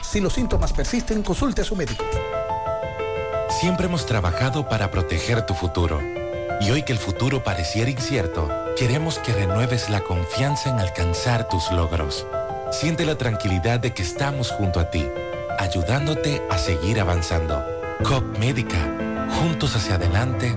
Si 0.00 0.20
los 0.20 0.32
síntomas 0.32 0.72
persisten, 0.72 1.22
consulte 1.22 1.62
a 1.62 1.64
su 1.64 1.76
médico. 1.76 2.04
Siempre 3.60 3.86
hemos 3.86 4.06
trabajado 4.06 4.68
para 4.68 4.90
proteger 4.90 5.44
tu 5.44 5.54
futuro. 5.54 6.00
Y 6.60 6.70
hoy 6.70 6.82
que 6.82 6.92
el 6.92 6.98
futuro 6.98 7.44
pareciera 7.44 7.90
incierto, 7.90 8.48
queremos 8.76 9.18
que 9.18 9.32
renueves 9.32 9.90
la 9.90 10.00
confianza 10.00 10.70
en 10.70 10.78
alcanzar 10.78 11.48
tus 11.48 11.70
logros. 11.70 12.26
Siente 12.70 13.04
la 13.04 13.16
tranquilidad 13.16 13.80
de 13.80 13.94
que 13.94 14.02
estamos 14.02 14.50
junto 14.50 14.80
a 14.80 14.90
ti, 14.90 15.06
ayudándote 15.58 16.42
a 16.50 16.58
seguir 16.58 17.00
avanzando. 17.00 17.64
COP 18.04 18.38
Médica, 18.38 18.78
juntos 19.40 19.74
hacia 19.76 19.96
adelante 19.96 20.56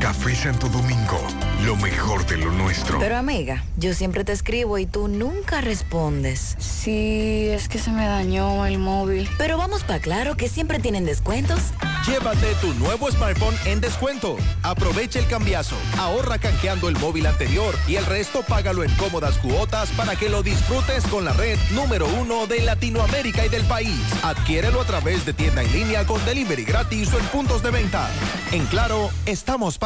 Café 0.00 0.34
Santo 0.34 0.68
Domingo, 0.68 1.18
lo 1.64 1.74
mejor 1.76 2.26
de 2.26 2.36
lo 2.36 2.52
nuestro. 2.52 2.98
Pero 2.98 3.16
amiga, 3.16 3.64
yo 3.76 3.94
siempre 3.94 4.24
te 4.24 4.32
escribo 4.32 4.78
y 4.78 4.86
tú 4.86 5.08
nunca 5.08 5.60
respondes. 5.60 6.54
Sí, 6.58 7.48
es 7.48 7.68
que 7.68 7.78
se 7.78 7.90
me 7.90 8.06
dañó 8.06 8.66
el 8.66 8.78
móvil. 8.78 9.28
Pero 9.38 9.56
vamos 9.56 9.82
para 9.82 9.98
claro 10.00 10.36
que 10.36 10.48
siempre 10.48 10.78
tienen 10.78 11.06
descuentos. 11.06 11.60
Llévate 12.06 12.54
tu 12.60 12.72
nuevo 12.74 13.10
smartphone 13.10 13.56
en 13.64 13.80
descuento. 13.80 14.36
Aprovecha 14.62 15.18
el 15.18 15.26
cambiazo. 15.26 15.74
Ahorra 15.98 16.38
canjeando 16.38 16.88
el 16.88 16.96
móvil 16.98 17.26
anterior 17.26 17.74
y 17.88 17.96
el 17.96 18.06
resto 18.06 18.42
págalo 18.42 18.84
en 18.84 18.94
cómodas 18.94 19.38
cuotas 19.38 19.88
para 19.90 20.14
que 20.14 20.28
lo 20.28 20.42
disfrutes 20.42 21.04
con 21.06 21.24
la 21.24 21.32
red 21.32 21.58
número 21.72 22.06
uno 22.20 22.46
de 22.46 22.60
Latinoamérica 22.60 23.46
y 23.46 23.48
del 23.48 23.64
país. 23.64 23.98
Adquiérelo 24.22 24.82
a 24.82 24.84
través 24.84 25.26
de 25.26 25.32
tienda 25.32 25.62
en 25.62 25.72
línea 25.72 26.06
con 26.06 26.24
delivery 26.24 26.64
gratis 26.64 27.12
o 27.12 27.18
en 27.18 27.24
puntos 27.26 27.62
de 27.62 27.70
venta. 27.70 28.08
En 28.52 28.66
Claro, 28.66 29.10
estamos 29.24 29.78
para 29.78 29.85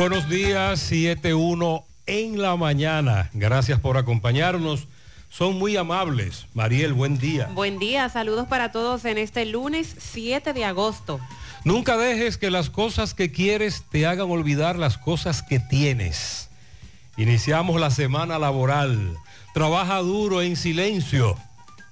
Buenos 0.00 0.30
días, 0.30 0.90
7-1 0.90 1.84
en 2.06 2.40
la 2.40 2.56
mañana. 2.56 3.28
Gracias 3.34 3.78
por 3.80 3.98
acompañarnos. 3.98 4.88
Son 5.28 5.58
muy 5.58 5.76
amables. 5.76 6.46
Mariel, 6.54 6.94
buen 6.94 7.18
día. 7.18 7.50
Buen 7.52 7.78
día, 7.78 8.08
saludos 8.08 8.48
para 8.48 8.72
todos 8.72 9.04
en 9.04 9.18
este 9.18 9.44
lunes 9.44 9.94
7 9.98 10.54
de 10.54 10.64
agosto. 10.64 11.20
Nunca 11.64 11.98
dejes 11.98 12.38
que 12.38 12.50
las 12.50 12.70
cosas 12.70 13.12
que 13.12 13.30
quieres 13.30 13.84
te 13.90 14.06
hagan 14.06 14.30
olvidar 14.30 14.78
las 14.78 14.96
cosas 14.96 15.42
que 15.42 15.60
tienes. 15.60 16.48
Iniciamos 17.18 17.78
la 17.78 17.90
semana 17.90 18.38
laboral. 18.38 19.18
Trabaja 19.52 19.98
duro 19.98 20.40
en 20.40 20.56
silencio 20.56 21.36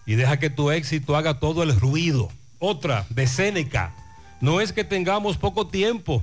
y 0.07 0.15
deja 0.15 0.39
que 0.39 0.49
tu 0.49 0.71
éxito 0.71 1.15
haga 1.15 1.41
todo 1.41 1.63
el 1.63 1.79
ruido. 1.79 2.31
Otra, 2.59 3.05
de 3.11 3.27
Séneca. 3.27 3.95
No 4.41 4.63
es 4.63 4.73
que 4.73 4.85
tengamos 4.85 5.37
poco 5.37 5.67
tiempo, 5.67 6.23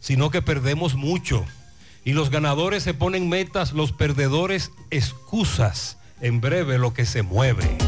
sino 0.00 0.30
que 0.30 0.42
perdemos 0.42 0.94
mucho. 0.94 1.44
Y 2.04 2.12
los 2.12 2.30
ganadores 2.30 2.82
se 2.82 2.94
ponen 2.94 3.28
metas, 3.28 3.72
los 3.72 3.92
perdedores 3.92 4.70
excusas. 4.90 5.98
En 6.20 6.40
breve 6.40 6.78
lo 6.78 6.94
que 6.94 7.06
se 7.06 7.22
mueve. 7.22 7.87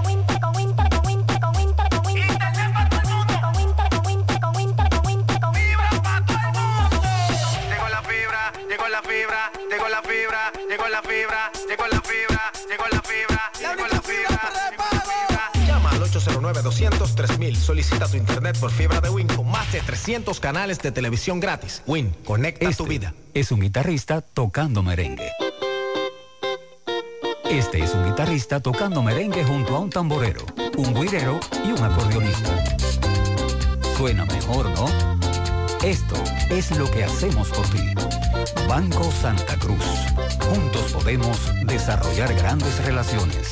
909-203.000. 16.53 17.55
Solicita 17.55 18.07
tu 18.07 18.17
internet 18.17 18.57
por 18.59 18.71
fibra 18.71 19.01
de 19.01 19.09
Win 19.09 19.27
con 19.27 19.49
más 19.49 19.71
de 19.71 19.81
300 19.81 20.39
canales 20.39 20.79
de 20.79 20.91
televisión 20.91 21.39
gratis. 21.39 21.81
Win, 21.87 22.15
conecta 22.25 22.69
este 22.69 22.83
tu 22.83 22.89
vida. 22.89 23.13
Es 23.33 23.51
un 23.51 23.61
guitarrista 23.61 24.21
tocando 24.21 24.83
merengue. 24.83 25.31
Este 27.49 27.83
es 27.83 27.93
un 27.93 28.05
guitarrista 28.05 28.61
tocando 28.61 29.03
merengue 29.03 29.43
junto 29.43 29.75
a 29.75 29.79
un 29.79 29.89
tamborero, 29.89 30.45
un 30.77 30.93
guirero 30.93 31.37
y 31.65 31.71
un 31.71 31.83
acordeonista. 31.83 32.49
Suena 33.97 34.25
mejor, 34.25 34.69
¿no? 34.69 34.87
Esto 35.83 36.15
es 36.49 36.71
lo 36.77 36.89
que 36.89 37.03
hacemos 37.03 37.49
por 37.49 37.67
ti. 37.67 37.93
Banco 38.69 39.11
Santa 39.11 39.57
Cruz. 39.57 39.83
Juntos 40.47 40.93
podemos 40.93 41.37
desarrollar 41.65 42.33
grandes 42.35 42.85
relaciones. 42.85 43.51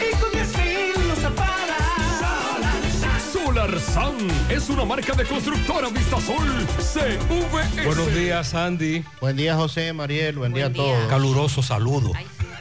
Y 0.00 0.10
con 0.16 0.32
10 0.32 0.58
mil. 0.58 0.74
Solar 3.32 3.78
SAN 3.78 4.16
es 4.50 4.68
una 4.70 4.84
marca 4.84 5.12
de 5.12 5.24
constructora 5.24 5.88
Vistasol 5.88 6.66
CVS. 6.78 7.86
Buenos 7.86 8.12
días, 8.12 8.54
Andy. 8.54 9.04
Buen 9.20 9.36
día, 9.36 9.54
José, 9.54 9.92
Mariel. 9.92 10.34
Buen, 10.36 10.52
día 10.52 10.66
a 10.66 10.72
todos. 10.72 11.08
Caluroso 11.08 11.62
saludo. 11.62 12.10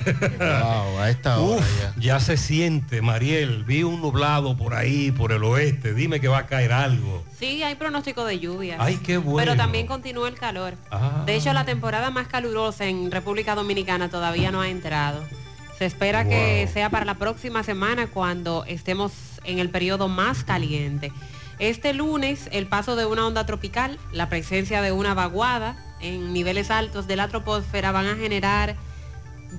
Wow, 0.05 0.99
a 0.99 1.09
esta 1.09 1.39
hora 1.39 1.61
Uf, 1.61 1.79
ya. 1.79 1.93
ya 1.97 2.19
se 2.19 2.37
siente, 2.37 3.01
Mariel. 3.01 3.63
Vi 3.63 3.83
un 3.83 4.01
nublado 4.01 4.57
por 4.57 4.73
ahí, 4.73 5.11
por 5.11 5.31
el 5.31 5.43
oeste. 5.43 5.93
Dime 5.93 6.19
que 6.19 6.27
va 6.27 6.39
a 6.39 6.45
caer 6.45 6.71
algo. 6.73 7.23
Sí, 7.37 7.63
hay 7.63 7.75
pronóstico 7.75 8.25
de 8.25 8.39
lluvias. 8.39 8.77
Ay, 8.79 8.97
qué 8.97 9.17
bueno. 9.17 9.37
Pero 9.37 9.55
también 9.55 9.87
continúa 9.87 10.27
el 10.27 10.35
calor. 10.35 10.75
Ah. 10.91 11.23
De 11.25 11.35
hecho, 11.35 11.53
la 11.53 11.65
temporada 11.65 12.09
más 12.09 12.27
calurosa 12.27 12.85
en 12.85 13.11
República 13.11 13.55
Dominicana 13.55 14.09
todavía 14.09 14.51
no 14.51 14.61
ha 14.61 14.69
entrado. 14.69 15.23
Se 15.77 15.85
espera 15.85 16.27
que 16.27 16.69
sea 16.71 16.89
para 16.89 17.03
la 17.05 17.15
próxima 17.15 17.63
semana 17.63 18.07
cuando 18.07 18.63
estemos 18.67 19.11
en 19.43 19.59
el 19.59 19.69
periodo 19.69 20.07
más 20.07 20.43
caliente. 20.43 21.11
Este 21.59 21.93
lunes, 21.93 22.49
el 22.51 22.67
paso 22.67 22.95
de 22.95 23.05
una 23.05 23.25
onda 23.27 23.45
tropical, 23.45 23.99
la 24.11 24.29
presencia 24.29 24.81
de 24.81 24.91
una 24.91 25.13
vaguada 25.13 25.75
en 25.99 26.33
niveles 26.33 26.71
altos 26.71 27.07
de 27.07 27.15
la 27.15 27.27
troposfera 27.27 27.91
van 27.91 28.05
a 28.07 28.15
generar 28.15 28.75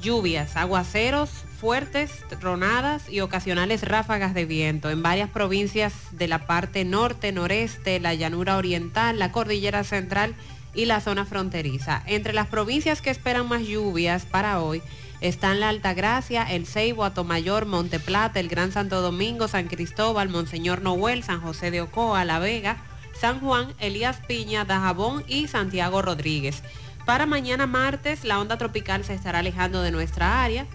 lluvias, 0.01 0.57
aguaceros 0.57 1.31
fuertes 1.61 2.11
tronadas 2.41 3.09
y 3.09 3.21
ocasionales 3.21 3.83
ráfagas 3.83 4.35
de 4.35 4.45
viento 4.45 4.91
en 4.91 5.03
varias 5.03 5.31
provincias 5.31 5.95
de 6.13 6.29
la 6.29 6.47
parte 6.47 6.85
norte, 6.85 7.33
noreste, 7.33 8.01
la 8.01 8.15
llanura 8.15 8.57
oriental, 8.57 9.19
la 9.19 9.33
cordillera 9.33 9.85
central 9.85 10.35
y 10.75 10.85
la 10.85 11.01
zona 11.01 11.25
fronteriza. 11.25 12.03
Entre 12.07 12.33
las 12.33 12.49
provincias 12.49 13.01
que 13.01 13.11
esperan 13.11 13.49
más 13.49 13.63
lluvias 13.63 14.27
para 14.27 14.61
hoy 14.61 14.83
están 15.21 15.61
la 15.61 15.71
Altagracia, 15.71 16.43
El 16.43 16.67
Ceibo, 16.67 17.05
Atomayor, 17.05 17.65
Monte 17.65 17.99
Plata, 17.99 18.41
el 18.41 18.49
Gran 18.49 18.73
Santo 18.73 19.01
Domingo, 19.01 19.49
San 19.49 19.69
Cristóbal, 19.69 20.29
Monseñor 20.29 20.83
Noel, 20.83 21.23
San 21.23 21.41
José 21.41 21.71
de 21.71 21.81
Ocoa, 21.81 22.25
La 22.25 22.41
Vega, 22.41 22.77
San 23.19 23.41
Juan, 23.41 23.73
Elías 23.79 24.19
Piña, 24.27 24.65
Dajabón 24.65 25.25
y 25.29 25.47
Santiago 25.49 26.03
Rodríguez. 26.03 26.63
Para 27.04 27.26
mañana 27.26 27.66
martes 27.66 28.25
la 28.25 28.40
onda 28.40 28.56
tropical 28.56 29.04
se 29.04 29.14
estará 29.14 29.40
alejando 29.40 29.82
de 29.82 29.90
nuestra 29.90 30.42
área, 30.42 30.66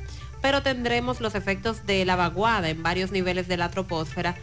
pero 0.42 0.62
tendremos 0.62 1.22
los 1.22 1.34
efectos 1.36 1.86
de 1.86 2.06
la 2.06 2.16
vaguada 2.16 2.70
en 2.70 2.84
varios 2.84 3.12
niveles 3.12 3.48
de 3.48 3.58
la 3.58 3.70
troposfera, 3.70 4.36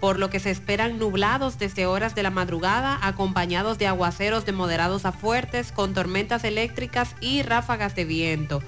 por 0.00 0.18
lo 0.18 0.30
que 0.30 0.40
se 0.40 0.50
esperan 0.50 0.98
nublados 0.98 1.58
desde 1.58 1.86
horas 1.86 2.14
de 2.14 2.22
la 2.22 2.30
madrugada, 2.30 2.98
acompañados 3.02 3.78
de 3.78 3.86
aguaceros 3.86 4.44
de 4.44 4.52
moderados 4.52 5.04
a 5.04 5.12
fuertes, 5.12 5.72
con 5.72 5.94
tormentas 5.94 6.44
eléctricas 6.44 7.14
y 7.20 7.42
ráfagas 7.42 7.94
de 7.94 8.04
viento. 8.04 8.62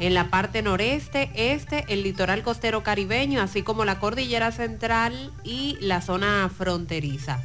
En 0.00 0.14
la 0.14 0.30
parte 0.30 0.62
noreste, 0.62 1.30
este, 1.34 1.84
el 1.88 2.04
litoral 2.04 2.42
costero 2.42 2.84
caribeño, 2.84 3.42
así 3.42 3.62
como 3.62 3.84
la 3.84 3.98
cordillera 3.98 4.52
central 4.52 5.32
y 5.42 5.76
la 5.80 6.00
zona 6.00 6.48
fronteriza. 6.56 7.40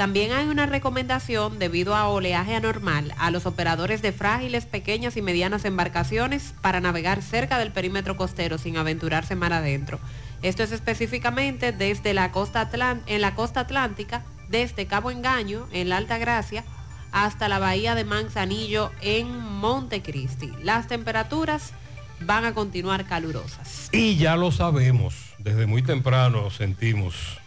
También 0.00 0.32
hay 0.32 0.46
una 0.46 0.64
recomendación 0.64 1.58
debido 1.58 1.94
a 1.94 2.08
oleaje 2.08 2.54
anormal 2.54 3.12
a 3.18 3.30
los 3.30 3.44
operadores 3.44 4.00
de 4.00 4.12
frágiles, 4.12 4.64
pequeñas 4.64 5.18
y 5.18 5.20
medianas 5.20 5.66
embarcaciones 5.66 6.54
para 6.62 6.80
navegar 6.80 7.20
cerca 7.20 7.58
del 7.58 7.70
perímetro 7.70 8.16
costero 8.16 8.56
sin 8.56 8.78
aventurarse 8.78 9.36
mar 9.36 9.52
adentro. 9.52 10.00
Esto 10.40 10.62
es 10.62 10.72
específicamente 10.72 11.72
desde 11.72 12.14
la 12.14 12.32
costa 12.32 12.70
en 13.06 13.20
la 13.20 13.34
costa 13.34 13.60
atlántica, 13.60 14.24
desde 14.48 14.86
Cabo 14.86 15.10
Engaño, 15.10 15.68
en 15.70 15.90
la 15.90 15.98
Alta 15.98 16.16
Gracia, 16.16 16.64
hasta 17.12 17.50
la 17.50 17.58
bahía 17.58 17.94
de 17.94 18.04
Manzanillo 18.04 18.92
en 19.02 19.38
Montecristi. 19.38 20.50
Las 20.62 20.88
temperaturas 20.88 21.74
van 22.20 22.46
a 22.46 22.54
continuar 22.54 23.04
calurosas. 23.04 23.90
Y 23.92 24.16
ya 24.16 24.36
lo 24.36 24.50
sabemos, 24.50 25.14
desde 25.36 25.66
muy 25.66 25.82
temprano 25.82 26.50
sentimos 26.50 27.39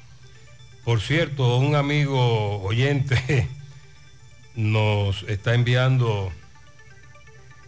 por 0.83 0.99
cierto, 0.99 1.57
un 1.57 1.75
amigo 1.75 2.61
oyente 2.61 3.47
nos 4.55 5.23
está 5.23 5.53
enviando 5.53 6.31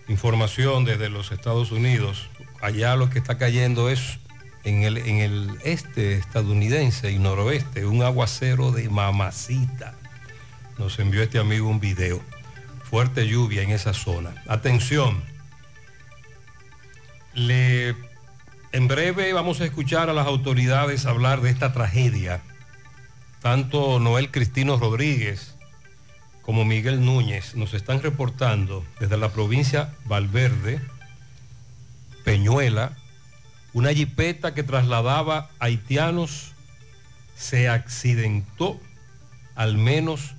información 0.09 0.83
desde 0.83 1.09
los 1.09 1.31
Estados 1.31 1.71
Unidos. 1.71 2.29
Allá 2.61 2.95
lo 2.95 3.09
que 3.09 3.19
está 3.19 3.37
cayendo 3.37 3.89
es 3.89 4.19
en 4.65 4.83
el, 4.83 4.97
en 4.97 5.17
el 5.17 5.49
este 5.63 6.15
estadounidense 6.15 7.11
y 7.11 7.19
noroeste, 7.19 7.85
un 7.85 8.03
aguacero 8.03 8.71
de 8.71 8.89
mamacita. 8.89 9.95
Nos 10.77 10.99
envió 10.99 11.23
este 11.23 11.39
amigo 11.39 11.69
un 11.69 11.79
video. 11.79 12.21
Fuerte 12.83 13.27
lluvia 13.27 13.61
en 13.61 13.71
esa 13.71 13.93
zona. 13.93 14.43
Atención. 14.47 15.23
Le, 17.33 17.95
en 18.73 18.87
breve 18.87 19.31
vamos 19.31 19.61
a 19.61 19.65
escuchar 19.65 20.09
a 20.09 20.13
las 20.13 20.27
autoridades 20.27 21.05
hablar 21.05 21.41
de 21.41 21.49
esta 21.49 21.71
tragedia 21.71 22.41
tanto 23.45 23.99
Noel 23.99 24.31
Cristino 24.31 24.75
Rodríguez 24.79 25.53
como 26.41 26.65
Miguel 26.65 27.05
Núñez 27.05 27.53
nos 27.53 27.75
están 27.75 28.01
reportando 28.01 28.83
desde 28.99 29.17
la 29.17 29.29
provincia 29.29 29.93
Valverde, 30.05 30.81
Peñuela, 32.23 32.97
una 33.71 33.93
jipeta 33.93 34.55
que 34.55 34.63
trasladaba 34.63 35.51
haitianos 35.59 36.53
se 37.35 37.69
accidentó, 37.69 38.79
al 39.53 39.77
menos 39.77 40.33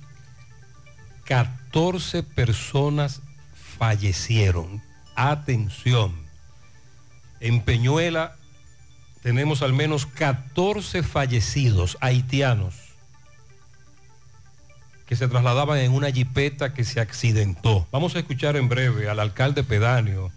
14 1.23 2.23
personas 2.23 3.21
fallecieron. 3.77 4.83
Atención, 5.15 6.13
en 7.39 7.61
Peñuela 7.61 8.35
tenemos 9.23 9.61
al 9.61 9.71
menos 9.71 10.05
14 10.07 11.03
fallecidos 11.03 11.97
haitianos 12.01 12.86
que 15.07 15.15
se 15.15 15.27
trasladaban 15.29 15.79
en 15.79 15.93
una 15.93 16.11
jipeta 16.11 16.73
que 16.73 16.83
se 16.83 16.99
accidentó. 16.99 17.87
Vamos 17.91 18.15
a 18.15 18.19
escuchar 18.19 18.57
en 18.57 18.67
breve 18.67 19.09
al 19.09 19.21
alcalde 19.21 19.63
pedáneo, 19.63 20.31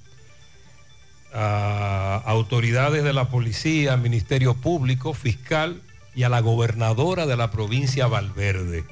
a 1.34 2.22
autoridades 2.24 3.02
de 3.02 3.12
la 3.12 3.28
policía, 3.28 3.96
Ministerio 3.96 4.54
Público, 4.54 5.12
fiscal 5.12 5.82
y 6.14 6.22
a 6.22 6.28
la 6.28 6.40
gobernadora 6.40 7.26
de 7.26 7.36
la 7.36 7.50
provincia 7.50 8.06
Valverde. 8.06 8.84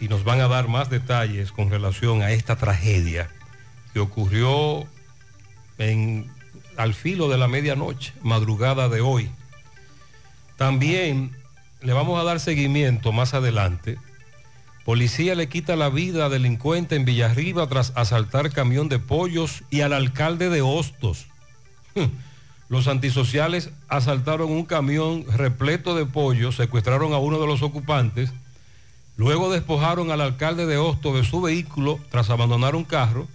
Y 0.00 0.08
nos 0.08 0.24
van 0.24 0.40
a 0.40 0.48
dar 0.48 0.68
más 0.68 0.88
detalles 0.88 1.52
con 1.52 1.70
relación 1.70 2.22
a 2.22 2.30
esta 2.30 2.56
tragedia 2.56 3.28
que 3.92 4.00
ocurrió 4.00 4.86
en, 5.76 6.30
al 6.78 6.94
filo 6.94 7.28
de 7.28 7.36
la 7.36 7.48
medianoche, 7.48 8.14
madrugada 8.22 8.88
de 8.88 9.02
hoy. 9.02 9.30
También 10.56 11.36
le 11.82 11.92
vamos 11.92 12.18
a 12.18 12.24
dar 12.24 12.40
seguimiento 12.40 13.12
más 13.12 13.34
adelante 13.34 13.98
Policía 14.84 15.34
le 15.34 15.48
quita 15.48 15.76
la 15.76 15.90
vida 15.90 16.24
a 16.24 16.28
delincuente 16.30 16.96
en 16.96 17.04
Villarriba 17.04 17.66
tras 17.68 17.92
asaltar 17.96 18.50
camión 18.50 18.88
de 18.88 18.98
pollos 18.98 19.62
y 19.70 19.82
al 19.82 19.92
alcalde 19.92 20.48
de 20.48 20.62
Hostos. 20.62 21.26
Los 22.70 22.88
antisociales 22.88 23.70
asaltaron 23.88 24.50
un 24.50 24.64
camión 24.64 25.26
repleto 25.28 25.94
de 25.94 26.06
pollos, 26.06 26.56
secuestraron 26.56 27.12
a 27.12 27.18
uno 27.18 27.38
de 27.38 27.46
los 27.46 27.62
ocupantes, 27.62 28.32
luego 29.16 29.52
despojaron 29.52 30.10
al 30.10 30.22
alcalde 30.22 30.64
de 30.66 30.78
Hostos 30.78 31.14
de 31.14 31.24
su 31.24 31.42
vehículo 31.42 32.00
tras 32.10 32.30
abandonar 32.30 32.74
un 32.74 32.84
carro, 32.84 33.28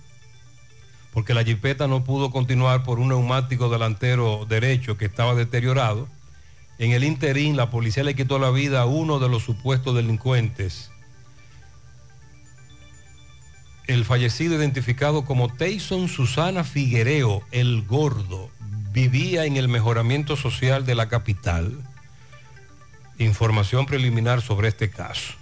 porque 1.13 1.35
la 1.35 1.43
jipeta 1.43 1.87
no 1.87 2.03
pudo 2.03 2.31
continuar 2.31 2.83
por 2.83 2.99
un 2.99 3.09
neumático 3.09 3.69
delantero 3.69 4.45
derecho 4.49 4.97
que 4.97 5.05
estaba 5.05 5.35
deteriorado. 5.35 6.07
En 6.79 6.91
el 6.91 7.03
interín, 7.03 7.55
la 7.55 7.69
policía 7.69 8.03
le 8.03 8.15
quitó 8.15 8.39
la 8.39 8.49
vida 8.49 8.81
a 8.81 8.85
uno 8.85 9.19
de 9.19 9.29
los 9.29 9.43
supuestos 9.43 9.95
delincuentes 9.95 10.91
el 13.87 14.05
fallecido 14.05 14.55
identificado 14.55 15.25
como 15.25 15.53
Tyson 15.53 16.07
Susana 16.07 16.63
Figuereo, 16.63 17.43
el 17.51 17.83
gordo, 17.83 18.49
vivía 18.91 19.45
en 19.45 19.57
el 19.57 19.67
mejoramiento 19.67 20.35
social 20.35 20.85
de 20.85 20.95
la 20.95 21.07
capital. 21.07 21.77
Información 23.19 23.85
preliminar 23.85 24.41
sobre 24.41 24.67
este 24.67 24.89
caso. 24.89 25.33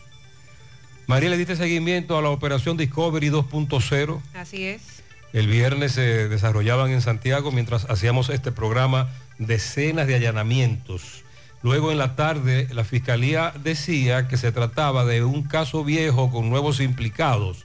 María, 1.07 1.29
le 1.29 1.37
diste 1.37 1.55
seguimiento 1.55 2.17
a 2.17 2.21
la 2.21 2.29
operación 2.29 2.77
Discovery 2.77 3.29
2.0. 3.29 4.21
Así 4.33 4.63
es. 4.63 5.03
El 5.33 5.47
viernes 5.47 5.93
se 5.93 6.29
desarrollaban 6.29 6.91
en 6.91 7.01
Santiago 7.01 7.51
mientras 7.51 7.85
hacíamos 7.85 8.29
este 8.29 8.51
programa 8.51 9.09
decenas 9.39 10.07
de 10.07 10.15
allanamientos. 10.15 11.23
Luego 11.63 11.91
en 11.91 11.97
la 11.97 12.15
tarde 12.15 12.67
la 12.71 12.83
fiscalía 12.83 13.53
decía 13.63 14.27
que 14.27 14.37
se 14.37 14.51
trataba 14.51 15.05
de 15.05 15.23
un 15.23 15.43
caso 15.43 15.83
viejo 15.83 16.29
con 16.29 16.49
nuevos 16.49 16.79
implicados 16.79 17.62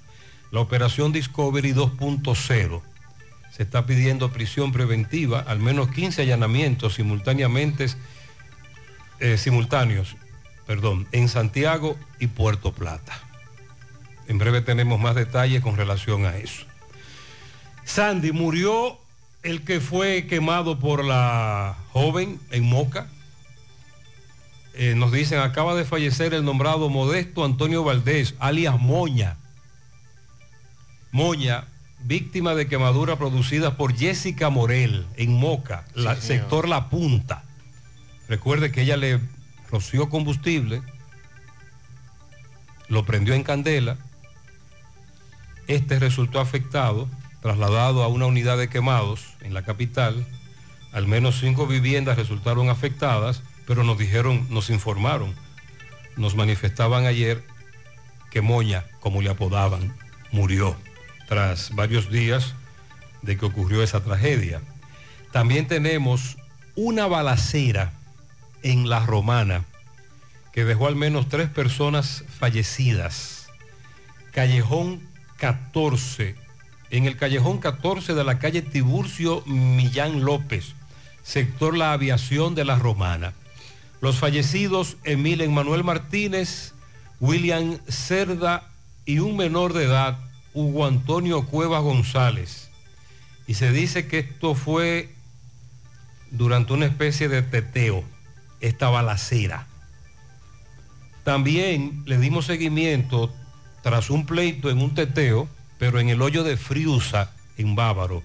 la 0.51 0.61
operación 0.61 1.13
Discovery 1.13 1.73
2.0. 1.73 2.83
Se 3.51 3.63
está 3.63 3.87
pidiendo 3.87 4.31
prisión 4.31 4.73
preventiva, 4.73 5.41
al 5.41 5.59
menos 5.59 5.91
15 5.91 6.23
allanamientos 6.23 6.95
simultáneamente, 6.95 7.87
eh, 9.21 9.37
simultáneos 9.37 10.17
perdón, 10.69 11.09
en 11.13 11.31
Santiago 11.31 11.97
y 12.21 12.27
Puerto 12.27 12.73
Plata. 12.73 13.19
En 14.29 14.37
breve 14.37 14.61
tenemos 14.61 15.01
más 15.01 15.15
detalles 15.15 15.63
con 15.63 15.79
relación 15.79 16.27
a 16.27 16.37
eso. 16.37 16.67
Sandy, 17.85 18.33
murió 18.33 18.99
el 19.43 19.65
que 19.65 19.81
fue 19.81 20.27
quemado 20.27 20.79
por 20.79 21.03
la 21.03 21.75
joven 21.93 22.39
en 22.51 22.65
Moca. 22.65 23.09
Eh, 24.75 24.95
nos 24.95 25.11
dicen, 25.11 25.39
acaba 25.39 25.75
de 25.75 25.87
fallecer 25.87 26.35
el 26.35 26.45
nombrado 26.45 26.91
Modesto 26.91 27.47
Antonio 27.47 27.83
Valdés, 27.83 28.35
alias 28.39 28.79
Moña 28.79 29.39
Moña, 31.19 31.65
víctima 32.05 32.55
de 32.55 32.69
quemadura 32.69 33.17
producida 33.17 33.77
por 33.77 33.93
Jessica 33.93 34.51
Morel 34.51 35.05
en 35.17 35.33
Moca, 35.33 35.85
sector 36.21 36.69
La 36.69 36.91
Punta. 36.91 37.43
Recuerde 38.29 38.71
que 38.71 38.83
ella 38.83 38.97
le 38.97 39.19
roció 39.69 40.11
combustible, 40.11 40.81
lo 42.87 43.05
prendió 43.05 43.35
en 43.35 43.43
candela, 43.43 43.97
este 45.67 45.99
resultó 45.99 46.39
afectado, 46.39 47.09
trasladado 47.43 48.05
a 48.05 48.07
una 48.07 48.27
unidad 48.27 48.57
de 48.57 48.69
quemados 48.69 49.35
en 49.41 49.55
la 49.55 49.65
capital, 49.65 50.25
al 50.93 51.09
menos 51.09 51.41
cinco 51.41 51.67
viviendas 51.67 52.17
resultaron 52.17 52.71
afectadas, 52.71 53.43
pero 53.67 53.83
nos 53.83 53.99
dijeron, 53.99 54.47
nos 54.51 54.71
informaron, 54.71 55.35
nos 56.17 56.37
manifestaban 56.37 57.07
ayer 57.07 57.43
que 58.31 58.41
Moña, 58.41 58.85
como 59.01 59.21
le 59.21 59.31
apodaban, 59.31 59.97
murió 60.31 60.77
tras 61.29 61.75
varios 61.75 62.11
días 62.11 62.55
de 63.23 63.37
que 63.37 63.47
ocurrió 63.47 63.83
esa 63.83 64.03
tragedia. 64.03 64.61
También 65.33 65.69
tenemos 65.69 66.39
una 66.75 67.07
balacera 67.07 67.93
en 68.63 68.89
La 68.89 69.05
Romana 69.05 69.65
que 70.53 70.65
dejó 70.65 70.87
al 70.87 70.97
menos 70.97 71.29
tres 71.29 71.49
personas 71.49 72.25
fallecidas. 72.39 73.49
Callejón 74.33 75.01
14, 75.37 76.35
en 76.91 77.05
el 77.05 77.17
callejón 77.17 77.59
14 77.59 78.15
de 78.15 78.25
la 78.25 78.39
calle 78.39 78.63
Tiburcio 78.63 79.43
Millán 79.47 80.25
López, 80.25 80.75
sector 81.23 81.77
La 81.77 81.93
Aviación 81.93 82.55
de 82.55 82.65
La 82.65 82.77
Romana. 82.77 83.35
Los 84.01 84.19
fallecidos 84.19 84.97
Emil 85.05 85.49
Manuel 85.51 85.85
Martínez, 85.85 86.73
William 87.21 87.79
Cerda 87.89 88.71
y 89.05 89.19
un 89.19 89.37
menor 89.37 89.73
de 89.73 89.85
edad, 89.85 90.19
Hugo 90.55 90.87
Antonio 90.87 91.47
Cuevas 91.47 91.83
González. 91.83 92.71
Y 93.47 93.55
se 93.55 93.73
dice 93.73 94.07
que 94.09 94.19
esto 94.21 94.55
fue 94.55 95.11
durante 96.31 96.73
una 96.73 96.87
especie 96.87 97.29
de 97.29 97.43
teteo, 97.43 98.05
esta 98.61 98.91
balacera. 98.91 99.67
También 101.25 102.03
le 102.07 102.19
dimos 102.19 102.47
seguimiento 102.47 103.33
tras 103.83 104.11
un 104.11 104.27
pleito 104.27 104.71
en 104.71 104.81
un 104.81 104.95
teteo, 104.95 105.49
pero 105.79 106.01
en 106.01 106.09
el 106.09 106.23
hoyo 106.23 106.45
de 106.45 106.57
Friusa, 106.57 107.31
en 107.57 107.75
Bávaro, 107.75 108.23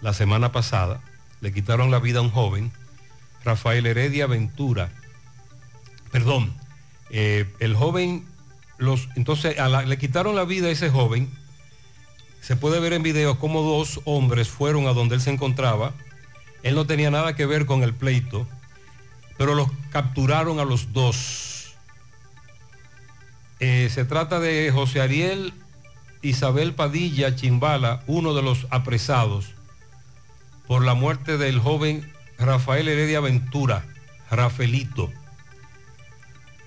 la 0.00 0.12
semana 0.12 0.52
pasada. 0.52 1.00
Le 1.40 1.52
quitaron 1.52 1.90
la 1.90 1.98
vida 1.98 2.20
a 2.20 2.22
un 2.22 2.30
joven, 2.30 2.72
Rafael 3.44 3.86
Heredia 3.86 4.26
Ventura. 4.26 4.90
Perdón, 6.10 6.54
eh, 7.10 7.46
el 7.60 7.74
joven, 7.74 8.24
los, 8.78 9.08
entonces 9.16 9.56
le 9.86 9.98
quitaron 9.98 10.34
la 10.36 10.44
vida 10.44 10.68
a 10.68 10.70
ese 10.70 10.90
joven. 10.90 11.30
Se 12.44 12.56
puede 12.56 12.78
ver 12.78 12.92
en 12.92 13.02
video 13.02 13.38
cómo 13.38 13.62
dos 13.62 14.02
hombres 14.04 14.50
fueron 14.50 14.86
a 14.86 14.92
donde 14.92 15.14
él 15.14 15.22
se 15.22 15.30
encontraba. 15.30 15.94
Él 16.62 16.74
no 16.74 16.86
tenía 16.86 17.10
nada 17.10 17.34
que 17.34 17.46
ver 17.46 17.64
con 17.64 17.82
el 17.82 17.94
pleito, 17.94 18.46
pero 19.38 19.54
los 19.54 19.70
capturaron 19.90 20.60
a 20.60 20.66
los 20.66 20.92
dos. 20.92 21.74
Eh, 23.60 23.88
se 23.90 24.04
trata 24.04 24.40
de 24.40 24.70
José 24.70 25.00
Ariel 25.00 25.54
Isabel 26.20 26.74
Padilla 26.74 27.34
Chimbala, 27.34 28.02
uno 28.06 28.34
de 28.34 28.42
los 28.42 28.66
apresados 28.68 29.54
por 30.66 30.84
la 30.84 30.92
muerte 30.92 31.38
del 31.38 31.58
joven 31.58 32.12
Rafael 32.36 32.88
Heredia 32.88 33.20
Ventura, 33.20 33.86
Rafaelito. 34.30 35.10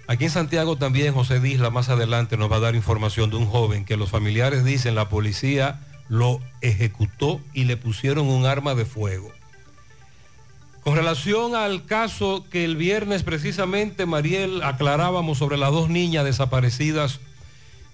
Aquí 0.08 0.24
en 0.24 0.30
Santiago 0.30 0.78
también 0.78 1.14
José 1.14 1.42
Disla 1.42 1.70
más 1.70 1.90
adelante 1.90 2.38
nos 2.38 2.50
va 2.50 2.56
a 2.56 2.62
dar 2.62 2.76
información 2.76 3.30
de 3.30 3.36
un 3.36 3.46
joven 3.46 3.84
que 3.84 3.98
los 3.98 4.10
familiares 4.10 4.64
dicen 4.64 4.96
la 4.96 5.10
policía 5.10 5.82
lo 6.08 6.42
ejecutó 6.62 7.42
y 7.54 7.66
le 7.66 7.76
pusieron 7.76 8.28
un 8.28 8.46
arma 8.46 8.74
de 8.74 8.86
fuego. 8.86 9.32
Con 10.82 10.96
relación 10.96 11.56
al 11.56 11.86
caso 11.86 12.46
que 12.50 12.64
el 12.64 12.78
viernes 12.78 13.24
precisamente 13.24 14.06
Mariel 14.06 14.64
aclarábamos 14.64 15.38
sobre 15.40 15.58
las 15.58 15.72
dos 15.72 15.90
niñas 15.90 16.24
desaparecidas, 16.24 17.20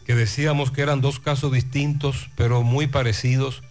que 0.05 0.13
decíamos 0.13 0.69
que 0.69 0.83
eran 0.83 1.01
dos 1.01 1.19
casos 1.19 1.51
distintos 1.51 2.29
pero 2.35 2.61
muy 2.61 2.85
parecidos, 2.85 3.63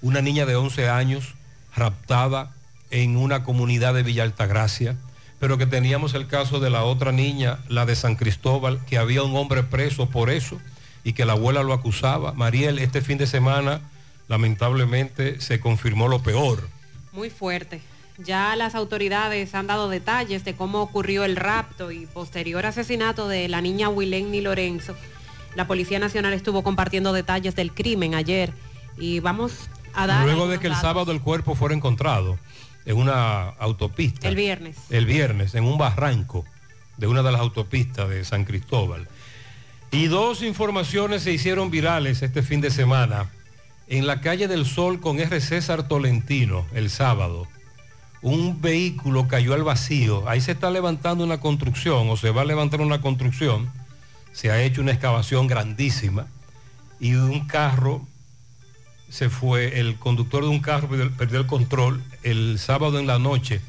una 0.00 0.22
niña 0.22 0.46
de 0.46 0.54
11 0.54 0.88
años 0.88 1.34
raptada 1.74 2.54
en 2.92 3.16
una 3.16 3.42
comunidad 3.42 3.94
de 3.94 4.04
Villa 4.04 4.22
Altagracia, 4.22 4.96
pero 5.40 5.56
que 5.56 5.66
teníamos 5.66 6.12
el 6.14 6.26
caso 6.26 6.60
de 6.60 6.68
la 6.68 6.84
otra 6.84 7.12
niña, 7.12 7.58
la 7.68 7.86
de 7.86 7.96
San 7.96 8.14
Cristóbal, 8.14 8.84
que 8.84 8.98
había 8.98 9.22
un 9.22 9.34
hombre 9.34 9.62
preso 9.62 10.06
por 10.06 10.28
eso 10.28 10.60
y 11.02 11.14
que 11.14 11.24
la 11.24 11.32
abuela 11.32 11.62
lo 11.62 11.72
acusaba. 11.72 12.34
Mariel, 12.34 12.78
este 12.78 13.00
fin 13.00 13.16
de 13.16 13.26
semana 13.26 13.80
lamentablemente 14.28 15.40
se 15.40 15.58
confirmó 15.58 16.08
lo 16.08 16.22
peor. 16.22 16.68
Muy 17.12 17.30
fuerte. 17.30 17.80
Ya 18.18 18.54
las 18.54 18.74
autoridades 18.74 19.54
han 19.54 19.66
dado 19.66 19.88
detalles 19.88 20.44
de 20.44 20.54
cómo 20.54 20.82
ocurrió 20.82 21.24
el 21.24 21.36
rapto 21.36 21.90
y 21.90 22.04
posterior 22.04 22.66
asesinato 22.66 23.26
de 23.26 23.48
la 23.48 23.62
niña 23.62 23.88
Wileni 23.88 24.42
Lorenzo. 24.42 24.94
La 25.54 25.66
Policía 25.66 25.98
Nacional 25.98 26.34
estuvo 26.34 26.62
compartiendo 26.62 27.14
detalles 27.14 27.56
del 27.56 27.72
crimen 27.72 28.14
ayer 28.14 28.52
y 28.98 29.20
vamos 29.20 29.70
a 29.94 30.06
dar... 30.06 30.26
Luego 30.26 30.48
de 30.48 30.58
que 30.58 30.66
el 30.66 30.76
sábado 30.76 31.12
el 31.12 31.22
cuerpo 31.22 31.54
fuera 31.54 31.74
encontrado 31.74 32.38
en 32.84 32.96
una 32.96 33.50
autopista. 33.58 34.28
El 34.28 34.36
viernes. 34.36 34.76
El 34.90 35.06
viernes, 35.06 35.54
en 35.54 35.64
un 35.64 35.78
barranco 35.78 36.44
de 36.96 37.06
una 37.06 37.22
de 37.22 37.32
las 37.32 37.40
autopistas 37.40 38.08
de 38.08 38.24
San 38.24 38.44
Cristóbal. 38.44 39.08
Y 39.90 40.06
dos 40.06 40.42
informaciones 40.42 41.22
se 41.22 41.32
hicieron 41.32 41.70
virales 41.70 42.22
este 42.22 42.42
fin 42.42 42.60
de 42.60 42.70
semana. 42.70 43.30
En 43.88 44.06
la 44.06 44.20
calle 44.20 44.46
del 44.46 44.64
Sol 44.64 45.00
con 45.00 45.18
R. 45.18 45.40
César 45.40 45.88
Tolentino, 45.88 46.64
el 46.74 46.90
sábado, 46.90 47.48
un 48.22 48.60
vehículo 48.60 49.26
cayó 49.26 49.54
al 49.54 49.64
vacío. 49.64 50.28
Ahí 50.28 50.40
se 50.40 50.52
está 50.52 50.70
levantando 50.70 51.24
una 51.24 51.40
construcción 51.40 52.08
o 52.10 52.16
se 52.16 52.30
va 52.30 52.42
a 52.42 52.44
levantar 52.44 52.80
una 52.82 53.00
construcción. 53.00 53.70
Se 54.32 54.50
ha 54.50 54.62
hecho 54.62 54.80
una 54.80 54.92
excavación 54.92 55.46
grandísima 55.46 56.26
y 57.00 57.14
un 57.14 57.46
carro 57.46 58.06
se 59.10 59.28
fue, 59.28 59.80
el 59.80 59.96
conductor 59.96 60.44
de 60.44 60.48
un 60.48 60.60
carro 60.60 60.88
perdió, 60.88 61.40
el 61.40 61.46
control 61.46 62.02
el 62.22 62.58
sábado 62.58 62.98
en 62.98 63.06
la 63.06 63.18
noche 63.18 63.60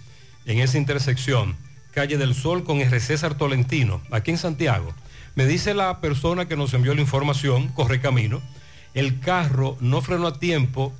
en 0.45 0.59
esa 0.59 0.77
intersección, 0.77 1.57
calle 1.91 2.17
del 2.17 2.35
Sol 2.35 2.63
con 2.63 2.79
R. 2.79 2.99
César 2.99 3.35
Tolentino, 3.35 4.01
aquí 4.11 4.31
en 4.31 4.37
Santiago. 4.37 4.93
Me 5.35 5.45
dice 5.45 5.73
la 5.73 5.99
persona 5.99 6.47
que 6.47 6.55
nos 6.55 6.73
envió 6.73 6.93
la 6.93 7.01
información, 7.01 7.69
corre 7.69 7.99
camino, 7.99 8.41
el 8.93 9.19
carro 9.19 9.77
no 9.79 10.01
frenó 10.01 10.27
a 10.27 10.39
tiempo, 10.39 10.93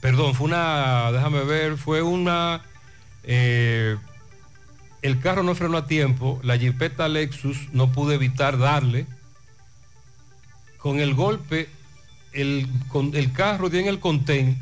perdón, 0.00 0.34
fue 0.34 0.46
una, 0.46 1.12
déjame 1.12 1.44
ver, 1.44 1.76
fue 1.76 2.02
una, 2.02 2.62
eh, 3.22 3.96
el 5.02 5.20
carro 5.20 5.42
no 5.42 5.54
frenó 5.54 5.76
a 5.76 5.86
tiempo, 5.86 6.40
la 6.42 6.56
jipeta 6.56 7.08
Lexus 7.08 7.68
no 7.72 7.92
pudo 7.92 8.12
evitar 8.12 8.58
darle, 8.58 9.06
con 10.78 11.00
el 11.00 11.14
golpe 11.14 11.68
el, 12.34 12.68
el 13.14 13.32
carro 13.32 13.70
dio 13.70 13.80
en 13.80 13.86
el 13.86 14.00
contén 14.00 14.58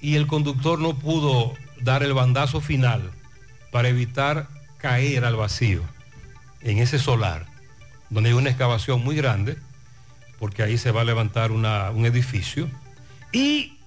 y 0.00 0.16
el 0.16 0.26
conductor 0.26 0.78
no 0.78 0.98
pudo 0.98 1.54
dar 1.80 2.02
el 2.02 2.12
bandazo 2.12 2.60
final 2.60 3.10
para 3.70 3.88
evitar 3.88 4.48
caer 4.78 5.24
al 5.24 5.36
vacío 5.36 5.82
en 6.60 6.78
ese 6.78 6.98
solar, 6.98 7.46
donde 8.10 8.30
hay 8.30 8.36
una 8.36 8.50
excavación 8.50 9.02
muy 9.02 9.16
grande, 9.16 9.56
porque 10.38 10.62
ahí 10.62 10.76
se 10.76 10.90
va 10.90 11.02
a 11.02 11.04
levantar 11.04 11.52
un 11.52 12.04
edificio. 12.04 12.68
Y 13.30 13.78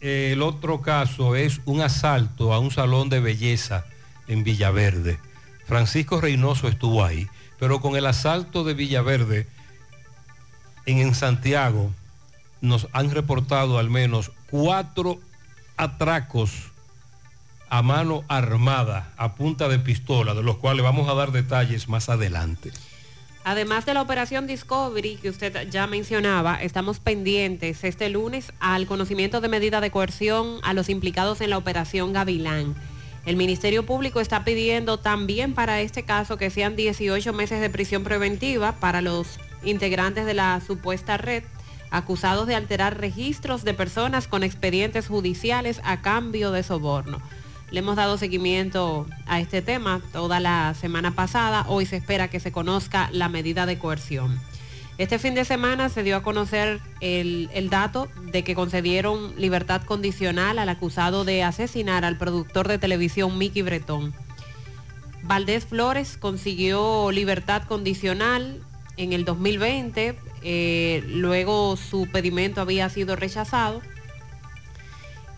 eh, 0.00 0.30
el 0.32 0.42
otro 0.42 0.80
caso 0.80 1.34
es 1.34 1.60
un 1.64 1.80
asalto 1.80 2.52
a 2.52 2.60
un 2.60 2.70
salón 2.70 3.08
de 3.08 3.20
belleza 3.20 3.84
en 4.28 4.44
Villaverde. 4.44 5.18
Francisco 5.66 6.20
Reynoso 6.20 6.68
estuvo 6.68 7.04
ahí, 7.04 7.28
pero 7.58 7.80
con 7.80 7.96
el 7.96 8.06
asalto 8.06 8.62
de 8.62 8.74
Villaverde 8.74 9.48
en, 10.86 10.98
en 10.98 11.14
Santiago 11.14 11.92
nos 12.60 12.88
han 12.92 13.10
reportado 13.10 13.78
al 13.78 13.90
menos 13.90 14.32
cuatro 14.50 15.18
atracos 15.76 16.70
a 17.68 17.82
mano 17.82 18.24
armada, 18.28 19.12
a 19.16 19.34
punta 19.34 19.68
de 19.68 19.78
pistola, 19.78 20.34
de 20.34 20.42
los 20.42 20.56
cuales 20.56 20.82
vamos 20.82 21.08
a 21.08 21.14
dar 21.14 21.30
detalles 21.30 21.88
más 21.88 22.08
adelante. 22.08 22.72
Además 23.44 23.86
de 23.86 23.94
la 23.94 24.02
operación 24.02 24.46
Discovery 24.46 25.16
que 25.16 25.30
usted 25.30 25.70
ya 25.70 25.86
mencionaba, 25.86 26.60
estamos 26.60 26.98
pendientes 26.98 27.84
este 27.84 28.10
lunes 28.10 28.52
al 28.60 28.86
conocimiento 28.86 29.40
de 29.40 29.48
medida 29.48 29.80
de 29.80 29.90
coerción 29.90 30.58
a 30.62 30.74
los 30.74 30.90
implicados 30.90 31.40
en 31.40 31.50
la 31.50 31.58
operación 31.58 32.12
Gavilán. 32.12 32.74
El 33.24 33.36
Ministerio 33.36 33.86
Público 33.86 34.20
está 34.20 34.44
pidiendo 34.44 34.98
también 34.98 35.54
para 35.54 35.80
este 35.80 36.02
caso 36.02 36.36
que 36.36 36.50
sean 36.50 36.76
18 36.76 37.32
meses 37.32 37.60
de 37.60 37.70
prisión 37.70 38.02
preventiva 38.02 38.72
para 38.72 39.00
los 39.00 39.38
integrantes 39.62 40.26
de 40.26 40.34
la 40.34 40.60
supuesta 40.66 41.16
red 41.16 41.44
acusados 41.90 42.46
de 42.46 42.54
alterar 42.54 42.98
registros 42.98 43.64
de 43.64 43.74
personas 43.74 44.28
con 44.28 44.42
expedientes 44.42 45.08
judiciales 45.08 45.80
a 45.84 46.00
cambio 46.00 46.52
de 46.52 46.62
soborno. 46.62 47.20
Le 47.70 47.80
hemos 47.80 47.96
dado 47.96 48.18
seguimiento 48.18 49.06
a 49.26 49.40
este 49.40 49.62
tema 49.62 50.00
toda 50.12 50.40
la 50.40 50.74
semana 50.74 51.12
pasada. 51.14 51.64
Hoy 51.68 51.86
se 51.86 51.96
espera 51.96 52.28
que 52.28 52.40
se 52.40 52.52
conozca 52.52 53.08
la 53.12 53.28
medida 53.28 53.64
de 53.66 53.78
coerción. 53.78 54.40
Este 54.98 55.18
fin 55.18 55.34
de 55.34 55.44
semana 55.44 55.88
se 55.88 56.02
dio 56.02 56.16
a 56.16 56.22
conocer 56.22 56.80
el, 57.00 57.48
el 57.54 57.70
dato 57.70 58.08
de 58.32 58.44
que 58.44 58.54
concedieron 58.54 59.34
libertad 59.38 59.82
condicional 59.82 60.58
al 60.58 60.68
acusado 60.68 61.24
de 61.24 61.42
asesinar 61.42 62.04
al 62.04 62.18
productor 62.18 62.68
de 62.68 62.78
televisión 62.78 63.38
Mickey 63.38 63.62
Bretón. 63.62 64.12
Valdés 65.22 65.64
Flores 65.64 66.16
consiguió 66.16 67.10
libertad 67.12 67.62
condicional 67.62 68.62
en 69.00 69.14
el 69.14 69.24
2020, 69.24 70.14
eh, 70.42 71.02
luego 71.06 71.76
su 71.78 72.06
pedimento 72.12 72.60
había 72.60 72.88
sido 72.90 73.16
rechazado 73.16 73.80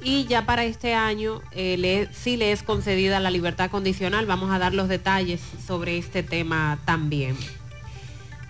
y 0.02 0.24
ya 0.24 0.46
para 0.46 0.64
este 0.64 0.94
año 0.94 1.42
eh, 1.52 1.76
le, 1.78 2.12
sí 2.12 2.36
le 2.36 2.50
es 2.50 2.64
concedida 2.64 3.20
la 3.20 3.30
libertad 3.30 3.70
condicional. 3.70 4.26
Vamos 4.26 4.50
a 4.50 4.58
dar 4.58 4.74
los 4.74 4.88
detalles 4.88 5.40
sobre 5.64 5.96
este 5.96 6.24
tema 6.24 6.80
también. 6.84 7.36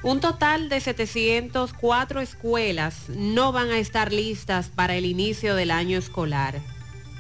Un 0.02 0.20
total 0.20 0.70
de 0.70 0.80
704 0.80 2.20
escuelas 2.22 3.10
no 3.10 3.52
van 3.52 3.70
a 3.70 3.78
estar 3.78 4.14
listas 4.14 4.70
para 4.70 4.96
el 4.96 5.04
inicio 5.04 5.54
del 5.54 5.70
año 5.70 5.98
escolar. 5.98 6.60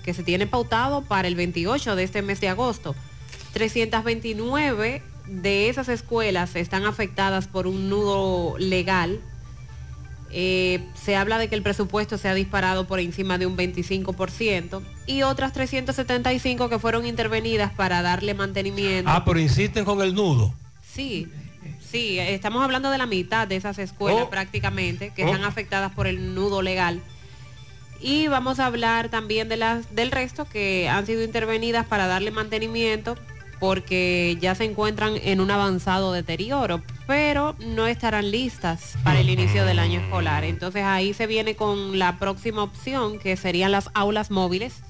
que 0.02 0.14
se 0.14 0.24
tiene 0.24 0.48
pautado 0.48 1.02
para 1.02 1.28
el 1.28 1.36
28 1.36 1.94
de 1.94 2.02
este 2.02 2.22
mes 2.22 2.40
de 2.40 2.48
agosto. 2.48 2.96
329 3.52 5.00
de 5.26 5.68
esas 5.68 5.88
escuelas 5.88 6.56
están 6.56 6.84
afectadas 6.84 7.46
por 7.48 7.66
un 7.66 7.88
nudo 7.88 8.56
legal. 8.58 9.20
Eh, 10.34 10.80
se 10.94 11.14
habla 11.14 11.36
de 11.36 11.48
que 11.48 11.54
el 11.54 11.62
presupuesto 11.62 12.16
se 12.16 12.26
ha 12.28 12.34
disparado 12.34 12.86
por 12.86 13.00
encima 13.00 13.36
de 13.36 13.44
un 13.46 13.54
25% 13.56 14.80
y 15.06 15.22
otras 15.22 15.52
375 15.52 16.70
que 16.70 16.78
fueron 16.78 17.04
intervenidas 17.06 17.70
para 17.72 18.00
darle 18.00 18.32
mantenimiento. 18.32 19.10
Ah, 19.10 19.24
pero 19.26 19.38
insisten 19.38 19.84
con 19.84 20.00
el 20.00 20.14
nudo. 20.14 20.54
Sí, 20.82 21.28
sí, 21.86 22.18
estamos 22.18 22.62
hablando 22.64 22.90
de 22.90 22.96
la 22.96 23.04
mitad 23.06 23.46
de 23.46 23.56
esas 23.56 23.78
escuelas 23.78 24.22
Oh. 24.26 24.30
prácticamente 24.30 25.12
que 25.14 25.24
Oh. 25.24 25.26
están 25.26 25.44
afectadas 25.44 25.92
por 25.92 26.06
el 26.06 26.34
nudo 26.34 26.62
legal. 26.62 27.02
Y 28.00 28.26
vamos 28.28 28.58
a 28.58 28.66
hablar 28.66 29.10
también 29.10 29.48
de 29.50 29.58
las, 29.58 29.94
del 29.94 30.10
resto 30.10 30.46
que 30.46 30.88
han 30.88 31.04
sido 31.06 31.22
intervenidas 31.22 31.86
para 31.86 32.06
darle 32.06 32.30
mantenimiento 32.30 33.16
porque 33.62 34.36
ya 34.40 34.56
se 34.56 34.64
encuentran 34.64 35.14
en 35.22 35.38
un 35.38 35.48
avanzado 35.52 36.10
deterioro, 36.10 36.82
pero 37.06 37.54
no 37.64 37.86
estarán 37.86 38.32
listas 38.32 38.94
para 39.04 39.20
el 39.20 39.30
inicio 39.30 39.64
del 39.64 39.78
año 39.78 40.00
escolar. 40.00 40.42
Entonces 40.42 40.82
ahí 40.82 41.14
se 41.14 41.28
viene 41.28 41.54
con 41.54 41.96
la 41.96 42.18
próxima 42.18 42.64
opción, 42.64 43.20
que 43.20 43.36
serían 43.36 43.70
las 43.70 43.88
aulas 43.94 44.32
móviles, 44.32 44.82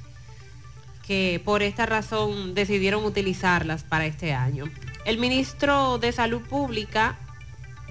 que 1.07 1.43
por 1.45 1.63
esta 1.63 1.85
razón 1.85 2.55
decidieron 2.55 3.05
utilizarlas 3.05 3.83
para 3.83 4.07
este 4.07 4.33
año. 4.33 4.65
El 5.05 5.19
ministro 5.19 5.99
de 5.99 6.11
Salud 6.11 6.41
Pública 6.41 7.19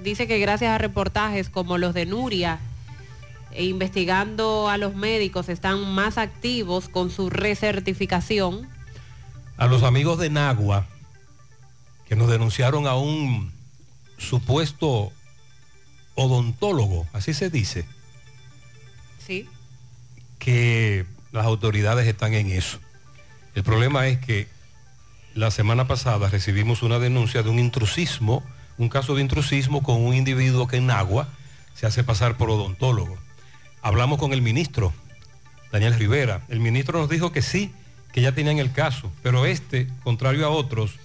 dice 0.01 0.25
que 0.25 0.39
gracias 0.39 0.71
a 0.71 0.79
reportajes 0.79 1.51
como 1.51 1.77
los 1.77 1.93
de 1.93 2.07
Nuria, 2.07 2.57
e 3.51 3.65
investigando 3.65 4.67
a 4.67 4.77
los 4.77 4.95
médicos, 4.95 5.47
están 5.47 5.93
más 5.93 6.17
activos 6.17 6.89
con 6.89 7.11
su 7.11 7.29
recertificación. 7.29 8.67
A 9.61 9.67
los 9.67 9.83
amigos 9.83 10.17
de 10.17 10.31
Nagua, 10.31 10.87
que 12.07 12.15
nos 12.15 12.27
denunciaron 12.31 12.87
a 12.87 12.95
un 12.95 13.53
supuesto 14.17 15.11
odontólogo, 16.15 17.05
así 17.13 17.35
se 17.35 17.51
dice, 17.51 17.85
Sí. 19.23 19.47
que 20.39 21.05
las 21.31 21.45
autoridades 21.45 22.07
están 22.07 22.33
en 22.33 22.49
eso. 22.49 22.79
El 23.53 23.61
problema 23.61 24.07
es 24.07 24.17
que 24.17 24.47
la 25.35 25.51
semana 25.51 25.85
pasada 25.87 26.27
recibimos 26.29 26.81
una 26.81 26.97
denuncia 26.97 27.43
de 27.43 27.51
un 27.51 27.59
intrusismo, 27.59 28.43
un 28.79 28.89
caso 28.89 29.13
de 29.13 29.21
intrusismo 29.21 29.83
con 29.83 30.03
un 30.03 30.15
individuo 30.15 30.65
que 30.65 30.77
en 30.77 30.87
Nagua 30.87 31.27
se 31.75 31.85
hace 31.85 32.03
pasar 32.03 32.35
por 32.35 32.49
odontólogo. 32.49 33.15
Hablamos 33.83 34.17
con 34.17 34.33
el 34.33 34.41
ministro, 34.41 34.91
Daniel 35.71 35.93
Rivera. 35.93 36.41
El 36.49 36.61
ministro 36.61 36.97
nos 36.97 37.09
dijo 37.11 37.31
que 37.31 37.43
sí, 37.43 37.71
que 38.13 38.21
ya 38.21 38.33
tenían 38.33 38.59
el 38.59 38.71
caso, 38.71 39.11
pero 39.23 39.45
este, 39.45 39.87
contrario 40.03 40.45
a 40.45 40.49
otros, 40.49 40.95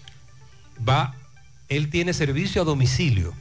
va, 0.86 1.14
él 1.68 1.90
tiene 1.90 2.12
servicio 2.12 2.62
a 2.62 2.64
domicilio 2.64 3.32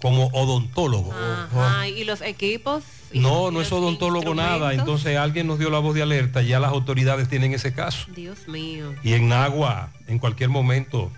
como 0.00 0.26
odontólogo. 0.28 1.12
Ajá, 1.12 1.88
y 1.88 2.02
los 2.04 2.20
equipos. 2.22 2.82
y 3.12 3.20
No, 3.20 3.44
los- 3.44 3.52
no 3.52 3.60
es 3.60 3.70
odontólogo 3.72 4.34
nada. 4.34 4.74
Entonces 4.74 5.16
alguien 5.16 5.46
nos 5.46 5.58
dio 5.60 5.70
la 5.70 5.78
voz 5.78 5.94
de 5.94 6.02
alerta, 6.02 6.42
ya 6.42 6.58
las 6.58 6.70
autoridades 6.72 7.28
tienen 7.28 7.54
ese 7.54 7.72
caso. 7.72 8.06
Dios 8.14 8.48
mío. 8.48 8.94
Y 9.04 9.12
en 9.12 9.28
Nagua, 9.28 9.90
en 10.08 10.18
cualquier 10.18 10.48
momento, 10.50 11.12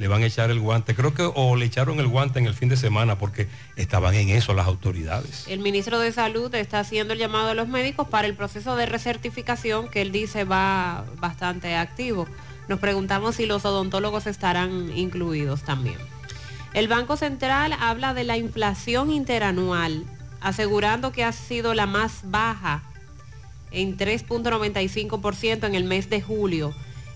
le 0.00 0.08
van 0.08 0.22
a 0.22 0.26
echar 0.26 0.50
el 0.50 0.60
guante. 0.60 0.94
Creo 0.94 1.12
que 1.12 1.30
o 1.34 1.56
le 1.56 1.66
echaron 1.66 2.00
el 2.00 2.08
guante 2.08 2.38
en 2.38 2.46
el 2.46 2.54
fin 2.54 2.70
de 2.70 2.78
semana 2.78 3.18
porque 3.18 3.48
estaban 3.76 4.14
en 4.14 4.30
eso 4.30 4.54
las 4.54 4.66
autoridades. 4.66 5.44
El 5.46 5.58
ministro 5.60 5.98
de 5.98 6.10
Salud 6.10 6.52
está 6.54 6.80
haciendo 6.80 7.12
el 7.12 7.18
llamado 7.18 7.50
a 7.50 7.54
los 7.54 7.68
médicos 7.68 8.08
para 8.08 8.26
el 8.26 8.34
proceso 8.34 8.76
de 8.76 8.86
recertificación 8.86 9.88
que 9.90 10.00
él 10.00 10.10
dice 10.10 10.44
va 10.44 11.04
bastante 11.18 11.76
activo. 11.76 12.26
Nos 12.66 12.78
preguntamos 12.78 13.36
si 13.36 13.44
los 13.44 13.66
odontólogos 13.66 14.26
estarán 14.26 14.90
incluidos 14.96 15.64
también. 15.64 15.98
El 16.72 16.88
Banco 16.88 17.18
Central 17.18 17.74
habla 17.78 18.14
de 18.14 18.24
la 18.24 18.38
inflación 18.38 19.10
interanual, 19.10 20.04
asegurando 20.40 21.12
que 21.12 21.24
ha 21.24 21.32
sido 21.32 21.74
la 21.74 21.84
más 21.84 22.20
baja 22.24 22.84
en 23.70 23.98
3.95% 23.98 25.66
en 25.66 25.74
el 25.74 25.84
mes 25.84 26.08
de 26.08 26.22
julio. 26.22 26.72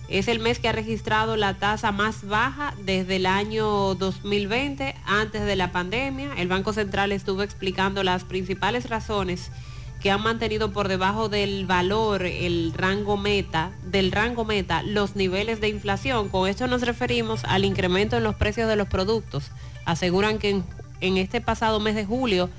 Es 0.07 0.27
el 0.27 0.39
mes 0.39 0.59
que 0.59 0.67
ha 0.67 0.71
registrado 0.71 1.35
la 1.35 1.55
tasa 1.55 1.91
más 1.91 2.27
baja 2.27 2.75
desde 2.83 3.15
el 3.15 3.25
año 3.25 3.95
2020, 3.95 4.95
antes 5.05 5.45
de 5.45 5.55
la 5.55 5.71
pandemia. 5.71 6.33
El 6.37 6.47
Banco 6.47 6.73
Central 6.73 7.11
estuvo 7.11 7.41
explicando 7.41 8.03
las 8.03 8.23
principales 8.23 8.89
razones 8.89 9.51
que 10.01 10.11
han 10.11 10.21
mantenido 10.21 10.71
por 10.71 10.87
debajo 10.87 11.29
del 11.29 11.65
valor, 11.65 12.23
el 12.23 12.73
rango 12.75 13.17
meta, 13.17 13.71
del 13.83 14.11
rango 14.11 14.45
meta, 14.45 14.83
los 14.83 15.15
niveles 15.15 15.59
de 15.59 15.69
inflación. 15.69 16.29
Con 16.29 16.47
esto 16.47 16.67
nos 16.67 16.83
referimos 16.83 17.43
al 17.45 17.65
incremento 17.65 18.15
en 18.15 18.23
los 18.23 18.35
precios 18.35 18.69
de 18.69 18.75
los 18.75 18.87
productos. 18.87 19.49
Aseguran 19.85 20.37
que 20.37 20.51
en, 20.51 20.63
en 21.01 21.17
este 21.17 21.41
pasado 21.41 21.79
mes 21.79 21.95
de 21.95 22.05
julio 22.05 22.51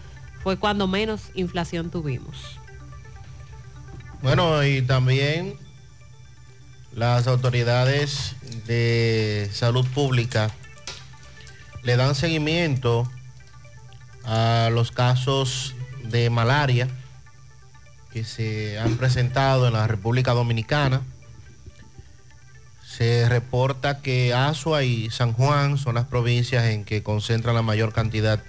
fue 0.42 0.56
cuando 0.56 0.88
menos 0.88 1.30
inflación 1.34 1.90
tuvimos. 1.90 2.58
Bueno, 4.22 4.64
y 4.64 4.82
también 4.82 5.56
las 6.96 7.26
autoridades 7.26 8.34
de 8.66 9.50
salud 9.52 9.86
pública 9.86 10.50
le 11.82 11.96
dan 11.96 12.14
seguimiento 12.14 13.08
a 14.24 14.70
los 14.72 14.90
casos 14.92 15.74
de 16.04 16.30
malaria 16.30 16.88
que 18.12 18.24
se 18.24 18.78
han 18.78 18.96
presentado 18.96 19.66
en 19.66 19.74
la 19.74 19.86
República 19.86 20.32
Dominicana. 20.32 21.02
Se 22.82 23.28
reporta 23.28 24.00
que 24.00 24.32
Asua 24.32 24.82
y 24.82 25.10
San 25.10 25.34
Juan 25.34 25.76
son 25.76 25.96
las 25.96 26.06
provincias 26.06 26.64
en 26.64 26.86
que 26.86 27.02
concentran 27.02 27.54
la 27.54 27.62
mayor 27.62 27.92
cantidad 27.92 28.42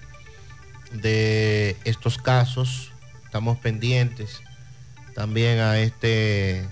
de 0.94 1.76
estos 1.84 2.18
casos. 2.18 2.94
Estamos 3.26 3.58
pendientes 3.58 4.42
también 5.14 5.60
a 5.60 5.80
este, 5.80 6.66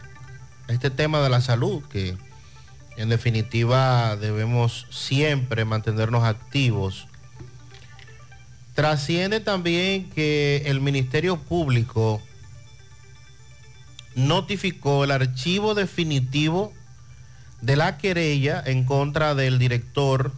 este 0.67 0.89
tema 0.89 1.21
de 1.21 1.29
la 1.29 1.41
salud, 1.41 1.83
que 1.83 2.17
en 2.97 3.09
definitiva 3.09 4.15
debemos 4.15 4.87
siempre 4.89 5.65
mantenernos 5.65 6.23
activos. 6.23 7.07
Trasciende 8.73 9.39
también 9.39 10.09
que 10.09 10.63
el 10.65 10.81
Ministerio 10.81 11.37
Público 11.37 12.21
notificó 14.15 15.03
el 15.03 15.11
archivo 15.11 15.75
definitivo 15.75 16.73
de 17.61 17.75
la 17.75 17.97
querella 17.97 18.61
en 18.65 18.85
contra 18.85 19.35
del 19.35 19.59
director 19.59 20.31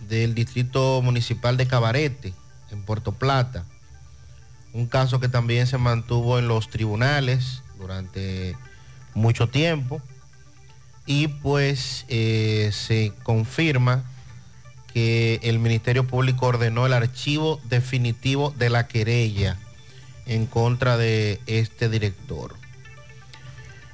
del 0.00 0.34
Distrito 0.34 1.00
Municipal 1.02 1.56
de 1.56 1.66
Cabarete, 1.66 2.34
en 2.70 2.82
Puerto 2.82 3.12
Plata. 3.12 3.64
Un 4.72 4.86
caso 4.86 5.20
que 5.20 5.28
también 5.28 5.66
se 5.66 5.78
mantuvo 5.78 6.38
en 6.38 6.48
los 6.48 6.68
tribunales 6.68 7.62
durante 7.78 8.56
mucho 9.16 9.48
tiempo. 9.48 10.00
Y 11.06 11.28
pues 11.28 12.04
eh, 12.08 12.70
se 12.72 13.12
confirma 13.22 14.04
que 14.92 15.40
el 15.42 15.58
Ministerio 15.58 16.06
Público 16.06 16.46
ordenó 16.46 16.86
el 16.86 16.92
archivo 16.92 17.60
definitivo 17.64 18.54
de 18.56 18.70
la 18.70 18.86
querella 18.86 19.56
en 20.26 20.46
contra 20.46 20.96
de 20.96 21.40
este 21.46 21.88
director. 21.88 22.54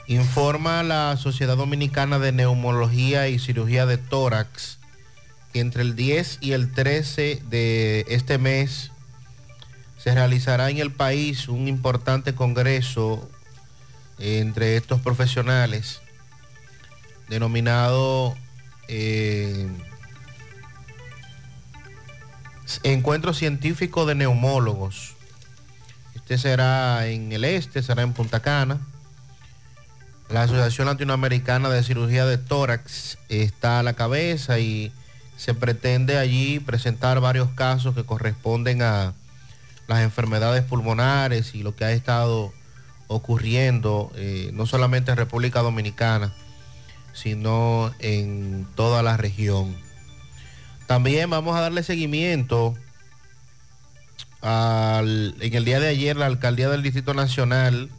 Informa 0.06 0.82
la 0.82 1.16
Sociedad 1.16 1.56
Dominicana 1.56 2.18
de 2.18 2.32
Neumología 2.32 3.28
y 3.28 3.38
Cirugía 3.38 3.86
de 3.86 3.98
Tórax 3.98 4.78
que 5.52 5.60
entre 5.60 5.82
el 5.82 5.94
10 5.94 6.38
y 6.40 6.52
el 6.52 6.72
13 6.72 7.42
de 7.48 8.06
este 8.08 8.38
mes 8.38 8.90
se 9.98 10.14
realizará 10.14 10.70
en 10.70 10.78
el 10.78 10.90
país 10.90 11.48
un 11.48 11.68
importante 11.68 12.34
congreso 12.34 13.28
entre 14.18 14.76
estos 14.76 15.00
profesionales 15.00 16.00
denominado 17.32 18.36
eh, 18.88 19.66
Encuentro 22.82 23.32
Científico 23.32 24.06
de 24.06 24.14
Neumólogos. 24.14 25.14
Este 26.14 26.36
será 26.36 27.06
en 27.06 27.32
el 27.32 27.44
este, 27.44 27.82
será 27.82 28.02
en 28.02 28.12
Punta 28.12 28.40
Cana. 28.40 28.80
La 30.28 30.42
Asociación 30.42 30.86
Latinoamericana 30.86 31.68
de 31.68 31.82
Cirugía 31.82 32.24
de 32.26 32.38
Tórax 32.38 33.18
está 33.28 33.80
a 33.80 33.82
la 33.82 33.94
cabeza 33.94 34.58
y 34.58 34.92
se 35.36 35.54
pretende 35.54 36.18
allí 36.18 36.60
presentar 36.60 37.20
varios 37.20 37.50
casos 37.50 37.94
que 37.94 38.04
corresponden 38.04 38.82
a 38.82 39.14
las 39.88 40.00
enfermedades 40.00 40.64
pulmonares 40.64 41.54
y 41.54 41.62
lo 41.62 41.74
que 41.74 41.84
ha 41.84 41.92
estado 41.92 42.52
ocurriendo 43.12 44.10
eh, 44.16 44.50
no 44.52 44.66
solamente 44.66 45.10
en 45.10 45.16
República 45.16 45.60
Dominicana, 45.62 46.32
sino 47.12 47.92
en 47.98 48.66
toda 48.74 49.02
la 49.02 49.16
región. 49.16 49.76
También 50.86 51.30
vamos 51.30 51.56
a 51.56 51.60
darle 51.60 51.82
seguimiento 51.82 52.74
al- 54.40 55.34
en 55.40 55.54
el 55.54 55.64
día 55.64 55.80
de 55.80 55.88
ayer 55.88 56.16
la 56.16 56.26
alcaldía 56.26 56.68
del 56.68 56.82
Distrito 56.82 57.14
Nacional 57.14 57.90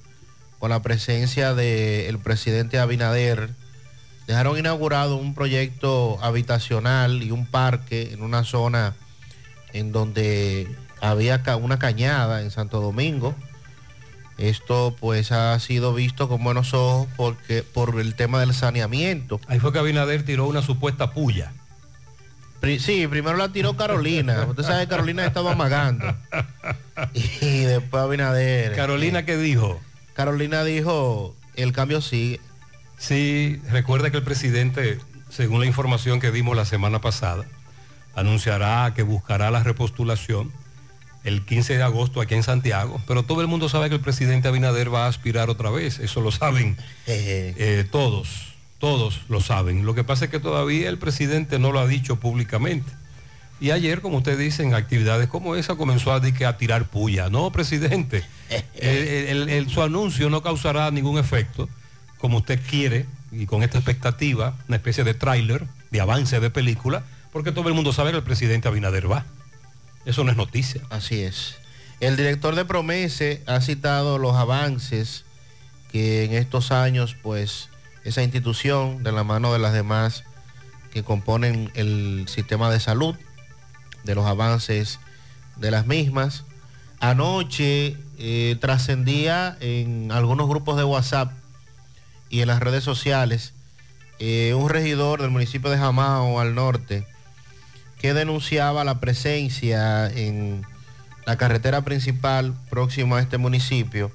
con 0.59 0.69
la 0.69 0.81
presencia 0.81 1.53
del 1.53 2.19
presidente 2.19 2.79
Abinader, 2.79 3.49
dejaron 4.27 4.57
inaugurado 4.57 5.17
un 5.17 5.33
proyecto 5.35 6.17
habitacional 6.21 7.21
y 7.21 7.31
un 7.31 7.45
parque 7.45 8.13
en 8.13 8.21
una 8.21 8.45
zona 8.45 8.95
en 9.73 9.91
donde 9.91 10.73
había 11.01 11.41
una 11.59 11.79
cañada 11.79 12.41
en 12.41 12.49
Santo 12.51 12.79
Domingo. 12.79 13.35
Esto 14.37 14.95
pues 14.99 15.31
ha 15.31 15.57
sido 15.59 15.93
visto 15.93 16.27
con 16.27 16.43
buenos 16.43 16.73
ojos 16.73 17.07
porque 17.15 17.63
por 17.63 17.99
el 17.99 18.15
tema 18.15 18.39
del 18.39 18.53
saneamiento. 18.53 19.39
Ahí 19.47 19.59
fue 19.59 19.71
que 19.71 19.79
Abinader 19.79 20.23
tiró 20.23 20.47
una 20.47 20.61
supuesta 20.61 21.11
puya. 21.11 21.53
Sí, 22.79 23.07
primero 23.07 23.35
la 23.37 23.49
tiró 23.49 23.75
Carolina. 23.75 24.45
Usted 24.49 24.63
sabe 24.63 24.83
que 24.83 24.87
Carolina 24.87 25.25
estaba 25.25 25.51
amagando. 25.51 26.15
Y 27.13 27.59
después 27.59 28.03
Abinader. 28.03 28.75
Carolina, 28.75 29.25
¿qué 29.25 29.37
dijo? 29.37 29.81
Carolina 30.13 30.63
dijo, 30.63 31.35
el 31.55 31.73
cambio 31.73 32.01
sigue. 32.01 32.39
Sí, 32.97 33.61
recuerda 33.69 34.11
que 34.11 34.17
el 34.17 34.23
presidente, 34.23 34.99
según 35.29 35.59
la 35.59 35.65
información 35.65 36.21
que 36.21 36.31
dimos 36.31 36.55
la 36.55 36.65
semana 36.65 37.01
pasada, 37.01 37.43
anunciará 38.15 38.93
que 38.95 39.03
buscará 39.03 39.51
la 39.51 39.61
repostulación 39.61 40.51
el 41.23 41.45
15 41.45 41.77
de 41.77 41.83
agosto 41.83 42.19
aquí 42.21 42.33
en 42.35 42.43
Santiago, 42.43 43.01
pero 43.07 43.23
todo 43.23 43.41
el 43.41 43.47
mundo 43.47 43.69
sabe 43.69 43.89
que 43.89 43.95
el 43.95 44.01
presidente 44.01 44.47
Abinader 44.47 44.93
va 44.93 45.05
a 45.05 45.07
aspirar 45.07 45.49
otra 45.49 45.69
vez, 45.69 45.99
eso 45.99 46.21
lo 46.21 46.31
saben 46.31 46.75
eh, 47.57 47.85
todos, 47.89 48.53
todos 48.79 49.21
lo 49.29 49.39
saben. 49.41 49.85
Lo 49.85 49.95
que 49.95 50.03
pasa 50.03 50.25
es 50.25 50.31
que 50.31 50.39
todavía 50.39 50.89
el 50.89 50.97
presidente 50.97 51.59
no 51.59 51.71
lo 51.71 51.79
ha 51.79 51.87
dicho 51.87 52.17
públicamente. 52.17 52.91
Y 53.61 53.71
ayer, 53.71 54.01
como 54.01 54.17
usted 54.17 54.37
dice, 54.37 54.63
en 54.63 54.73
actividades 54.73 55.29
como 55.29 55.55
esa 55.55 55.75
comenzó 55.75 56.11
a, 56.11 56.21
que 56.21 56.45
a 56.45 56.57
tirar 56.57 56.89
puya. 56.89 57.29
No, 57.29 57.49
presidente, 57.51 58.25
el- 58.75 59.27
el- 59.29 59.49
el- 59.49 59.69
su 59.69 59.81
anuncio 59.81 60.29
no 60.29 60.43
causará 60.43 60.91
ningún 60.91 61.17
efecto, 61.17 61.69
como 62.17 62.39
usted 62.39 62.59
quiere, 62.69 63.05
y 63.31 63.45
con 63.45 63.63
esta 63.63 63.77
expectativa, 63.77 64.55
una 64.67 64.75
especie 64.77 65.05
de 65.05 65.13
tráiler, 65.13 65.65
de 65.91 66.01
avance 66.01 66.39
de 66.41 66.49
película, 66.49 67.03
porque 67.31 67.51
todo 67.53 67.69
el 67.69 67.73
mundo 67.75 67.93
sabe 67.93 68.11
que 68.11 68.17
el 68.17 68.23
presidente 68.23 68.67
Abinader 68.67 69.09
va. 69.09 69.25
Eso 70.05 70.23
no 70.23 70.31
es 70.31 70.37
noticia. 70.37 70.81
Así 70.89 71.21
es. 71.21 71.55
El 71.99 72.17
director 72.17 72.55
de 72.55 72.65
Promese 72.65 73.41
ha 73.45 73.61
citado 73.61 74.17
los 74.17 74.35
avances 74.35 75.23
que 75.91 76.25
en 76.25 76.33
estos 76.33 76.71
años, 76.71 77.15
pues, 77.21 77.69
esa 78.03 78.23
institución, 78.23 79.03
de 79.03 79.11
la 79.11 79.23
mano 79.23 79.53
de 79.53 79.59
las 79.59 79.73
demás 79.73 80.23
que 80.91 81.03
componen 81.03 81.71
el 81.75 82.25
sistema 82.27 82.69
de 82.69 82.79
salud, 82.79 83.15
de 84.03 84.15
los 84.15 84.25
avances 84.25 84.99
de 85.55 85.71
las 85.71 85.85
mismas. 85.85 86.43
Anoche 86.99 87.97
eh, 88.17 88.57
trascendía 88.59 89.57
en 89.59 90.11
algunos 90.11 90.49
grupos 90.49 90.77
de 90.77 90.83
WhatsApp 90.83 91.31
y 92.29 92.41
en 92.41 92.47
las 92.47 92.59
redes 92.59 92.83
sociales 92.83 93.53
eh, 94.19 94.53
un 94.55 94.69
regidor 94.69 95.21
del 95.21 95.31
municipio 95.31 95.69
de 95.69 95.77
Jamao 95.77 96.39
al 96.39 96.55
norte 96.55 97.05
que 98.03 98.13
denunciaba 98.13 98.83
la 98.83 98.99
presencia 98.99 100.07
en 100.07 100.65
la 101.25 101.37
carretera 101.37 101.83
principal 101.83 102.53
próxima 102.69 103.17
a 103.17 103.21
este 103.21 103.37
municipio 103.37 104.11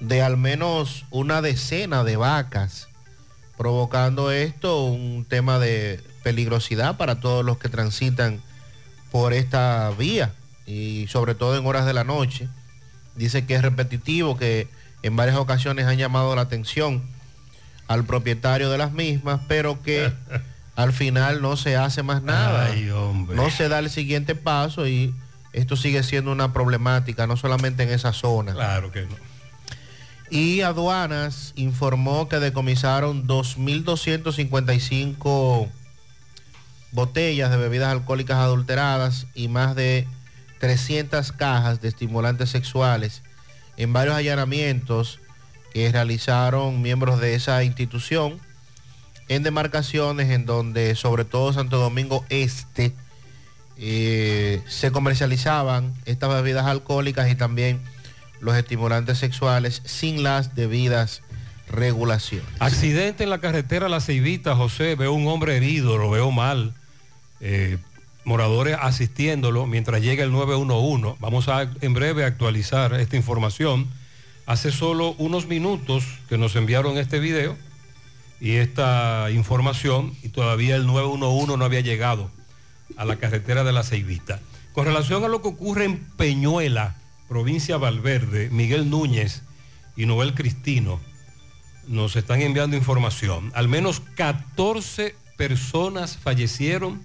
de 0.00 0.22
al 0.22 0.36
menos 0.36 1.04
una 1.10 1.40
decena 1.40 2.02
de 2.02 2.16
vacas, 2.16 2.88
provocando 3.56 4.32
esto 4.32 4.86
un 4.86 5.24
tema 5.24 5.60
de 5.60 6.00
peligrosidad 6.24 6.96
para 6.96 7.20
todos 7.20 7.44
los 7.44 7.58
que 7.58 7.68
transitan 7.68 8.42
por 9.12 9.34
esta 9.34 9.92
vía 9.96 10.32
y 10.66 11.06
sobre 11.06 11.36
todo 11.36 11.56
en 11.56 11.64
horas 11.66 11.86
de 11.86 11.92
la 11.92 12.02
noche. 12.02 12.48
Dice 13.14 13.46
que 13.46 13.54
es 13.54 13.62
repetitivo, 13.62 14.36
que 14.36 14.66
en 15.04 15.14
varias 15.14 15.36
ocasiones 15.36 15.86
han 15.86 15.96
llamado 15.96 16.34
la 16.34 16.42
atención 16.42 17.04
al 17.86 18.04
propietario 18.04 18.68
de 18.68 18.78
las 18.78 18.90
mismas, 18.90 19.42
pero 19.46 19.80
que 19.80 20.12
al 20.76 20.92
final 20.92 21.42
no 21.42 21.56
se 21.56 21.76
hace 21.76 22.02
más 22.02 22.22
nada. 22.22 22.66
Ay. 22.66 22.90
No 23.28 23.50
se 23.50 23.68
da 23.68 23.78
el 23.78 23.90
siguiente 23.90 24.34
paso 24.34 24.86
y 24.86 25.14
esto 25.52 25.76
sigue 25.76 26.02
siendo 26.02 26.32
una 26.32 26.52
problemática, 26.52 27.26
no 27.26 27.36
solamente 27.36 27.82
en 27.82 27.90
esa 27.90 28.12
zona. 28.12 28.52
Claro 28.52 28.92
que 28.92 29.02
no. 29.02 29.16
Y 30.30 30.60
aduanas 30.60 31.52
informó 31.56 32.28
que 32.28 32.38
decomisaron 32.38 33.26
2.255 33.26 35.68
botellas 36.92 37.50
de 37.50 37.56
bebidas 37.56 37.90
alcohólicas 37.90 38.38
adulteradas 38.38 39.26
y 39.34 39.48
más 39.48 39.74
de 39.74 40.06
300 40.60 41.32
cajas 41.32 41.80
de 41.80 41.88
estimulantes 41.88 42.50
sexuales 42.50 43.22
en 43.76 43.92
varios 43.92 44.14
allanamientos 44.14 45.18
que 45.72 45.90
realizaron 45.90 46.80
miembros 46.82 47.20
de 47.20 47.34
esa 47.34 47.64
institución 47.64 48.38
en 49.30 49.44
demarcaciones 49.44 50.28
en 50.30 50.44
donde 50.44 50.96
sobre 50.96 51.24
todo 51.24 51.52
Santo 51.52 51.78
Domingo 51.78 52.26
Este 52.30 52.92
eh, 53.78 54.60
se 54.66 54.90
comercializaban 54.90 55.94
estas 56.04 56.34
bebidas 56.34 56.66
alcohólicas 56.66 57.30
y 57.30 57.36
también 57.36 57.80
los 58.40 58.56
estimulantes 58.56 59.18
sexuales 59.18 59.82
sin 59.84 60.24
las 60.24 60.56
debidas 60.56 61.22
regulaciones. 61.68 62.48
Accidente 62.58 63.22
en 63.22 63.30
la 63.30 63.38
carretera 63.38 63.88
La 63.88 64.00
Ceibita, 64.00 64.56
José, 64.56 64.96
veo 64.96 65.12
un 65.12 65.28
hombre 65.28 65.56
herido, 65.56 65.96
lo 65.96 66.10
veo 66.10 66.32
mal. 66.32 66.74
Eh, 67.40 67.78
moradores 68.24 68.76
asistiéndolo 68.80 69.66
mientras 69.66 70.02
llega 70.02 70.24
el 70.24 70.32
911. 70.32 71.18
Vamos 71.20 71.48
a 71.48 71.70
en 71.80 71.94
breve 71.94 72.24
actualizar 72.24 72.94
esta 72.94 73.16
información. 73.16 73.86
Hace 74.44 74.72
solo 74.72 75.14
unos 75.18 75.46
minutos 75.46 76.04
que 76.28 76.36
nos 76.36 76.56
enviaron 76.56 76.98
este 76.98 77.20
video 77.20 77.56
y 78.40 78.56
esta 78.56 79.30
información 79.30 80.14
y 80.22 80.30
todavía 80.30 80.76
el 80.76 80.86
911 80.86 81.56
no 81.56 81.64
había 81.64 81.80
llegado 81.80 82.30
a 82.96 83.04
la 83.04 83.16
carretera 83.16 83.64
de 83.64 83.72
la 83.72 83.82
Ceibita. 83.82 84.40
Con 84.72 84.86
relación 84.86 85.24
a 85.24 85.28
lo 85.28 85.42
que 85.42 85.48
ocurre 85.48 85.84
en 85.84 85.98
Peñuela, 86.16 86.96
provincia 87.28 87.76
Valverde, 87.76 88.48
Miguel 88.50 88.88
Núñez 88.88 89.42
y 89.96 90.06
Noel 90.06 90.34
Cristino 90.34 91.00
nos 91.86 92.16
están 92.16 92.40
enviando 92.40 92.76
información. 92.76 93.52
Al 93.54 93.68
menos 93.68 94.00
14 94.00 95.14
personas 95.36 96.16
fallecieron 96.16 97.04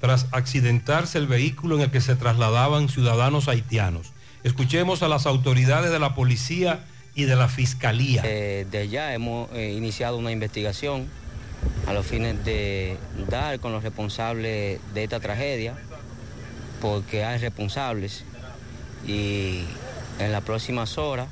tras 0.00 0.26
accidentarse 0.32 1.18
el 1.18 1.26
vehículo 1.26 1.76
en 1.76 1.82
el 1.82 1.90
que 1.90 2.00
se 2.00 2.16
trasladaban 2.16 2.88
ciudadanos 2.88 3.48
haitianos. 3.48 4.12
Escuchemos 4.42 5.02
a 5.02 5.08
las 5.08 5.26
autoridades 5.26 5.92
de 5.92 6.00
la 6.00 6.14
policía 6.14 6.84
y 7.14 7.24
de 7.24 7.36
la 7.36 7.48
fiscalía. 7.48 8.22
Eh, 8.24 8.66
de 8.70 8.88
ya 8.88 9.14
hemos 9.14 9.50
eh, 9.52 9.72
iniciado 9.72 10.16
una 10.16 10.32
investigación 10.32 11.08
a 11.86 11.92
los 11.92 12.06
fines 12.06 12.44
de 12.44 12.96
dar 13.28 13.60
con 13.60 13.72
los 13.72 13.82
responsables 13.82 14.80
de 14.94 15.04
esta 15.04 15.20
tragedia, 15.20 15.74
porque 16.80 17.24
hay 17.24 17.38
responsables 17.38 18.24
y 19.06 19.64
en 20.18 20.32
las 20.32 20.42
próximas 20.42 20.98
horas 20.98 21.28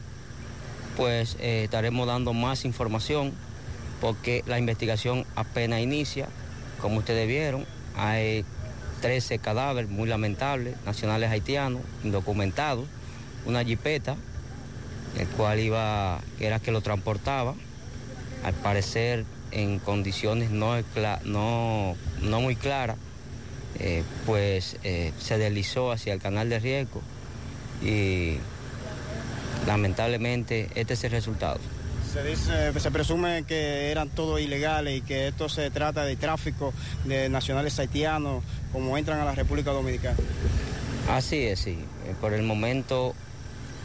pues 0.96 1.36
eh, 1.40 1.64
estaremos 1.64 2.06
dando 2.06 2.32
más 2.32 2.64
información 2.64 3.32
porque 4.00 4.42
la 4.46 4.58
investigación 4.58 5.24
apenas 5.36 5.80
inicia, 5.80 6.28
como 6.80 6.98
ustedes 6.98 7.28
vieron, 7.28 7.64
hay 7.96 8.44
13 9.00 9.38
cadáveres 9.38 9.90
muy 9.90 10.08
lamentables, 10.08 10.76
nacionales 10.84 11.30
haitianos, 11.30 11.82
indocumentados, 12.02 12.86
una 13.46 13.64
jipeta, 13.64 14.16
el 15.18 15.26
cual 15.28 15.60
iba, 15.60 16.20
era 16.38 16.60
que 16.60 16.72
lo 16.72 16.80
transportaba, 16.80 17.54
al 18.44 18.54
parecer 18.54 19.24
en 19.52 19.78
condiciones 19.78 20.50
no, 20.50 20.76
no, 21.24 21.96
no 22.22 22.40
muy 22.40 22.56
claras, 22.56 22.96
eh, 23.78 24.02
pues 24.26 24.76
eh, 24.84 25.12
se 25.18 25.38
deslizó 25.38 25.92
hacia 25.92 26.12
el 26.12 26.20
canal 26.20 26.48
de 26.48 26.58
riesgo 26.58 27.02
y 27.82 28.36
lamentablemente 29.66 30.68
este 30.74 30.94
es 30.94 31.04
el 31.04 31.12
resultado. 31.12 31.60
Se, 32.12 32.24
dice, 32.24 32.78
se 32.78 32.90
presume 32.90 33.44
que 33.44 33.90
eran 33.90 34.08
todos 34.08 34.40
ilegales 34.40 34.98
y 34.98 35.00
que 35.00 35.28
esto 35.28 35.48
se 35.48 35.70
trata 35.70 36.04
de 36.04 36.16
tráfico 36.16 36.74
de 37.04 37.28
nacionales 37.28 37.78
haitianos 37.78 38.42
como 38.72 38.98
entran 38.98 39.20
a 39.20 39.24
la 39.24 39.34
República 39.34 39.70
Dominicana. 39.70 40.16
Así 41.08 41.44
es, 41.44 41.60
sí. 41.60 41.78
Eh, 42.06 42.14
Por 42.20 42.34
el 42.34 42.42
momento 42.42 43.14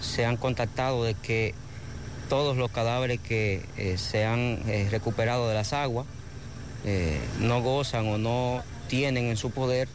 se 0.05 0.25
han 0.25 0.37
contactado 0.37 1.03
de 1.03 1.13
que 1.15 1.53
todos 2.29 2.55
los 2.57 2.71
cadáveres 2.71 3.19
que 3.19 3.63
eh, 3.77 3.97
se 3.97 4.25
han 4.25 4.59
eh, 4.67 4.87
recuperado 4.91 5.47
de 5.49 5.53
las 5.55 5.73
aguas 5.73 6.05
eh, 6.85 7.19
no 7.39 7.61
gozan 7.61 8.07
o 8.07 8.17
no 8.17 8.63
tienen 8.87 9.25
en 9.25 9.37
su 9.37 9.51
poder 9.51 9.87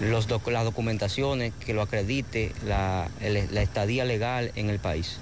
los 0.00 0.28
doc- 0.28 0.46
las 0.48 0.64
documentaciones 0.64 1.52
que 1.64 1.74
lo 1.74 1.82
acredite 1.82 2.52
la, 2.64 3.08
el- 3.20 3.48
la 3.52 3.62
estadía 3.62 4.04
legal 4.04 4.52
en 4.54 4.70
el 4.70 4.78
país. 4.78 5.18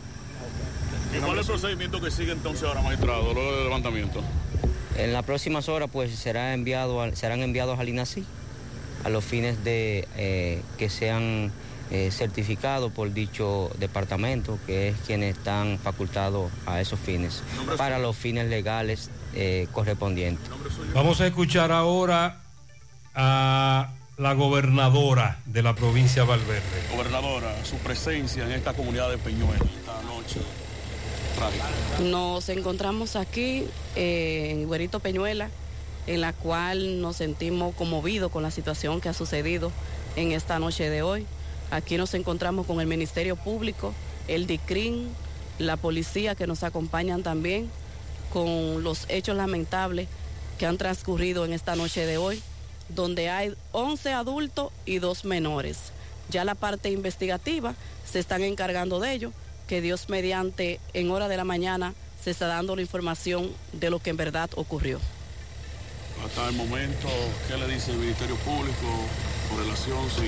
¿Y 1.17 1.21
cuál 1.21 1.39
es 1.39 1.47
el 1.47 1.53
procedimiento 1.53 2.01
que 2.01 2.11
sigue 2.11 2.33
entonces 2.33 2.65
ahora, 2.69 2.83
magistrado, 2.83 3.33
luego 3.33 3.53
del 3.53 3.65
levantamiento? 3.65 4.23
En 4.99 5.13
las 5.13 5.25
próximas 5.25 5.69
horas 5.69 5.89
pues 5.93 6.15
será 6.15 6.53
enviado 6.53 7.01
al- 7.01 7.17
serán 7.17 7.41
enviados 7.43 7.79
al 7.79 7.89
INACI 7.89 8.25
a 9.05 9.09
los 9.09 9.25
fines 9.25 9.63
de 9.65 10.07
eh, 10.17 10.61
que 10.79 10.91
sean 10.91 11.53
eh, 11.91 12.11
certificado 12.11 12.91
por 12.91 13.13
dicho 13.13 13.71
departamento, 13.79 14.59
que 14.67 14.89
es 14.89 14.97
quienes 15.07 15.37
están 15.37 15.79
facultados 15.79 16.51
a 16.67 16.81
esos 16.81 16.99
fines, 16.99 17.43
para 17.77 17.99
los 17.99 18.17
fines 18.17 18.49
legales 18.49 19.11
eh, 19.35 19.69
correspondientes. 19.73 20.49
Vamos 20.95 21.21
a 21.21 21.27
escuchar 21.27 21.71
ahora 21.71 22.41
a 23.15 23.91
la 24.19 24.33
gobernadora 24.33 25.39
de 25.45 25.63
la 25.63 25.75
provincia 25.75 26.23
de 26.23 26.29
Valverde. 26.29 26.63
Gobernadora, 26.91 27.65
su 27.65 27.77
presencia 27.77 28.45
en 28.45 28.53
esta 28.53 28.73
comunidad 28.73 29.11
de 29.11 29.19
Peñuela 29.19 29.65
esta 29.79 30.03
noche 30.03 30.41
trágica. 31.37 31.65
Nos 32.03 32.49
encontramos 32.49 33.15
aquí 33.15 33.65
eh, 33.95 34.49
en 34.51 34.67
Güerito 34.67 35.01
Peñuela, 35.01 35.51
en 36.07 36.21
la 36.21 36.33
cual 36.33 37.01
nos 37.01 37.17
sentimos 37.17 37.75
conmovidos 37.75 38.33
con 38.33 38.43
la 38.43 38.51
situación 38.51 39.01
que 39.01 39.09
ha 39.09 39.15
sucedido 39.15 39.71
en 40.17 40.33
esta 40.33 40.59
noche 40.59 40.89
de 40.89 41.03
hoy. 41.03 41.27
Aquí 41.71 41.97
nos 41.97 42.15
encontramos 42.15 42.67
con 42.67 42.81
el 42.81 42.87
Ministerio 42.87 43.37
Público, 43.37 43.93
el 44.29 44.47
DICRIN, 44.47 45.09
la 45.59 45.77
policía 45.77 46.35
que 46.35 46.47
nos 46.47 46.63
acompañan 46.63 47.23
también 47.23 47.71
con 48.33 48.83
los 48.83 49.07
hechos 49.09 49.37
lamentables 49.37 50.09
que 50.59 50.67
han 50.67 50.79
transcurrido 50.79 51.45
en 51.45 51.53
esta 51.53 51.77
noche 51.77 52.07
de 52.07 52.19
hoy, 52.19 52.43
donde 52.89 53.31
hay 53.31 53.55
11 53.73 54.13
adultos 54.13 54.73
y 54.85 54.99
dos 54.99 55.25
menores. 55.25 55.93
Ya 56.29 56.45
la 56.45 56.55
parte 56.55 56.91
investigativa 56.91 57.75
se 58.05 58.19
están 58.19 58.43
encargando 58.43 59.01
de 59.01 59.13
ello, 59.13 59.33
que 59.69 59.81
Dios 59.81 60.09
mediante 60.09 60.81
en 60.93 61.11
hora 61.11 61.29
de 61.29 61.37
la 61.37 61.45
mañana 61.45 61.95
se 62.23 62.31
está 62.31 62.47
dando 62.47 62.77
la 62.77 62.83
información 62.83 63.51
de 63.73 63.91
lo 63.91 63.99
que 63.99 64.11
en 64.11 64.17
verdad 64.17 64.51
ocurrió. 64.55 65.01
Hasta 66.25 66.49
el 66.49 66.55
momento, 66.57 67.09
¿qué 67.49 67.57
le 67.57 67.67
dice 67.73 67.93
el 67.93 67.99
Ministerio 67.99 68.37
Público 68.37 69.07
con 69.49 69.59
relación 69.59 69.99
si 70.11 70.25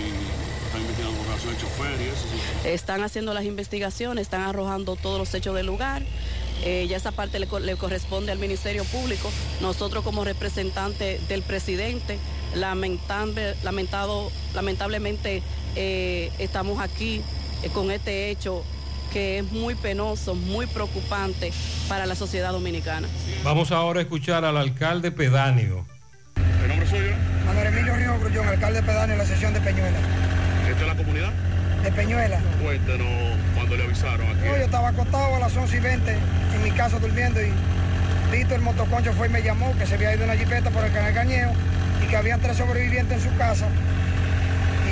están 0.67 0.81
investigando 0.83 1.17
con 1.19 1.27
relación 1.27 1.55
al 1.55 1.61
chofer 1.61 2.01
y 2.01 2.05
eso? 2.09 2.69
Están 2.69 3.03
haciendo 3.03 3.35
las 3.35 3.45
investigaciones, 3.45 4.23
están 4.23 4.43
arrojando 4.43 4.97
todos 4.97 5.19
los 5.19 5.33
hechos 5.35 5.55
del 5.55 5.67
lugar. 5.67 6.03
Eh, 6.65 6.87
ya 6.89 6.97
esa 6.97 7.13
parte 7.13 7.39
le, 7.39 7.47
co- 7.47 7.61
le 7.61 7.77
corresponde 7.77 8.33
al 8.33 8.39
Ministerio 8.39 8.85
Público. 8.85 9.31
Nosotros 9.61 10.05
como 10.05 10.25
representantes 10.25 11.27
del 11.29 11.43
presidente, 11.43 12.19
lamentable, 12.55 13.55
lamentado, 13.63 14.31
lamentablemente 14.55 15.43
eh, 15.77 16.31
estamos 16.39 16.81
aquí 16.81 17.23
eh, 17.63 17.69
con 17.73 17.91
este 17.91 18.31
hecho 18.31 18.63
que 19.13 19.39
es 19.39 19.53
muy 19.53 19.75
penoso, 19.75 20.35
muy 20.35 20.67
preocupante 20.67 21.53
para 21.89 22.07
la 22.07 22.15
sociedad 22.15 22.53
dominicana. 22.53 23.09
Vamos 23.45 23.73
ahora 23.73 24.01
a 24.01 24.03
escuchar 24.03 24.45
al 24.45 24.57
alcalde 24.57 25.11
pedáneo. 25.11 25.87
¿El 26.63 26.69
nombre 26.69 26.89
suyo? 26.89 27.13
Manuel 27.47 27.67
Emilio 27.69 27.97
Río 27.97 28.19
Grullón, 28.21 28.49
alcalde 28.49 28.83
pedáneo 28.83 29.17
de 29.17 29.23
la 29.23 29.29
sesión 29.29 29.55
de 29.55 29.61
Peñuela. 29.61 29.99
¿Esta 30.69 30.81
es 30.81 30.87
la 30.87 30.97
comunidad? 30.97 31.33
De 31.83 31.93
Peñuela. 31.93 32.41
Cuéntenos 32.63 33.37
cuando 33.55 33.77
le 33.77 33.85
avisaron 33.85 34.27
aquí. 34.29 34.47
No, 34.47 34.57
yo 34.57 34.65
estaba 34.65 34.89
acostado 34.89 35.37
a 35.37 35.39
las 35.39 35.57
11 35.57 35.77
y 35.77 35.81
20 35.81 36.13
en 36.55 36.65
mi 36.65 36.71
casa 36.73 36.99
durmiendo 36.99 37.41
y 37.41 37.51
Víctor 38.31 38.59
el 38.59 38.63
motoconcho 38.63 39.13
fue 39.15 39.29
y 39.29 39.31
me 39.31 39.43
llamó 39.43 39.75
que 39.79 39.87
se 39.87 39.95
había 39.95 40.15
ido 40.15 40.25
una 40.25 40.37
jipeta 40.37 40.71
por 40.71 40.85
el 40.85 40.93
canal 40.93 41.15
Cañeo 41.15 41.51
y 42.05 42.07
que 42.09 42.17
habían 42.17 42.41
tres 42.41 42.59
sobrevivientes 42.59 43.25
en 43.25 43.31
su 43.31 43.37
casa. 43.39 43.67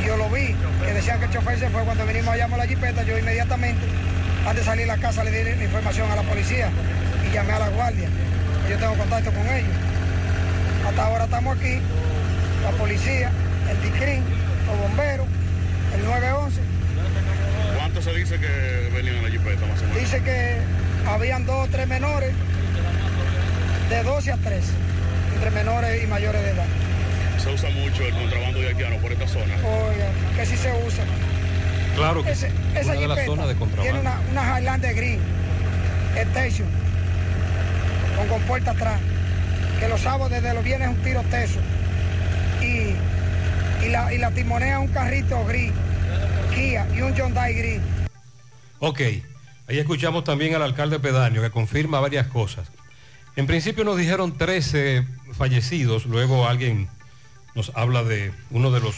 Yo 0.07 0.17
lo 0.17 0.31
vi, 0.31 0.55
que 0.85 0.93
decían 0.95 1.19
que 1.19 1.25
el 1.25 1.33
chofer 1.33 1.59
se 1.59 1.69
fue. 1.69 1.83
Cuando 1.83 2.07
vinimos 2.07 2.33
a 2.33 2.37
llamar 2.37 2.61
a 2.61 2.63
la 2.63 2.69
jipeta, 2.69 3.03
yo 3.03 3.19
inmediatamente, 3.19 3.85
antes 4.47 4.65
de 4.65 4.65
salir 4.65 4.87
de 4.87 4.93
la 4.93 4.99
casa, 4.99 5.25
le 5.25 5.33
di 5.33 5.43
la 5.43 5.65
información 5.65 6.09
a 6.13 6.15
la 6.15 6.23
policía 6.23 6.69
y 7.29 7.35
llamé 7.35 7.55
a 7.55 7.59
la 7.59 7.69
guardia. 7.71 8.09
Yo 8.71 8.79
tengo 8.79 8.95
contacto 8.95 9.33
con 9.33 9.47
ellos. 9.49 9.75
Hasta 10.87 11.07
ahora 11.07 11.25
estamos 11.25 11.59
aquí, 11.59 11.81
la 12.63 12.71
policía, 12.79 13.33
el 13.69 13.83
DICRIN, 13.83 14.23
los 14.67 14.79
bomberos, 14.79 15.27
el 15.97 16.05
911. 16.05 16.61
¿Cuánto 17.77 18.01
se 18.01 18.13
dice 18.15 18.39
que 18.39 18.91
venían 18.95 19.17
en 19.17 19.23
la 19.25 19.31
jipeta 19.31 19.67
más 19.67 19.83
o 19.83 19.87
menos? 19.87 19.99
Dice 19.99 20.23
que 20.23 20.59
habían 21.09 21.47
dos 21.47 21.67
o 21.67 21.71
tres 21.71 21.89
menores 21.89 22.33
de 23.91 24.03
12 24.05 24.33
a 24.33 24.37
13, 24.37 24.73
entre 25.35 25.51
menores 25.51 26.05
y 26.05 26.07
mayores 26.07 26.43
de 26.45 26.51
edad. 26.51 26.67
Se 27.47 27.55
usa 27.55 27.71
mucho 27.71 28.03
el 28.05 28.13
contrabando 28.13 28.59
de 28.61 28.69
haitiano 28.69 28.97
por 28.99 29.13
esta 29.13 29.29
zona. 29.29 29.55
Oiga, 29.57 30.09
que 30.37 30.47
sí 30.47 30.57
se 30.57 30.73
usa. 30.87 31.05
Claro 31.95 32.23
que 32.25 32.33
Ese- 32.33 32.51
esa 32.75 32.91
Una 32.93 33.01
de 33.01 33.09
las 33.09 33.19
jipeta 33.21 33.25
zonas 33.27 33.49
de 33.49 33.55
Tiene 33.55 33.59
contrabando. 33.73 34.01
una, 34.01 34.21
una 34.33 34.59
Highlander 34.61 34.95
Green, 34.95 35.21
Station, 36.17 36.69
con 38.17 38.29
compuerta 38.29 38.73
atrás, 38.73 39.01
que 39.81 39.89
los 39.89 40.01
sábados 40.01 40.31
desde 40.31 40.53
los 40.55 40.65
viernes 40.65 40.91
es 40.91 40.97
un 40.97 41.03
tiro 41.05 41.23
teso. 41.31 41.61
Y, 42.61 43.87
y, 43.87 43.89
la, 43.91 44.13
y 44.13 44.19
la 44.19 44.31
timonea 44.33 44.81
un 44.81 44.89
carrito 44.89 45.45
gris, 45.47 45.71
Kia 46.55 46.87
y 46.95 47.01
un 47.03 47.15
Hyundai 47.15 47.55
gris. 47.55 47.81
Ok, 48.81 49.01
ahí 49.69 49.79
escuchamos 49.79 50.25
también 50.25 50.55
al 50.55 50.63
alcalde 50.63 50.99
pedáneo 50.99 51.41
que 51.43 51.51
confirma 51.51 52.01
varias 52.01 52.27
cosas. 52.27 52.67
En 53.37 53.47
principio 53.47 53.85
nos 53.85 53.97
dijeron 53.97 54.37
13 54.37 55.07
fallecidos, 55.33 56.07
luego 56.07 56.49
alguien 56.49 56.89
nos 57.57 57.73
habla 57.75 58.05
de 58.05 58.33
uno 58.51 58.71
de 58.71 58.81
los 58.81 58.95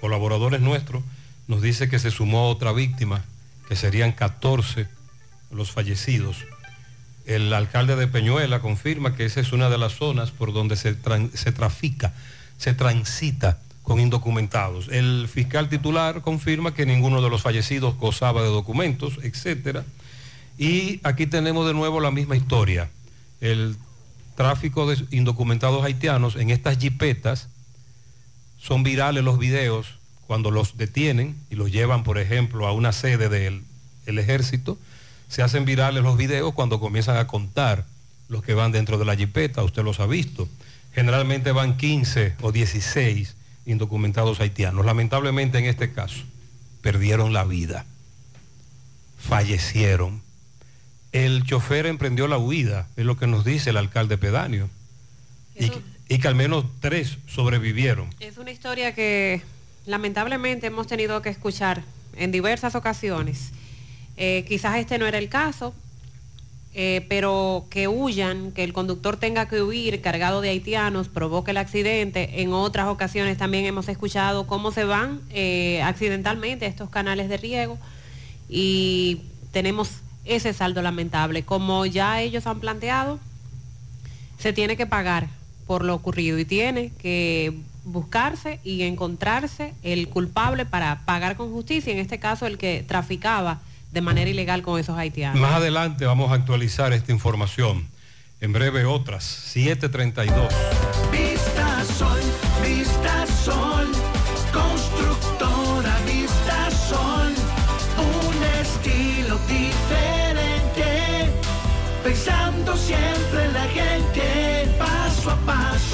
colaboradores 0.00 0.60
nuestros, 0.60 1.04
nos 1.46 1.62
dice 1.62 1.88
que 1.88 1.98
se 1.98 2.10
sumó 2.10 2.48
otra 2.48 2.72
víctima, 2.72 3.22
que 3.68 3.76
serían 3.76 4.12
14 4.12 4.88
los 5.50 5.70
fallecidos. 5.70 6.38
El 7.26 7.52
alcalde 7.52 7.94
de 7.94 8.08
Peñuela 8.08 8.60
confirma 8.60 9.14
que 9.14 9.26
esa 9.26 9.40
es 9.40 9.52
una 9.52 9.70
de 9.70 9.78
las 9.78 9.92
zonas 9.92 10.30
por 10.30 10.52
donde 10.52 10.76
se, 10.76 10.96
se 11.34 11.52
trafica, 11.52 12.14
se 12.58 12.74
transita 12.74 13.60
con 13.82 14.00
indocumentados. 14.00 14.88
El 14.88 15.28
fiscal 15.28 15.68
titular 15.68 16.22
confirma 16.22 16.74
que 16.74 16.86
ninguno 16.86 17.20
de 17.20 17.28
los 17.28 17.42
fallecidos 17.42 17.96
gozaba 17.98 18.42
de 18.42 18.48
documentos, 18.48 19.18
etcétera. 19.22 19.84
Y 20.56 21.00
aquí 21.02 21.26
tenemos 21.26 21.66
de 21.66 21.74
nuevo 21.74 22.00
la 22.00 22.10
misma 22.10 22.34
historia. 22.36 22.90
El 23.42 23.76
tráfico 24.36 24.88
de 24.88 25.04
indocumentados 25.10 25.84
haitianos 25.84 26.36
en 26.36 26.48
estas 26.48 26.78
jipetas 26.78 27.48
son 28.66 28.82
virales 28.82 29.22
los 29.22 29.38
videos 29.38 29.98
cuando 30.26 30.50
los 30.50 30.78
detienen 30.78 31.36
y 31.50 31.54
los 31.54 31.70
llevan, 31.70 32.02
por 32.02 32.18
ejemplo, 32.18 32.66
a 32.66 32.72
una 32.72 32.92
sede 32.92 33.28
del 33.28 33.62
el 34.06 34.18
ejército. 34.18 34.78
Se 35.28 35.42
hacen 35.42 35.64
virales 35.66 36.02
los 36.02 36.16
videos 36.16 36.54
cuando 36.54 36.80
comienzan 36.80 37.18
a 37.18 37.26
contar 37.26 37.84
los 38.28 38.42
que 38.42 38.54
van 38.54 38.72
dentro 38.72 38.96
de 38.96 39.04
la 39.04 39.16
jipeta, 39.16 39.62
usted 39.62 39.82
los 39.82 40.00
ha 40.00 40.06
visto. 40.06 40.48
Generalmente 40.94 41.52
van 41.52 41.76
15 41.76 42.36
o 42.40 42.52
16 42.52 43.36
indocumentados 43.66 44.40
haitianos. 44.40 44.86
Lamentablemente 44.86 45.58
en 45.58 45.66
este 45.66 45.92
caso 45.92 46.22
perdieron 46.80 47.34
la 47.34 47.44
vida, 47.44 47.84
fallecieron. 49.18 50.22
El 51.12 51.44
chofer 51.44 51.84
emprendió 51.84 52.28
la 52.28 52.38
huida, 52.38 52.88
es 52.96 53.04
lo 53.04 53.16
que 53.18 53.26
nos 53.26 53.44
dice 53.44 53.70
el 53.70 53.76
alcalde 53.76 54.16
pedáneo. 54.16 54.70
Y 56.08 56.18
que 56.18 56.28
al 56.28 56.34
menos 56.34 56.64
tres 56.80 57.18
sobrevivieron. 57.26 58.10
Es 58.20 58.38
una 58.38 58.50
historia 58.50 58.94
que 58.94 59.42
lamentablemente 59.86 60.66
hemos 60.66 60.86
tenido 60.86 61.20
que 61.22 61.30
escuchar 61.30 61.82
en 62.16 62.32
diversas 62.32 62.74
ocasiones. 62.74 63.50
Eh, 64.16 64.44
quizás 64.46 64.76
este 64.78 64.98
no 64.98 65.06
era 65.06 65.18
el 65.18 65.28
caso, 65.28 65.74
eh, 66.74 67.06
pero 67.08 67.66
que 67.70 67.88
huyan, 67.88 68.52
que 68.52 68.64
el 68.64 68.72
conductor 68.72 69.16
tenga 69.16 69.46
que 69.48 69.62
huir 69.62 70.00
cargado 70.00 70.40
de 70.40 70.50
haitianos, 70.50 71.08
provoque 71.08 71.52
el 71.52 71.56
accidente. 71.56 72.42
En 72.42 72.52
otras 72.52 72.88
ocasiones 72.88 73.38
también 73.38 73.64
hemos 73.64 73.88
escuchado 73.88 74.46
cómo 74.46 74.72
se 74.72 74.84
van 74.84 75.20
eh, 75.30 75.80
accidentalmente 75.82 76.66
estos 76.66 76.90
canales 76.90 77.28
de 77.28 77.36
riego 77.36 77.78
y 78.48 79.22
tenemos 79.52 79.90
ese 80.24 80.52
saldo 80.52 80.82
lamentable. 80.82 81.44
Como 81.44 81.86
ya 81.86 82.20
ellos 82.20 82.46
han 82.46 82.60
planteado, 82.60 83.18
se 84.38 84.52
tiene 84.52 84.76
que 84.76 84.86
pagar 84.86 85.28
por 85.66 85.84
lo 85.84 85.94
ocurrido 85.94 86.38
y 86.38 86.44
tiene 86.44 86.92
que 86.98 87.52
buscarse 87.84 88.60
y 88.64 88.82
encontrarse 88.82 89.74
el 89.82 90.08
culpable 90.08 90.66
para 90.66 91.04
pagar 91.04 91.36
con 91.36 91.52
justicia, 91.52 91.92
en 91.92 91.98
este 91.98 92.18
caso 92.18 92.46
el 92.46 92.58
que 92.58 92.84
traficaba 92.86 93.60
de 93.92 94.00
manera 94.00 94.28
ilegal 94.28 94.62
con 94.62 94.80
esos 94.80 94.98
haitianos. 94.98 95.40
Más 95.40 95.54
adelante 95.54 96.04
vamos 96.04 96.32
a 96.32 96.34
actualizar 96.34 96.92
esta 96.92 97.12
información. 97.12 97.88
En 98.40 98.52
breve 98.52 98.84
otras, 98.84 99.24
732. 99.24 100.52
Vista 101.12 101.84
Sol, 101.84 102.20
Vista 102.62 103.26
Sol, 103.26 103.86
constructora 104.52 105.96
Vista 106.04 106.70
Sol, 106.70 107.32
un 107.96 108.42
estilo 108.60 109.38
diferente, 109.48 111.30
pensando 112.02 112.76
siempre 112.76 113.43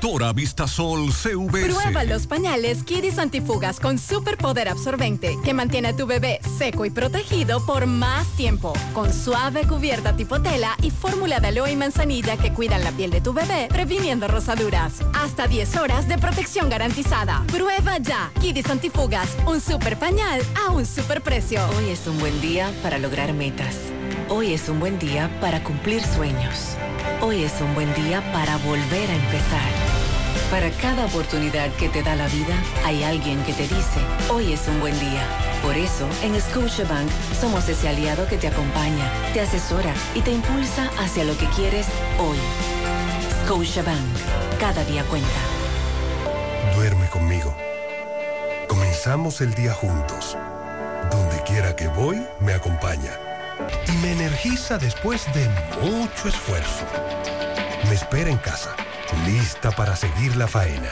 Constructora 0.00 0.32
Vistasol 0.32 1.12
CVS. 1.12 1.74
Prueba 1.74 2.04
los 2.04 2.28
pañales 2.28 2.84
Kidis 2.84 3.18
Antifugas 3.18 3.80
con 3.80 3.98
superpoder 3.98 4.68
absorbente 4.68 5.36
que 5.42 5.52
mantiene 5.54 5.88
a 5.88 5.96
tu 5.96 6.06
bebé 6.06 6.38
seco 6.56 6.84
y 6.84 6.90
protegido 6.90 7.66
por 7.66 7.86
más 7.86 8.24
tiempo. 8.36 8.72
Con 8.94 9.12
suave 9.12 9.66
cubierta 9.66 10.14
tipo 10.14 10.40
tela 10.40 10.76
y 10.82 10.92
fórmula 10.92 11.40
de 11.40 11.48
aloe 11.48 11.72
y 11.72 11.76
manzanilla 11.76 12.36
que 12.36 12.52
cuidan 12.52 12.84
la 12.84 12.92
piel 12.92 13.10
de 13.10 13.20
tu 13.20 13.32
bebé, 13.32 13.66
previniendo 13.70 14.28
rosaduras. 14.28 15.00
Hasta 15.14 15.48
10 15.48 15.76
horas 15.78 16.06
de 16.06 16.16
protección 16.16 16.68
garantizada. 16.68 17.42
Prueba 17.48 17.98
ya. 17.98 18.30
Kidis 18.40 18.70
Antifugas, 18.70 19.28
un 19.46 19.60
super 19.60 19.98
pañal 19.98 20.42
a 20.64 20.70
un 20.70 20.86
super 20.86 21.22
precio. 21.22 21.60
Hoy 21.76 21.90
es 21.90 22.06
un 22.06 22.20
buen 22.20 22.40
día 22.40 22.72
para 22.84 22.98
lograr 22.98 23.32
metas. 23.32 23.74
Hoy 24.28 24.52
es 24.52 24.68
un 24.68 24.78
buen 24.78 25.00
día 25.00 25.28
para 25.40 25.64
cumplir 25.64 26.04
sueños. 26.04 26.76
Hoy 27.20 27.42
es 27.42 27.60
un 27.60 27.74
buen 27.74 27.92
día 27.94 28.22
para 28.32 28.58
volver 28.58 29.10
a 29.10 29.14
empezar. 29.14 29.77
Para 30.50 30.70
cada 30.70 31.04
oportunidad 31.04 31.70
que 31.72 31.90
te 31.90 32.02
da 32.02 32.16
la 32.16 32.26
vida, 32.28 32.54
hay 32.82 33.04
alguien 33.04 33.42
que 33.44 33.52
te 33.52 33.64
dice, 33.64 34.00
hoy 34.30 34.54
es 34.54 34.66
un 34.66 34.80
buen 34.80 34.98
día. 34.98 35.22
Por 35.62 35.76
eso, 35.76 36.08
en 36.22 36.40
Scotiabank 36.40 37.10
somos 37.38 37.68
ese 37.68 37.86
aliado 37.86 38.26
que 38.26 38.38
te 38.38 38.48
acompaña, 38.48 39.12
te 39.34 39.42
asesora 39.42 39.92
y 40.14 40.22
te 40.22 40.30
impulsa 40.30 40.90
hacia 40.98 41.24
lo 41.24 41.36
que 41.36 41.44
quieres 41.50 41.86
hoy. 42.18 42.38
Scotiabank, 43.44 43.98
cada 44.58 44.82
día 44.84 45.04
cuenta. 45.04 45.28
Duerme 46.74 47.06
conmigo. 47.10 47.54
Comenzamos 48.68 49.42
el 49.42 49.52
día 49.52 49.74
juntos. 49.74 50.34
Donde 51.10 51.42
quiera 51.42 51.76
que 51.76 51.88
voy, 51.88 52.26
me 52.40 52.54
acompaña. 52.54 53.12
Y 53.86 53.92
me 53.98 54.12
energiza 54.12 54.78
después 54.78 55.26
de 55.34 55.46
mucho 55.82 56.28
esfuerzo. 56.28 56.86
Me 57.86 57.94
espera 57.94 58.30
en 58.30 58.38
casa, 58.38 58.74
lista 59.26 59.70
para 59.70 59.96
seguir 59.96 60.36
la 60.36 60.46
faena. 60.46 60.90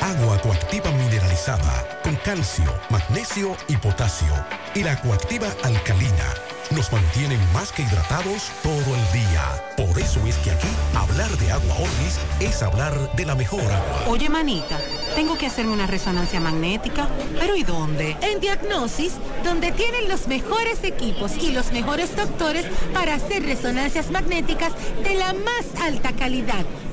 Agua 0.00 0.40
coactiva 0.40 0.90
mineralizada 0.92 2.00
con 2.02 2.16
calcio, 2.16 2.72
magnesio 2.90 3.56
y 3.68 3.76
potasio. 3.76 4.32
Y 4.74 4.82
la 4.82 5.00
coactiva 5.00 5.48
alcalina 5.64 6.34
nos 6.74 6.92
mantienen 6.92 7.40
más 7.52 7.72
que 7.72 7.82
hidratados 7.82 8.50
todo 8.62 8.94
el 8.94 9.12
día. 9.12 9.62
Por 9.76 9.98
eso 9.98 10.20
es 10.26 10.36
que 10.38 10.50
aquí 10.50 10.68
hablar 10.94 11.30
de 11.38 11.52
agua 11.52 11.74
Orvis 11.74 12.18
es 12.40 12.62
hablar 12.62 12.94
de 13.14 13.24
la 13.24 13.34
mejor 13.34 13.62
agua. 13.62 14.04
Oye, 14.08 14.28
manita, 14.28 14.78
tengo 15.14 15.38
que 15.38 15.46
hacerme 15.46 15.72
una 15.72 15.86
resonancia 15.86 16.40
magnética, 16.40 17.08
pero 17.38 17.56
¿y 17.56 17.62
dónde? 17.62 18.16
En 18.20 18.40
Diagnosis, 18.40 19.14
donde 19.44 19.72
tienen 19.72 20.08
los 20.08 20.26
mejores 20.28 20.82
equipos 20.84 21.32
y 21.40 21.52
los 21.52 21.72
mejores 21.72 22.16
doctores 22.16 22.66
para 22.92 23.14
hacer 23.14 23.44
resonancias 23.44 24.10
magnéticas 24.10 24.72
de 25.02 25.14
la 25.14 25.32
más 25.32 25.82
alta 25.82 26.12
calidad 26.12 26.64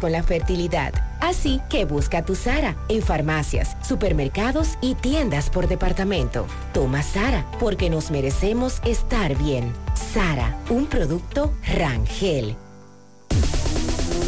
con 0.00 0.12
la 0.12 0.22
fertilidad. 0.22 0.92
Así 1.20 1.60
que 1.70 1.86
busca 1.86 2.22
tu 2.24 2.34
Sara 2.34 2.76
en 2.88 3.02
farmacias, 3.02 3.76
supermercados 3.82 4.76
y 4.82 4.94
tiendas 4.94 5.48
por 5.48 5.68
departamento. 5.68 6.46
Toma 6.74 7.02
Sara 7.02 7.46
porque 7.58 7.88
nos 7.88 8.10
merecemos 8.10 8.80
estar 8.84 9.36
bien. 9.36 9.72
Sara, 10.12 10.56
un 10.68 10.86
producto 10.86 11.54
Rangel. 11.66 12.56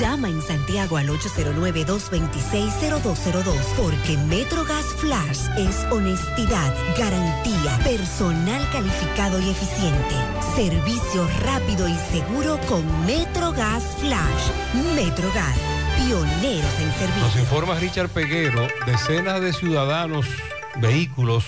Llama 0.00 0.28
en 0.28 0.40
Santiago 0.40 0.96
al 0.96 1.08
809-226-0202 1.08 3.56
porque 3.76 4.16
MetroGas 4.28 4.86
Flash 4.98 5.48
es 5.56 5.84
honestidad, 5.90 6.72
garantía, 6.96 7.76
personal 7.82 8.64
calificado 8.70 9.40
y 9.40 9.50
eficiente, 9.50 10.14
servicio 10.54 11.28
rápido 11.42 11.88
y 11.88 11.96
seguro 12.12 12.60
con 12.68 12.84
MetroGas 13.06 13.82
Flash. 13.98 14.52
MetroGas, 14.94 15.58
pioneros 15.96 16.80
en 16.80 16.92
servicio. 16.92 17.22
Nos 17.22 17.34
informa 17.36 17.74
Richard 17.74 18.10
Peguero, 18.10 18.68
decenas 18.86 19.40
de 19.40 19.52
ciudadanos, 19.52 20.26
vehículos, 20.80 21.44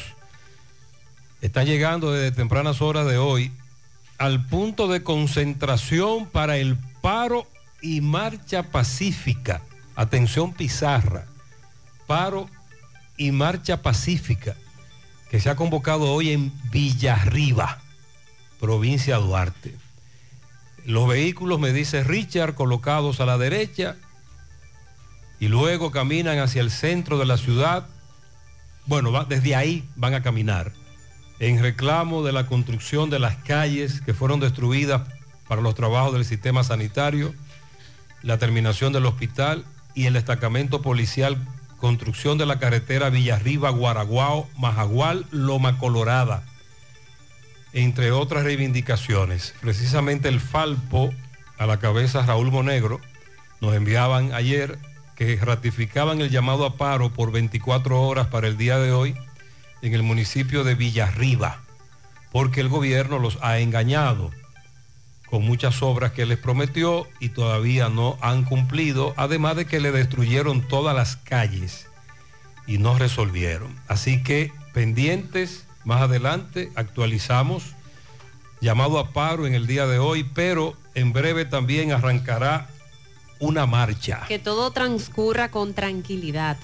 están 1.40 1.66
llegando 1.66 2.10
desde 2.12 2.32
tempranas 2.36 2.82
horas 2.82 3.06
de 3.06 3.16
hoy 3.16 3.52
al 4.18 4.44
punto 4.44 4.88
de 4.88 5.04
concentración 5.04 6.26
para 6.26 6.56
el 6.58 6.76
paro 7.00 7.46
y 7.82 8.00
marcha 8.00 8.64
pacífica. 8.64 9.62
Atención 9.96 10.52
Pizarra, 10.52 11.26
paro 12.06 12.48
y 13.16 13.32
marcha 13.32 13.82
pacífica 13.82 14.56
que 15.30 15.40
se 15.40 15.50
ha 15.50 15.56
convocado 15.56 16.12
hoy 16.12 16.30
en 16.30 16.52
Villarriba, 16.70 17.78
provincia 18.58 19.16
Duarte. 19.16 19.76
Los 20.84 21.06
vehículos, 21.06 21.60
me 21.60 21.72
dice 21.72 22.02
Richard, 22.02 22.54
colocados 22.54 23.20
a 23.20 23.26
la 23.26 23.38
derecha 23.38 23.96
y 25.38 25.48
luego 25.48 25.90
caminan 25.90 26.38
hacia 26.38 26.62
el 26.62 26.70
centro 26.70 27.18
de 27.18 27.26
la 27.26 27.36
ciudad. 27.36 27.86
Bueno, 28.86 29.12
desde 29.24 29.54
ahí 29.54 29.88
van 29.94 30.14
a 30.14 30.22
caminar 30.22 30.72
en 31.38 31.62
reclamo 31.62 32.22
de 32.22 32.32
la 32.32 32.46
construcción 32.46 33.08
de 33.08 33.18
las 33.18 33.36
calles 33.36 34.00
que 34.02 34.14
fueron 34.14 34.40
destruidas 34.40 35.02
para 35.48 35.62
los 35.62 35.74
trabajos 35.74 36.12
del 36.12 36.24
sistema 36.24 36.62
sanitario, 36.64 37.34
la 38.22 38.38
terminación 38.38 38.92
del 38.92 39.06
hospital 39.06 39.64
y 39.94 40.06
el 40.06 40.14
destacamento 40.14 40.82
policial, 40.82 41.38
construcción 41.78 42.38
de 42.38 42.46
la 42.46 42.58
carretera 42.58 43.10
Villarriba, 43.10 43.70
Guaraguao, 43.70 44.48
Majagual, 44.56 45.26
Loma 45.30 45.78
Colorada, 45.78 46.44
entre 47.72 48.12
otras 48.12 48.44
reivindicaciones. 48.44 49.54
Precisamente 49.60 50.28
el 50.28 50.40
Falpo, 50.40 51.12
a 51.58 51.66
la 51.66 51.78
cabeza 51.78 52.24
Raúl 52.24 52.50
Monegro, 52.50 53.00
nos 53.60 53.74
enviaban 53.74 54.32
ayer 54.32 54.78
que 55.16 55.36
ratificaban 55.36 56.20
el 56.20 56.30
llamado 56.30 56.64
a 56.64 56.76
paro 56.76 57.10
por 57.10 57.30
24 57.30 58.00
horas 58.00 58.28
para 58.28 58.48
el 58.48 58.56
día 58.56 58.78
de 58.78 58.92
hoy 58.92 59.14
en 59.82 59.94
el 59.94 60.02
municipio 60.02 60.64
de 60.64 60.74
Villarriba, 60.74 61.60
porque 62.32 62.60
el 62.60 62.68
gobierno 62.68 63.18
los 63.18 63.38
ha 63.42 63.58
engañado 63.58 64.30
con 65.30 65.44
muchas 65.44 65.80
obras 65.82 66.12
que 66.12 66.26
les 66.26 66.38
prometió 66.38 67.06
y 67.20 67.28
todavía 67.28 67.88
no 67.88 68.18
han 68.20 68.44
cumplido, 68.44 69.14
además 69.16 69.56
de 69.56 69.64
que 69.64 69.80
le 69.80 69.92
destruyeron 69.92 70.66
todas 70.66 70.94
las 70.94 71.16
calles 71.16 71.86
y 72.66 72.78
no 72.78 72.98
resolvieron. 72.98 73.74
Así 73.86 74.22
que 74.22 74.52
pendientes, 74.74 75.66
más 75.84 76.02
adelante 76.02 76.70
actualizamos 76.74 77.74
llamado 78.60 78.98
a 78.98 79.10
paro 79.10 79.46
en 79.46 79.54
el 79.54 79.66
día 79.66 79.86
de 79.86 79.98
hoy, 79.98 80.24
pero 80.24 80.76
en 80.94 81.12
breve 81.12 81.44
también 81.44 81.92
arrancará 81.92 82.68
una 83.38 83.66
marcha. 83.66 84.24
Que 84.28 84.38
todo 84.38 84.72
transcurra 84.72 85.50
con 85.50 85.74
tranquilidad. 85.74 86.58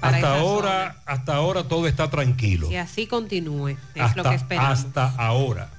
Hasta 0.00 0.38
ahora, 0.38 1.02
hasta 1.06 1.34
ahora 1.34 1.64
todo 1.64 1.86
está 1.86 2.10
tranquilo. 2.10 2.70
Y 2.70 2.76
así 2.76 3.06
continúe, 3.06 3.76
es 3.94 4.02
hasta, 4.02 4.22
lo 4.22 4.28
que 4.30 4.36
esperamos. 4.36 4.70
Hasta 4.70 5.08
ahora. 5.16 5.70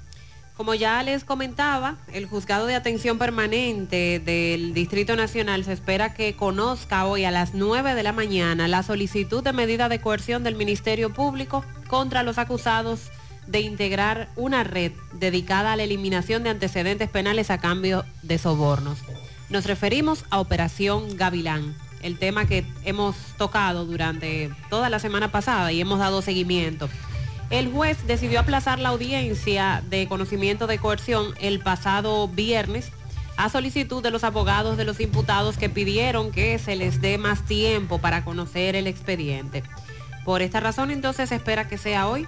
Como 0.58 0.74
ya 0.74 1.04
les 1.04 1.24
comentaba, 1.24 1.98
el 2.12 2.26
juzgado 2.26 2.66
de 2.66 2.74
atención 2.74 3.20
permanente 3.20 4.20
del 4.20 4.74
Distrito 4.74 5.16
Nacional 5.16 5.64
se 5.64 5.72
espera 5.72 6.16
que 6.16 6.36
conozca 6.36 7.06
hoy 7.06 7.26
a 7.26 7.32
las 7.32 7.54
9 7.54 7.94
de 7.94 8.02
la 8.02 8.12
mañana 8.12 8.68
la 8.68 8.82
solicitud 8.82 9.44
de 9.44 9.54
medida 9.54 9.88
de 9.88 10.02
coerción 10.02 10.44
del 10.44 10.56
Ministerio 10.56 11.14
Público 11.14 11.64
contra 11.88 12.24
los 12.24 12.40
acusados 12.40 13.12
de 13.46 13.60
integrar 13.60 14.30
una 14.36 14.64
red 14.64 14.94
dedicada 15.14 15.74
a 15.74 15.76
la 15.76 15.84
eliminación 15.84 16.42
de 16.42 16.50
antecedentes 16.50 17.08
penales 17.08 17.52
a 17.52 17.60
cambio 17.60 18.04
de 18.24 18.40
sobornos. 18.40 18.98
Nos 19.50 19.66
referimos 19.66 20.26
a 20.32 20.40
Operación 20.40 21.18
Gavilán, 21.18 21.76
el 22.02 22.18
tema 22.18 22.48
que 22.48 22.66
hemos 22.84 23.16
tocado 23.38 23.86
durante 23.86 24.50
toda 24.72 24.90
la 24.90 24.98
semana 24.98 25.32
pasada 25.32 25.72
y 25.72 25.80
hemos 25.80 26.00
dado 26.00 26.24
seguimiento. 26.24 26.90
El 27.50 27.72
juez 27.72 28.06
decidió 28.06 28.42
aplazar 28.42 28.80
la 28.80 28.90
audiencia 28.90 29.82
de 29.90 30.08
conocimiento 30.08 30.68
de 30.68 30.80
coerción 30.80 31.34
el 31.40 31.60
pasado 31.60 32.28
viernes 32.28 32.92
a 33.38 33.50
solicitud 33.50 34.04
de 34.04 34.12
los 34.12 34.24
abogados 34.24 34.76
de 34.76 34.84
los 34.84 35.00
imputados 35.00 35.58
que 35.58 35.70
pidieron 35.70 36.32
que 36.32 36.60
se 36.60 36.76
les 36.76 37.00
dé 37.00 37.18
más 37.18 37.46
tiempo 37.46 38.00
para 38.00 38.26
conocer 38.26 38.76
el 38.76 38.88
expediente. 38.88 39.64
Por 40.26 40.42
esta 40.42 40.60
razón 40.60 40.92
entonces 40.92 41.30
se 41.30 41.36
espera 41.36 41.70
que 41.70 41.78
sea 41.78 42.08
hoy 42.08 42.28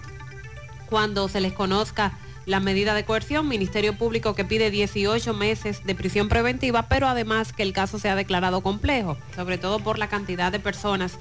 cuando 0.90 1.28
se 1.28 1.42
les 1.42 1.52
conozca 1.52 2.18
la 2.46 2.62
medida 2.62 2.94
de 2.94 3.04
coerción, 3.04 3.48
Ministerio 3.48 3.98
Público 3.98 4.36
que 4.36 4.46
pide 4.46 4.72
18 4.72 5.34
meses 5.34 5.84
de 5.86 5.96
prisión 5.96 6.30
preventiva, 6.30 6.88
pero 6.88 7.08
además 7.08 7.52
que 7.52 7.64
el 7.64 7.74
caso 7.74 8.00
sea 8.00 8.16
declarado 8.16 8.62
complejo, 8.62 9.18
sobre 9.36 9.58
todo 9.58 9.80
por 9.80 10.00
la 10.00 10.08
cantidad 10.08 10.52
de 10.52 10.60
personas 10.60 11.18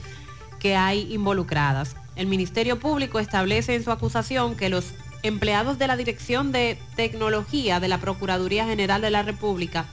que 0.61 0.77
hay 0.77 1.13
involucradas. 1.13 1.97
El 2.19 2.27
Ministerio 2.27 2.81
Público 2.81 3.21
establece 3.21 3.77
en 3.77 3.85
su 3.85 3.93
acusación 3.93 4.57
que 4.57 4.69
los 4.69 4.87
empleados 5.23 5.79
de 5.79 5.87
la 5.87 5.97
Dirección 5.97 6.51
de 6.51 6.77
Tecnología 6.97 7.79
de 7.79 7.87
la 7.87 7.99
Procuraduría 7.99 8.67
General 8.67 9.01
de 9.01 9.11
la 9.11 9.23
República, 9.23 9.87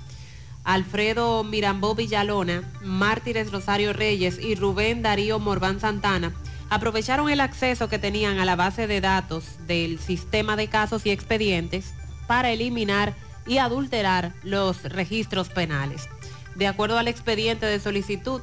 Alfredo 0.63 1.43
Mirambó 1.43 1.93
Villalona, 1.93 2.63
Mártires 2.81 3.51
Rosario 3.51 3.93
Reyes 3.93 4.39
y 4.39 4.55
Rubén 4.55 5.03
Darío 5.03 5.37
Morván 5.37 5.79
Santana, 5.79 6.33
aprovecharon 6.71 7.29
el 7.29 7.41
acceso 7.41 7.89
que 7.89 7.99
tenían 7.99 8.39
a 8.39 8.45
la 8.45 8.55
base 8.55 8.87
de 8.87 9.01
datos 9.01 9.45
del 9.67 9.99
sistema 9.99 10.55
de 10.55 10.67
casos 10.67 11.05
y 11.05 11.11
expedientes 11.11 11.93
para 12.25 12.49
eliminar 12.49 13.13
y 13.45 13.59
adulterar 13.59 14.33
los 14.41 14.81
registros 14.81 15.49
penales. 15.49 16.09
De 16.55 16.65
acuerdo 16.65 16.97
al 16.97 17.07
expediente 17.07 17.67
de 17.67 17.79
solicitud, 17.79 18.41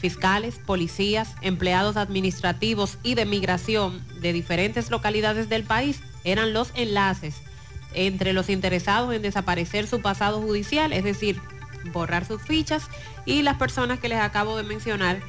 fiscales, 0.00 0.58
policías, 0.64 1.34
empleados 1.42 1.96
administrativos 1.96 2.98
y 3.02 3.14
de 3.14 3.26
migración 3.26 4.02
de 4.20 4.32
diferentes 4.32 4.90
localidades 4.90 5.48
del 5.48 5.64
país 5.64 6.00
eran 6.24 6.52
los 6.52 6.72
enlaces 6.74 7.36
entre 7.94 8.32
los 8.32 8.48
interesados 8.48 9.12
en 9.14 9.22
desaparecer 9.22 9.86
su 9.86 10.00
pasado 10.00 10.40
judicial, 10.40 10.92
es 10.92 11.04
decir, 11.04 11.40
borrar 11.92 12.24
sus 12.24 12.42
fichas, 12.42 12.88
y 13.24 13.42
las 13.42 13.56
personas 13.56 13.98
que 13.98 14.08
les 14.08 14.20
acabo 14.20 14.56
de 14.56 14.62
mencionar, 14.62 15.20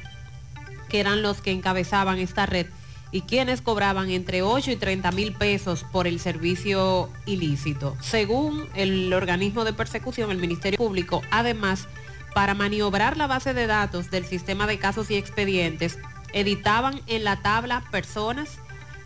que 0.88 1.00
eran 1.00 1.22
los 1.22 1.40
que 1.40 1.52
encabezaban 1.52 2.18
esta 2.18 2.46
red 2.46 2.66
y 3.10 3.22
quienes 3.22 3.60
cobraban 3.60 4.10
entre 4.10 4.42
8 4.42 4.70
y 4.70 4.76
30 4.76 5.12
mil 5.12 5.34
pesos 5.34 5.84
por 5.92 6.06
el 6.06 6.18
servicio 6.18 7.10
ilícito. 7.26 7.96
Según 8.00 8.66
el 8.74 9.12
organismo 9.12 9.64
de 9.64 9.74
persecución, 9.74 10.30
el 10.30 10.38
Ministerio 10.38 10.78
Público, 10.78 11.22
además, 11.30 11.88
para 12.34 12.54
maniobrar 12.54 13.16
la 13.16 13.26
base 13.26 13.54
de 13.54 13.66
datos 13.66 14.10
del 14.10 14.24
sistema 14.24 14.66
de 14.66 14.78
casos 14.78 15.10
y 15.10 15.16
expedientes, 15.16 15.98
editaban 16.32 17.00
en 17.06 17.24
la 17.24 17.42
tabla 17.42 17.84
personas, 17.90 18.58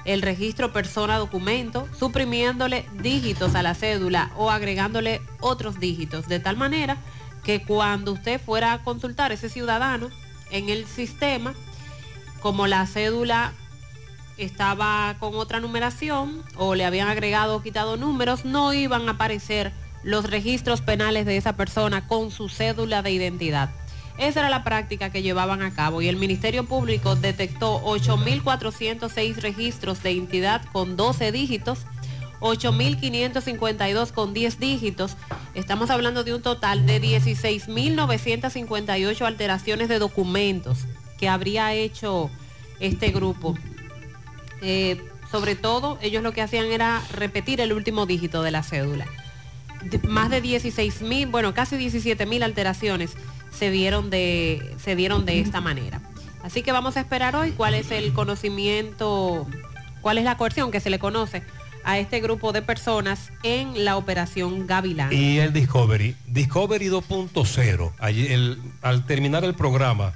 el 0.05 0.22
registro 0.22 0.72
persona 0.72 1.18
documento, 1.18 1.89
suprimiéndole 1.99 2.87
dígitos 2.95 3.55
a 3.55 3.62
la 3.62 3.74
cédula 3.74 4.31
o 4.37 4.51
agregándole 4.51 5.20
otros 5.41 5.81
dígitos, 5.81 6.29
de 6.29 6.39
tal 6.39 6.57
manera 6.57 6.97
que 7.43 7.62
cuando 7.62 8.12
usted 8.12 8.41
fuera 8.41 8.72
a 8.72 8.83
consultar 8.83 9.31
a 9.31 9.35
ese 9.35 9.49
ciudadano 9.49 10.09
en 10.51 10.68
el 10.68 10.87
sistema, 10.87 11.55
como 12.41 12.66
la 12.66 12.87
cédula 12.87 13.53
estaba 14.37 15.16
con 15.18 15.35
otra 15.35 15.61
numeración 15.61 16.43
o 16.57 16.74
le 16.74 16.85
habían 16.85 17.09
agregado 17.09 17.57
o 17.57 17.62
quitado 17.62 17.97
números, 17.97 18.45
no 18.45 18.72
iban 18.72 19.09
a 19.09 19.12
aparecer 19.12 19.72
los 20.07 20.31
registros 20.31 20.81
penales 20.83 21.27
de 21.27 21.37
esa 21.37 21.57
persona 21.57 22.07
con 22.07 22.31
su 22.31 22.49
cédula 22.49 23.03
de 23.03 23.11
identidad. 23.11 23.71
Esa 24.19 24.39
era 24.41 24.49
la 24.49 24.63
práctica 24.63 25.11
que 25.11 25.21
llevaban 25.21 25.63
a 25.63 25.75
cabo 25.75 26.01
y 26.01 26.07
el 26.07 26.15
Ministerio 26.15 26.65
Público 26.65 27.17
detectó 27.17 27.83
8.406 27.85 29.39
registros 29.39 30.05
de 30.05 30.13
identidad 30.13 30.63
con 30.73 30.97
12 30.97 31.33
dígitos, 31.33 31.81
8.552 32.39 34.13
con 34.13 34.33
10 34.33 34.61
dígitos. 34.61 35.17
Estamos 35.55 35.91
hablando 35.91 36.23
de 36.23 36.35
un 36.35 36.43
total 36.43 36.87
de 36.87 37.03
16.958 37.03 39.27
alteraciones 39.27 39.89
de 39.89 39.99
documentos 39.99 40.85
que 41.19 41.29
habría 41.29 41.75
hecho 41.75 42.31
este 42.79 43.11
grupo. 43.11 43.59
Eh, 44.63 45.03
sobre 45.33 45.57
todo, 45.57 45.99
ellos 46.01 46.23
lo 46.23 46.31
que 46.31 46.43
hacían 46.43 46.67
era 46.67 47.03
repetir 47.13 47.61
el 47.61 47.73
último 47.73 48.07
dígito 48.07 48.45
de 48.45 48.53
la 48.53 48.63
cédula. 48.63 49.09
Más 50.05 50.30
de 50.30 50.41
16 50.41 51.03
mil, 51.03 51.26
bueno, 51.28 51.55
casi 51.55 51.76
17 51.76 52.26
mil 52.26 52.43
alteraciones 52.43 53.12
se 53.51 53.70
dieron, 53.70 54.11
de, 54.11 54.74
se 54.82 54.97
dieron 54.97 55.24
de 55.24 55.41
esta 55.41 55.61
manera. 55.61 56.01
Así 56.43 56.62
que 56.62 56.72
vamos 56.72 56.97
a 56.97 57.01
esperar 57.01 57.34
hoy 57.37 57.53
cuál 57.53 57.74
es 57.74 57.91
el 57.91 58.12
conocimiento, 58.12 59.47
cuál 60.01 60.18
es 60.18 60.24
la 60.24 60.37
coerción 60.37 60.70
que 60.70 60.80
se 60.80 60.91
le 60.91 60.99
conoce 60.99 61.43
a 61.84 61.99
este 61.99 62.20
grupo 62.20 62.53
de 62.53 62.62
personas 62.62 63.30
en 63.43 63.84
la 63.84 63.97
operación 63.97 64.66
Gavilán. 64.66 65.12
Y 65.12 65.39
el 65.39 65.53
Discovery, 65.53 66.16
Discovery 66.26 66.87
2.0, 66.89 67.93
allí 67.99 68.26
el- 68.26 68.59
al 68.82 69.07
terminar 69.07 69.45
el 69.45 69.55
programa, 69.55 70.14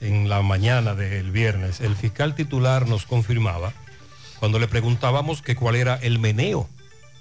en 0.00 0.28
la 0.28 0.42
mañana 0.42 0.94
del 0.94 1.30
viernes, 1.30 1.80
el 1.80 1.94
fiscal 1.96 2.34
titular 2.34 2.86
nos 2.88 3.06
confirmaba, 3.06 3.72
cuando 4.38 4.58
le 4.58 4.66
preguntábamos 4.68 5.40
que 5.40 5.54
cuál 5.56 5.76
era 5.76 5.94
el 5.96 6.18
meneo, 6.18 6.68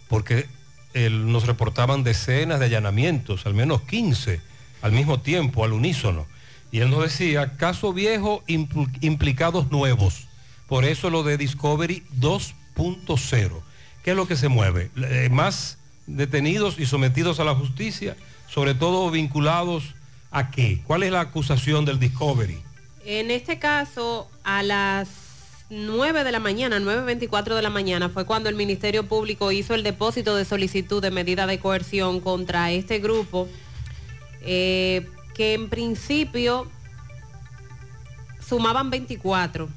porque 0.09 0.47
nos 0.93 1.45
reportaban 1.47 2.03
decenas 2.03 2.59
de 2.59 2.65
allanamientos, 2.67 3.45
al 3.45 3.53
menos 3.53 3.81
15, 3.83 4.41
al 4.81 4.91
mismo 4.91 5.19
tiempo, 5.21 5.63
al 5.63 5.73
unísono. 5.73 6.27
Y 6.71 6.79
él 6.79 6.89
nos 6.89 7.03
decía, 7.03 7.57
caso 7.57 7.93
viejo, 7.93 8.43
impl- 8.47 8.89
implicados 9.01 9.71
nuevos. 9.71 10.27
Por 10.67 10.85
eso 10.85 11.09
lo 11.09 11.23
de 11.23 11.37
Discovery 11.37 12.03
2.0. 12.19 13.61
¿Qué 14.03 14.11
es 14.11 14.15
lo 14.17 14.27
que 14.27 14.35
se 14.35 14.47
mueve? 14.49 14.89
Eh, 14.97 15.29
más 15.31 15.77
detenidos 16.07 16.79
y 16.79 16.85
sometidos 16.85 17.39
a 17.39 17.43
la 17.43 17.55
justicia, 17.55 18.15
sobre 18.49 18.73
todo 18.73 19.09
vinculados 19.11 19.83
a 20.31 20.51
qué? 20.51 20.81
¿Cuál 20.85 21.03
es 21.03 21.11
la 21.11 21.21
acusación 21.21 21.85
del 21.85 21.99
Discovery? 21.99 22.59
En 23.05 23.31
este 23.31 23.59
caso, 23.59 24.29
a 24.43 24.63
las 24.63 25.07
9 25.69 26.23
de 26.23 26.31
la 26.31 26.39
mañana, 26.39 26.79
9.24 26.79 27.55
de 27.55 27.61
la 27.61 27.69
mañana, 27.69 28.09
fue 28.09 28.25
cuando 28.25 28.49
el 28.49 28.55
Ministerio 28.55 29.07
Público 29.07 29.51
hizo 29.51 29.73
el 29.73 29.83
depósito 29.83 30.35
de 30.35 30.45
solicitud 30.45 31.01
de 31.01 31.11
medida 31.11 31.47
de 31.47 31.59
coerción 31.59 32.19
contra 32.19 32.71
este 32.71 32.99
grupo, 32.99 33.47
eh, 34.41 35.07
que 35.33 35.53
en 35.53 35.69
principio 35.69 36.69
sumaban 38.47 38.89
24, 38.89 39.69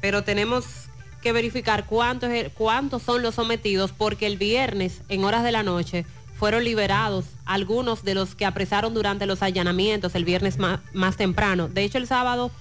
pero 0.00 0.22
tenemos 0.22 0.64
que 1.22 1.32
verificar 1.32 1.86
cuántos, 1.86 2.30
cuántos 2.54 3.02
son 3.02 3.22
los 3.22 3.34
sometidos, 3.34 3.92
porque 3.92 4.26
el 4.26 4.36
viernes, 4.36 5.02
en 5.08 5.24
horas 5.24 5.42
de 5.42 5.52
la 5.52 5.62
noche, 5.62 6.06
fueron 6.38 6.62
liberados 6.62 7.24
algunos 7.44 8.04
de 8.04 8.14
los 8.14 8.36
que 8.36 8.46
apresaron 8.46 8.94
durante 8.94 9.26
los 9.26 9.42
allanamientos 9.42 10.14
el 10.14 10.24
viernes 10.24 10.56
más, 10.58 11.16
temprano. 11.16 11.68
De 11.68 11.82
hecho, 11.82 11.98
el 11.98 12.06
sábado 12.06 12.52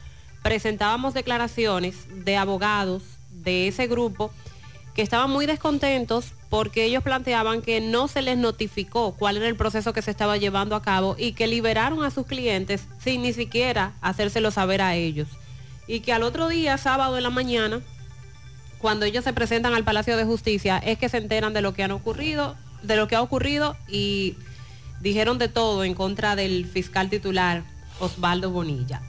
presentábamos 0.44 1.14
declaraciones 1.14 1.96
de 2.26 2.38
abogados 2.38 3.04
de 3.30 3.68
ese 3.68 3.88
grupo 3.88 4.32
que 4.96 5.02
estaban 5.02 5.30
muy 5.30 5.46
descontentos 5.46 6.34
porque 6.50 6.86
ellos 6.86 7.04
planteaban 7.04 7.62
que 7.62 7.82
no 7.82 8.08
se 8.08 8.22
les 8.22 8.38
notificó 8.38 9.14
cuál 9.14 9.38
era 9.38 9.48
el 9.48 9.56
proceso 9.56 9.94
que 9.94 10.02
se 10.02 10.12
estaba 10.12 10.38
llevando 10.38 10.76
a 10.76 10.82
cabo 10.82 11.16
y 11.20 11.34
que 11.34 11.48
liberaron 11.48 12.04
a 12.04 12.12
sus 12.12 12.26
clientes 12.26 12.88
sin 13.00 13.22
ni 13.22 13.34
siquiera 13.34 13.94
hacérselo 14.02 14.50
saber 14.50 14.82
a 14.82 14.96
ellos. 14.96 15.28
Y 15.88 16.00
que 16.00 16.14
al 16.14 16.24
otro 16.24 16.48
día, 16.48 16.78
sábado 16.78 17.18
en 17.18 17.24
la 17.24 17.30
mañana, 17.30 17.82
cuando 18.80 19.06
ellos 19.06 19.24
se 19.24 19.34
presentan 19.34 19.74
al 19.74 19.84
Palacio 19.84 20.18
de 20.18 20.24
Justicia, 20.24 20.78
es 20.80 20.98
que 20.98 21.10
se 21.10 21.18
enteran 21.18 21.54
de 21.54 21.62
lo 21.62 21.74
que 21.74 21.86
ocurrido, 21.86 22.56
de 22.84 22.96
lo 22.96 23.08
que 23.08 23.16
ha 23.16 23.22
ocurrido 23.22 23.76
y 23.88 24.36
dijeron 25.02 25.38
de 25.38 25.48
todo 25.48 25.84
en 25.84 25.94
contra 25.94 26.36
del 26.36 26.66
fiscal 26.66 27.10
titular 27.10 27.64
Osvaldo 28.00 28.52
Bonilla. 28.52 29.02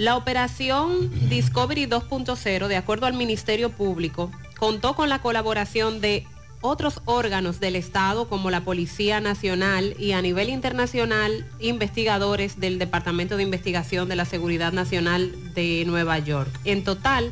La 0.00 0.16
operación 0.16 1.10
Discovery 1.28 1.84
2.0, 1.84 2.68
de 2.68 2.76
acuerdo 2.78 3.04
al 3.04 3.12
Ministerio 3.12 3.68
Público, 3.68 4.32
contó 4.58 4.96
con 4.96 5.10
la 5.10 5.20
colaboración 5.20 6.00
de 6.00 6.26
otros 6.62 7.02
órganos 7.04 7.60
del 7.60 7.76
Estado 7.76 8.26
como 8.26 8.50
la 8.50 8.62
Policía 8.62 9.20
Nacional 9.20 9.94
y 9.98 10.12
a 10.12 10.22
nivel 10.22 10.48
internacional 10.48 11.46
investigadores 11.58 12.58
del 12.58 12.78
Departamento 12.78 13.36
de 13.36 13.42
Investigación 13.42 14.08
de 14.08 14.16
la 14.16 14.24
Seguridad 14.24 14.72
Nacional 14.72 15.34
de 15.52 15.84
Nueva 15.86 16.18
York. 16.18 16.48
En 16.64 16.82
total, 16.82 17.30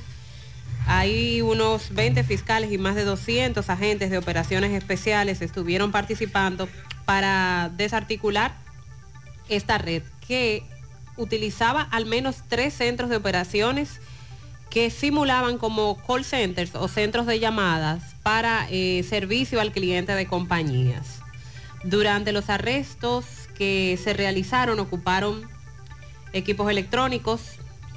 hay 0.87 1.41
unos 1.41 1.95
20 1.95 2.23
fiscales 2.23 2.71
y 2.71 2.77
más 2.77 2.97
de 2.97 3.05
200 3.05 3.66
agentes 3.71 4.11
de 4.11 4.19
operaciones 4.19 4.73
especiales 4.73 5.41
estuvieron 5.41 5.91
participando 5.91 6.69
para 7.07 7.71
desarticular 7.79 8.55
esta 9.49 9.79
red 9.79 10.03
que 10.27 10.64
utilizaba 11.19 11.83
al 11.83 12.07
menos 12.07 12.37
tres 12.49 12.73
centros 12.73 13.11
de 13.11 13.16
operaciones 13.16 14.01
que 14.71 14.91
simulaban 14.91 15.59
como 15.59 15.97
call 16.07 16.25
centers 16.25 16.75
o 16.75 16.89
centros 16.89 17.27
de 17.27 17.41
llamadas 17.41 18.14
para 18.23 18.66
eh, 18.71 19.05
servicio 19.09 19.61
al 19.61 19.73
cliente 19.73 20.12
de 20.14 20.27
compañías. 20.27 21.21
Durante 21.85 22.33
los 22.33 22.51
arrestos 22.51 23.27
que 23.57 23.99
se 24.03 24.12
realizaron 24.12 24.79
ocuparon 24.81 25.49
equipos 26.33 26.71
electrónicos, 26.71 27.41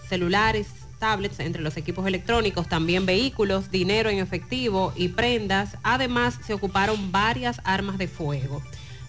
celulares, 0.07 0.67
tablets 0.99 1.39
entre 1.39 1.61
los 1.61 1.77
equipos 1.77 2.05
electrónicos, 2.07 2.69
también 2.69 3.05
vehículos, 3.05 3.71
dinero 3.71 4.09
en 4.09 4.19
efectivo 4.19 4.93
y 4.95 5.09
prendas. 5.09 5.77
Además, 5.83 6.39
se 6.45 6.53
ocuparon 6.53 7.11
varias 7.11 7.59
armas 7.63 7.97
de 7.97 8.07
fuego. 8.07 8.61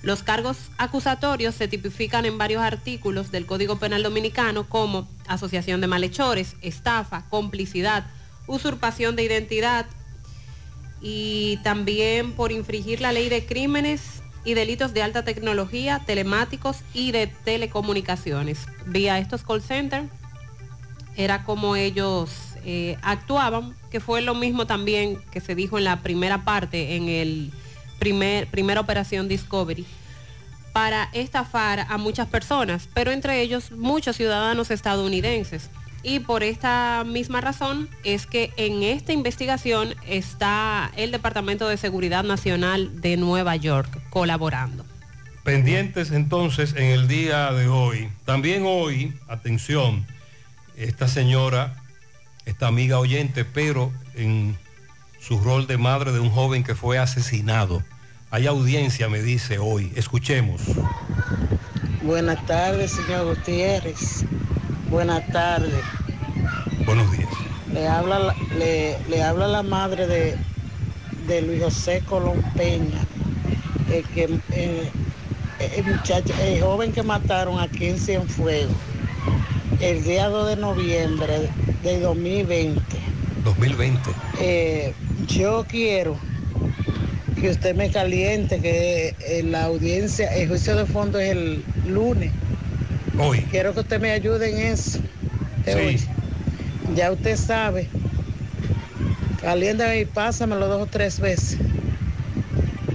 Los 0.03 0.25
cargos 0.25 0.57
acusatorios 0.79 1.55
se 1.55 1.69
tipifican 1.69 2.27
en 2.27 2.37
varios 2.37 2.61
artículos 2.61 3.31
del 3.31 3.47
Código 3.47 3.79
Penal 3.79 4.03
Dominicano 4.03 4.69
como 4.69 5.09
asociación 5.29 5.81
de 5.81 5.87
malhechores, 5.87 6.57
estafa, 6.61 7.29
complicidad, 7.29 8.07
usurpación 8.49 9.15
de 9.15 9.23
identidad 9.23 9.87
y 11.01 11.59
también 11.63 12.33
por 12.33 12.51
infringir 12.51 13.01
la 13.01 13.13
ley 13.13 13.29
de 13.29 13.47
crímenes 13.47 14.23
y 14.45 14.55
delitos 14.55 14.93
de 14.93 15.03
alta 15.03 15.25
tecnología, 15.25 16.03
telemáticos 16.05 16.79
y 16.93 17.13
de 17.13 17.29
telecomunicaciones. 17.29 18.67
Vía 18.87 19.21
estos 19.21 19.45
call 19.45 19.63
centers 19.63 20.09
era 21.17 21.45
como 21.45 21.77
ellos 21.77 22.31
eh, 22.65 22.97
actuaban, 23.03 23.75
que 23.91 24.01
fue 24.01 24.21
lo 24.23 24.35
mismo 24.35 24.67
también 24.67 25.21
que 25.31 25.41
se 25.41 25.55
dijo 25.55 25.79
en 25.79 25.85
la 25.85 26.01
primera 26.01 26.45
parte, 26.45 26.97
en 26.97 27.09
el 27.09 27.53
primer, 28.03 28.49
primera 28.49 28.81
operación 28.81 29.29
Discovery, 29.29 29.87
para 30.73 31.09
estafar 31.13 31.87
a 31.89 31.99
muchas 31.99 32.27
personas, 32.27 32.89
pero 32.93 33.13
entre 33.13 33.41
ellos 33.41 33.71
muchos 33.71 34.17
ciudadanos 34.17 34.73
estadounidenses. 34.73 35.71
Y 36.03 36.19
por 36.19 36.43
esta 36.43 37.05
misma 37.07 37.41
razón 37.41 37.89
es 38.03 38.27
que 38.27 38.53
en 38.57 38.83
esta 38.83 39.13
investigación 39.13 39.95
está 40.05 40.91
el 40.97 41.13
Departamento 41.13 41.69
de 41.69 41.77
Seguridad 41.77 42.25
Nacional 42.25 43.01
de 43.01 43.17
Nueva 43.17 43.55
York 43.55 43.89
colaborando. 44.11 44.85
Pendientes 45.45 46.11
entonces 46.11 46.75
en 46.77 46.87
el 46.87 47.07
día 47.07 47.53
de 47.53 47.69
hoy. 47.69 48.09
También 48.25 48.65
hoy, 48.67 49.15
atención, 49.29 50.09
esta 50.77 51.07
señora, 51.07 51.77
esta 52.47 52.67
amiga 52.67 52.99
oyente, 52.99 53.45
pero 53.45 53.93
en 54.17 54.59
su 55.21 55.39
rol 55.39 55.69
de 55.69 55.79
madre 55.79 56.11
de 56.11 56.19
un 56.19 56.31
joven 56.31 56.65
que 56.65 56.75
fue 56.75 56.99
asesinado. 56.99 57.85
Hay 58.33 58.47
audiencia, 58.47 59.11
me 59.11 59.21
dice 59.21 59.59
hoy. 59.59 59.93
Escuchemos. 59.95 60.63
Buenas 62.03 62.45
tardes, 62.47 62.93
señor 62.93 63.27
Gutiérrez. 63.37 64.25
Buenas 64.91 65.27
tardes. 65.31 65.83
Buenos 66.87 67.13
días. 67.13 67.29
Le 67.75 67.87
habla, 67.87 68.19
la- 68.19 68.37
le, 68.59 68.97
le 69.11 69.23
habla 69.23 69.47
la 69.49 69.63
madre 69.63 70.07
de, 70.07 70.37
de 71.29 71.43
Luis 71.43 71.63
José 71.63 72.03
Colón 72.07 72.43
Peña, 72.57 73.01
el, 73.93 74.03
que, 74.05 74.39
eh, 74.53 74.91
el, 75.77 75.85
muchacho, 75.85 76.33
el 76.41 76.63
joven 76.63 76.93
que 76.93 77.03
mataron 77.03 77.61
aquí 77.61 77.87
en 77.89 77.99
Cienfuegos 77.99 78.75
el 79.81 80.05
día 80.05 80.29
2 80.29 80.49
de 80.49 80.57
noviembre 80.57 81.51
de 81.83 82.01
2020. 82.01 82.81
2020. 83.45 84.11
Eh, 84.41 84.95
yo 85.27 85.67
quiero 85.69 86.17
que 87.43 87.51
usted 87.51 87.75
me 87.75 87.91
caliente, 87.91 88.61
que 88.61 89.17
en 89.27 89.51
la 89.51 89.65
audiencia, 89.65 90.33
el 90.33 90.49
juicio 90.49 90.77
de 90.77 90.87
fondo 90.87 91.19
es 91.19 91.33
el 91.33 91.65
lunes. 91.89 92.31
Hoy. 93.19 93.41
Quiero 93.51 93.75
que 93.75 93.81
usted 93.81 94.01
me 94.01 94.13
ayude 94.13 94.51
en 94.51 94.73
eso. 94.73 95.01
hoy. 95.67 96.01
Ya 96.95 97.11
usted 97.11 97.37
sabe. 97.37 97.89
Caliéntame 99.41 99.99
y 99.99 100.05
pásamelo 100.05 100.69
dos 100.69 100.83
o 100.83 100.87
tres 100.87 101.19
veces. 101.19 101.59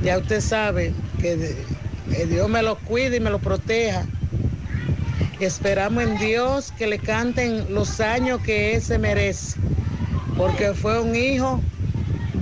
Ya 0.01 0.17
usted 0.17 0.39
sabe 0.39 0.93
que, 1.19 1.57
que 2.09 2.25
Dios 2.25 2.47
me 2.47 2.63
lo 2.63 2.77
cuide 2.77 3.17
y 3.17 3.19
me 3.19 3.29
lo 3.29 3.39
proteja. 3.39 4.05
Esperamos 5.41 6.05
en 6.05 6.17
Dios 6.19 6.71
que 6.77 6.87
le 6.87 6.99
canten 6.99 7.73
los 7.73 7.99
años 7.99 8.39
que 8.43 8.75
él 8.75 8.81
se 8.81 8.97
merece. 8.97 9.59
Porque 10.37 10.73
fue 10.73 11.01
un 11.01 11.17
hijo 11.17 11.61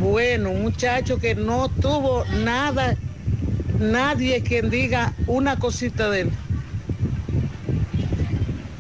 bueno, 0.06 0.52
un 0.52 0.62
muchacho 0.62 1.18
que 1.18 1.34
no 1.34 1.68
tuvo 1.68 2.26
nada, 2.26 2.96
nadie 3.80 4.42
quien 4.44 4.70
diga 4.70 5.14
una 5.26 5.58
cosita 5.58 6.10
de 6.10 6.22
él. 6.22 6.32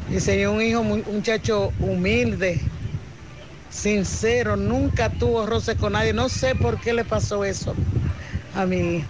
Diseñó 0.10 0.54
un 0.54 0.62
hijo, 0.62 0.82
un 0.82 1.04
muchacho 1.12 1.74
humilde, 1.80 2.62
sincero, 3.72 4.56
nunca 4.56 5.10
tuvo 5.10 5.46
roce 5.46 5.76
con 5.76 5.94
nadie. 5.94 6.14
No 6.14 6.30
sé 6.30 6.54
por 6.54 6.80
qué 6.80 6.94
le 6.94 7.04
pasó 7.04 7.44
eso 7.44 7.76
a 8.56 8.66
mi. 8.66 9.04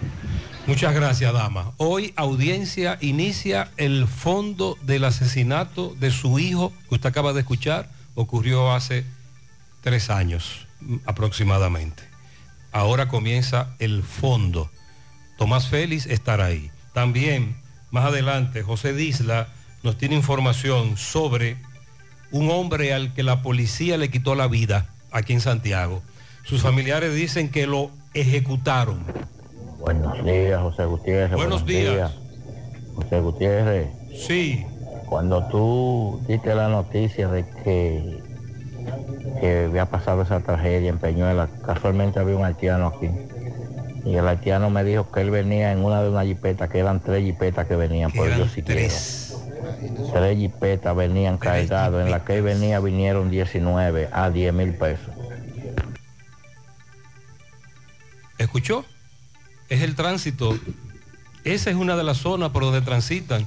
Muchas 0.66 0.94
gracias, 0.94 1.32
dama. 1.32 1.72
Hoy 1.76 2.12
audiencia 2.16 2.98
inicia 3.02 3.70
el 3.76 4.08
fondo 4.08 4.78
del 4.82 5.04
asesinato 5.04 5.94
de 6.00 6.10
su 6.10 6.38
hijo, 6.38 6.72
que 6.88 6.94
usted 6.96 7.10
acaba 7.10 7.34
de 7.34 7.40
escuchar, 7.40 7.88
ocurrió 8.14 8.72
hace 8.72 9.04
tres 9.82 10.10
años 10.10 10.65
aproximadamente. 11.04 12.02
Ahora 12.72 13.08
comienza 13.08 13.74
el 13.78 14.02
fondo. 14.02 14.70
Tomás 15.38 15.68
Félix 15.68 16.06
estará 16.06 16.46
ahí. 16.46 16.70
También, 16.92 17.56
más 17.90 18.04
adelante, 18.04 18.62
José 18.62 18.92
Disla 18.92 19.48
nos 19.82 19.96
tiene 19.96 20.14
información 20.14 20.96
sobre 20.96 21.56
un 22.32 22.50
hombre 22.50 22.92
al 22.92 23.14
que 23.14 23.22
la 23.22 23.42
policía 23.42 23.96
le 23.96 24.10
quitó 24.10 24.34
la 24.34 24.48
vida 24.48 24.88
aquí 25.12 25.32
en 25.32 25.40
Santiago. 25.40 26.02
Sus 26.44 26.62
familiares 26.62 27.14
dicen 27.14 27.50
que 27.50 27.66
lo 27.66 27.90
ejecutaron. 28.14 29.04
Buenos 29.78 30.24
días, 30.24 30.60
José 30.60 30.84
Gutiérrez. 30.84 31.36
Buenos 31.36 31.64
días. 31.64 32.12
José 32.94 33.20
Gutiérrez. 33.20 33.88
Sí. 34.26 34.64
Cuando 35.08 35.46
tú 35.48 36.20
diste 36.26 36.54
la 36.54 36.68
noticia 36.68 37.28
de 37.28 37.44
que, 37.62 38.22
que 39.40 39.66
había 39.66 39.86
pasado 39.86 40.22
esa 40.22 40.40
tragedia 40.40 40.90
en 40.90 40.98
Peñuela, 40.98 41.48
casualmente 41.64 42.18
había 42.18 42.36
un 42.36 42.44
haitiano 42.44 42.86
aquí. 42.88 43.10
Y 44.04 44.14
el 44.14 44.26
haitiano 44.26 44.70
me 44.70 44.84
dijo 44.84 45.10
que 45.10 45.20
él 45.20 45.30
venía 45.30 45.72
en 45.72 45.84
una 45.84 46.02
de 46.02 46.10
una 46.10 46.24
jipeta, 46.24 46.68
que 46.68 46.78
eran 46.78 47.00
tres 47.00 47.24
jipetas 47.24 47.66
que 47.66 47.76
venían, 47.76 48.12
por 48.12 48.28
yo 48.36 48.46
sí 48.48 48.62
quiero. 48.62 48.94
Tres 50.12 50.38
jipetas 50.38 50.94
venían 50.94 51.38
cargados, 51.38 52.04
en 52.04 52.10
la 52.10 52.24
que 52.24 52.36
él 52.36 52.42
venía 52.42 52.78
vinieron 52.80 53.30
19 53.30 54.08
a 54.12 54.30
10 54.30 54.54
mil 54.54 54.74
pesos. 54.74 55.10
¿Escuchó? 58.38 58.84
Es 59.68 59.82
el 59.82 59.96
tránsito. 59.96 60.56
Esa 61.44 61.70
es 61.70 61.76
una 61.76 61.96
de 61.96 62.04
las 62.04 62.18
zonas 62.18 62.50
por 62.50 62.62
donde 62.62 62.82
transitan 62.82 63.46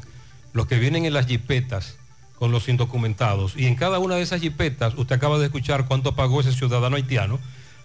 los 0.54 0.68
que 0.68 0.78
vienen 0.80 1.06
en 1.06 1.14
las 1.14 1.28
jipetas 1.28 1.99
con 2.40 2.52
los 2.52 2.68
indocumentados. 2.70 3.54
Y 3.56 3.68
en 3.68 3.76
cada 3.76 4.00
una 4.00 4.16
de 4.16 4.22
esas 4.22 4.42
jipetas, 4.42 4.94
usted 4.96 5.16
acaba 5.16 5.38
de 5.38 5.46
escuchar 5.46 5.86
cuánto 5.86 6.16
pagó 6.16 6.40
ese 6.42 6.54
ciudadano 6.54 6.96
haitiano. 6.96 7.40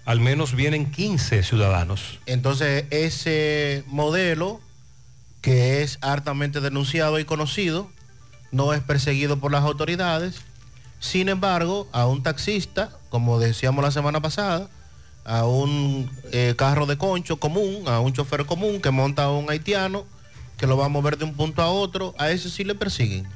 Al 0.07 0.21
menos 0.21 0.55
vienen 0.55 0.91
15 0.91 1.43
ciudadanos. 1.43 2.21
Entonces 2.27 2.85
ese 2.91 3.85
modelo 3.87 4.61
que 5.45 5.83
es 5.83 5.99
hartamente 6.01 6.63
denunciado 6.63 7.19
y 7.19 7.27
conocido, 7.27 7.91
no 8.51 8.73
es 8.73 8.81
perseguido 8.81 9.41
por 9.41 9.53
las 9.53 9.63
autoridades. 9.63 10.37
Sin 11.01 11.29
embargo, 11.29 11.87
a 11.93 12.07
un 12.07 12.23
taxista, 12.23 12.89
como 13.11 13.39
decíamos 13.39 13.85
la 13.85 13.91
semana 13.91 14.23
pasada, 14.23 14.71
a 15.27 15.45
un 15.45 16.11
eh, 16.33 16.55
carro 16.57 16.87
de 16.87 16.97
concho 16.97 17.37
común, 17.37 17.83
a 17.87 18.01
un 18.01 18.15
chofer 18.15 18.47
común 18.47 18.81
que 18.81 18.91
monta 18.91 19.25
a 19.25 19.33
un 19.33 19.51
haitiano, 19.51 20.07
que 20.57 20.67
lo 20.67 20.79
va 20.79 20.87
a 20.87 20.89
mover 20.89 21.19
de 21.19 21.27
un 21.27 21.35
punto 21.35 21.61
a 21.61 21.69
otro, 21.69 22.15
a 22.17 22.31
ese 22.31 22.49
sí 22.49 22.65
le 22.65 22.75
persiguen. 22.75 23.27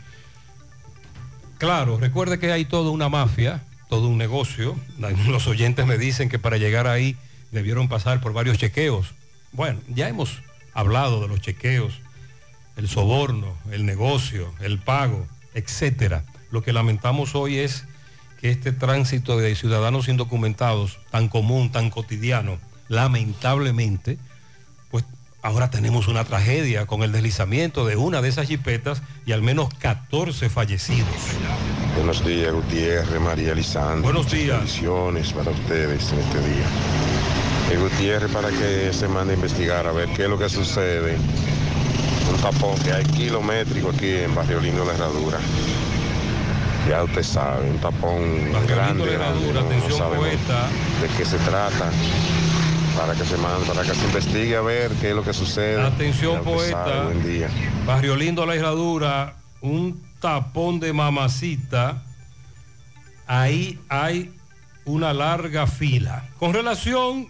Claro, 1.58 1.98
recuerde 1.98 2.38
que 2.38 2.52
hay 2.52 2.64
toda 2.64 2.90
una 2.92 3.08
mafia, 3.08 3.64
todo 3.88 4.06
un 4.08 4.16
negocio. 4.16 4.76
Los 5.28 5.48
oyentes 5.48 5.86
me 5.86 5.98
dicen 5.98 6.28
que 6.28 6.38
para 6.38 6.56
llegar 6.56 6.86
ahí 6.86 7.16
debieron 7.50 7.88
pasar 7.88 8.20
por 8.20 8.32
varios 8.32 8.58
chequeos. 8.58 9.08
Bueno, 9.52 9.80
ya 9.88 10.08
hemos 10.08 10.40
hablado 10.72 11.20
de 11.20 11.26
los 11.26 11.40
chequeos, 11.40 12.00
el 12.76 12.88
soborno, 12.88 13.56
el 13.72 13.86
negocio, 13.86 14.54
el 14.60 14.78
pago, 14.78 15.26
etcétera. 15.52 16.22
Lo 16.52 16.62
que 16.62 16.72
lamentamos 16.72 17.34
hoy 17.34 17.58
es 17.58 17.86
que 18.40 18.50
este 18.50 18.70
tránsito 18.70 19.36
de 19.36 19.56
ciudadanos 19.56 20.06
indocumentados, 20.06 21.00
tan 21.10 21.28
común, 21.28 21.72
tan 21.72 21.90
cotidiano, 21.90 22.58
lamentablemente, 22.86 24.16
ahora 25.42 25.70
tenemos 25.70 26.08
una 26.08 26.24
tragedia 26.24 26.86
con 26.86 27.02
el 27.02 27.12
deslizamiento 27.12 27.86
de 27.86 27.96
una 27.96 28.20
de 28.22 28.28
esas 28.28 28.46
jipetas 28.48 29.02
y 29.26 29.32
al 29.32 29.42
menos 29.42 29.68
14 29.78 30.48
fallecidos. 30.50 31.08
Buenos 31.96 32.24
días, 32.24 32.52
Gutiérrez, 32.52 33.20
María 33.20 33.54
Lisandro. 33.54 34.02
Buenos 34.02 34.30
días. 34.30 34.58
Bendiciones 34.58 35.32
para 35.32 35.50
ustedes 35.50 36.12
en 36.12 36.18
este 36.18 36.38
día. 36.40 36.66
Eh, 37.72 37.76
Gutiérrez 37.76 38.30
para 38.30 38.48
que 38.50 38.92
se 38.92 39.08
mande 39.08 39.32
a 39.34 39.36
investigar 39.36 39.86
a 39.86 39.92
ver 39.92 40.08
qué 40.10 40.24
es 40.24 40.28
lo 40.28 40.38
que 40.38 40.48
sucede. 40.48 41.16
Un 42.30 42.36
tapón 42.40 42.78
que 42.80 42.92
hay 42.92 43.04
kilométrico 43.04 43.90
aquí 43.90 44.10
en 44.16 44.34
Barrio 44.34 44.60
Lindo 44.60 44.84
de 44.84 44.94
Herradura. 44.94 45.38
Ya 46.88 47.02
usted 47.04 47.22
sabe, 47.22 47.68
un 47.70 47.78
tapón 47.78 48.52
grande, 48.66 49.04
grande, 49.12 49.52
no- 49.52 49.62
no 49.62 49.68
de 50.22 51.08
qué 51.16 51.24
se 51.24 51.36
trata. 51.38 51.90
Para 52.98 53.14
que 53.14 53.24
se 53.24 53.36
mande, 53.36 53.64
para 53.64 53.84
que 53.84 53.94
se 53.94 54.04
investigue 54.06 54.56
a 54.56 54.60
ver 54.60 54.90
qué 55.00 55.10
es 55.10 55.14
lo 55.14 55.22
que 55.22 55.32
sucede. 55.32 55.80
Atención 55.80 56.42
poeta. 56.42 57.04
buen 57.04 57.22
día. 57.22 57.48
Barrio 57.86 58.16
Lindo 58.16 58.44
La 58.44 58.56
Herradura, 58.56 59.36
un 59.60 60.02
tapón 60.18 60.80
de 60.80 60.92
mamacita. 60.92 62.02
Ahí 63.28 63.78
hay 63.88 64.34
una 64.84 65.12
larga 65.12 65.68
fila. 65.68 66.28
Con 66.40 66.52
relación, 66.52 67.28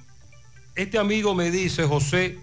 este 0.74 0.98
amigo 0.98 1.34
me 1.34 1.50
dice, 1.50 1.84
José, 1.84 2.38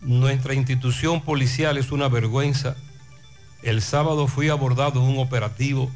nuestra 0.00 0.54
institución 0.54 1.20
policial 1.20 1.78
es 1.78 1.92
una 1.92 2.08
vergüenza. 2.08 2.74
El 3.62 3.80
sábado 3.80 4.26
fui 4.26 4.48
abordado 4.48 5.00
en 5.00 5.06
un 5.06 5.18
operativo. 5.20 5.88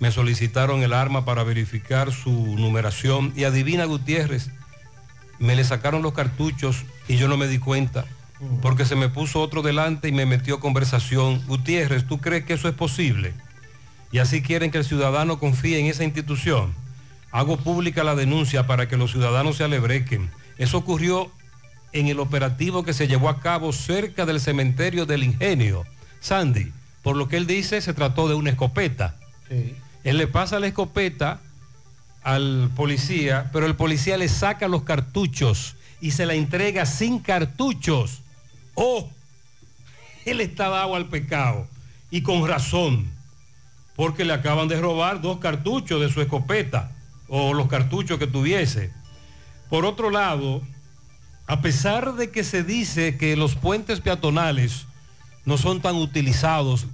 Me 0.00 0.12
solicitaron 0.12 0.82
el 0.82 0.94
arma 0.94 1.26
para 1.26 1.44
verificar 1.44 2.10
su 2.10 2.30
numeración 2.56 3.34
y 3.36 3.44
adivina 3.44 3.84
Gutiérrez, 3.84 4.50
me 5.38 5.56
le 5.56 5.64
sacaron 5.64 6.02
los 6.02 6.12
cartuchos 6.12 6.84
y 7.08 7.16
yo 7.16 7.28
no 7.28 7.36
me 7.36 7.48
di 7.48 7.58
cuenta 7.58 8.06
porque 8.60 8.84
se 8.84 8.96
me 8.96 9.08
puso 9.08 9.40
otro 9.40 9.62
delante 9.62 10.08
y 10.08 10.12
me 10.12 10.26
metió 10.26 10.60
conversación. 10.60 11.42
Gutiérrez, 11.46 12.06
¿tú 12.06 12.18
crees 12.18 12.44
que 12.44 12.54
eso 12.54 12.68
es 12.68 12.74
posible? 12.74 13.34
Y 14.10 14.18
así 14.18 14.42
quieren 14.42 14.70
que 14.70 14.78
el 14.78 14.84
ciudadano 14.84 15.38
confíe 15.38 15.78
en 15.78 15.86
esa 15.86 16.04
institución. 16.04 16.74
Hago 17.30 17.56
pública 17.56 18.04
la 18.04 18.14
denuncia 18.14 18.66
para 18.66 18.88
que 18.88 18.96
los 18.96 19.12
ciudadanos 19.12 19.56
se 19.56 19.64
alebrequen. 19.64 20.30
Eso 20.58 20.78
ocurrió 20.78 21.30
en 21.92 22.08
el 22.08 22.20
operativo 22.20 22.84
que 22.84 22.92
se 22.92 23.06
llevó 23.06 23.28
a 23.28 23.40
cabo 23.40 23.72
cerca 23.72 24.26
del 24.26 24.40
cementerio 24.40 25.06
del 25.06 25.24
ingenio. 25.24 25.84
Sandy, 26.20 26.72
por 27.02 27.16
lo 27.16 27.28
que 27.28 27.36
él 27.36 27.46
dice, 27.46 27.80
se 27.80 27.94
trató 27.94 28.28
de 28.28 28.34
una 28.34 28.50
escopeta. 28.50 29.16
Él 30.04 30.18
le 30.18 30.26
pasa 30.26 30.58
la 30.58 30.66
escopeta 30.66 31.40
al 32.22 32.70
policía, 32.76 33.50
pero 33.52 33.66
el 33.66 33.76
policía 33.76 34.16
le 34.16 34.28
saca 34.28 34.68
los 34.68 34.82
cartuchos 34.82 35.76
y 36.00 36.12
se 36.12 36.26
la 36.26 36.34
entrega 36.34 36.86
sin 36.86 37.18
cartuchos. 37.18 38.20
¡Oh! 38.74 39.08
Él 40.24 40.40
está 40.40 40.68
dado 40.68 40.94
al 40.94 41.06
pecado 41.06 41.66
y 42.10 42.22
con 42.22 42.46
razón, 42.46 43.10
porque 43.96 44.24
le 44.24 44.32
acaban 44.32 44.68
de 44.68 44.80
robar 44.80 45.20
dos 45.20 45.38
cartuchos 45.38 46.00
de 46.00 46.12
su 46.12 46.20
escopeta 46.20 46.92
o 47.28 47.54
los 47.54 47.68
cartuchos 47.68 48.18
que 48.18 48.26
tuviese. 48.26 48.92
Por 49.68 49.84
otro 49.84 50.10
lado, 50.10 50.62
a 51.46 51.60
pesar 51.60 52.14
de 52.14 52.30
que 52.30 52.44
se 52.44 52.62
dice 52.62 53.16
que 53.16 53.36
los 53.36 53.54
puentes 53.54 54.00
peatonales 54.00 54.86
no 55.44 55.58
son 55.58 55.80
tan 55.80 55.96
utilizados 55.96 56.86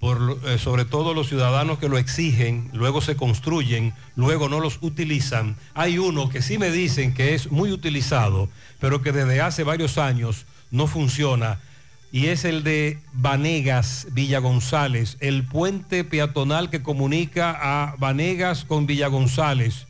por, 0.00 0.38
eh, 0.44 0.58
sobre 0.58 0.84
todo 0.84 1.14
los 1.14 1.28
ciudadanos 1.28 1.78
que 1.78 1.88
lo 1.88 1.98
exigen, 1.98 2.70
luego 2.72 3.00
se 3.00 3.16
construyen, 3.16 3.94
luego 4.14 4.48
no 4.48 4.60
los 4.60 4.78
utilizan. 4.82 5.56
Hay 5.74 5.98
uno 5.98 6.28
que 6.28 6.42
sí 6.42 6.58
me 6.58 6.70
dicen 6.70 7.14
que 7.14 7.34
es 7.34 7.50
muy 7.50 7.72
utilizado, 7.72 8.48
pero 8.80 9.02
que 9.02 9.12
desde 9.12 9.40
hace 9.40 9.64
varios 9.64 9.98
años 9.98 10.46
no 10.70 10.86
funciona, 10.86 11.58
y 12.12 12.28
es 12.28 12.44
el 12.44 12.62
de 12.62 12.98
Vanegas, 13.12 14.06
Villa 14.12 14.38
González, 14.38 15.16
el 15.20 15.44
puente 15.44 16.04
peatonal 16.04 16.70
que 16.70 16.82
comunica 16.82 17.56
a 17.60 17.94
Vanegas 17.98 18.64
con 18.64 18.86
Villa 18.86 19.08
González. 19.08 19.86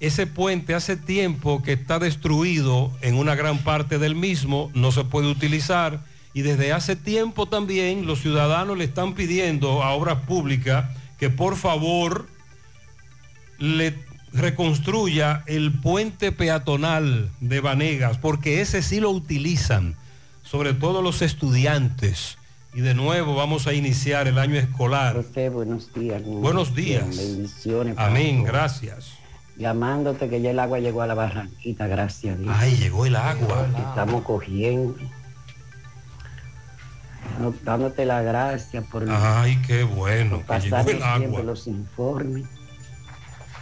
Ese 0.00 0.26
puente 0.26 0.74
hace 0.74 0.96
tiempo 0.96 1.62
que 1.62 1.72
está 1.72 1.98
destruido 1.98 2.90
en 3.00 3.14
una 3.14 3.34
gran 3.34 3.58
parte 3.58 3.98
del 3.98 4.14
mismo, 4.14 4.70
no 4.74 4.92
se 4.92 5.04
puede 5.04 5.28
utilizar 5.28 6.00
y 6.36 6.42
desde 6.42 6.74
hace 6.74 6.96
tiempo 6.96 7.46
también 7.46 8.04
los 8.04 8.20
ciudadanos 8.20 8.76
le 8.76 8.84
están 8.84 9.14
pidiendo 9.14 9.82
a 9.82 9.92
obras 9.92 10.18
públicas 10.26 10.84
que 11.18 11.30
por 11.30 11.56
favor 11.56 12.26
le 13.58 13.94
reconstruya 14.34 15.44
el 15.46 15.72
puente 15.72 16.32
peatonal 16.32 17.30
de 17.40 17.60
Vanegas, 17.60 18.18
porque 18.18 18.60
ese 18.60 18.82
sí 18.82 19.00
lo 19.00 19.12
utilizan, 19.12 19.96
sobre 20.42 20.74
todo 20.74 21.00
los 21.00 21.22
estudiantes. 21.22 22.36
Y 22.74 22.82
de 22.82 22.92
nuevo 22.92 23.34
vamos 23.34 23.66
a 23.66 23.72
iniciar 23.72 24.28
el 24.28 24.38
año 24.38 24.56
escolar. 24.56 25.24
buenos 25.50 25.94
días. 25.94 26.22
Buenos 26.22 26.74
días. 26.74 27.16
Bendiciones. 27.16 27.94
Amén, 27.96 28.44
gracias. 28.44 29.12
Llamándote 29.56 30.28
que 30.28 30.42
ya 30.42 30.50
el 30.50 30.58
agua 30.58 30.80
llegó 30.80 31.00
a 31.00 31.06
la 31.06 31.14
barranquita, 31.14 31.86
gracias 31.86 32.34
a 32.34 32.38
Dios. 32.38 32.54
Ay, 32.58 32.76
llegó 32.76 33.06
el 33.06 33.16
agua. 33.16 33.66
Estamos 33.88 34.22
cogiendo. 34.22 34.98
No, 37.38 37.54
Dándote 37.62 38.04
la 38.04 38.22
gracia 38.22 38.82
por 38.82 39.04
Ay, 39.10 39.60
qué 39.66 39.82
bueno, 39.82 40.42
que 40.46 40.60
llegó 40.60 40.76
el 40.90 41.02
agua. 41.02 41.42
los 41.42 41.66
informes. 41.66 42.44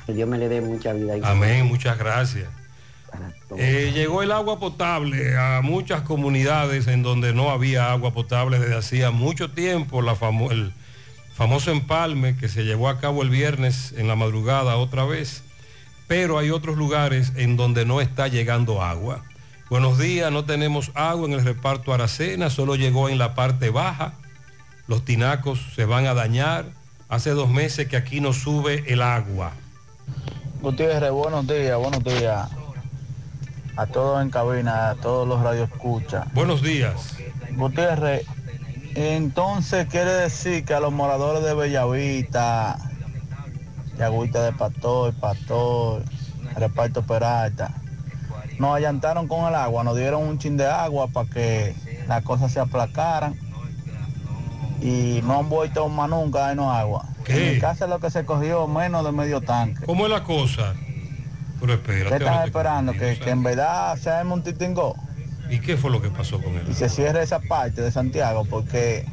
Que 0.06 0.12
Dios 0.12 0.28
me 0.28 0.38
le 0.38 0.48
dé 0.48 0.60
mucha 0.60 0.92
vida. 0.92 1.16
y 1.16 1.20
Amén, 1.24 1.66
muchas 1.66 1.98
gracias. 1.98 2.48
Eh, 3.56 3.92
llegó 3.94 4.22
el 4.22 4.32
agua 4.32 4.58
potable 4.58 5.36
a 5.38 5.60
muchas 5.62 6.02
comunidades 6.02 6.88
en 6.88 7.02
donde 7.04 7.32
no 7.32 7.50
había 7.50 7.92
agua 7.92 8.12
potable 8.12 8.58
desde 8.58 8.76
hacía 8.76 9.10
mucho 9.12 9.50
tiempo. 9.52 10.02
La 10.02 10.16
famo- 10.16 10.50
el 10.50 10.72
famoso 11.34 11.70
empalme 11.70 12.36
que 12.36 12.48
se 12.48 12.64
llevó 12.64 12.88
a 12.88 12.98
cabo 13.00 13.22
el 13.22 13.30
viernes 13.30 13.94
en 13.96 14.08
la 14.08 14.16
madrugada 14.16 14.76
otra 14.76 15.04
vez. 15.04 15.42
Pero 16.08 16.38
hay 16.38 16.50
otros 16.50 16.76
lugares 16.76 17.32
en 17.36 17.56
donde 17.56 17.84
no 17.86 18.00
está 18.00 18.26
llegando 18.28 18.82
agua. 18.82 19.24
Buenos 19.70 19.98
días, 19.98 20.30
no 20.30 20.44
tenemos 20.44 20.90
agua 20.94 21.26
en 21.26 21.32
el 21.32 21.42
reparto 21.42 21.94
Aracena, 21.94 22.50
solo 22.50 22.76
llegó 22.76 23.08
en 23.08 23.16
la 23.16 23.34
parte 23.34 23.70
baja. 23.70 24.12
Los 24.86 25.06
tinacos 25.06 25.58
se 25.74 25.86
van 25.86 26.06
a 26.06 26.12
dañar. 26.12 26.66
Hace 27.08 27.30
dos 27.30 27.48
meses 27.48 27.88
que 27.88 27.96
aquí 27.96 28.20
no 28.20 28.34
sube 28.34 28.84
el 28.92 29.00
agua. 29.00 29.52
Gutiérrez, 30.60 31.10
buenos 31.10 31.46
días, 31.46 31.78
buenos 31.78 32.04
días. 32.04 32.46
A 33.76 33.86
todos 33.86 34.20
en 34.20 34.28
cabina, 34.28 34.90
a 34.90 34.94
todos 34.96 35.26
los 35.26 35.40
radioescuchas. 35.40 36.30
Buenos 36.34 36.60
días. 36.60 37.16
Gutiérrez, 37.52 38.26
entonces 38.94 39.86
quiere 39.86 40.12
decir 40.12 40.66
que 40.66 40.74
a 40.74 40.80
los 40.80 40.92
moradores 40.92 41.42
de 41.42 41.54
Bellavista, 41.54 42.76
Yagüita 43.96 44.42
de 44.44 44.52
Pastor, 44.52 45.14
Pastor, 45.14 46.02
Reparto 46.54 47.02
Peralta, 47.02 47.74
nos 48.58 48.76
allantaron 48.76 49.28
con 49.28 49.46
el 49.46 49.54
agua, 49.54 49.84
nos 49.84 49.96
dieron 49.96 50.22
un 50.22 50.38
chin 50.38 50.56
de 50.56 50.66
agua 50.66 51.08
para 51.08 51.28
que 51.28 51.74
las 52.08 52.22
cosas 52.22 52.52
se 52.52 52.60
aplacaran 52.60 53.34
y 54.80 55.20
no 55.24 55.38
han 55.38 55.48
vuelto 55.48 55.88
más 55.88 56.10
nunca 56.10 56.48
a 56.48 56.54
no 56.54 56.72
agua. 56.72 57.06
En 57.26 57.54
mi 57.54 57.58
casa 57.58 57.86
lo 57.86 58.00
que 58.00 58.10
se 58.10 58.24
cogió 58.24 58.66
menos 58.68 59.04
de 59.04 59.12
medio 59.12 59.40
tanque. 59.40 59.86
¿Cómo 59.86 60.04
es 60.04 60.12
la 60.12 60.22
cosa? 60.22 60.74
Pero 61.60 61.74
espérate. 61.74 62.18
¿Qué 62.18 62.24
estás 62.24 62.46
esperando? 62.46 62.92
¿Que, 62.92 63.18
que 63.18 63.30
en 63.30 63.42
verdad 63.42 63.96
se 63.96 64.10
haga 64.10 64.30
un 64.30 64.42
titingó 64.42 64.94
¿Y 65.48 65.60
qué 65.60 65.76
fue 65.76 65.90
lo 65.90 66.00
que 66.00 66.10
pasó 66.10 66.40
con 66.40 66.54
él? 66.54 66.66
y 66.68 66.74
se 66.74 66.88
cierre 66.88 67.22
esa 67.22 67.38
parte 67.40 67.82
de 67.82 67.90
Santiago 67.90 68.44
porque, 68.48 69.06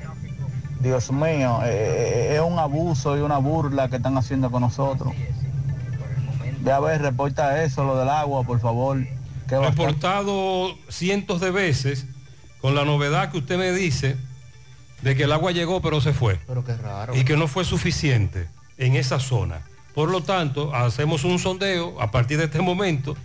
Dios 0.80 1.12
mío, 1.12 1.60
eh, 1.64 2.30
eh, 2.32 2.36
es 2.36 2.42
un 2.42 2.58
abuso 2.60 3.18
y 3.18 3.22
una 3.22 3.38
burla 3.38 3.90
que 3.90 3.98
están 3.98 4.18
haciendo 4.18 4.50
con 4.52 4.62
nosotros. 4.62 5.14
Ve 6.62 6.72
a 6.72 6.80
ver, 6.80 7.02
reporta 7.02 7.64
eso, 7.64 7.84
lo 7.84 7.98
del 7.98 8.10
agua, 8.10 8.44
por 8.44 8.60
favor. 8.60 9.00
¿Qué? 9.52 9.60
Reportado 9.60 10.78
cientos 10.88 11.42
de 11.42 11.52
veces, 11.52 12.06
con 12.62 12.74
la 12.74 12.86
novedad 12.86 13.32
que 13.32 13.40
usted 13.40 13.58
me 13.58 13.74
dice 13.74 14.16
de 15.02 15.16
que 15.16 15.24
el 15.24 15.32
agua 15.32 15.52
llegó 15.52 15.82
pero 15.82 16.00
se 16.00 16.14
fue. 16.14 16.40
Pero 16.48 16.64
qué 16.64 16.78
raro. 16.78 17.16
Y 17.16 17.26
que 17.26 17.36
no 17.36 17.48
fue 17.48 17.66
suficiente 17.66 18.48
en 18.78 18.96
esa 18.96 19.20
zona. 19.20 19.62
Por 19.94 20.10
lo 20.10 20.24
tanto, 20.24 20.74
hacemos 20.74 21.26
un 21.26 21.38
sondeo 21.38 22.00
a 22.00 22.12
partir 22.12 22.38
de 22.38 22.46
este 22.46 22.62
momento 22.62 23.18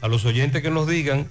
a 0.00 0.08
los 0.08 0.24
oyentes 0.24 0.62
que 0.62 0.70
nos 0.70 0.86
digan 0.86 1.26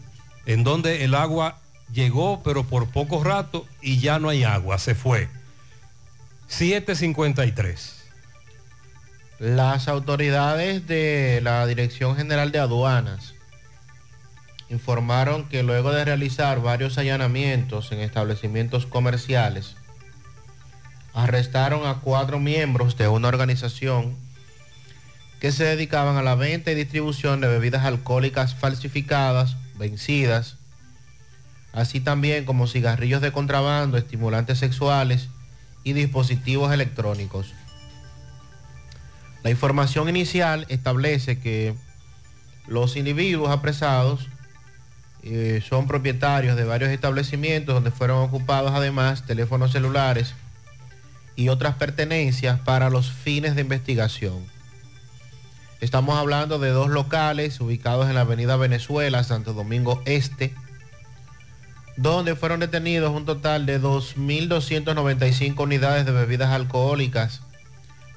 en 0.46 0.64
dónde 0.64 1.06
el 1.06 1.16
agua 1.16 1.60
llegó 1.94 2.42
pero 2.44 2.64
por 2.64 2.90
poco 2.90 3.24
rato 3.24 3.66
y 3.82 4.00
ya 4.00 4.20
no 4.20 4.30
hay 4.30 4.44
agua, 4.44 4.78
se 4.80 4.96
fue. 4.96 5.30
753. 6.48 8.04
Las 9.40 9.88
autoridades 9.88 10.88
de 10.88 11.40
la 11.42 11.66
Dirección 11.66 12.16
General 12.18 12.52
de 12.52 12.60
Aduanas 12.60 13.36
informaron 14.72 15.50
que 15.50 15.64
luego 15.64 15.92
de 15.92 16.06
realizar 16.06 16.62
varios 16.62 16.98
allanamientos 16.98 17.92
en 17.92 18.00
establecimientos 18.00 18.86
comerciales, 18.86 19.76
arrestaron 21.14 21.86
a 21.86 22.00
cuatro 22.00 22.40
miembros 22.40 22.98
de 22.98 23.10
una 23.10 23.28
organización 23.28 24.16
que 25.42 25.52
se 25.52 25.66
dedicaban 25.66 26.16
a 26.16 26.24
la 26.24 26.36
venta 26.36 26.72
y 26.72 26.76
distribución 26.76 27.42
de 27.42 27.50
bebidas 27.50 27.84
alcohólicas 27.84 28.56
falsificadas, 28.56 29.58
vencidas, 29.76 30.58
así 31.74 32.00
también 32.00 32.46
como 32.46 32.68
cigarrillos 32.68 33.22
de 33.22 33.34
contrabando, 33.34 33.98
estimulantes 33.98 34.60
sexuales 34.60 35.28
y 35.84 35.94
dispositivos 35.94 36.72
electrónicos. 36.72 37.54
La 39.44 39.50
información 39.50 40.08
inicial 40.08 40.66
establece 40.70 41.40
que 41.40 41.76
los 42.68 42.96
individuos 42.96 43.50
apresados 43.50 44.30
eh, 45.24 45.62
son 45.68 45.88
propietarios 45.88 46.58
de 46.58 46.64
varios 46.64 46.90
establecimientos 46.90 47.76
donde 47.76 47.92
fueron 47.92 48.24
ocupados 48.24 48.72
además 48.74 49.26
teléfonos 49.26 49.72
celulares 49.72 50.34
y 51.36 51.50
otras 51.50 51.76
pertenencias 51.76 52.60
para 52.60 52.90
los 52.90 53.12
fines 53.12 53.56
de 53.56 53.62
investigación. 53.62 54.40
Estamos 55.80 56.18
hablando 56.18 56.58
de 56.58 56.70
dos 56.70 56.90
locales 56.90 57.60
ubicados 57.62 58.08
en 58.08 58.16
la 58.16 58.22
avenida 58.22 58.56
Venezuela, 58.56 59.24
Santo 59.24 59.54
Domingo 59.54 60.02
Este, 60.06 60.54
donde 61.98 62.36
fueron 62.36 62.60
detenidos 62.60 63.16
un 63.16 63.26
total 63.26 63.66
de 63.68 63.80
2.295 63.80 65.60
unidades 65.60 66.06
de 66.06 66.12
bebidas 66.12 66.50
alcohólicas, 66.50 67.42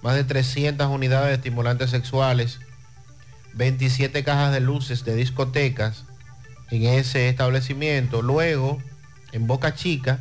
más 0.03 0.15
de 0.15 0.25
300 0.25 0.89
unidades 0.89 1.29
de 1.29 1.35
estimulantes 1.35 1.91
sexuales, 1.91 2.61
27 3.55 4.25
cajas 4.25 4.53
de 4.53 4.61
luces 4.61 5.05
de 5.05 5.17
discotecas 5.17 6.05
en 6.71 6.85
ese 6.85 7.29
establecimiento. 7.29 8.23
Luego, 8.23 8.83
en 9.33 9.47
Boca 9.47 9.75
Chica, 9.75 10.21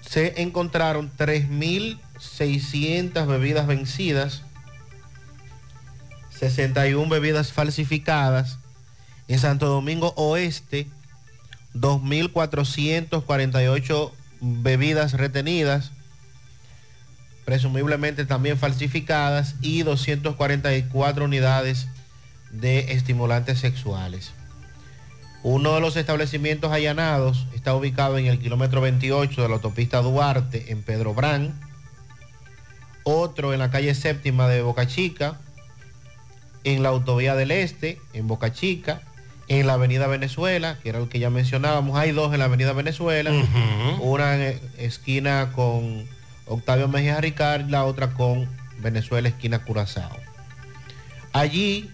se 0.00 0.40
encontraron 0.40 1.12
3.600 1.16 3.26
bebidas 3.26 3.66
vencidas, 3.66 4.42
61 6.30 7.10
bebidas 7.10 7.52
falsificadas. 7.52 8.58
En 9.28 9.38
Santo 9.38 9.66
Domingo 9.66 10.14
Oeste, 10.16 10.86
2.448 11.74 14.12
bebidas 14.40 15.12
retenidas, 15.12 15.90
presumiblemente 17.44 18.24
también 18.24 18.56
falsificadas, 18.56 19.56
y 19.60 19.82
244 19.82 21.26
unidades 21.26 21.88
de 22.50 22.92
estimulantes 22.92 23.58
sexuales. 23.58 24.32
Uno 25.42 25.74
de 25.74 25.80
los 25.80 25.96
establecimientos 25.96 26.72
allanados 26.72 27.46
está 27.54 27.74
ubicado 27.74 28.18
en 28.18 28.26
el 28.26 28.38
kilómetro 28.38 28.80
28 28.80 29.42
de 29.42 29.48
la 29.48 29.54
autopista 29.54 30.02
Duarte, 30.02 30.72
en 30.72 30.82
Pedro 30.82 31.14
Brán. 31.14 31.58
Otro 33.04 33.52
en 33.52 33.60
la 33.60 33.70
calle 33.70 33.94
séptima 33.94 34.48
de 34.48 34.62
Boca 34.62 34.86
Chica, 34.86 35.38
en 36.64 36.82
la 36.82 36.90
autovía 36.90 37.34
del 37.36 37.52
Este, 37.52 38.00
en 38.12 38.26
Boca 38.26 38.52
Chica, 38.52 39.00
en 39.46 39.66
la 39.66 39.74
avenida 39.74 40.08
Venezuela, 40.08 40.78
que 40.82 40.90
era 40.90 40.98
el 40.98 41.08
que 41.08 41.20
ya 41.20 41.30
mencionábamos. 41.30 41.96
Hay 41.96 42.12
dos 42.12 42.32
en 42.32 42.40
la 42.40 42.46
avenida 42.46 42.72
Venezuela, 42.72 43.30
una 44.00 44.34
en 44.34 44.60
esquina 44.76 45.52
con 45.54 46.06
Octavio 46.46 46.88
Mejía 46.88 47.20
Ricard, 47.20 47.70
la 47.70 47.84
otra 47.84 48.12
con 48.12 48.48
Venezuela, 48.80 49.28
esquina 49.28 49.64
Curazao. 49.64 50.16
Allí 51.32 51.90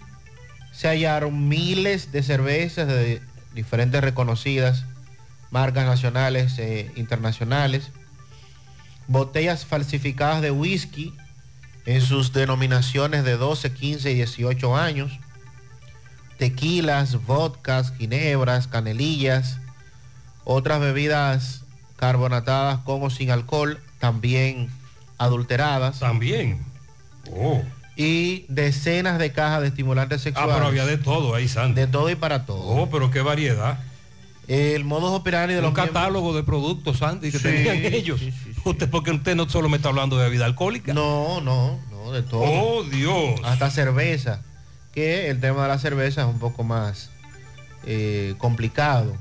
se 0.71 0.87
hallaron 0.87 1.47
miles 1.47 2.11
de 2.11 2.23
cervezas 2.23 2.87
de 2.87 3.21
diferentes 3.55 4.01
reconocidas 4.01 4.85
marcas 5.49 5.85
nacionales 5.85 6.59
e 6.59 6.91
internacionales, 6.95 7.91
botellas 9.07 9.65
falsificadas 9.65 10.41
de 10.41 10.51
whisky 10.51 11.13
en 11.85 12.01
sus 12.01 12.33
denominaciones 12.33 13.23
de 13.23 13.37
12, 13.37 13.71
15 13.71 14.11
y 14.11 14.15
18 14.15 14.75
años, 14.75 15.19
tequilas, 16.37 17.25
vodkas, 17.25 17.93
ginebras, 17.93 18.67
canelillas, 18.67 19.59
otras 20.43 20.79
bebidas 20.79 21.63
carbonatadas 21.95 22.79
con 22.79 23.03
o 23.03 23.09
sin 23.09 23.31
alcohol, 23.31 23.79
también 23.99 24.69
adulteradas. 25.17 25.99
También. 25.99 26.65
Oh. 27.31 27.63
Y 27.95 28.45
decenas 28.49 29.19
de 29.19 29.31
cajas 29.31 29.61
de 29.61 29.67
estimulantes 29.67 30.21
sexuales. 30.21 30.51
Ah, 30.51 30.55
pero 30.55 30.67
había 30.67 30.85
de 30.85 30.97
todo 30.97 31.33
ahí, 31.33 31.47
Sandy. 31.47 31.79
De 31.81 31.87
todo 31.87 32.09
y 32.09 32.15
para 32.15 32.45
todo. 32.45 32.59
Oh, 32.61 32.89
pero 32.89 33.09
qué 33.09 33.21
variedad. 33.21 33.79
El 34.47 34.83
modus 34.83 35.11
operandi 35.11 35.53
de 35.53 35.59
Un 35.59 35.65
los 35.67 35.73
catálogo 35.73 36.35
de 36.35 36.43
productos, 36.43 36.97
Sandy, 36.97 37.31
que 37.31 37.39
Sí, 37.39 37.43
tenían 37.43 37.77
ellos. 37.93 38.21
usted, 38.63 38.89
porque 38.89 39.11
usted 39.11 39.35
no 39.35 39.49
solo 39.49 39.69
me 39.69 39.77
está 39.77 39.89
hablando 39.89 40.17
de 40.17 40.25
bebida 40.25 40.45
alcohólica. 40.45 40.93
No, 40.93 41.41
no, 41.41 41.79
no, 41.89 42.11
de 42.11 42.21
todo. 42.21 42.41
Oh, 42.43 42.83
Dios. 42.83 43.39
Hasta 43.43 43.71
cerveza. 43.71 44.41
Que 44.93 45.29
el 45.29 45.39
tema 45.41 45.63
de 45.63 45.69
la 45.69 45.79
cerveza 45.79 46.21
es 46.21 46.27
un 46.27 46.39
poco 46.39 46.63
más 46.63 47.09
eh, 47.85 48.35
complicado. 48.37 49.15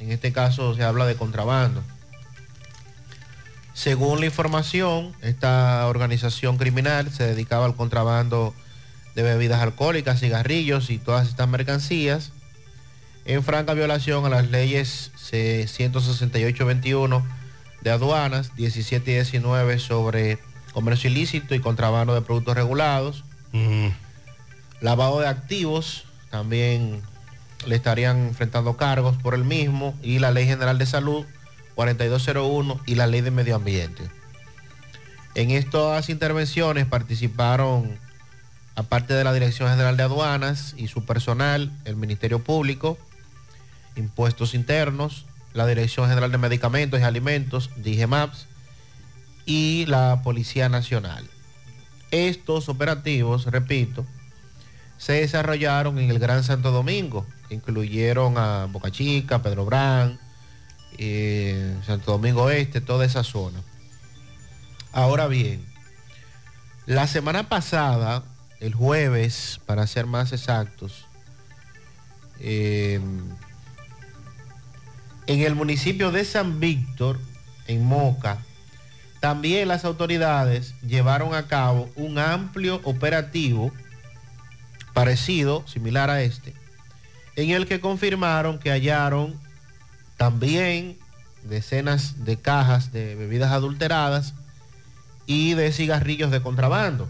En 0.00 0.12
este 0.12 0.32
caso 0.32 0.74
se 0.74 0.82
habla 0.82 1.06
de 1.06 1.14
contrabando. 1.14 1.82
Según 3.78 4.18
la 4.18 4.26
información, 4.26 5.14
esta 5.22 5.86
organización 5.86 6.56
criminal 6.58 7.12
se 7.12 7.24
dedicaba 7.24 7.64
al 7.64 7.76
contrabando 7.76 8.52
de 9.14 9.22
bebidas 9.22 9.62
alcohólicas, 9.62 10.18
cigarrillos 10.18 10.90
y 10.90 10.98
todas 10.98 11.28
estas 11.28 11.46
mercancías 11.48 12.32
en 13.24 13.44
franca 13.44 13.74
violación 13.74 14.26
a 14.26 14.30
las 14.30 14.50
leyes 14.50 15.12
C- 15.16 15.66
168-21 15.68 17.22
de 17.82 17.90
aduanas, 17.92 18.56
17 18.56 19.12
y 19.12 19.14
19 19.14 19.78
sobre 19.78 20.40
comercio 20.72 21.08
ilícito 21.08 21.54
y 21.54 21.60
contrabando 21.60 22.14
de 22.14 22.22
productos 22.22 22.56
regulados, 22.56 23.22
lavado 24.80 25.20
de 25.20 25.28
activos, 25.28 26.04
también 26.30 27.00
le 27.64 27.76
estarían 27.76 28.26
enfrentando 28.26 28.76
cargos 28.76 29.16
por 29.18 29.34
el 29.34 29.44
mismo, 29.44 29.96
y 30.02 30.18
la 30.18 30.32
Ley 30.32 30.46
General 30.46 30.78
de 30.78 30.86
Salud 30.86 31.24
4201 31.78 32.80
y 32.86 32.96
la 32.96 33.06
Ley 33.06 33.20
de 33.20 33.30
Medio 33.30 33.54
Ambiente. 33.54 34.02
En 35.36 35.52
estas 35.52 36.08
intervenciones 36.08 36.86
participaron, 36.86 38.00
aparte 38.74 39.14
de 39.14 39.22
la 39.22 39.32
Dirección 39.32 39.70
General 39.70 39.96
de 39.96 40.02
Aduanas 40.02 40.74
y 40.76 40.88
su 40.88 41.04
personal, 41.04 41.70
el 41.84 41.94
Ministerio 41.94 42.42
Público, 42.42 42.98
Impuestos 43.94 44.54
Internos, 44.54 45.24
la 45.54 45.68
Dirección 45.68 46.08
General 46.08 46.32
de 46.32 46.38
Medicamentos 46.38 46.98
y 46.98 47.04
Alimentos, 47.04 47.70
DIGEMAPS, 47.76 48.46
y 49.46 49.86
la 49.86 50.22
Policía 50.24 50.68
Nacional. 50.68 51.30
Estos 52.10 52.68
operativos, 52.68 53.46
repito, 53.46 54.04
se 54.96 55.12
desarrollaron 55.12 56.00
en 56.00 56.10
el 56.10 56.18
Gran 56.18 56.42
Santo 56.42 56.72
Domingo, 56.72 57.24
incluyeron 57.50 58.36
a 58.36 58.66
Boca 58.66 58.90
Chica, 58.90 59.42
Pedro 59.42 59.64
Brán, 59.64 60.18
eh, 60.98 61.76
Santo 61.86 62.12
Domingo 62.12 62.50
Este, 62.50 62.80
toda 62.80 63.06
esa 63.06 63.24
zona. 63.24 63.62
Ahora 64.92 65.28
bien, 65.28 65.64
la 66.86 67.06
semana 67.06 67.48
pasada, 67.48 68.24
el 68.60 68.74
jueves, 68.74 69.60
para 69.66 69.86
ser 69.86 70.06
más 70.06 70.32
exactos, 70.32 71.06
eh, 72.40 73.00
en 75.26 75.40
el 75.40 75.54
municipio 75.54 76.10
de 76.10 76.24
San 76.24 76.58
Víctor, 76.58 77.18
en 77.66 77.84
Moca, 77.84 78.38
también 79.20 79.68
las 79.68 79.84
autoridades 79.84 80.74
llevaron 80.80 81.34
a 81.34 81.46
cabo 81.46 81.90
un 81.96 82.18
amplio 82.18 82.80
operativo 82.84 83.72
parecido, 84.94 85.64
similar 85.66 86.10
a 86.10 86.22
este, 86.22 86.54
en 87.36 87.50
el 87.50 87.66
que 87.66 87.80
confirmaron 87.80 88.58
que 88.58 88.70
hallaron 88.70 89.38
también 90.18 90.98
decenas 91.44 92.26
de 92.26 92.36
cajas 92.36 92.92
de 92.92 93.14
bebidas 93.14 93.52
adulteradas 93.52 94.34
y 95.24 95.54
de 95.54 95.72
cigarrillos 95.72 96.30
de 96.30 96.42
contrabando. 96.42 97.08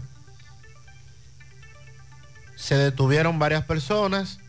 Se 2.55 2.75
detuvieron 2.75 3.39
varias 3.39 3.65
personas, 3.65 4.39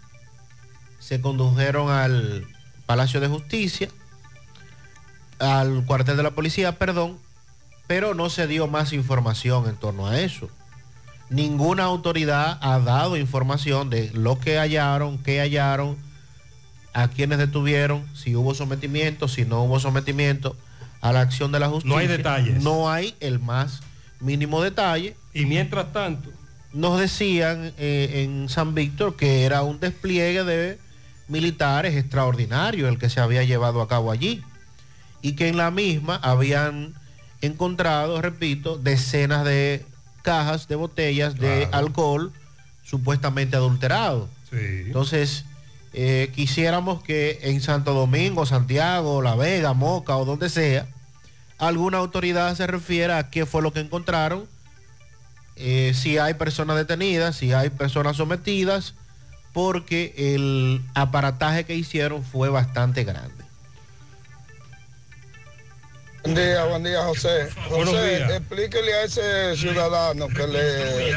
se 1.01 1.21
condujeron 1.21 1.91
al 1.91 2.47
Palacio 2.87 3.21
de 3.21 3.29
Justicia 3.29 3.89
al 5.41 5.85
cuartel 5.87 6.17
de 6.19 6.23
la 6.23 6.33
policía, 6.33 6.79
perdón, 6.79 7.19
pero 7.87 8.15
no 8.15 8.31
se 8.31 8.47
dio 8.47 8.69
más 8.69 8.93
información 8.93 9.69
en 9.69 9.77
torno 9.77 10.07
a 10.07 10.21
eso. 10.21 10.51
Ninguna 11.31 11.85
autoridad 11.85 12.59
ha 12.61 12.79
dado 12.79 13.17
información 13.17 13.89
de 13.89 14.11
lo 14.13 14.39
que 14.39 14.59
hallaron, 14.59 15.19
qué 15.19 15.41
hallaron, 15.41 15.97
a 16.93 17.09
quienes 17.09 17.39
detuvieron, 17.39 18.05
si 18.15 18.35
hubo 18.35 18.55
sometimiento, 18.55 19.29
si 19.29 19.45
no 19.45 19.63
hubo 19.63 19.79
sometimiento 19.81 20.57
a 21.01 21.13
la 21.13 21.21
acción 21.21 21.53
de 21.53 21.61
la 21.61 21.69
justicia. 21.69 21.95
No 21.95 22.01
hay 22.01 22.07
detalles. 22.07 22.63
No 22.63 22.91
hay 22.91 23.15
el 23.21 23.39
más 23.39 23.81
mínimo 24.21 24.63
detalle. 24.63 25.17
Y 25.33 25.47
mientras 25.47 25.93
tanto, 25.93 26.31
nos 26.73 27.01
decían 27.01 27.73
eh, 27.79 28.23
en 28.25 28.49
San 28.49 28.75
Víctor 28.75 29.17
que 29.17 29.45
era 29.45 29.63
un 29.63 29.81
despliegue 29.81 30.45
de 30.45 30.79
militares 31.29 31.97
extraordinario 31.97 32.89
el 32.89 32.99
que 32.99 33.09
se 33.09 33.21
había 33.21 33.45
llevado 33.45 33.81
a 33.81 33.89
cabo 33.89 34.11
allí 34.11 34.43
y 35.23 35.33
que 35.33 35.49
en 35.49 35.57
la 35.57 35.71
misma 35.71 36.17
habían 36.17 36.95
encontrado, 37.41 38.21
repito, 38.21 38.77
decenas 38.77 39.45
de 39.45 39.85
cajas 40.23 40.69
de 40.69 40.75
botellas 40.75 41.37
de 41.39 41.69
alcohol 41.73 42.33
supuestamente 42.85 43.57
adulterado. 43.57 44.29
Entonces, 44.53 45.45
eh, 45.93 46.31
quisiéramos 46.35 47.03
que 47.03 47.41
en 47.43 47.61
Santo 47.61 47.95
Domingo, 47.95 48.47
Santiago, 48.47 49.23
La 49.23 49.35
Vega, 49.35 49.73
Moca 49.73 50.17
o 50.17 50.25
donde 50.25 50.49
sea, 50.49 50.87
alguna 51.59 51.99
autoridad 51.99 52.55
se 52.57 52.67
refiera 52.67 53.19
a 53.19 53.31
qué 53.31 53.47
fue 53.47 53.63
lo 53.63 53.73
que 53.73 53.81
encontraron, 53.81 54.47
eh, 55.57 55.93
si 55.95 56.19
hay 56.19 56.35
personas 56.35 56.77
detenidas, 56.77 57.37
si 57.37 57.53
hay 57.53 57.71
personas 57.71 58.17
sometidas, 58.17 58.95
porque 59.53 60.15
el 60.17 60.81
aparataje 60.95 61.65
que 61.65 61.75
hicieron 61.75 62.25
fue 62.25 62.49
bastante 62.49 63.05
grande. 63.05 63.45
Buen 66.23 66.35
día, 66.35 66.65
buen 66.65 66.85
día, 66.85 67.03
José. 67.05 67.49
José, 67.69 68.25
explíquele 68.37 68.93
a 68.93 69.05
ese 69.05 69.57
ciudadano 69.57 70.29
que 70.29 70.47
le 70.47 71.13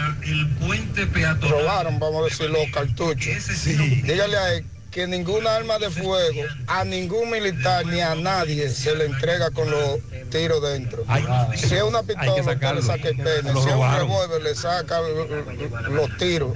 robaron, 1.41 1.99
vamos 1.99 2.21
a 2.21 2.25
decir, 2.25 2.49
los 2.49 2.69
cartuchos. 2.73 3.55
Dígale 4.03 4.37
a 4.37 4.53
él 4.53 4.65
que 4.91 5.07
ninguna 5.07 5.55
arma 5.55 5.79
de 5.79 5.89
fuego 5.89 6.43
a 6.67 6.85
ningún 6.85 7.31
militar 7.31 7.83
ni 7.87 7.99
a 7.99 8.13
nadie 8.13 8.69
se 8.69 8.95
le 8.95 9.05
entrega 9.05 9.49
con 9.49 9.69
los 9.69 9.99
tiros 10.29 10.61
dentro. 10.61 11.03
si 11.55 11.75
es 11.75 11.81
una 11.81 12.03
pistola, 12.03 12.35
usted 12.35 12.75
le 12.75 12.81
saca 12.81 13.09
el 13.09 13.17
pene. 13.17 13.51
Si 13.51 13.69
es 13.69 13.75
un 13.75 13.95
revólver, 13.95 14.41
le 14.41 14.55
saca 14.55 15.01
los 15.89 16.17
tiros. 16.17 16.53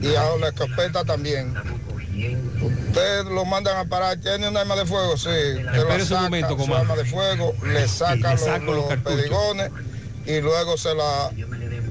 Y 0.00 0.14
a 0.14 0.24
la 0.40 0.48
escopeta 0.48 1.04
también. 1.04 1.54
Ustedes 2.88 3.24
lo 3.26 3.44
mandan 3.44 3.76
a 3.76 3.84
parar, 3.84 4.16
tiene 4.18 4.48
un 4.48 4.56
arma 4.56 4.74
de 4.76 4.86
fuego, 4.86 5.16
sí. 5.16 5.28
Usted 5.28 5.98
lo 5.98 6.04
saca, 6.04 6.06
su 6.66 6.74
arma 6.74 6.96
de 6.96 7.04
fuego, 7.04 7.54
le 7.64 7.88
saca 7.88 8.32
los, 8.34 8.64
los 8.64 8.96
pedigones 9.02 9.70
y 10.26 10.40
luego 10.40 10.76
se 10.76 10.94
la 10.94 11.30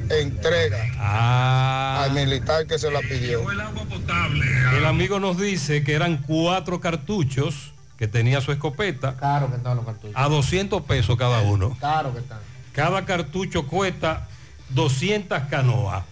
entrega 0.09 0.77
Ah. 0.99 2.03
al 2.03 2.11
militar 2.13 2.65
que 2.67 2.77
se 2.77 2.91
la 2.91 2.99
pidió. 3.01 3.41
el 3.49 4.85
amigo 4.85 5.19
nos 5.19 5.37
dice 5.37 5.83
que 5.83 5.93
eran 5.93 6.17
cuatro 6.17 6.79
cartuchos 6.79 7.71
que 7.97 8.07
tenía 8.07 8.41
su 8.41 8.51
escopeta 8.51 9.15
Claro 9.17 9.49
que 9.49 9.55
están 9.55 9.77
los 9.77 9.85
cartuchos. 9.85 10.11
a 10.15 10.27
200 10.27 10.81
pesos 10.83 11.17
cada 11.17 11.41
uno. 11.41 11.75
Claro 11.79 12.13
que 12.13 12.19
están. 12.19 12.39
Cada 12.73 13.05
cartucho 13.05 13.67
cuesta 13.67 14.27
200 14.69 15.43
canoas. 15.49 16.03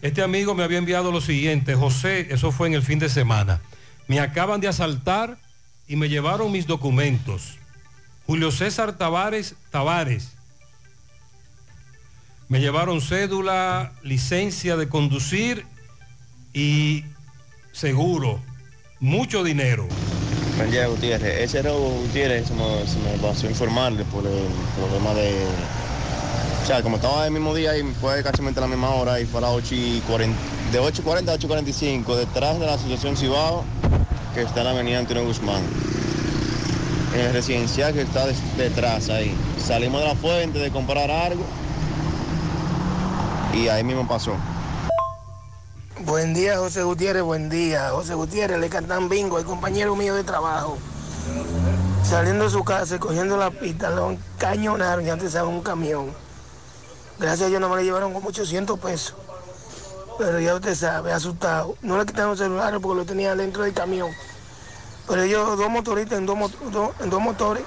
Este 0.00 0.22
amigo 0.22 0.54
me 0.54 0.62
había 0.62 0.78
enviado 0.78 1.10
lo 1.10 1.20
siguiente, 1.20 1.74
José, 1.74 2.28
eso 2.30 2.52
fue 2.52 2.68
en 2.68 2.74
el 2.74 2.82
fin 2.82 3.00
de 3.00 3.08
semana. 3.08 3.60
Me 4.06 4.20
acaban 4.20 4.60
de 4.60 4.68
asaltar 4.68 5.38
y 5.88 5.96
me 5.96 6.08
llevaron 6.08 6.52
mis 6.52 6.66
documentos. 6.66 7.58
Julio 8.26 8.52
César 8.52 8.96
Tavares 8.96 9.56
Tavares. 9.70 10.32
Me 12.48 12.60
llevaron 12.60 13.00
cédula, 13.00 13.92
licencia 14.02 14.76
de 14.76 14.88
conducir 14.88 15.66
y 16.54 17.04
seguro. 17.72 18.40
Mucho 19.00 19.44
dinero. 19.44 19.86
Buen 20.56 20.70
día, 20.70 20.86
Gutiérrez. 20.86 21.40
Ese 21.40 21.62
robo, 21.62 21.90
Gutiérrez, 22.02 22.48
se 22.48 22.54
me, 22.54 22.86
se 22.86 22.98
me 22.98 23.18
pasó 23.20 23.48
informarle 23.48 24.04
por 24.04 24.26
el 24.26 24.46
problema 24.76 25.12
de... 25.14 25.34
Como 26.68 26.96
estaba 26.96 27.24
el 27.24 27.32
mismo 27.32 27.54
día 27.54 27.78
y 27.78 27.82
fue 27.94 28.22
casi 28.22 28.42
la 28.42 28.66
misma 28.66 28.90
hora 28.90 29.18
y 29.18 29.24
fue 29.24 29.38
a 29.38 29.40
las 29.40 29.52
8 29.52 29.74
y 29.74 30.02
40, 30.06 30.36
de 30.70 30.78
8.40 30.78 31.28
a 31.30 31.38
8.45, 31.38 32.14
detrás 32.14 32.60
de 32.60 32.66
la 32.66 32.74
asociación 32.74 33.16
Cibao, 33.16 33.64
que 34.34 34.42
está 34.42 34.58
en 34.60 34.64
la 34.64 34.70
avenida 34.72 34.98
Antonio 34.98 35.24
Guzmán. 35.24 35.62
En 37.14 37.20
el 37.20 37.32
residencial 37.32 37.94
que 37.94 38.02
está 38.02 38.26
detrás 38.58 39.08
ahí. 39.08 39.34
Salimos 39.56 40.02
de 40.02 40.08
la 40.08 40.14
fuente 40.14 40.58
de 40.58 40.70
comprar 40.70 41.10
algo 41.10 41.42
y 43.54 43.68
ahí 43.68 43.82
mismo 43.82 44.06
pasó. 44.06 44.32
Buen 46.00 46.34
día, 46.34 46.58
José 46.58 46.82
Gutiérrez, 46.82 47.22
buen 47.22 47.48
día. 47.48 47.88
José 47.92 48.12
Gutiérrez, 48.12 48.58
le 48.58 48.68
cantan 48.68 49.08
bingo, 49.08 49.38
el 49.38 49.46
compañero 49.46 49.96
mío 49.96 50.14
de 50.14 50.22
trabajo. 50.22 50.76
Saliendo 52.04 52.44
de 52.44 52.50
su 52.50 52.62
casa 52.62 52.98
cogiendo 52.98 53.38
la 53.38 53.50
pista, 53.50 53.88
lo 53.88 54.10
encañonaron 54.10 55.06
y 55.06 55.08
antes 55.08 55.28
estaba 55.28 55.48
un 55.48 55.62
camión. 55.62 56.27
Gracias 57.18 57.46
a 57.46 57.48
Dios 57.48 57.60
no 57.60 57.68
me 57.68 57.76
le 57.76 57.84
llevaron 57.84 58.12
como 58.12 58.28
800 58.28 58.78
pesos. 58.78 59.14
Pero 60.18 60.40
ya 60.40 60.54
usted 60.54 60.74
sabe, 60.74 61.12
asustado. 61.12 61.76
No 61.82 61.98
le 61.98 62.06
quitaron 62.06 62.32
el 62.32 62.38
celular 62.38 62.78
porque 62.80 62.98
lo 63.00 63.04
tenía 63.06 63.34
dentro 63.34 63.62
del 63.62 63.72
camión. 63.72 64.10
Pero 65.06 65.22
ellos, 65.22 65.56
dos 65.56 65.70
motoristas 65.70 66.18
en 66.18 66.26
dos, 66.26 66.38
dos- 66.70 66.90
dos 67.04 67.20
motores, 67.20 67.62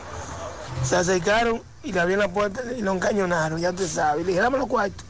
se 0.83 0.95
acercaron 0.95 1.61
y 1.83 1.91
le 1.91 1.99
abrieron 1.99 2.25
la 2.25 2.33
puerta 2.33 2.61
y 2.77 2.81
lo 2.81 2.91
encañonaron, 2.93 3.59
ya 3.59 3.71
usted 3.71 3.87
sabe. 3.87 4.21
Y 4.21 4.23
le 4.25 4.29
dije, 4.31 4.41
dame 4.41 4.57
los 4.57 4.67
cuartos. 4.67 5.05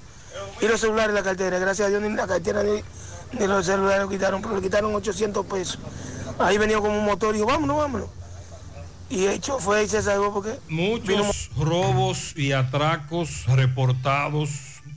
Y 0.62 0.68
los 0.68 0.80
celulares 0.80 1.12
y 1.12 1.16
la 1.16 1.24
cartera. 1.24 1.60
Gracias 1.60 1.88
a 1.88 1.90
Dios 1.90 2.02
ni 2.02 2.10
la 2.16 2.28
cartera 2.28 2.64
ni, 2.64 2.84
ni 3.40 3.48
los 3.48 3.66
celulares 3.66 4.04
lo 4.04 4.10
quitaron, 4.10 4.42
pero 4.42 4.56
le 4.56 4.62
quitaron 4.62 4.94
800 4.96 5.46
pesos. 5.46 5.80
Ahí 6.40 6.58
venía 6.58 6.78
como 6.80 6.98
un 6.98 7.06
motor 7.06 7.36
y 7.36 7.40
dijo, 7.40 7.48
vámonos, 7.50 7.78
vámonos. 7.78 8.08
Y 9.12 9.28
hecho 9.28 9.60
fue 9.60 9.84
y 9.84 9.90
se 9.90 10.02
salvó 10.02 10.34
porque 10.34 10.58
Muchos 10.70 11.52
robos 11.58 12.34
y 12.38 12.54
atracos 12.54 13.46
reportados 13.46 14.50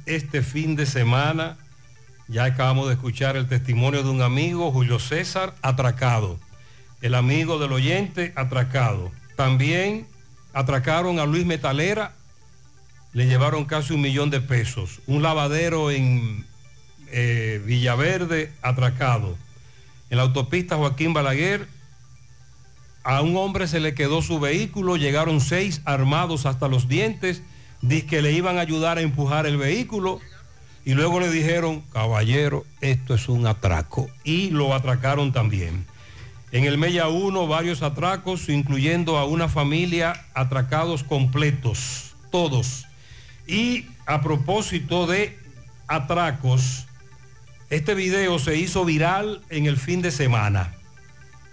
este 0.07 0.41
fin 0.43 0.77
de 0.77 0.87
semana. 0.87 1.59
Ya 2.29 2.45
acabamos 2.45 2.87
de 2.87 2.95
escuchar 2.95 3.37
el 3.37 3.49
testimonio 3.49 4.05
de 4.05 4.11
un 4.11 4.23
amigo, 4.23 4.71
Julio 4.71 5.01
César, 5.01 5.57
atracado. 5.63 6.39
El 7.03 7.17
amigo 7.17 7.59
del 7.59 7.73
oyente, 7.73 8.33
atracado. 8.37 9.11
También 9.35 10.07
atracaron 10.53 11.19
a 11.19 11.27
Luis 11.27 11.45
Metalera, 11.45 12.15
le 13.13 13.27
llevaron 13.27 13.65
casi 13.65 13.95
un 13.95 14.01
millón 14.01 14.31
de 14.31 14.41
pesos. 14.41 15.01
Un 15.09 15.25
lavadero 15.25 15.91
en 15.91 16.47
eh, 17.11 17.61
Villaverde, 17.67 18.53
atracado. 18.63 19.37
En 20.09 20.19
la 20.19 20.23
autopista 20.23 20.77
Joaquín 20.77 21.13
Balaguer, 21.13 21.67
a 23.05 23.21
un 23.21 23.37
hombre 23.37 23.69
se 23.69 23.81
le 23.81 23.95
quedó 23.95 24.23
su 24.23 24.41
vehículo, 24.41 24.97
llegaron 24.97 25.41
seis 25.41 25.83
armados 25.85 26.47
hasta 26.47 26.69
los 26.69 26.89
dientes, 26.89 27.43
dice 27.83 28.07
que 28.07 28.23
le 28.23 28.33
iban 28.33 28.57
a 28.57 28.63
ayudar 28.63 28.97
a 28.97 29.03
empujar 29.03 29.47
el 29.47 29.59
vehículo 29.59 30.21
y 30.87 30.95
luego 30.95 31.21
le 31.21 31.31
dijeron, 31.31 31.83
caballero, 31.93 32.65
esto 32.81 33.15
es 33.15 33.29
un 33.29 33.47
atraco 33.47 34.09
y 34.25 34.51
lo 34.51 34.75
atracaron 34.75 35.33
también. 35.33 35.87
En 36.51 36.65
el 36.65 36.79
Mella 36.79 37.09
1 37.09 37.47
varios 37.47 37.83
atracos, 37.83 38.49
incluyendo 38.49 39.19
a 39.19 39.27
una 39.27 39.49
familia 39.49 40.25
atracados 40.35 41.03
completos, 41.03 42.15
todos. 42.31 42.87
Y 43.47 43.87
a 44.07 44.23
propósito 44.23 45.07
de 45.07 45.37
atracos, 45.89 46.87
este 47.71 47.95
video 47.95 48.39
se 48.39 48.57
hizo 48.57 48.85
viral 48.85 49.43
en 49.51 49.67
el 49.67 49.77
fin 49.77 50.01
de 50.01 50.11
semana. 50.11 50.73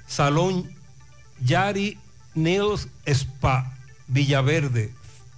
Salón 0.06 0.70
Yari 1.44 1.98
Nails 2.36 2.88
Spa, 3.06 3.74
Villaverde. 4.08 4.92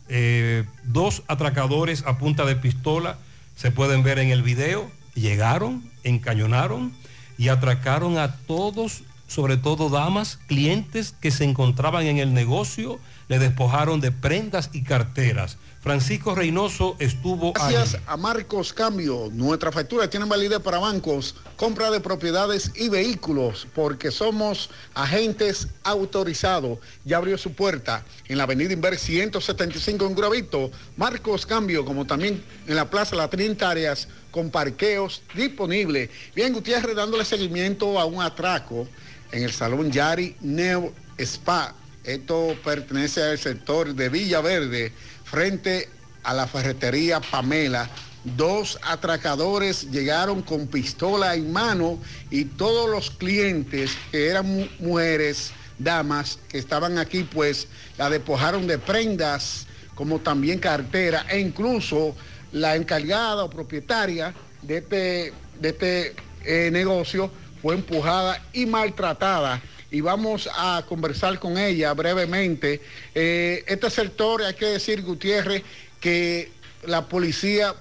Eh, 0.09 0.65
dos 0.83 1.23
atracadores 1.27 2.03
a 2.05 2.17
punta 2.17 2.45
de 2.45 2.55
pistola 2.55 3.17
se 3.55 3.71
pueden 3.71 4.03
ver 4.03 4.19
en 4.19 4.29
el 4.29 4.43
video. 4.43 4.89
Llegaron, 5.15 5.89
encañonaron 6.03 6.93
y 7.37 7.49
atracaron 7.49 8.17
a 8.17 8.35
todos, 8.35 9.03
sobre 9.27 9.57
todo 9.57 9.89
damas, 9.89 10.39
clientes 10.47 11.13
que 11.19 11.31
se 11.31 11.45
encontraban 11.45 12.05
en 12.05 12.17
el 12.17 12.33
negocio, 12.33 12.99
le 13.27 13.39
despojaron 13.39 14.01
de 14.01 14.11
prendas 14.11 14.69
y 14.73 14.83
carteras. 14.83 15.57
Francisco 15.83 16.33
Reynoso 16.33 16.95
estuvo 16.99 17.51
Gracias 17.51 17.97
a 18.07 18.15
Marcos 18.15 18.71
Cambio. 18.71 19.29
Nuestras 19.33 19.73
facturas 19.73 20.09
tienen 20.09 20.29
validez 20.29 20.59
para 20.59 20.79
bancos, 20.79 21.35
compra 21.57 21.91
de 21.91 21.99
propiedades 21.99 22.71
y 22.75 22.87
vehículos, 22.87 23.67
porque 23.75 24.09
somos 24.09 24.69
agentes 24.93 25.67
autorizados. 25.83 26.79
Ya 27.03 27.17
abrió 27.17 27.37
su 27.37 27.51
puerta 27.51 28.05
en 28.29 28.37
la 28.37 28.43
avenida 28.43 28.71
Inver 28.71 28.97
175 28.97 30.07
en 30.07 30.15
Gravito. 30.15 30.71
Marcos 30.95 31.45
Cambio, 31.45 31.83
como 31.83 32.05
también 32.05 32.41
en 32.65 32.75
la 32.77 32.89
Plaza 32.89 33.17
Las 33.17 33.29
Trinitarias, 33.29 34.07
con 34.31 34.51
parqueos 34.51 35.21
disponibles. 35.35 36.09
Bien, 36.33 36.53
Gutiérrez 36.53 36.95
dándole 36.95 37.25
seguimiento 37.25 37.99
a 37.99 38.05
un 38.05 38.21
atraco 38.21 38.87
en 39.33 39.43
el 39.43 39.51
Salón 39.51 39.91
Yari 39.91 40.37
Neo 40.39 40.93
Spa 41.17 41.75
Esto 42.05 42.55
pertenece 42.63 43.21
al 43.21 43.37
sector 43.37 43.93
de 43.93 44.09
Villa 44.09 44.39
Verde, 44.41 44.93
frente 45.33 45.89
a 46.21 46.31
la 46.35 46.45
ferretería 46.45 47.19
Pamela. 47.19 47.89
Dos 48.23 48.77
atracadores 48.83 49.89
llegaron 49.89 50.43
con 50.43 50.67
pistola 50.67 51.33
en 51.33 51.51
mano 51.51 51.97
y 52.29 52.45
todos 52.45 52.87
los 52.87 53.09
clientes 53.09 53.97
que 54.11 54.27
eran 54.27 54.69
mujeres, 54.77 55.51
damas 55.79 56.37
que 56.49 56.59
estaban 56.59 56.99
aquí, 56.99 57.23
pues 57.23 57.67
la 57.97 58.11
despojaron 58.11 58.67
de 58.67 58.77
prendas, 58.77 59.65
como 59.95 60.19
también 60.19 60.59
cartera, 60.59 61.25
e 61.27 61.39
incluso 61.39 62.15
la 62.51 62.75
encargada 62.75 63.43
o 63.43 63.49
propietaria 63.49 64.35
de 64.61 64.77
este, 64.77 65.33
este 65.63 66.15
eh, 66.45 66.69
negocio 66.71 67.31
fue 67.59 67.73
empujada 67.73 68.39
y 68.53 68.67
maltratada 68.67 69.59
y 69.93 70.01
vamos 70.01 70.49
a 70.57 70.83
conversar 70.89 71.37
con 71.37 71.55
ella 71.55 71.93
brevemente. 71.93 72.81
Eh, 73.13 73.63
este 73.67 73.91
sector, 73.91 74.41
hay 74.41 74.55
que 74.55 74.65
decir, 74.65 75.03
Gutiérrez, 75.03 75.61
que 75.99 76.51
la 76.87 77.07
policía, 77.07 77.75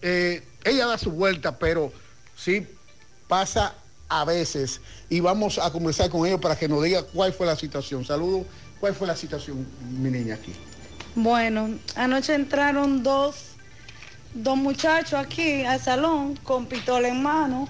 eh, 0.00 0.44
ella 0.62 0.86
da 0.86 0.96
su 0.96 1.10
vuelta, 1.10 1.58
pero 1.58 1.92
sí 2.36 2.68
pasa 3.26 3.74
a 4.08 4.24
veces. 4.24 4.80
Y 5.08 5.18
vamos 5.18 5.58
a 5.58 5.72
conversar 5.72 6.08
con 6.08 6.24
ellos 6.24 6.40
para 6.40 6.56
que 6.56 6.68
nos 6.68 6.84
diga 6.84 7.02
cuál 7.02 7.32
fue 7.32 7.48
la 7.48 7.56
situación. 7.56 8.04
Saludos. 8.04 8.46
¿Cuál 8.78 8.94
fue 8.94 9.08
la 9.08 9.16
situación, 9.16 9.66
mi 10.00 10.08
niña, 10.08 10.36
aquí? 10.36 10.52
Bueno, 11.16 11.68
anoche 11.96 12.32
entraron 12.32 13.02
dos, 13.02 13.56
dos 14.34 14.56
muchachos 14.56 15.14
aquí 15.14 15.64
al 15.64 15.80
salón 15.80 16.36
con 16.44 16.66
pistola 16.66 17.08
en 17.08 17.20
mano 17.20 17.68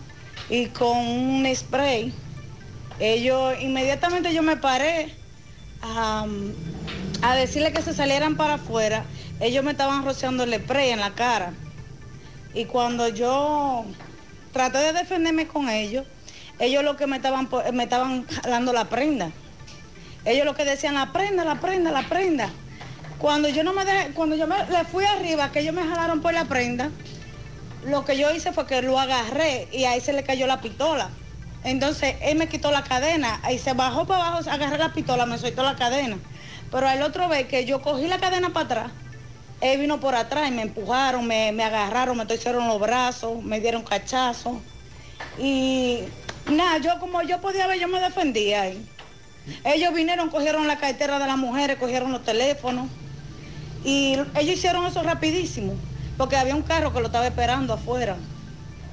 y 0.50 0.66
con 0.66 0.98
un 0.98 1.56
spray 1.56 2.12
ellos, 3.00 3.54
inmediatamente 3.60 4.34
yo 4.34 4.42
me 4.42 4.58
paré 4.58 5.14
a, 5.82 6.26
decirle 7.34 7.72
que 7.72 7.82
se 7.82 7.94
salieran 7.94 8.36
para 8.36 8.54
afuera. 8.54 9.04
Ellos 9.40 9.64
me 9.64 9.70
estaban 9.70 10.04
rociando 10.04 10.44
el 10.44 10.54
spray 10.54 10.90
en 10.90 11.00
la 11.00 11.14
cara. 11.14 11.54
Y 12.52 12.66
cuando 12.66 13.08
yo 13.08 13.86
traté 14.52 14.78
de 14.78 14.92
defenderme 14.92 15.46
con 15.46 15.70
ellos, 15.70 16.04
ellos 16.58 16.84
lo 16.84 16.96
que 16.96 17.06
me 17.06 17.16
estaban, 17.16 17.48
me 17.72 17.84
estaban 17.84 18.26
jalando 18.26 18.72
la 18.74 18.84
prenda. 18.84 19.30
Ellos 20.26 20.44
lo 20.44 20.54
que 20.54 20.66
decían, 20.66 20.94
la 20.94 21.12
prenda, 21.12 21.44
la 21.44 21.58
prenda, 21.58 21.90
la 21.90 22.02
prenda. 22.02 22.50
Cuando 23.18 23.48
yo 23.48 23.64
no 23.64 23.72
me 23.72 23.84
cuando 24.14 24.36
yo 24.36 24.46
me, 24.46 24.56
le 24.66 24.84
fui 24.84 25.04
arriba, 25.04 25.50
que 25.52 25.60
ellos 25.60 25.74
me 25.74 25.82
jalaron 25.82 26.20
por 26.20 26.34
la 26.34 26.44
prenda, 26.44 26.90
lo 27.86 28.04
que 28.04 28.18
yo 28.18 28.30
hice 28.34 28.52
fue 28.52 28.66
que 28.66 28.82
lo 28.82 28.98
agarré 28.98 29.68
y 29.72 29.84
ahí 29.84 30.02
se 30.02 30.12
le 30.12 30.22
cayó 30.22 30.46
la 30.46 30.60
pistola. 30.60 31.08
Entonces 31.62 32.16
él 32.22 32.38
me 32.38 32.48
quitó 32.48 32.70
la 32.70 32.82
cadena 32.84 33.40
y 33.52 33.58
se 33.58 33.74
bajó 33.74 34.06
para 34.06 34.28
abajo, 34.28 34.50
agarré 34.50 34.78
la 34.78 34.92
pistola, 34.92 35.26
me 35.26 35.38
soltó 35.38 35.62
la 35.62 35.76
cadena. 35.76 36.18
Pero 36.70 36.88
el 36.88 37.02
otro 37.02 37.28
vez 37.28 37.46
que 37.46 37.64
yo 37.64 37.82
cogí 37.82 38.06
la 38.06 38.18
cadena 38.18 38.50
para 38.50 38.66
atrás, 38.66 38.92
él 39.60 39.80
vino 39.80 40.00
por 40.00 40.14
atrás 40.14 40.48
y 40.48 40.52
me 40.52 40.62
empujaron, 40.62 41.26
me, 41.26 41.48
agarraron, 41.62 42.16
me 42.16 42.24
torcieron 42.24 42.66
los 42.66 42.80
brazos, 42.80 43.42
me 43.42 43.60
dieron 43.60 43.82
cachazos. 43.82 44.56
Y 45.38 46.00
nada, 46.50 46.78
yo 46.78 46.98
como 46.98 47.22
yo 47.22 47.40
podía 47.40 47.66
ver, 47.66 47.78
yo 47.78 47.88
me 47.88 48.00
defendía 48.00 48.62
ahí. 48.62 48.86
Ellos 49.64 49.92
vinieron, 49.92 50.30
cogieron 50.30 50.66
la 50.66 50.78
cartera 50.78 51.18
de 51.18 51.26
las 51.26 51.36
mujeres, 51.36 51.76
cogieron 51.76 52.12
los 52.12 52.24
teléfonos. 52.24 52.88
Y 53.84 54.14
ellos 54.34 54.56
hicieron 54.56 54.86
eso 54.86 55.02
rapidísimo, 55.02 55.74
porque 56.16 56.36
había 56.36 56.54
un 56.54 56.62
carro 56.62 56.92
que 56.92 57.00
lo 57.00 57.06
estaba 57.06 57.26
esperando 57.26 57.74
afuera. 57.74 58.16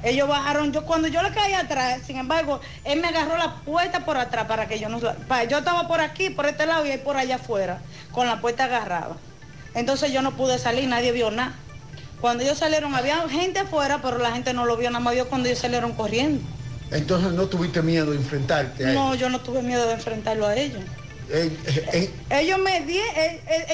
Ellos 0.04 0.28
bajaron, 0.28 0.72
yo 0.72 0.84
cuando 0.86 1.08
yo 1.08 1.22
le 1.24 1.32
caí 1.32 1.54
atrás, 1.54 2.02
sin 2.06 2.18
embargo, 2.18 2.62
él 2.84 3.02
me 3.02 3.08
agarró 3.08 3.38
la 3.38 3.56
puerta 3.56 4.06
por 4.06 4.18
atrás 4.18 4.45
para 4.48 4.68
que 4.68 4.80
yo 4.80 4.89
no... 4.89 5.00
yo 5.00 5.58
estaba 5.58 5.88
por 5.88 6.02
aquí, 6.02 6.30
por 6.30 6.45
este 6.45 6.66
lado 6.66 6.86
y 6.86 6.91
él 6.91 7.00
por 7.00 7.18
allá 7.18 7.36
afuera, 7.36 7.80
con 8.12 8.28
la 8.28 8.39
puerta 8.39 8.66
agarrada. 8.66 9.16
Entonces 9.74 10.12
yo 10.12 10.22
no 10.22 10.36
pude 10.36 10.60
salir, 10.60 10.88
nadie 10.88 11.12
vio 11.12 11.32
nada. 11.32 11.54
Cuando 12.22 12.43
ellos 12.43 12.58
salieron, 12.58 12.95
había 12.95 13.28
gente 13.30 13.60
afuera, 13.60 14.00
pero 14.02 14.18
la 14.18 14.32
gente 14.32 14.54
no 14.54 14.66
lo 14.66 14.78
vio, 14.78 14.89
nada 14.89 15.04
más 15.04 15.14
vio 15.14 15.28
cuando 15.30 15.50
ellos 15.50 15.60
salieron 15.60 15.93
corriendo. 15.93 16.41
Entonces 16.91 17.34
no 17.34 17.48
tuviste 17.48 17.82
miedo 17.82 18.12
de 18.12 18.18
enfrentarte 18.18 18.86
a 18.86 18.93
No, 18.93 19.14
yo 19.16 19.30
no 19.30 19.39
tuve 19.41 19.62
miedo 19.62 19.86
de 19.88 19.93
enfrentarlo 19.93 20.48
a 20.48 20.56
ellos. 20.56 20.84
Eh, 21.30 21.51
eh, 21.65 21.89
eh. 21.93 22.41
Ellos 22.41 22.59
me 22.59 22.82
di, 22.82 22.99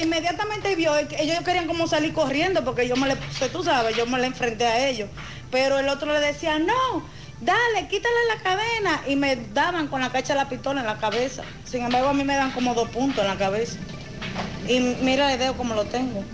inmediatamente 0.02 0.74
vio, 0.74 0.96
ellos 0.96 1.38
querían 1.44 1.66
como 1.66 1.86
salir 1.86 2.12
corriendo 2.12 2.64
porque 2.64 2.88
yo 2.88 2.96
me 2.96 3.06
le, 3.06 3.16
tú 3.52 3.62
sabes, 3.62 3.96
yo 3.96 4.06
me 4.06 4.18
le 4.18 4.26
enfrenté 4.26 4.66
a 4.66 4.88
ellos 4.88 5.08
pero 5.54 5.78
el 5.78 5.88
otro 5.88 6.12
le 6.12 6.18
decía, 6.18 6.58
no, 6.58 7.04
dale, 7.40 7.86
quítale 7.88 8.14
la 8.28 8.42
cadena. 8.42 9.02
Y 9.06 9.14
me 9.14 9.36
daban 9.36 9.86
con 9.86 10.00
la 10.00 10.10
cacha 10.10 10.34
de 10.34 10.40
la 10.40 10.48
pistola 10.48 10.80
en 10.80 10.86
la 10.88 10.98
cabeza. 10.98 11.44
Sin 11.64 11.84
embargo, 11.84 12.08
a 12.08 12.12
mí 12.12 12.24
me 12.24 12.34
dan 12.34 12.50
como 12.50 12.74
dos 12.74 12.88
puntos 12.88 13.24
en 13.24 13.30
la 13.30 13.36
cabeza. 13.36 13.78
Y 14.66 14.80
mira 14.80 15.32
el 15.32 15.38
dedo 15.38 15.56
como 15.56 15.76
lo 15.76 15.84
tengo. 15.84 16.24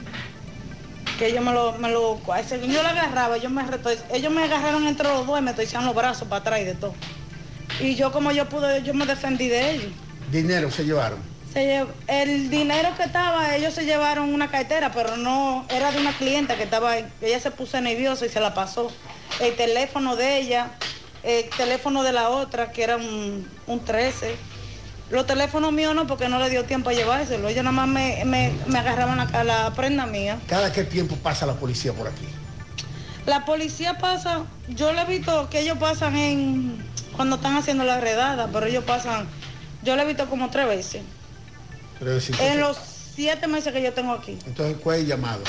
Que 1.19 1.35
yo 1.35 1.43
me 1.43 1.53
lo, 1.53 1.73
me 1.73 1.91
lo, 1.91 2.19
yo 2.19 2.83
lo 2.83 2.89
agarraba, 2.89 3.37
yo 3.37 3.51
me 3.51 3.63
ellos 4.15 4.33
me 4.33 4.43
agarraron 4.43 4.87
entre 4.87 5.07
los 5.07 5.27
dos 5.27 5.39
y 5.39 5.43
me 5.43 5.53
torcían 5.53 5.85
los 5.85 5.95
brazos 5.95 6.27
para 6.27 6.41
atrás 6.41 6.61
y 6.61 6.65
de 6.65 6.75
todo. 6.75 6.95
Y 7.79 7.97
yo 7.97 8.13
como 8.13 8.33
yo 8.33 8.49
pude, 8.49 8.83
yo 8.83 8.95
me 8.95 9.05
defendí 9.05 9.49
de 9.49 9.73
ellos. 9.73 9.93
¿Dinero 10.31 10.71
se 10.71 10.85
llevaron? 10.85 11.19
el 11.53 12.49
dinero 12.49 12.91
que 12.97 13.03
estaba, 13.03 13.57
ellos 13.57 13.75
se 13.75 13.85
llevaron 13.85 14.33
una 14.33 14.53
cartera, 14.53 14.93
pero 14.93 15.17
no, 15.17 15.67
era 15.69 15.91
de 15.91 15.99
una 15.99 16.13
clienta 16.13 16.57
que 16.57 16.63
estaba 16.63 16.93
ahí. 16.93 17.07
Ella 17.21 17.41
se 17.41 17.51
puso 17.51 17.81
nerviosa 17.81 18.25
y 18.25 18.29
se 18.29 18.39
la 18.39 18.55
pasó. 18.55 18.93
El 19.41 19.57
teléfono 19.57 20.15
de 20.15 20.39
ella, 20.39 20.71
el 21.25 21.51
teléfono 21.51 22.05
de 22.05 22.13
la 22.13 22.29
otra, 22.29 22.71
que 22.71 22.85
era 22.85 22.97
un, 22.97 23.49
13. 23.85 24.37
Los 25.11 25.27
teléfonos 25.27 25.73
míos 25.73 25.93
no, 25.93 26.07
porque 26.07 26.29
no 26.29 26.39
le 26.39 26.51
dio 26.51 26.65
tiempo 26.65 26.91
a 26.91 26.93
llevárselo. 26.93 27.49
Ellos 27.49 27.65
nada 27.65 27.75
más 27.75 27.89
me, 27.89 28.25
me, 28.25 28.79
agarraban 28.79 29.19
la, 29.19 29.45
la 29.45 29.73
prenda 29.75 30.07
mía. 30.07 30.39
¿Cada 30.47 30.73
qué 30.73 30.85
tiempo 30.85 31.17
pasa 31.17 31.47
la 31.47 31.55
policía 31.55 31.93
por 31.93 32.07
aquí? 32.07 32.29
La 33.27 33.45
policía 33.45 33.99
pasa, 33.99 34.45
yo 34.69 34.93
le 34.93 35.03
he 35.03 35.05
visto 35.05 35.49
que 35.51 35.61
ellos 35.61 35.79
pasan 35.79 36.17
en, 36.17 36.85
cuando 37.17 37.37
están 37.37 37.57
haciendo 37.57 37.85
la 37.85 38.01
redada, 38.01 38.49
pero 38.53 38.67
ellos 38.67 38.85
pasan, 38.85 39.27
yo 39.83 39.97
le 39.97 40.03
he 40.03 40.07
visto 40.07 40.27
como 40.29 40.51
tres 40.51 40.67
veces 40.67 41.03
en 42.41 42.61
los 42.61 42.79
siete 43.15 43.47
meses 43.47 43.73
que 43.73 43.83
yo 43.83 43.93
tengo 43.93 44.13
aquí. 44.13 44.39
Entonces, 44.47 44.77
¿cuál 44.83 44.97
es 44.97 45.03
el 45.03 45.09
llamado? 45.09 45.43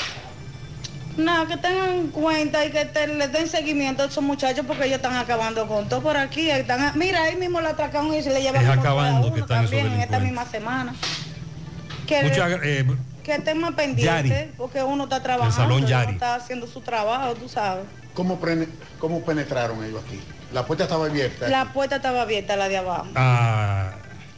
Nada, 1.16 1.46
que 1.46 1.56
tengan 1.58 1.90
en 1.90 2.08
cuenta 2.08 2.64
y 2.64 2.70
que 2.70 2.84
les 3.06 3.32
den 3.32 3.46
seguimiento 3.46 4.02
a 4.02 4.06
esos 4.06 4.24
muchachos 4.24 4.64
porque 4.66 4.86
ellos 4.86 4.96
están 4.96 5.16
acabando 5.16 5.66
con 5.66 5.88
todo 5.88 6.02
por 6.02 6.16
aquí. 6.16 6.50
Están, 6.50 6.98
mira, 6.98 7.24
ahí 7.24 7.36
mismo 7.36 7.60
la 7.60 7.70
atracaron 7.70 8.14
y 8.14 8.22
se 8.22 8.30
le 8.30 8.40
llevan 8.40 8.64
es 8.64 8.70
acabando 8.70 9.32
que 9.32 9.42
también 9.42 9.86
en 9.86 10.00
esta 10.00 10.18
misma 10.20 10.46
semana. 10.46 10.94
Que, 12.06 12.20
eh, 12.20 12.86
que 13.22 13.34
estén 13.34 13.58
más 13.58 13.74
pendientes 13.74 14.48
porque 14.56 14.82
uno 14.82 15.04
está 15.04 15.22
trabajando, 15.22 15.76
uno 15.76 15.86
está 15.86 16.34
haciendo 16.34 16.66
su 16.66 16.80
trabajo, 16.80 17.34
tú 17.34 17.48
sabes. 17.48 17.84
¿Cómo, 18.14 18.38
¿Cómo 18.98 19.22
penetraron 19.22 19.82
ellos 19.84 20.02
aquí? 20.06 20.20
La 20.52 20.66
puerta 20.66 20.84
estaba 20.84 21.06
abierta. 21.06 21.48
La 21.48 21.72
puerta 21.72 21.96
estaba 21.96 22.22
abierta, 22.22 22.56
la 22.56 22.68
de 22.68 22.76
abajo. 22.76 23.06
Ah. 23.14 23.92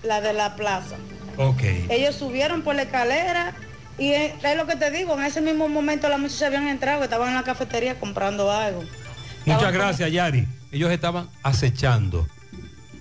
La 0.05 0.20
de 0.20 0.32
la 0.32 0.56
plaza. 0.56 0.97
Okay. 1.36 1.86
Ellos 1.89 2.14
subieron 2.14 2.62
por 2.62 2.74
la 2.74 2.82
escalera 2.82 3.55
y 3.98 4.12
es, 4.12 4.35
lo 4.56 4.66
que 4.66 4.76
te 4.76 4.90
digo, 4.90 5.18
en 5.18 5.24
ese 5.24 5.40
mismo 5.40 5.68
momento 5.68 6.09
las 6.09 6.18
muchachas 6.18 6.43
habían 6.43 6.68
entrado, 6.68 7.05
estaban 7.05 7.28
en 7.28 7.35
la 7.35 7.44
cafetería 7.44 7.98
comprando 7.98 8.51
algo. 8.51 8.82
Muchas 9.44 9.72
gracias, 9.72 10.10
Yari. 10.10 10.47
Ellos 10.72 10.90
estaban 10.90 11.28
acechando 11.43 12.26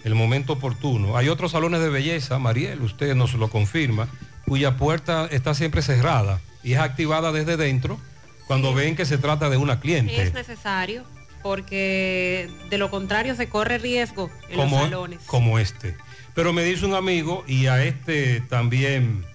el 0.03 0.15
momento 0.15 0.53
oportuno. 0.53 1.17
Hay 1.17 1.29
otros 1.29 1.51
salones 1.51 1.79
de 1.79 1.89
belleza, 1.89 2.37
Mariel, 2.37 2.81
usted 2.81 3.15
nos 3.15 3.33
lo 3.33 3.49
confirma, 3.49 4.07
cuya 4.45 4.77
puerta 4.77 5.27
está 5.31 5.53
siempre 5.53 5.81
cerrada 5.81 6.39
y 6.63 6.73
es 6.73 6.79
activada 6.79 7.31
desde 7.31 7.57
dentro 7.57 7.99
cuando 8.47 8.73
ven 8.73 8.95
que 8.95 9.05
se 9.05 9.17
trata 9.17 9.49
de 9.49 9.57
una 9.57 9.79
cliente. 9.79 10.21
Es 10.21 10.33
necesario 10.33 11.03
porque 11.41 12.49
de 12.69 12.77
lo 12.77 12.89
contrario 12.89 13.35
se 13.35 13.49
corre 13.49 13.77
riesgo 13.77 14.29
en 14.49 14.57
los 14.57 14.69
salones. 14.69 15.19
Como 15.25 15.59
este. 15.59 15.95
Pero 16.33 16.53
me 16.53 16.63
dice 16.63 16.85
un 16.85 16.95
amigo, 16.95 17.43
y 17.47 17.67
a 17.67 17.83
este 17.83 18.41
también 18.41 19.25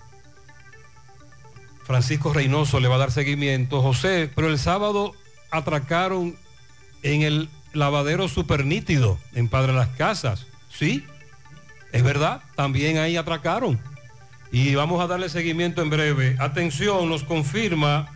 Francisco 1.85 2.33
Reynoso 2.33 2.81
le 2.81 2.89
va 2.89 2.97
a 2.97 2.99
dar 2.99 3.13
seguimiento, 3.13 3.81
José, 3.81 4.31
pero 4.35 4.49
el 4.49 4.59
sábado 4.59 5.15
atracaron 5.51 6.37
en 7.03 7.23
el 7.23 7.49
lavadero 7.73 8.29
super 8.29 8.65
nítido 8.65 9.19
en 9.35 9.49
Padre 9.49 9.73
Las 9.73 9.89
Casas. 9.89 10.47
Sí, 10.71 11.05
es 11.93 12.03
verdad, 12.03 12.43
también 12.57 12.99
ahí 12.99 13.17
atracaron. 13.17 13.81
Y 14.51 14.75
vamos 14.75 15.03
a 15.03 15.07
darle 15.07 15.29
seguimiento 15.29 15.83
en 15.83 15.91
breve. 15.91 16.37
Atención, 16.39 17.09
nos 17.09 17.25
confirma 17.25 18.11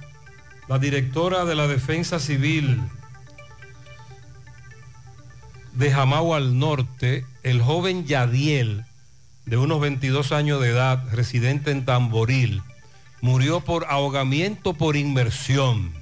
la 0.68 0.78
directora 0.78 1.44
de 1.44 1.54
la 1.54 1.66
Defensa 1.66 2.18
Civil 2.18 2.80
de 5.72 5.90
Jamao 5.90 6.34
al 6.34 6.58
Norte, 6.58 7.24
el 7.42 7.62
joven 7.62 8.06
Yadiel, 8.06 8.84
de 9.46 9.56
unos 9.56 9.80
22 9.80 10.32
años 10.32 10.60
de 10.60 10.68
edad, 10.68 11.02
residente 11.12 11.70
en 11.70 11.84
Tamboril, 11.84 12.62
murió 13.20 13.60
por 13.60 13.86
ahogamiento 13.88 14.74
por 14.74 14.96
inmersión. 14.96 15.92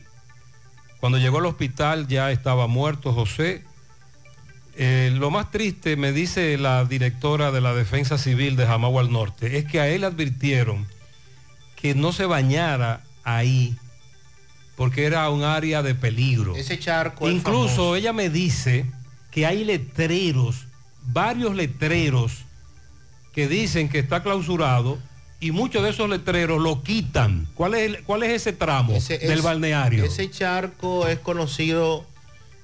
Cuando 0.98 1.18
llegó 1.18 1.38
al 1.38 1.46
hospital 1.46 2.08
ya 2.08 2.30
estaba 2.30 2.66
muerto 2.66 3.12
José. 3.12 3.64
Eh, 4.76 5.10
lo 5.14 5.30
más 5.30 5.50
triste, 5.50 5.96
me 5.96 6.12
dice 6.12 6.56
la 6.58 6.84
directora 6.84 7.50
de 7.50 7.60
la 7.60 7.74
Defensa 7.74 8.18
Civil 8.18 8.56
de 8.56 8.66
Jamagua 8.66 9.02
al 9.02 9.12
Norte, 9.12 9.58
es 9.58 9.64
que 9.64 9.80
a 9.80 9.88
él 9.88 10.04
advirtieron 10.04 10.86
que 11.76 11.94
no 11.94 12.12
se 12.12 12.26
bañara 12.26 13.02
ahí 13.24 13.76
porque 14.76 15.04
era 15.04 15.28
un 15.28 15.44
área 15.44 15.82
de 15.82 15.94
peligro. 15.94 16.56
Ese 16.56 16.78
charco. 16.78 17.28
Incluso 17.28 17.68
famoso. 17.68 17.96
ella 17.96 18.14
me 18.14 18.30
dice 18.30 18.86
que 19.30 19.46
hay 19.46 19.64
letreros, 19.64 20.66
varios 21.02 21.54
letreros 21.54 22.38
que 23.32 23.46
dicen 23.48 23.88
que 23.88 23.98
está 24.00 24.22
clausurado 24.22 24.98
y 25.38 25.52
muchos 25.52 25.82
de 25.82 25.90
esos 25.90 26.08
letreros 26.10 26.60
lo 26.60 26.82
quitan. 26.82 27.48
¿Cuál 27.54 27.74
es, 27.74 27.80
el- 27.82 28.02
cuál 28.04 28.22
es 28.24 28.30
ese 28.30 28.52
tramo 28.52 28.94
Ese- 28.94 29.18
del 29.18 29.38
es- 29.38 29.42
balneario? 29.42 30.04
Ese 30.04 30.30
charco 30.30 31.06
es 31.08 31.18
conocido, 31.20 32.06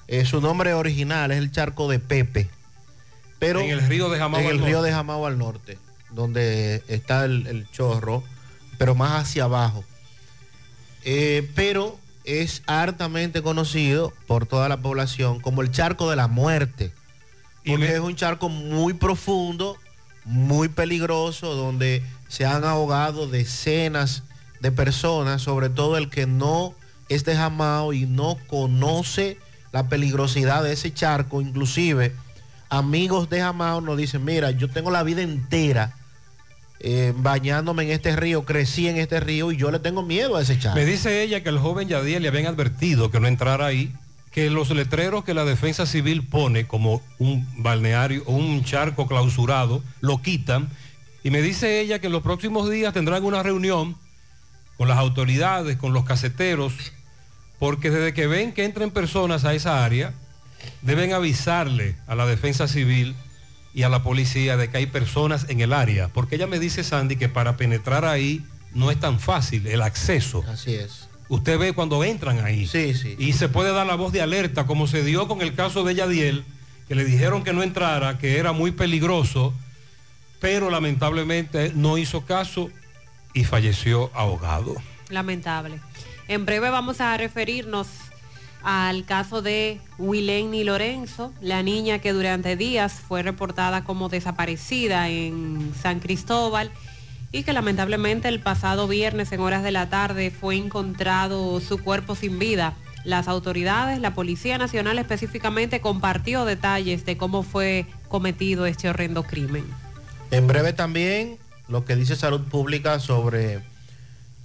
eh, 0.08 0.24
su 0.24 0.40
nombre 0.40 0.74
original 0.74 1.30
es 1.30 1.38
el 1.38 1.50
charco 1.52 1.88
de 1.88 1.98
Pepe. 2.00 2.50
Pero 3.38 3.60
En 3.60 3.70
el 3.70 3.86
río 3.86 4.08
de 4.10 4.18
Jamao 4.18 4.40
En 4.40 4.46
al 4.46 4.52
el 4.52 4.58
río 4.64 4.76
norte. 4.78 4.88
de 4.88 4.94
Jamao 4.94 5.26
al 5.26 5.38
norte, 5.38 5.78
donde 6.10 6.82
está 6.88 7.24
el, 7.24 7.46
el 7.46 7.70
chorro, 7.70 8.22
pero 8.78 8.94
más 8.94 9.22
hacia 9.22 9.44
abajo. 9.44 9.84
Eh, 11.04 11.48
pero 11.54 11.98
es 12.26 12.62
hartamente 12.66 13.42
conocido 13.42 14.12
por 14.26 14.46
toda 14.46 14.68
la 14.68 14.76
población 14.78 15.40
como 15.40 15.62
el 15.62 15.70
charco 15.70 16.10
de 16.10 16.16
la 16.16 16.28
muerte. 16.28 16.92
Porque 17.64 17.94
es 17.94 18.00
un 18.00 18.14
charco 18.14 18.48
muy 18.48 18.94
profundo, 18.94 19.76
muy 20.24 20.68
peligroso, 20.68 21.54
donde 21.54 22.02
se 22.28 22.44
han 22.44 22.64
ahogado 22.64 23.26
decenas 23.26 24.22
de 24.60 24.70
personas, 24.70 25.42
sobre 25.42 25.68
todo 25.68 25.96
el 25.96 26.08
que 26.08 26.26
no 26.26 26.74
es 27.08 27.24
de 27.24 27.34
Jamao 27.34 27.92
y 27.92 28.06
no 28.06 28.36
conoce 28.46 29.38
la 29.72 29.88
peligrosidad 29.88 30.62
de 30.62 30.72
ese 30.72 30.94
charco. 30.94 31.40
Inclusive, 31.40 32.14
amigos 32.68 33.30
de 33.30 33.40
Jamao 33.40 33.80
nos 33.80 33.96
dicen, 33.96 34.24
mira, 34.24 34.52
yo 34.52 34.70
tengo 34.70 34.90
la 34.92 35.02
vida 35.02 35.22
entera 35.22 35.95
eh, 36.80 37.12
bañándome 37.16 37.84
en 37.84 37.90
este 37.90 38.14
río, 38.16 38.44
crecí 38.44 38.88
en 38.88 38.98
este 38.98 39.20
río 39.20 39.50
y 39.50 39.56
yo 39.56 39.70
le 39.70 39.78
tengo 39.78 40.02
miedo 40.02 40.36
a 40.36 40.42
ese 40.42 40.58
charco. 40.58 40.78
Me 40.78 40.84
dice 40.84 41.22
ella 41.22 41.42
que 41.42 41.48
el 41.48 41.58
joven 41.58 41.88
Yadiel 41.88 42.22
le 42.22 42.28
habían 42.28 42.46
advertido 42.46 43.10
que 43.10 43.18
no 43.18 43.28
entrara 43.28 43.66
ahí, 43.66 43.92
que 44.30 44.50
los 44.50 44.70
letreros 44.70 45.24
que 45.24 45.32
la 45.32 45.44
defensa 45.46 45.86
civil 45.86 46.26
pone 46.26 46.66
como 46.66 47.00
un 47.18 47.46
balneario 47.62 48.22
o 48.26 48.32
un 48.32 48.62
charco 48.64 49.06
clausurado, 49.06 49.82
lo 50.00 50.20
quitan. 50.20 50.68
Y 51.24 51.30
me 51.30 51.40
dice 51.40 51.80
ella 51.80 51.98
que 51.98 52.08
en 52.08 52.12
los 52.12 52.22
próximos 52.22 52.70
días 52.70 52.92
tendrán 52.92 53.24
una 53.24 53.42
reunión 53.42 53.96
con 54.76 54.88
las 54.88 54.98
autoridades, 54.98 55.78
con 55.78 55.94
los 55.94 56.04
caseteros, 56.04 56.74
porque 57.58 57.90
desde 57.90 58.12
que 58.12 58.26
ven 58.26 58.52
que 58.52 58.64
entren 58.64 58.90
personas 58.90 59.46
a 59.46 59.54
esa 59.54 59.84
área, 59.84 60.12
deben 60.82 61.14
avisarle 61.14 61.96
a 62.06 62.14
la 62.14 62.26
defensa 62.26 62.68
civil 62.68 63.16
y 63.76 63.82
a 63.82 63.90
la 63.90 64.02
policía 64.02 64.56
de 64.56 64.70
que 64.70 64.78
hay 64.78 64.86
personas 64.86 65.50
en 65.50 65.60
el 65.60 65.74
área. 65.74 66.08
Porque 66.08 66.36
ella 66.36 66.46
me 66.46 66.58
dice, 66.58 66.82
Sandy, 66.82 67.16
que 67.16 67.28
para 67.28 67.58
penetrar 67.58 68.06
ahí 68.06 68.42
no 68.72 68.90
es 68.90 68.98
tan 68.98 69.20
fácil 69.20 69.66
el 69.66 69.82
acceso. 69.82 70.42
Así 70.48 70.74
es. 70.74 71.10
Usted 71.28 71.58
ve 71.58 71.74
cuando 71.74 72.02
entran 72.02 72.42
ahí. 72.42 72.66
Sí, 72.66 72.94
sí. 72.94 73.16
Y 73.18 73.34
se 73.34 73.50
puede 73.50 73.72
dar 73.72 73.86
la 73.86 73.94
voz 73.94 74.14
de 74.14 74.22
alerta, 74.22 74.64
como 74.64 74.86
se 74.86 75.04
dio 75.04 75.28
con 75.28 75.42
el 75.42 75.54
caso 75.54 75.84
de 75.84 75.94
Yadiel, 75.94 76.46
que 76.88 76.94
le 76.94 77.04
dijeron 77.04 77.44
que 77.44 77.52
no 77.52 77.62
entrara, 77.62 78.16
que 78.16 78.38
era 78.38 78.52
muy 78.52 78.70
peligroso, 78.70 79.52
pero 80.40 80.70
lamentablemente 80.70 81.72
no 81.74 81.98
hizo 81.98 82.24
caso 82.24 82.70
y 83.34 83.44
falleció 83.44 84.10
ahogado. 84.14 84.74
Lamentable. 85.10 85.80
En 86.28 86.46
breve 86.46 86.70
vamos 86.70 87.02
a 87.02 87.14
referirnos 87.18 87.88
al 88.66 89.04
caso 89.04 89.42
de 89.42 89.80
Wileni 89.96 90.64
Lorenzo, 90.64 91.32
la 91.40 91.62
niña 91.62 92.00
que 92.00 92.12
durante 92.12 92.56
días 92.56 92.94
fue 92.94 93.22
reportada 93.22 93.84
como 93.84 94.08
desaparecida 94.08 95.08
en 95.08 95.72
San 95.80 96.00
Cristóbal 96.00 96.72
y 97.30 97.44
que 97.44 97.52
lamentablemente 97.52 98.26
el 98.26 98.40
pasado 98.40 98.88
viernes 98.88 99.30
en 99.30 99.38
horas 99.38 99.62
de 99.62 99.70
la 99.70 99.88
tarde 99.88 100.32
fue 100.32 100.56
encontrado 100.56 101.60
su 101.60 101.78
cuerpo 101.78 102.16
sin 102.16 102.40
vida. 102.40 102.74
Las 103.04 103.28
autoridades, 103.28 104.00
la 104.00 104.14
Policía 104.14 104.58
Nacional 104.58 104.98
específicamente 104.98 105.80
compartió 105.80 106.44
detalles 106.44 107.06
de 107.06 107.16
cómo 107.16 107.44
fue 107.44 107.86
cometido 108.08 108.66
este 108.66 108.88
horrendo 108.88 109.22
crimen. 109.22 109.64
En 110.32 110.48
breve 110.48 110.72
también 110.72 111.38
lo 111.68 111.84
que 111.84 111.94
dice 111.94 112.16
Salud 112.16 112.40
Pública 112.40 112.98
sobre 112.98 113.60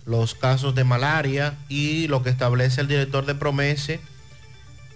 los 0.05 0.35
casos 0.35 0.75
de 0.75 0.83
malaria 0.83 1.55
y 1.69 2.07
lo 2.07 2.21
que 2.21 2.29
establece 2.29 2.81
el 2.81 2.87
director 2.87 3.25
de 3.25 3.33
Promese, 3.33 3.99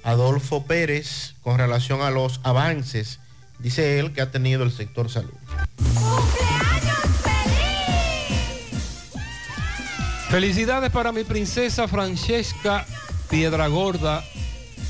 Adolfo 0.05 0.63
Pérez, 0.65 1.33
con 1.41 1.57
relación 1.57 2.01
a 2.01 2.11
los 2.11 2.39
avances, 2.43 3.19
dice 3.59 3.99
él, 3.99 4.13
que 4.13 4.21
ha 4.21 4.29
tenido 4.29 4.63
el 4.63 4.71
sector 4.71 5.09
salud. 5.09 5.33
Felicidades 10.29 10.91
para 10.91 11.11
mi 11.11 11.23
princesa 11.23 11.87
Francesca 11.87 12.85
Piedragorda, 13.29 14.23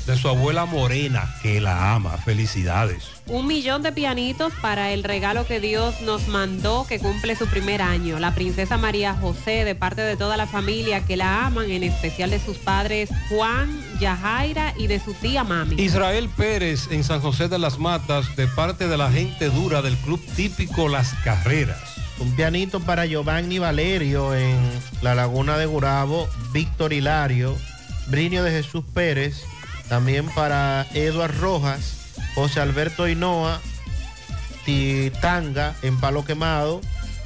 de 0.06 0.16
su 0.16 0.28
abuela 0.28 0.66
Morena, 0.66 1.34
que 1.42 1.60
la 1.60 1.94
ama. 1.94 2.16
Felicidades. 2.18 3.04
Un 3.26 3.46
millón 3.46 3.82
de 3.82 3.90
pianitos 3.90 4.52
para 4.62 4.92
el 4.92 5.02
regalo 5.02 5.46
que 5.46 5.58
Dios 5.58 6.00
nos 6.02 6.28
mandó 6.28 6.86
que 6.88 7.00
cumple 7.00 7.34
su 7.34 7.46
primer 7.48 7.82
año. 7.82 8.20
La 8.20 8.34
princesa 8.34 8.78
María 8.78 9.14
José, 9.14 9.64
de 9.64 9.74
parte 9.74 10.02
de 10.02 10.16
toda 10.16 10.36
la 10.36 10.46
familia 10.46 11.04
que 11.04 11.16
la 11.16 11.46
aman, 11.46 11.70
en 11.70 11.82
especial 11.82 12.30
de 12.30 12.38
sus 12.38 12.56
padres 12.58 13.10
Juan, 13.28 13.82
Yajaira 13.98 14.74
y 14.78 14.86
de 14.86 15.00
su 15.00 15.12
tía 15.14 15.42
Mami. 15.42 15.82
Israel 15.82 16.28
Pérez 16.36 16.88
en 16.90 17.02
San 17.02 17.20
José 17.20 17.48
de 17.48 17.58
las 17.58 17.78
Matas, 17.78 18.36
de 18.36 18.46
parte 18.46 18.86
de 18.86 18.96
la 18.96 19.10
gente 19.10 19.50
dura 19.50 19.82
del 19.82 19.96
club 19.96 20.24
típico 20.36 20.88
Las 20.88 21.14
Carreras. 21.24 21.96
Un 22.18 22.34
pianito 22.36 22.80
para 22.80 23.06
Giovanni 23.06 23.58
Valerio 23.58 24.34
en 24.34 24.56
la 25.02 25.14
Laguna 25.14 25.58
de 25.58 25.66
Gurabo, 25.66 26.28
Víctor 26.52 26.92
Hilario, 26.92 27.56
Brinio 28.06 28.42
de 28.42 28.52
Jesús 28.52 28.84
Pérez, 28.94 29.44
también 29.88 30.26
para 30.34 30.86
Eduard 30.94 31.38
Rojas, 31.38 32.14
José 32.34 32.60
Alberto 32.60 33.08
Hinoa, 33.08 33.60
Titanga 34.64 35.74
en 35.82 35.98
Palo 35.98 36.24
Quemado, 36.24 36.80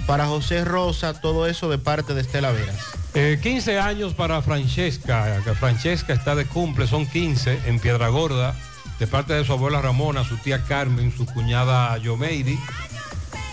para 0.06 0.26
José 0.26 0.64
Rosa, 0.64 1.20
todo 1.20 1.46
eso 1.46 1.68
de 1.70 1.78
parte 1.78 2.14
de 2.14 2.20
Estela 2.20 2.50
Veras. 2.50 2.76
Eh, 3.14 3.38
15 3.42 3.78
años 3.78 4.14
para 4.14 4.40
Francesca, 4.42 5.42
Francesca 5.58 6.12
está 6.12 6.34
de 6.34 6.46
cumple, 6.46 6.86
son 6.86 7.06
15 7.06 7.60
en 7.66 7.80
Piedra 7.80 8.08
Gorda, 8.08 8.54
de 8.98 9.06
parte 9.06 9.32
de 9.32 9.44
su 9.44 9.52
abuela 9.52 9.80
Ramona, 9.80 10.24
su 10.24 10.36
tía 10.36 10.64
Carmen, 10.64 11.12
su 11.16 11.26
cuñada 11.26 11.96
Yomeiri. 11.98 12.58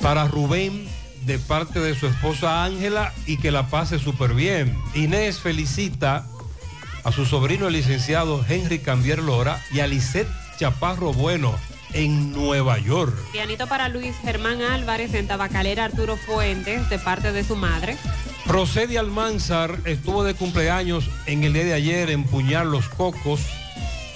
Para 0.02 0.28
Rubén, 0.28 0.88
de 1.26 1.40
parte 1.40 1.80
de 1.80 1.96
su 1.96 2.06
esposa 2.08 2.64
Ángela, 2.64 3.14
y 3.26 3.38
que 3.38 3.52
la 3.52 3.68
pase 3.68 3.98
súper 3.98 4.34
bien. 4.34 4.78
Inés 4.94 5.40
felicita 5.40 6.26
a 7.08 7.12
su 7.14 7.26
sobrino 7.26 7.68
el 7.68 7.74
licenciado 7.74 8.44
Henry 8.48 8.80
Cambier 8.80 9.20
Lora 9.20 9.64
y 9.72 9.80
a 9.80 9.88
Lisette 9.88 10.28
Chaparro 10.60 11.14
Bueno 11.14 11.56
en 11.94 12.34
Nueva 12.34 12.80
York. 12.80 13.16
Pianito 13.32 13.66
para 13.68 13.88
Luis 13.88 14.14
Germán 14.24 14.62
Álvarez 14.62 15.14
en 15.14 15.26
Tabacalera 15.26 15.86
Arturo 15.86 16.18
Fuentes, 16.18 16.90
de 16.90 17.00
parte 17.00 17.32
de 17.32 17.46
su 17.46 17.56
madre. 17.56 17.96
Procede 18.46 19.00
Almanzar 19.00 19.78
estuvo 19.86 20.26
de 20.26 20.34
cumpleaños 20.34 21.10
en 21.28 21.46
el 21.46 21.54
día 21.54 21.64
de 21.64 21.74
ayer 21.76 22.10
en 22.10 22.26
Puñar 22.26 22.66
Los 22.66 22.90
Cocos 22.90 23.40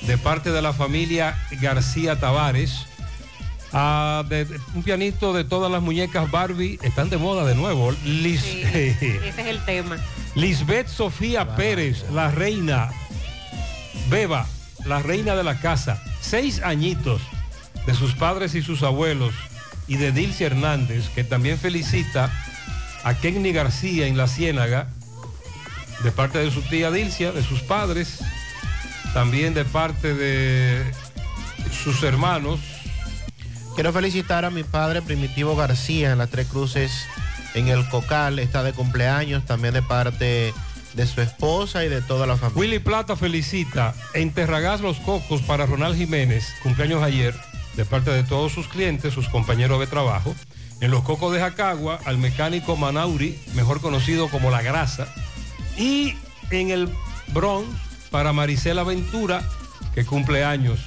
de 0.02 0.18
parte 0.18 0.52
de 0.52 0.62
la 0.62 0.74
familia 0.74 1.38
García 1.62 2.20
Tavares. 2.20 2.88
Ah, 3.72 4.26
de- 4.28 4.44
de- 4.44 4.60
un 4.76 4.84
pianito 4.84 5.32
de 5.32 5.46
todas 5.46 5.72
las 5.72 5.82
muñecas 5.82 6.30
Barbie 6.30 6.78
están 6.82 7.10
de 7.10 7.18
moda 7.18 7.46
de 7.46 7.56
nuevo. 7.56 7.94
Ese 8.06 9.30
es 9.30 9.38
el 9.48 9.64
tema. 9.64 9.96
Lisbeth 10.36 10.88
Sofía 10.88 11.56
Pérez, 11.56 12.06
la 12.12 12.32
reina. 12.32 12.90
Beba, 14.10 14.48
la 14.86 15.00
reina 15.00 15.36
de 15.36 15.44
la 15.44 15.60
casa. 15.60 16.02
Seis 16.22 16.62
añitos 16.64 17.22
de 17.86 17.94
sus 17.94 18.16
padres 18.16 18.56
y 18.56 18.62
sus 18.62 18.84
abuelos. 18.84 19.34
Y 19.88 19.98
de 19.98 20.12
Dilcia 20.12 20.48
Hernández, 20.48 21.10
que 21.10 21.24
también 21.24 21.58
felicita 21.58 22.32
a 23.04 23.14
Kenny 23.16 23.52
García 23.52 24.08
en 24.08 24.16
la 24.16 24.28
Ciénaga, 24.28 24.88
de 26.04 26.12
parte 26.12 26.40
de 26.40 26.50
su 26.50 26.62
tía 26.62 26.92
Dilcia, 26.92 27.32
de 27.32 27.44
sus 27.44 27.62
padres, 27.62 28.20
también 29.14 29.54
de 29.54 29.66
parte 29.66 30.14
de 30.14 30.84
sus 31.84 32.02
hermanos. 32.04 32.60
Quiero 33.76 33.92
felicitar 33.92 34.46
a 34.46 34.50
mi 34.50 34.64
padre 34.64 35.02
Primitivo 35.02 35.56
García 35.56 36.12
en 36.12 36.20
las 36.20 36.30
Tres 36.30 36.48
Cruces 36.48 36.92
en 37.54 37.68
el 37.68 37.88
Cocal, 37.90 38.40
está 38.40 38.64
de 38.64 38.74
cumpleaños, 38.74 39.46
también 39.46 39.74
de 39.74 39.82
parte 39.82 40.54
de 40.94 41.08
su 41.08 41.22
esposa 41.22 41.86
y 41.86 41.90
de 41.90 42.02
toda 42.02 42.28
la 42.28 42.38
familia. 42.38 42.60
Willy 42.60 42.80
Plata 42.80 43.16
felicita 43.16 43.94
en 44.14 44.32
Terragás 44.32 44.82
Los 44.82 45.00
Cocos 45.00 45.42
para 45.42 45.66
Ronald 45.66 45.98
Jiménez, 45.98 46.54
cumpleaños 46.64 47.04
ayer, 47.04 47.36
de 47.76 47.86
parte 47.86 48.12
de 48.12 48.24
todos 48.24 48.52
sus 48.52 48.68
clientes, 48.68 49.14
sus 49.14 49.30
compañeros 49.30 49.80
de 49.80 49.88
trabajo. 49.88 50.36
En 50.82 50.92
Los 50.92 51.04
Cocos 51.04 51.34
de 51.34 51.40
Jacagua, 51.40 52.00
al 52.06 52.18
mecánico 52.18 52.76
Manauri, 52.76 53.40
mejor 53.54 53.82
conocido 53.82 54.30
como 54.30 54.50
La 54.50 54.62
Grasa. 54.62 55.08
Y 55.78 56.16
en 56.50 56.72
el 56.72 56.90
Bronx, 57.28 57.70
para 58.10 58.34
Maricela 58.34 58.84
Ventura, 58.84 59.44
que 59.94 60.06
cumple 60.06 60.44
años 60.44 60.80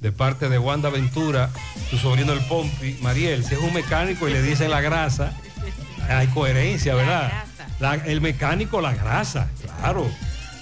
de 0.00 0.12
parte 0.12 0.48
de 0.48 0.58
Wanda 0.58 0.90
Ventura, 0.90 1.50
su 1.90 1.98
sobrino 1.98 2.32
el 2.32 2.40
Pompi, 2.40 2.98
Mariel, 3.00 3.44
si 3.44 3.54
es 3.54 3.60
un 3.60 3.72
mecánico 3.74 4.28
y 4.28 4.32
le 4.32 4.42
dicen 4.42 4.70
la 4.70 4.80
grasa, 4.80 5.36
hay 6.08 6.26
coherencia, 6.28 6.94
¿verdad? 6.94 7.44
La- 7.80 7.94
el 7.94 8.20
mecánico, 8.20 8.80
la 8.80 8.94
grasa, 8.94 9.48
claro. 9.80 10.10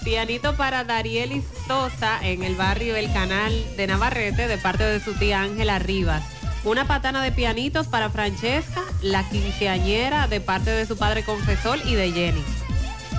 Pianito 0.04 0.54
para 0.56 0.84
Darielis 0.84 1.44
Sosa 1.66 2.18
en 2.22 2.44
el 2.44 2.54
barrio 2.54 2.94
El 2.96 3.12
Canal 3.12 3.52
de 3.76 3.86
Navarrete 3.88 4.46
de 4.46 4.56
parte 4.58 4.84
de 4.84 5.00
su 5.00 5.14
tía 5.14 5.42
Ángela 5.42 5.78
Rivas. 5.78 6.22
Una 6.64 6.86
patana 6.86 7.22
de 7.22 7.32
pianitos 7.32 7.86
para 7.88 8.10
Francesca, 8.10 8.82
la 9.02 9.28
quinceañera 9.28 10.28
de 10.28 10.40
parte 10.40 10.70
de 10.70 10.86
su 10.86 10.96
padre 10.96 11.24
confesor 11.24 11.78
y 11.84 11.94
de 11.94 12.12
Jenny. 12.12 12.42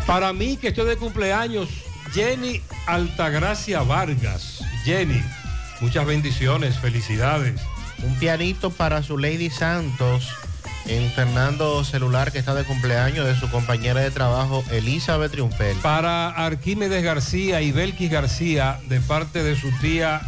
Para 0.06 0.32
mí, 0.32 0.56
que 0.58 0.70
estoy 0.70 0.86
de 0.88 0.96
cumpleaños, 0.98 1.70
Jenny 2.14 2.62
Altagracia 2.86 3.82
Vargas. 3.82 4.64
Jenny, 4.86 5.22
muchas 5.82 6.06
bendiciones, 6.06 6.78
felicidades. 6.80 7.60
Un 8.04 8.16
pianito 8.16 8.70
para 8.70 9.04
su 9.04 9.18
Lady 9.18 9.50
Santos 9.50 10.30
en 10.88 11.12
Fernando 11.12 11.84
Celular 11.84 12.32
que 12.32 12.40
está 12.40 12.54
de 12.54 12.64
cumpleaños 12.64 13.26
de 13.26 13.36
su 13.36 13.50
compañera 13.50 14.02
de 14.02 14.12
trabajo 14.12 14.64
Elizabeth 14.72 15.32
Triunfel. 15.32 15.78
Para 15.78 16.30
Arquímedes 16.30 17.04
García 17.04 17.62
y 17.62 17.72
Belkis 17.72 18.10
García, 18.10 18.80
de 18.88 19.02
parte 19.02 19.44
de 19.44 19.56
su 19.56 19.72
tía 19.80 20.22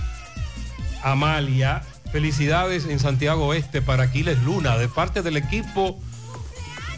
Amalia. 1.01 1.83
Felicidades 2.11 2.85
en 2.85 2.99
Santiago 2.99 3.47
Oeste 3.47 3.81
para 3.81 4.03
Aquiles 4.03 4.41
Luna, 4.43 4.77
de 4.77 4.89
parte 4.89 5.21
del 5.21 5.37
equipo 5.37 5.99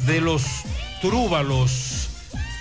de 0.06 0.22
los 0.22 0.44
Trúbalos. 1.02 2.10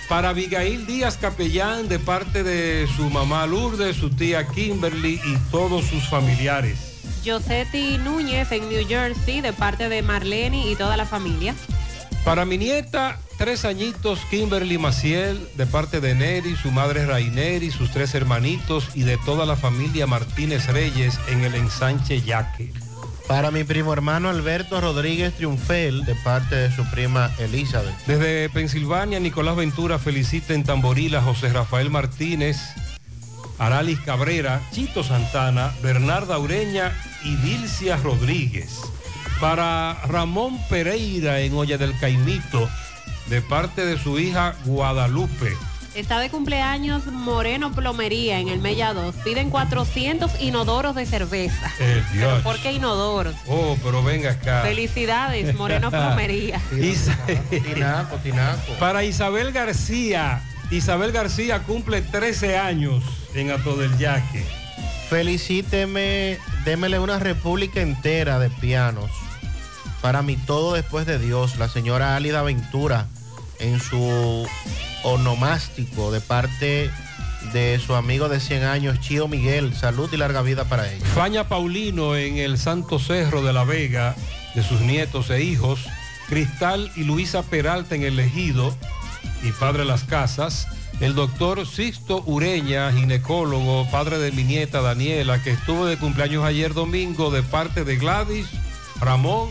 Para 0.09 0.29
Abigail 0.29 0.85
Díaz 0.85 1.17
Capellán, 1.17 1.87
de 1.87 1.97
parte 1.97 2.43
de 2.43 2.87
su 2.95 3.09
mamá 3.09 3.47
Lourdes, 3.47 3.95
su 3.95 4.09
tía 4.09 4.45
Kimberly 4.47 5.21
y 5.23 5.37
todos 5.51 5.85
sus 5.85 6.07
familiares. 6.09 6.90
Josetti 7.23 7.97
Núñez 7.97 8.51
en 8.51 8.69
New 8.69 8.87
Jersey 8.87 9.41
de 9.41 9.53
parte 9.53 9.89
de 9.89 10.01
Marlene 10.01 10.69
y 10.69 10.75
toda 10.75 10.97
la 10.97 11.05
familia. 11.05 11.55
Para 12.23 12.45
mi 12.45 12.57
nieta, 12.57 13.19
tres 13.37 13.65
añitos, 13.65 14.19
Kimberly 14.29 14.77
Maciel, 14.77 15.49
de 15.55 15.65
parte 15.65 16.01
de 16.01 16.13
Neri, 16.13 16.55
su 16.55 16.71
madre 16.71 17.05
Raineri, 17.05 17.71
sus 17.71 17.91
tres 17.91 18.13
hermanitos 18.13 18.89
y 18.93 19.01
de 19.03 19.17
toda 19.17 19.45
la 19.45 19.55
familia 19.55 20.05
Martínez 20.05 20.67
Reyes 20.67 21.19
en 21.29 21.43
el 21.43 21.55
ensanche 21.55 22.21
Yaque. 22.21 22.71
Para 23.27 23.49
mi 23.49 23.63
primo 23.63 23.93
hermano 23.93 24.29
Alberto 24.29 24.81
Rodríguez 24.81 25.33
Triunfel 25.33 26.03
de 26.05 26.15
parte 26.15 26.55
de 26.55 26.75
su 26.75 26.83
prima 26.91 27.31
Elizabeth. 27.39 27.95
Desde 28.05 28.49
Pensilvania, 28.49 29.19
Nicolás 29.19 29.55
Ventura 29.55 29.99
felicita 29.99 30.53
en 30.53 30.63
Tamborila 30.63 31.21
José 31.21 31.49
Rafael 31.49 31.89
Martínez, 31.89 32.57
Aralis 33.61 33.99
Cabrera, 33.99 34.59
Chito 34.71 35.03
Santana, 35.03 35.71
Bernarda 35.83 36.39
Ureña 36.39 36.91
y 37.23 37.35
Dilcia 37.35 37.95
Rodríguez. 37.95 38.79
Para 39.39 39.99
Ramón 40.07 40.59
Pereira 40.67 41.41
en 41.41 41.53
Olla 41.53 41.77
del 41.77 41.95
Caimito, 41.99 42.67
de 43.27 43.39
parte 43.43 43.85
de 43.85 43.99
su 43.99 44.17
hija 44.17 44.55
Guadalupe. 44.65 45.55
Está 45.93 46.17
de 46.19 46.31
cumpleaños 46.31 47.05
Moreno 47.05 47.71
Plomería 47.71 48.39
en 48.39 48.47
el 48.47 48.57
Mella 48.59 48.93
2. 48.95 49.13
Piden 49.23 49.51
400 49.51 50.41
inodoros 50.41 50.95
de 50.95 51.05
cerveza. 51.05 51.71
El 51.79 52.03
Dios. 52.13 52.41
¿Por 52.41 52.57
qué 52.59 52.71
inodoros? 52.71 53.35
Oh, 53.45 53.77
pero 53.83 54.01
venga 54.01 54.31
acá. 54.31 54.63
Felicidades, 54.63 55.53
Moreno 55.53 55.91
Plomería. 55.91 56.59
Isa- 56.81 57.15
Tinaco, 57.51 58.15
tinaco. 58.23 58.73
Para 58.79 59.03
Isabel 59.03 59.51
García. 59.51 60.41
Isabel 60.71 61.11
García 61.11 61.59
cumple 61.63 62.01
13 62.01 62.57
años 62.57 63.03
en 63.35 63.51
Ato 63.51 63.75
del 63.75 63.97
Yaque. 63.97 64.45
Felicíteme, 65.09 66.37
démele 66.63 66.99
una 66.99 67.19
república 67.19 67.81
entera 67.81 68.39
de 68.39 68.49
pianos. 68.49 69.11
Para 70.01 70.21
mí 70.21 70.37
todo 70.37 70.73
después 70.73 71.05
de 71.05 71.19
Dios, 71.19 71.57
la 71.57 71.67
señora 71.67 72.15
Álida 72.15 72.41
Ventura 72.41 73.07
en 73.59 73.79
su 73.79 74.47
onomástico 75.03 76.11
de 76.11 76.21
parte 76.21 76.89
de 77.53 77.79
su 77.79 77.95
amigo 77.95 78.29
de 78.29 78.39
100 78.39 78.63
años, 78.63 78.99
Chío 78.99 79.27
Miguel. 79.27 79.75
Salud 79.75 80.09
y 80.11 80.17
larga 80.17 80.41
vida 80.41 80.65
para 80.65 80.91
ella. 80.91 81.05
Faña 81.13 81.47
Paulino 81.47 82.15
en 82.15 82.37
el 82.37 82.57
Santo 82.57 82.99
Cerro 82.99 83.41
de 83.41 83.53
la 83.53 83.63
Vega, 83.63 84.15
de 84.55 84.63
sus 84.63 84.81
nietos 84.81 85.29
e 85.29 85.43
hijos. 85.43 85.87
Cristal 86.29 86.91
y 86.95 87.03
Luisa 87.03 87.43
Peralta 87.43 87.95
en 87.95 88.03
el 88.03 88.19
Ejido 88.19 88.75
y 89.43 89.51
padre 89.51 89.85
las 89.85 90.03
casas. 90.03 90.67
El 91.01 91.15
doctor 91.15 91.65
Sixto 91.65 92.21
Ureña, 92.27 92.91
ginecólogo, 92.93 93.89
padre 93.89 94.19
de 94.19 94.31
mi 94.31 94.43
nieta 94.43 94.81
Daniela, 94.81 95.41
que 95.41 95.49
estuvo 95.49 95.87
de 95.87 95.97
cumpleaños 95.97 96.45
ayer 96.45 96.75
domingo 96.75 97.31
de 97.31 97.41
parte 97.41 97.83
de 97.83 97.97
Gladys, 97.97 98.45
Ramón 98.99 99.49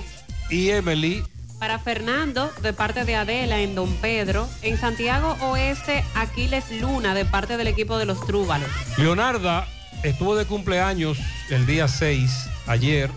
y 0.48 0.70
Emily. 0.70 1.24
Para 1.58 1.80
Fernando, 1.80 2.52
de 2.62 2.72
parte 2.72 3.04
de 3.04 3.16
Adela 3.16 3.58
en 3.58 3.74
Don 3.74 3.92
Pedro. 3.96 4.48
En 4.62 4.78
Santiago 4.78 5.36
Oeste, 5.40 6.04
Aquiles 6.14 6.70
Luna, 6.80 7.14
de 7.14 7.24
parte 7.24 7.56
del 7.56 7.66
equipo 7.66 7.98
de 7.98 8.06
los 8.06 8.24
Trúbalos. 8.24 8.70
Leonarda 8.96 9.66
estuvo 10.04 10.36
de 10.36 10.44
cumpleaños 10.44 11.18
el 11.48 11.66
día 11.66 11.88
6, 11.88 12.30
ayer, 12.68 13.10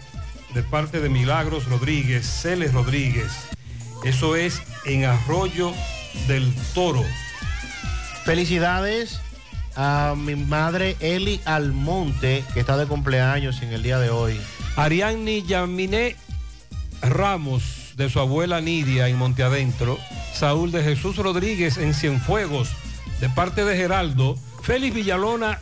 de 0.56 0.64
parte 0.64 1.02
de 1.02 1.10
Milagros 1.10 1.66
Rodríguez, 1.70 2.26
Celes 2.26 2.74
Rodríguez. 2.74 3.32
Eso 4.04 4.36
es 4.36 4.60
en 4.86 5.06
Arroyo 5.06 5.72
del 6.28 6.52
Toro. 6.74 7.04
Felicidades 8.24 9.20
a 9.76 10.16
mi 10.18 10.36
madre 10.36 10.96
Eli 11.02 11.42
Almonte, 11.44 12.44
que 12.54 12.62
está 12.62 12.78
de 12.78 12.86
cumpleaños 12.86 13.62
en 13.62 13.74
el 13.74 13.84
día 13.84 14.00
de 14.00 14.10
hoy. 14.10 14.40
Ariadne 14.78 15.42
Yaminé 15.44 16.16
Ramos, 17.02 17.94
de 17.98 18.10
su 18.10 18.22
abuela 18.22 18.62
Nidia 18.62 19.10
en 19.10 19.18
Monte 19.18 19.44
Adentro. 19.44 20.00
Saúl 20.34 20.72
de 20.72 20.84
Jesús 20.84 21.18
Rodríguez 21.18 21.78
en 21.78 21.94
Cienfuegos, 21.94 22.70
de 23.20 23.30
parte 23.30 23.66
de 23.66 23.76
Geraldo. 23.76 24.38
Félix 24.62 24.96
Villalona 24.96 25.60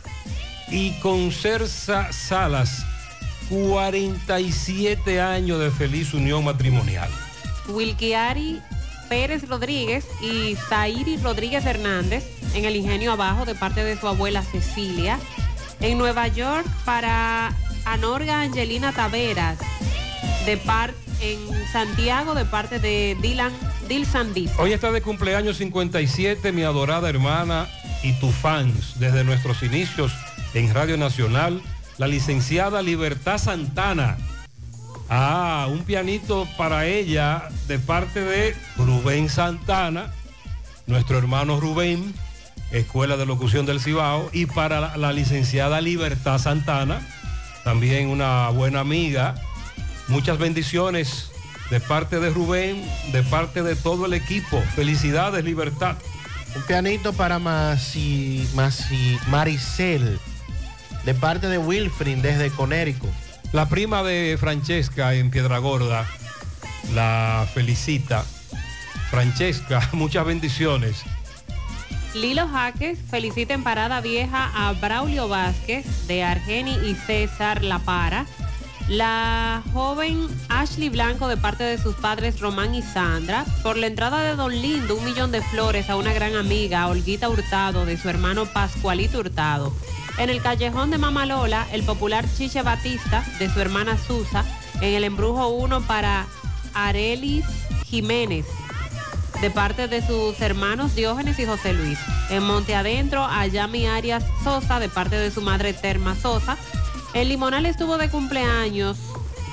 y 0.70 0.92
Concerza 1.00 2.12
Salas, 2.12 2.86
47 3.50 5.20
años 5.20 5.58
de 5.58 5.72
feliz 5.72 6.14
unión 6.14 6.44
matrimonial. 6.44 7.10
Wilkiari 7.68 8.60
Pérez 9.12 9.46
Rodríguez 9.46 10.06
y 10.22 10.56
Zairi 10.70 11.18
Rodríguez 11.18 11.66
Hernández 11.66 12.24
en 12.54 12.64
el 12.64 12.76
Ingenio 12.76 13.12
Abajo 13.12 13.44
de 13.44 13.54
parte 13.54 13.84
de 13.84 13.94
su 14.00 14.08
abuela 14.08 14.40
Cecilia. 14.40 15.18
En 15.80 15.98
Nueva 15.98 16.28
York 16.28 16.64
para 16.86 17.54
Anorga 17.84 18.40
Angelina 18.40 18.90
Taveras 18.92 19.58
de 20.46 20.56
par 20.56 20.94
en 21.20 21.38
Santiago 21.70 22.34
de 22.34 22.46
parte 22.46 22.78
de 22.78 23.14
Dylan 23.20 23.52
Dilsan 23.86 24.32
Diz. 24.32 24.50
Hoy 24.56 24.72
está 24.72 24.90
de 24.90 25.02
cumpleaños 25.02 25.58
57 25.58 26.50
mi 26.52 26.62
adorada 26.62 27.10
hermana 27.10 27.68
y 28.02 28.14
tu 28.14 28.30
fans 28.30 28.98
desde 28.98 29.24
nuestros 29.24 29.62
inicios 29.62 30.10
en 30.54 30.72
Radio 30.72 30.96
Nacional, 30.96 31.60
la 31.98 32.06
licenciada 32.06 32.80
Libertad 32.80 33.36
Santana. 33.36 34.16
Ah, 35.14 35.66
un 35.68 35.84
pianito 35.84 36.48
para 36.56 36.86
ella 36.86 37.50
de 37.68 37.78
parte 37.78 38.22
de 38.22 38.56
Rubén 38.78 39.28
Santana, 39.28 40.10
nuestro 40.86 41.18
hermano 41.18 41.60
Rubén, 41.60 42.14
Escuela 42.70 43.18
de 43.18 43.26
Locución 43.26 43.66
del 43.66 43.78
Cibao, 43.78 44.30
y 44.32 44.46
para 44.46 44.96
la, 44.96 45.12
licenciada 45.12 45.82
Libertad 45.82 46.38
Santana, 46.38 47.06
también 47.62 48.08
una 48.08 48.48
buena 48.48 48.80
amiga. 48.80 49.34
Muchas 50.08 50.38
bendiciones 50.38 51.30
de 51.68 51.78
parte 51.78 52.18
de 52.18 52.30
Rubén, 52.30 52.82
de 53.12 53.22
parte 53.22 53.62
de 53.62 53.76
todo 53.76 54.06
el 54.06 54.14
equipo. 54.14 54.62
Felicidades, 54.74 55.44
Libertad. 55.44 55.98
Un 56.56 56.62
pianito 56.62 57.12
para 57.12 57.38
Masi, 57.38 58.48
Masi, 58.54 59.18
Maricel, 59.28 60.18
de 61.04 61.12
parte 61.12 61.48
de 61.48 61.58
Wilfrin 61.58 62.22
desde 62.22 62.48
Conérico. 62.48 63.08
La 63.52 63.68
prima 63.68 64.02
de 64.02 64.36
Francesca 64.38 65.14
en 65.14 65.30
Piedragorda 65.30 66.06
la 66.94 67.46
felicita. 67.52 68.24
Francesca, 69.10 69.88
muchas 69.92 70.24
bendiciones. 70.24 71.02
Lilo 72.14 72.46
Jaques 72.48 72.98
felicita 73.10 73.54
en 73.54 73.62
Parada 73.62 74.00
Vieja 74.00 74.50
a 74.54 74.72
Braulio 74.72 75.28
Vázquez 75.28 76.06
de 76.06 76.22
Argeni 76.22 76.76
y 76.86 76.94
César 76.94 77.62
La 77.62 77.78
Para. 77.78 78.26
La 78.88 79.62
joven 79.72 80.28
Ashley 80.48 80.88
Blanco 80.88 81.28
de 81.28 81.36
parte 81.36 81.64
de 81.64 81.78
sus 81.78 81.94
padres 81.94 82.40
Román 82.40 82.74
y 82.74 82.82
Sandra. 82.82 83.44
Por 83.62 83.76
la 83.76 83.86
entrada 83.86 84.22
de 84.22 84.34
Don 84.34 84.52
Lindo, 84.52 84.96
un 84.96 85.04
millón 85.04 85.30
de 85.30 85.40
flores 85.40 85.88
a 85.88 85.96
una 85.96 86.12
gran 86.12 86.36
amiga, 86.36 86.88
Olguita 86.88 87.28
Hurtado, 87.28 87.86
de 87.86 87.96
su 87.96 88.08
hermano 88.08 88.44
Pascualito 88.46 89.20
Hurtado. 89.20 89.74
En 90.18 90.30
el 90.30 90.42
callejón 90.42 90.90
de 90.90 90.98
Mama 90.98 91.26
Lola, 91.26 91.66
el 91.72 91.82
popular 91.82 92.24
Chiche 92.36 92.62
Batista, 92.62 93.24
de 93.38 93.48
su 93.52 93.60
hermana 93.60 93.98
Susa. 93.98 94.44
En 94.80 94.94
el 94.94 95.04
embrujo 95.04 95.48
1 95.48 95.82
para 95.82 96.26
Arelis 96.74 97.46
Jiménez, 97.86 98.46
de 99.40 99.50
parte 99.50 99.88
de 99.88 100.04
sus 100.06 100.40
hermanos 100.40 100.94
Diógenes 100.94 101.38
y 101.38 101.46
José 101.46 101.72
Luis. 101.72 101.98
En 102.30 102.44
Monte 102.44 102.74
Adentro, 102.74 103.24
a 103.24 103.46
Yami 103.46 103.86
Arias 103.86 104.24
Sosa, 104.44 104.80
de 104.80 104.88
parte 104.88 105.16
de 105.16 105.30
su 105.30 105.40
madre 105.40 105.72
Terma 105.72 106.14
Sosa. 106.14 106.56
El 107.14 107.28
Limonal 107.28 107.66
estuvo 107.66 107.98
de 107.98 108.08
cumpleaños 108.08 108.98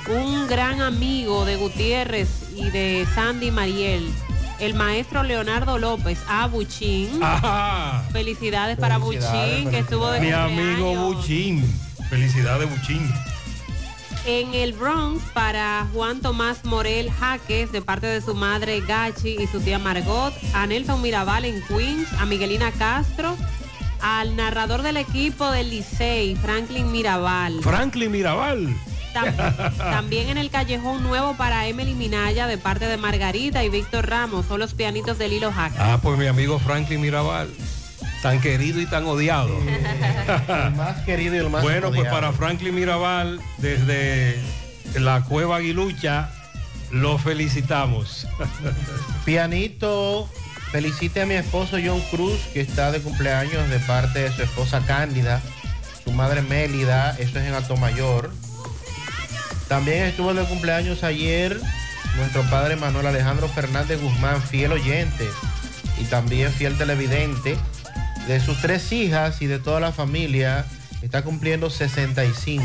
un 0.08 0.46
gran 0.48 0.80
amigo 0.80 1.44
de 1.44 1.56
Gutiérrez 1.56 2.28
y 2.54 2.70
de 2.70 3.06
Sandy 3.14 3.50
Mariel, 3.50 4.10
el 4.60 4.74
maestro 4.74 5.22
Leonardo 5.22 5.78
López, 5.78 6.18
a 6.28 6.46
Buchín. 6.46 7.22
Ajá. 7.22 8.04
Felicidades 8.12 8.78
para 8.78 8.98
Felicidades, 9.00 9.50
Buchín, 9.50 9.70
que 9.70 9.78
estuvo 9.78 10.10
de 10.10 10.20
Mi 10.20 10.32
amigo 10.32 10.94
Buchín. 10.94 11.64
Felicidades, 12.08 12.68
Buchín. 12.68 13.10
En 14.26 14.54
el 14.54 14.74
Bronx 14.74 15.24
para 15.32 15.86
Juan 15.94 16.20
Tomás 16.20 16.64
Morel 16.64 17.10
Jaques 17.10 17.72
de 17.72 17.80
parte 17.80 18.06
de 18.06 18.20
su 18.20 18.34
madre 18.34 18.80
Gachi 18.82 19.36
y 19.40 19.46
su 19.46 19.60
tía 19.60 19.78
Margot, 19.78 20.34
a 20.52 20.66
Nelson 20.66 21.00
Mirabal 21.00 21.46
en 21.46 21.62
Queens, 21.62 22.12
a 22.18 22.26
Miguelina 22.26 22.70
Castro, 22.72 23.34
al 24.02 24.36
narrador 24.36 24.82
del 24.82 24.98
equipo 24.98 25.50
del 25.50 25.70
Licey, 25.70 26.36
Franklin 26.36 26.92
Mirabal. 26.92 27.60
Franklin 27.62 28.10
Mirabal. 28.10 28.76
Tam- 29.12 29.76
también 29.78 30.28
en 30.28 30.38
el 30.38 30.50
Callejón 30.50 31.02
Nuevo 31.02 31.36
para 31.36 31.66
Emily 31.66 31.94
Minaya 31.94 32.46
de 32.46 32.58
parte 32.58 32.86
de 32.86 32.96
Margarita 32.96 33.62
y 33.64 33.68
Víctor 33.68 34.08
Ramos, 34.08 34.46
son 34.46 34.60
los 34.60 34.74
pianitos 34.74 35.18
del 35.18 35.32
Hilo 35.32 35.52
Jaques. 35.52 35.78
Ah, 35.80 35.98
pues 36.02 36.18
mi 36.18 36.26
amigo 36.26 36.58
Franklin 36.58 37.00
Mirabal. 37.00 37.48
Tan 38.22 38.38
querido 38.40 38.80
y 38.80 38.86
tan 38.86 39.06
odiado. 39.06 39.56
El 40.48 40.74
más 40.74 41.00
querido 41.06 41.34
y 41.34 41.38
el 41.38 41.48
más 41.48 41.62
Bueno, 41.62 41.90
pues 41.90 42.06
para 42.10 42.32
Franklin 42.32 42.74
Mirabal, 42.74 43.40
desde 43.58 44.38
la 44.94 45.22
Cueva 45.24 45.56
Aguilucha, 45.56 46.30
lo 46.90 47.16
felicitamos. 47.16 48.26
Pianito, 49.24 50.28
felicite 50.70 51.22
a 51.22 51.26
mi 51.26 51.34
esposo 51.34 51.78
John 51.82 52.00
Cruz, 52.10 52.38
que 52.52 52.60
está 52.60 52.90
de 52.92 53.00
cumpleaños 53.00 53.68
de 53.70 53.78
parte 53.80 54.20
de 54.20 54.32
su 54.32 54.42
esposa 54.42 54.82
Cándida, 54.86 55.40
su 56.04 56.12
madre 56.12 56.42
Mélida, 56.42 57.16
eso 57.18 57.38
es 57.38 57.46
en 57.46 57.54
Alto 57.54 57.76
Mayor. 57.76 58.32
También 59.70 60.02
estuvo 60.02 60.34
de 60.34 60.42
cumpleaños 60.46 61.04
ayer 61.04 61.60
nuestro 62.16 62.42
padre 62.50 62.74
Manuel 62.74 63.06
Alejandro 63.06 63.48
Fernández 63.48 64.02
Guzmán, 64.02 64.42
fiel 64.42 64.72
oyente 64.72 65.28
y 66.00 66.06
también 66.06 66.52
fiel 66.52 66.76
televidente. 66.76 67.56
De 68.26 68.40
sus 68.40 68.60
tres 68.60 68.90
hijas 68.90 69.40
y 69.42 69.46
de 69.46 69.60
toda 69.60 69.78
la 69.78 69.92
familia, 69.92 70.66
está 71.02 71.22
cumpliendo 71.22 71.70
65. 71.70 72.64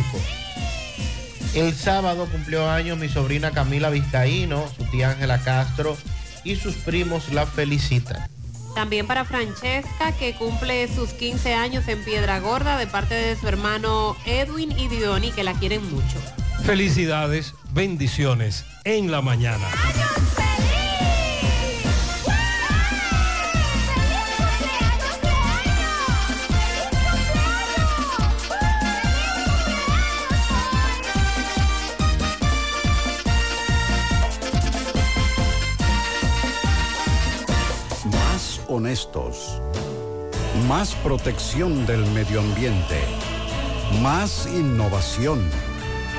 El 1.53 1.75
sábado 1.75 2.27
cumplió 2.31 2.67
años 2.71 2.97
mi 2.97 3.07
sobrina 3.07 3.51
Camila 3.51 3.91
Vizcaíno, 3.91 4.67
su 4.75 4.85
tía 4.85 5.11
Ángela 5.11 5.37
Castro 5.37 5.95
y 6.43 6.55
sus 6.55 6.73
primos 6.73 7.31
la 7.31 7.45
felicitan. 7.45 8.27
También 8.73 9.05
para 9.05 9.25
Francesca, 9.25 10.11
que 10.13 10.33
cumple 10.33 10.87
sus 10.87 11.11
15 11.11 11.53
años 11.53 11.87
en 11.87 12.03
Piedra 12.03 12.39
Gorda 12.39 12.79
de 12.79 12.87
parte 12.87 13.13
de 13.13 13.35
su 13.35 13.47
hermano 13.47 14.17
Edwin 14.25 14.71
y 14.71 14.87
Diony, 14.87 15.31
que 15.31 15.43
la 15.43 15.53
quieren 15.53 15.87
mucho. 15.93 16.19
Felicidades, 16.65 17.53
bendiciones 17.73 18.65
en 18.85 19.11
la 19.11 19.21
mañana. 19.21 19.67
Más 38.05 38.59
honestos. 38.67 39.61
Más 40.67 40.95
protección 40.95 41.85
del 41.85 42.03
medio 42.07 42.39
ambiente. 42.39 43.03
Más 44.01 44.47
innovación. 44.47 45.47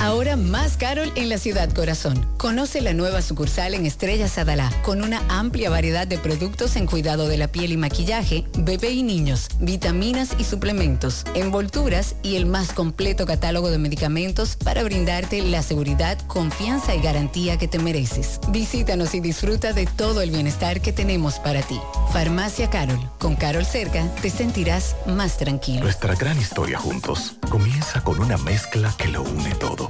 Ahora 0.00 0.34
más 0.34 0.78
Carol 0.78 1.12
en 1.14 1.28
la 1.28 1.36
ciudad 1.36 1.70
corazón. 1.74 2.26
Conoce 2.38 2.80
la 2.80 2.94
nueva 2.94 3.20
sucursal 3.20 3.74
en 3.74 3.84
Estrellas 3.84 4.38
Adalá, 4.38 4.72
con 4.82 5.02
una 5.02 5.20
amplia 5.28 5.68
variedad 5.68 6.06
de 6.06 6.16
productos 6.16 6.76
en 6.76 6.86
cuidado 6.86 7.28
de 7.28 7.36
la 7.36 7.48
piel 7.48 7.70
y 7.70 7.76
maquillaje, 7.76 8.46
bebé 8.56 8.92
y 8.92 9.02
niños, 9.02 9.48
vitaminas 9.60 10.30
y 10.38 10.44
suplementos, 10.44 11.26
envolturas 11.34 12.16
y 12.22 12.36
el 12.36 12.46
más 12.46 12.72
completo 12.72 13.26
catálogo 13.26 13.70
de 13.70 13.76
medicamentos 13.76 14.56
para 14.56 14.82
brindarte 14.84 15.42
la 15.42 15.62
seguridad, 15.62 16.16
confianza 16.28 16.94
y 16.94 17.02
garantía 17.02 17.58
que 17.58 17.68
te 17.68 17.78
mereces. 17.78 18.40
Visítanos 18.48 19.14
y 19.14 19.20
disfruta 19.20 19.74
de 19.74 19.84
todo 19.84 20.22
el 20.22 20.30
bienestar 20.30 20.80
que 20.80 20.94
tenemos 20.94 21.38
para 21.40 21.60
ti. 21.60 21.78
Farmacia 22.10 22.70
Carol. 22.70 22.98
Con 23.18 23.36
Carol 23.36 23.66
cerca 23.66 24.08
te 24.22 24.30
sentirás 24.30 24.96
más 25.04 25.36
tranquilo. 25.36 25.82
Nuestra 25.82 26.14
gran 26.14 26.40
historia 26.40 26.78
juntos 26.78 27.34
comienza 27.50 28.02
con 28.02 28.18
una 28.18 28.38
mezcla 28.38 28.94
que 28.96 29.08
lo 29.08 29.22
une 29.22 29.54
todo. 29.56 29.89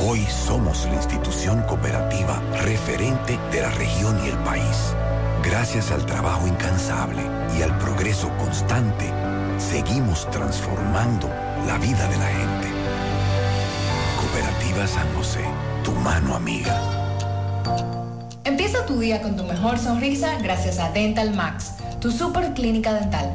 hoy 0.00 0.20
somos 0.26 0.84
la 0.86 0.94
institución 0.94 1.62
cooperativa 1.62 2.40
referente 2.62 3.38
de 3.50 3.60
la 3.60 3.70
región 3.70 4.18
y 4.24 4.28
el 4.28 4.38
país. 4.38 4.94
Gracias 5.44 5.90
al 5.90 6.06
trabajo 6.06 6.46
incansable 6.46 7.22
y 7.58 7.62
al 7.62 7.76
progreso 7.78 8.28
constante, 8.38 9.10
seguimos 9.58 10.30
transformando 10.30 11.28
la 11.66 11.78
vida 11.78 12.08
de 12.08 12.18
la 12.18 12.26
gente. 12.26 12.68
Cooperativa 14.20 14.86
San 14.86 15.14
José, 15.14 15.44
tu 15.84 15.92
mano 15.92 16.34
amiga. 16.34 16.80
Empieza 18.44 18.86
tu 18.86 18.98
día 18.98 19.22
con 19.22 19.36
tu 19.36 19.44
mejor 19.44 19.78
sonrisa 19.78 20.38
gracias 20.42 20.78
a 20.78 20.90
Dental 20.90 21.34
Max, 21.34 21.74
tu 22.00 22.10
super 22.10 22.54
clínica 22.54 22.94
dental. 22.94 23.34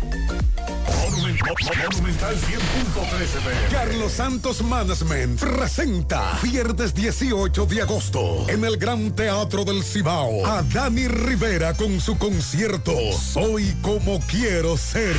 Monumental 1.43 2.35
100.13 2.35 3.41
pm. 3.43 3.67
Carlos 3.71 4.11
Santos 4.11 4.61
Management 4.61 5.39
presenta 5.39 6.37
viernes 6.43 6.93
18 6.93 7.65
de 7.65 7.81
agosto 7.81 8.45
en 8.47 8.63
el 8.63 8.77
Gran 8.77 9.11
Teatro 9.15 9.65
del 9.65 9.83
Cibao 9.83 10.45
a 10.45 10.61
Dani 10.61 11.07
Rivera 11.07 11.73
con 11.73 11.99
su 11.99 12.17
concierto 12.17 12.93
Soy 13.13 13.75
como 13.81 14.19
quiero 14.27 14.77
ser. 14.77 15.15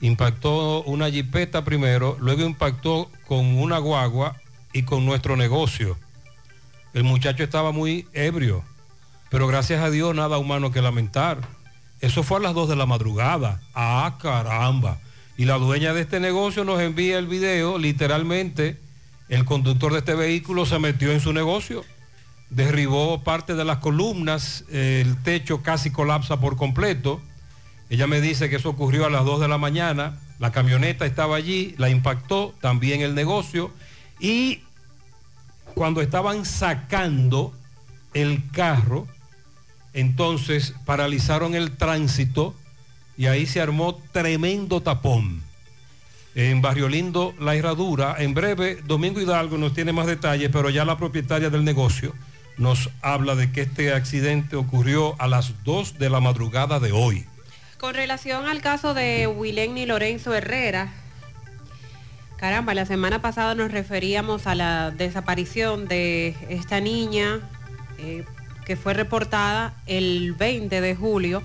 impactó 0.00 0.82
una 0.82 1.08
jipeta 1.08 1.62
primero, 1.62 2.16
luego 2.18 2.42
impactó 2.42 3.08
con 3.28 3.46
una 3.46 3.78
guagua 3.78 4.34
y 4.72 4.82
con 4.82 5.06
nuestro 5.06 5.36
negocio. 5.36 5.96
El 6.94 7.04
muchacho 7.04 7.44
estaba 7.44 7.70
muy 7.70 8.08
ebrio, 8.12 8.64
pero 9.30 9.46
gracias 9.46 9.84
a 9.84 9.90
Dios 9.90 10.16
nada 10.16 10.38
humano 10.38 10.72
que 10.72 10.82
lamentar. 10.82 11.38
Eso 12.00 12.24
fue 12.24 12.38
a 12.38 12.40
las 12.40 12.54
2 12.54 12.70
de 12.70 12.76
la 12.76 12.86
madrugada. 12.86 13.60
Ah, 13.72 14.18
caramba. 14.20 14.98
Y 15.42 15.44
la 15.44 15.58
dueña 15.58 15.92
de 15.92 16.02
este 16.02 16.20
negocio 16.20 16.62
nos 16.62 16.80
envía 16.80 17.18
el 17.18 17.26
video, 17.26 17.76
literalmente, 17.76 18.78
el 19.28 19.44
conductor 19.44 19.90
de 19.90 19.98
este 19.98 20.14
vehículo 20.14 20.66
se 20.66 20.78
metió 20.78 21.10
en 21.10 21.18
su 21.18 21.32
negocio 21.32 21.84
derribó 22.48 23.24
parte 23.24 23.56
de 23.56 23.64
las 23.64 23.78
columnas, 23.78 24.64
el 24.70 25.20
techo 25.24 25.60
casi 25.60 25.90
colapsa 25.90 26.38
por 26.38 26.56
completo. 26.56 27.20
Ella 27.90 28.06
me 28.06 28.20
dice 28.20 28.48
que 28.50 28.54
eso 28.54 28.68
ocurrió 28.70 29.04
a 29.04 29.10
las 29.10 29.24
2 29.24 29.40
de 29.40 29.48
la 29.48 29.58
mañana, 29.58 30.20
la 30.38 30.52
camioneta 30.52 31.06
estaba 31.06 31.34
allí, 31.34 31.74
la 31.76 31.90
impactó, 31.90 32.54
también 32.60 33.00
el 33.00 33.16
negocio, 33.16 33.72
y 34.20 34.60
cuando 35.74 36.02
estaban 36.02 36.44
sacando 36.44 37.52
el 38.14 38.48
carro, 38.52 39.08
entonces 39.92 40.72
paralizaron 40.84 41.56
el 41.56 41.76
tránsito 41.76 42.54
y 43.16 43.26
ahí 43.26 43.46
se 43.46 43.60
armó 43.60 44.00
tremendo 44.12 44.80
tapón. 44.80 45.42
En 46.34 46.62
Barrio 46.62 46.88
Lindo, 46.88 47.34
La 47.38 47.54
Herradura, 47.54 48.16
en 48.18 48.32
breve, 48.32 48.78
Domingo 48.84 49.20
Hidalgo 49.20 49.58
nos 49.58 49.74
tiene 49.74 49.92
más 49.92 50.06
detalles, 50.06 50.48
pero 50.50 50.70
ya 50.70 50.84
la 50.84 50.96
propietaria 50.96 51.50
del 51.50 51.64
negocio 51.64 52.14
nos 52.56 52.90
habla 53.02 53.34
de 53.34 53.52
que 53.52 53.62
este 53.62 53.92
accidente 53.92 54.56
ocurrió 54.56 55.20
a 55.20 55.26
las 55.26 55.64
2 55.64 55.98
de 55.98 56.10
la 56.10 56.20
madrugada 56.20 56.80
de 56.80 56.92
hoy. 56.92 57.26
Con 57.78 57.94
relación 57.94 58.46
al 58.46 58.60
caso 58.60 58.94
de 58.94 59.26
Wilén 59.26 59.76
y 59.76 59.86
Lorenzo 59.86 60.34
Herrera, 60.34 60.92
caramba, 62.36 62.74
la 62.74 62.86
semana 62.86 63.20
pasada 63.20 63.54
nos 63.54 63.72
referíamos 63.72 64.46
a 64.46 64.54
la 64.54 64.90
desaparición 64.90 65.88
de 65.88 66.36
esta 66.48 66.80
niña 66.80 67.40
eh, 67.98 68.24
que 68.64 68.76
fue 68.76 68.94
reportada 68.94 69.74
el 69.86 70.32
20 70.34 70.80
de 70.80 70.94
julio 70.94 71.42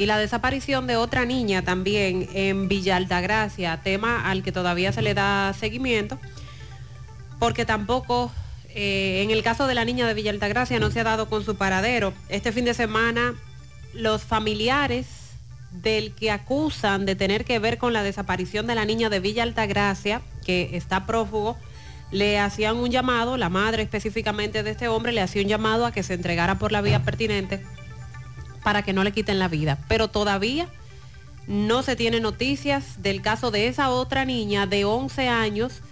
y 0.00 0.06
la 0.06 0.16
desaparición 0.16 0.86
de 0.86 0.96
otra 0.96 1.26
niña 1.26 1.60
también 1.60 2.26
en 2.32 2.68
Villa 2.68 2.96
Altagracia, 2.96 3.82
tema 3.84 4.30
al 4.30 4.42
que 4.42 4.50
todavía 4.50 4.92
se 4.92 5.02
le 5.02 5.12
da 5.12 5.52
seguimiento, 5.52 6.18
porque 7.38 7.66
tampoco 7.66 8.32
eh, 8.70 9.20
en 9.22 9.30
el 9.30 9.42
caso 9.42 9.66
de 9.66 9.74
la 9.74 9.84
niña 9.84 10.06
de 10.06 10.14
Villa 10.14 10.30
Altagracia 10.30 10.80
no 10.80 10.90
se 10.90 11.00
ha 11.00 11.04
dado 11.04 11.28
con 11.28 11.44
su 11.44 11.56
paradero. 11.56 12.14
Este 12.30 12.50
fin 12.50 12.64
de 12.64 12.72
semana 12.72 13.34
los 13.92 14.22
familiares 14.22 15.06
del 15.70 16.14
que 16.14 16.30
acusan 16.30 17.04
de 17.04 17.14
tener 17.14 17.44
que 17.44 17.58
ver 17.58 17.76
con 17.76 17.92
la 17.92 18.02
desaparición 18.02 18.66
de 18.66 18.76
la 18.76 18.86
niña 18.86 19.10
de 19.10 19.20
Villa 19.20 19.42
Altagracia, 19.42 20.22
que 20.46 20.78
está 20.78 21.04
prófugo, 21.04 21.58
le 22.10 22.38
hacían 22.38 22.76
un 22.76 22.90
llamado, 22.90 23.36
la 23.36 23.50
madre 23.50 23.82
específicamente 23.82 24.62
de 24.62 24.70
este 24.70 24.88
hombre 24.88 25.12
le 25.12 25.20
hacía 25.20 25.42
un 25.42 25.48
llamado 25.48 25.84
a 25.84 25.92
que 25.92 26.02
se 26.02 26.14
entregara 26.14 26.58
por 26.58 26.72
la 26.72 26.80
vía 26.80 27.04
pertinente 27.04 27.62
para 28.62 28.82
que 28.82 28.92
no 28.92 29.04
le 29.04 29.12
quiten 29.12 29.38
la 29.38 29.48
vida. 29.48 29.78
Pero 29.88 30.08
todavía 30.08 30.68
no 31.46 31.82
se 31.82 31.96
tiene 31.96 32.20
noticias 32.20 33.02
del 33.02 33.22
caso 33.22 33.50
de 33.50 33.66
esa 33.66 33.90
otra 33.90 34.24
niña 34.24 34.66
de 34.66 34.84
11 34.84 35.28
años 35.28 35.82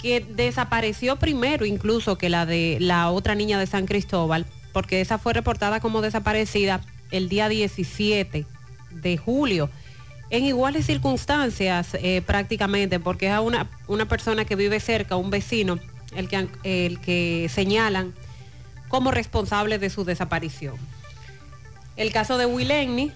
que 0.00 0.20
desapareció 0.20 1.16
primero 1.16 1.64
incluso 1.64 2.18
que 2.18 2.28
la 2.28 2.46
de 2.46 2.76
la 2.80 3.10
otra 3.10 3.34
niña 3.34 3.58
de 3.58 3.66
San 3.66 3.86
Cristóbal, 3.86 4.46
porque 4.72 5.00
esa 5.00 5.18
fue 5.18 5.32
reportada 5.32 5.80
como 5.80 6.02
desaparecida 6.02 6.80
el 7.10 7.28
día 7.28 7.48
17 7.48 8.44
de 8.90 9.16
julio, 9.16 9.70
en 10.30 10.44
iguales 10.44 10.86
circunstancias 10.86 11.94
eh, 11.94 12.22
prácticamente, 12.26 13.00
porque 13.00 13.26
es 13.26 13.32
a 13.32 13.40
una, 13.40 13.68
una 13.86 14.06
persona 14.06 14.44
que 14.44 14.56
vive 14.56 14.78
cerca, 14.80 15.16
un 15.16 15.30
vecino, 15.30 15.78
el 16.14 16.28
que, 16.28 16.48
el 16.64 17.00
que 17.00 17.50
señalan 17.52 18.14
como 18.88 19.10
responsable 19.10 19.78
de 19.78 19.90
su 19.90 20.04
desaparición. 20.04 20.76
El 21.96 22.12
caso 22.12 22.38
de 22.38 22.46
Willenny 22.46 23.12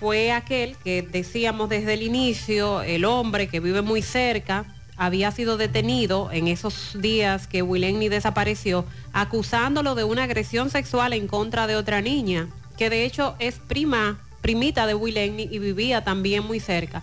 fue 0.00 0.32
aquel 0.32 0.76
que 0.76 1.02
decíamos 1.02 1.68
desde 1.68 1.94
el 1.94 2.02
inicio, 2.02 2.82
el 2.82 3.04
hombre 3.04 3.48
que 3.48 3.60
vive 3.60 3.82
muy 3.82 4.02
cerca, 4.02 4.66
había 4.96 5.30
sido 5.30 5.56
detenido 5.56 6.30
en 6.32 6.48
esos 6.48 7.00
días 7.00 7.46
que 7.46 7.62
Willenny 7.62 8.08
desapareció, 8.08 8.84
acusándolo 9.12 9.94
de 9.94 10.04
una 10.04 10.24
agresión 10.24 10.70
sexual 10.70 11.12
en 11.12 11.26
contra 11.26 11.66
de 11.66 11.76
otra 11.76 12.02
niña, 12.02 12.48
que 12.76 12.90
de 12.90 13.04
hecho 13.04 13.34
es 13.38 13.60
prima, 13.60 14.20
primita 14.42 14.86
de 14.86 14.94
Willenny 14.94 15.48
y 15.50 15.58
vivía 15.58 16.04
también 16.04 16.44
muy 16.44 16.60
cerca. 16.60 17.02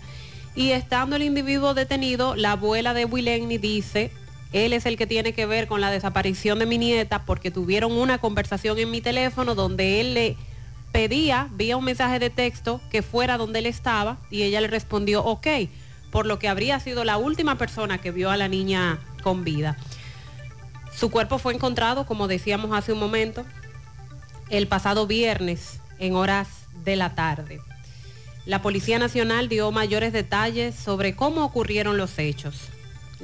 Y 0.55 0.71
estando 0.71 1.15
el 1.15 1.23
individuo 1.23 1.73
detenido, 1.73 2.35
la 2.35 2.51
abuela 2.51 2.93
de 2.93 3.05
Willenny 3.05 3.57
dice, 3.57 4.11
él 4.53 4.73
es 4.73 4.85
el 4.85 4.97
que 4.97 5.07
tiene 5.07 5.33
que 5.33 5.45
ver 5.45 5.67
con 5.67 5.81
la 5.81 5.91
desaparición 5.91 6.59
de 6.59 6.65
mi 6.65 6.77
nieta 6.77 7.25
porque 7.25 7.51
tuvieron 7.51 7.91
una 7.91 8.19
conversación 8.19 8.77
en 8.79 8.91
mi 8.91 9.01
teléfono 9.01 9.55
donde 9.55 9.99
él 9.99 10.13
le 10.13 10.37
pedía 10.91 11.49
vía 11.51 11.75
un 11.75 11.83
mensaje 11.83 12.19
de 12.19 12.29
texto 12.29 12.79
que 12.89 13.01
fuera 13.01 13.37
donde 13.37 13.59
él 13.59 13.65
estaba 13.65 14.17
y 14.31 14.43
ella 14.43 14.61
le 14.61 14.67
respondió 14.67 15.23
ok, 15.25 15.47
por 16.09 16.25
lo 16.25 16.39
que 16.39 16.47
habría 16.47 16.79
sido 16.79 17.03
la 17.03 17.17
última 17.17 17.57
persona 17.57 17.97
que 17.97 18.11
vio 18.11 18.29
a 18.29 18.37
la 18.37 18.47
niña 18.47 18.99
con 19.21 19.43
vida. 19.43 19.77
Su 20.95 21.11
cuerpo 21.11 21.37
fue 21.37 21.53
encontrado, 21.53 22.05
como 22.05 22.29
decíamos 22.29 22.71
hace 22.71 22.93
un 22.93 22.99
momento, 22.99 23.45
el 24.49 24.67
pasado 24.67 25.07
viernes 25.07 25.81
en 25.99 26.15
horas 26.15 26.47
de 26.85 26.95
la 26.95 27.15
tarde. 27.15 27.59
La 28.45 28.61
Policía 28.61 28.99
Nacional 28.99 29.49
dio 29.49 29.71
mayores 29.71 30.13
detalles 30.13 30.75
sobre 30.75 31.15
cómo 31.15 31.43
ocurrieron 31.43 31.97
los 31.97 32.17
hechos. 32.19 32.69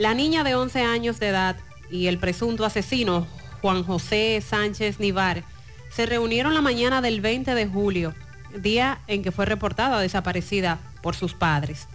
La 0.02 0.16
niña 0.16 0.44
de 0.44 0.56
11 0.56 0.82
años 0.82 1.20
de 1.20 1.28
edad 1.28 1.58
y 1.92 2.08
el 2.08 2.18
presunto 2.18 2.66
asesino, 2.66 3.28
Juan 3.62 3.84
José 3.84 4.42
Sánchez 4.42 5.00
Nivar, 5.00 5.44
se 5.92 6.08
reunieron 6.08 6.56
la 6.56 6.62
mañana 6.62 7.04
del 7.04 7.22
20 7.22 7.54
de 7.54 7.68
julio, 7.68 8.16
día 8.56 9.02
en 9.06 9.22
que 9.22 9.32
fue 9.32 9.46
reportada 9.46 10.00
desaparecida 10.00 10.80
por 11.04 11.16
sus 11.16 11.36
padres. 11.36 11.88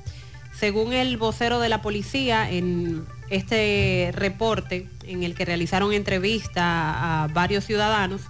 Según 0.56 0.92
el 0.92 1.16
vocero 1.16 1.58
de 1.58 1.68
la 1.68 1.82
policía, 1.82 2.48
en 2.48 3.04
este 3.28 4.12
reporte 4.14 4.88
en 5.02 5.24
el 5.24 5.34
que 5.34 5.44
realizaron 5.44 5.92
entrevista 5.92 7.24
a 7.24 7.26
varios 7.26 7.64
ciudadanos, 7.64 8.20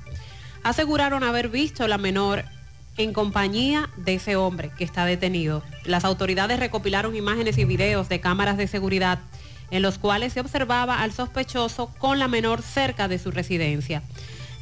aseguraron 0.62 1.22
haber 1.22 1.50
visto 1.50 1.84
a 1.84 1.88
la 1.88 1.98
menor 1.98 2.46
en 2.96 3.12
compañía 3.12 3.90
de 3.98 4.14
ese 4.14 4.36
hombre 4.36 4.70
que 4.78 4.84
está 4.84 5.04
detenido. 5.04 5.62
Las 5.84 6.06
autoridades 6.06 6.58
recopilaron 6.58 7.14
imágenes 7.14 7.58
y 7.58 7.66
videos 7.66 8.08
de 8.08 8.20
cámaras 8.20 8.56
de 8.56 8.68
seguridad 8.68 9.18
en 9.70 9.82
los 9.82 9.98
cuales 9.98 10.32
se 10.32 10.40
observaba 10.40 11.02
al 11.02 11.12
sospechoso 11.12 11.90
con 11.98 12.18
la 12.18 12.28
menor 12.28 12.62
cerca 12.62 13.08
de 13.08 13.18
su 13.18 13.30
residencia. 13.30 14.02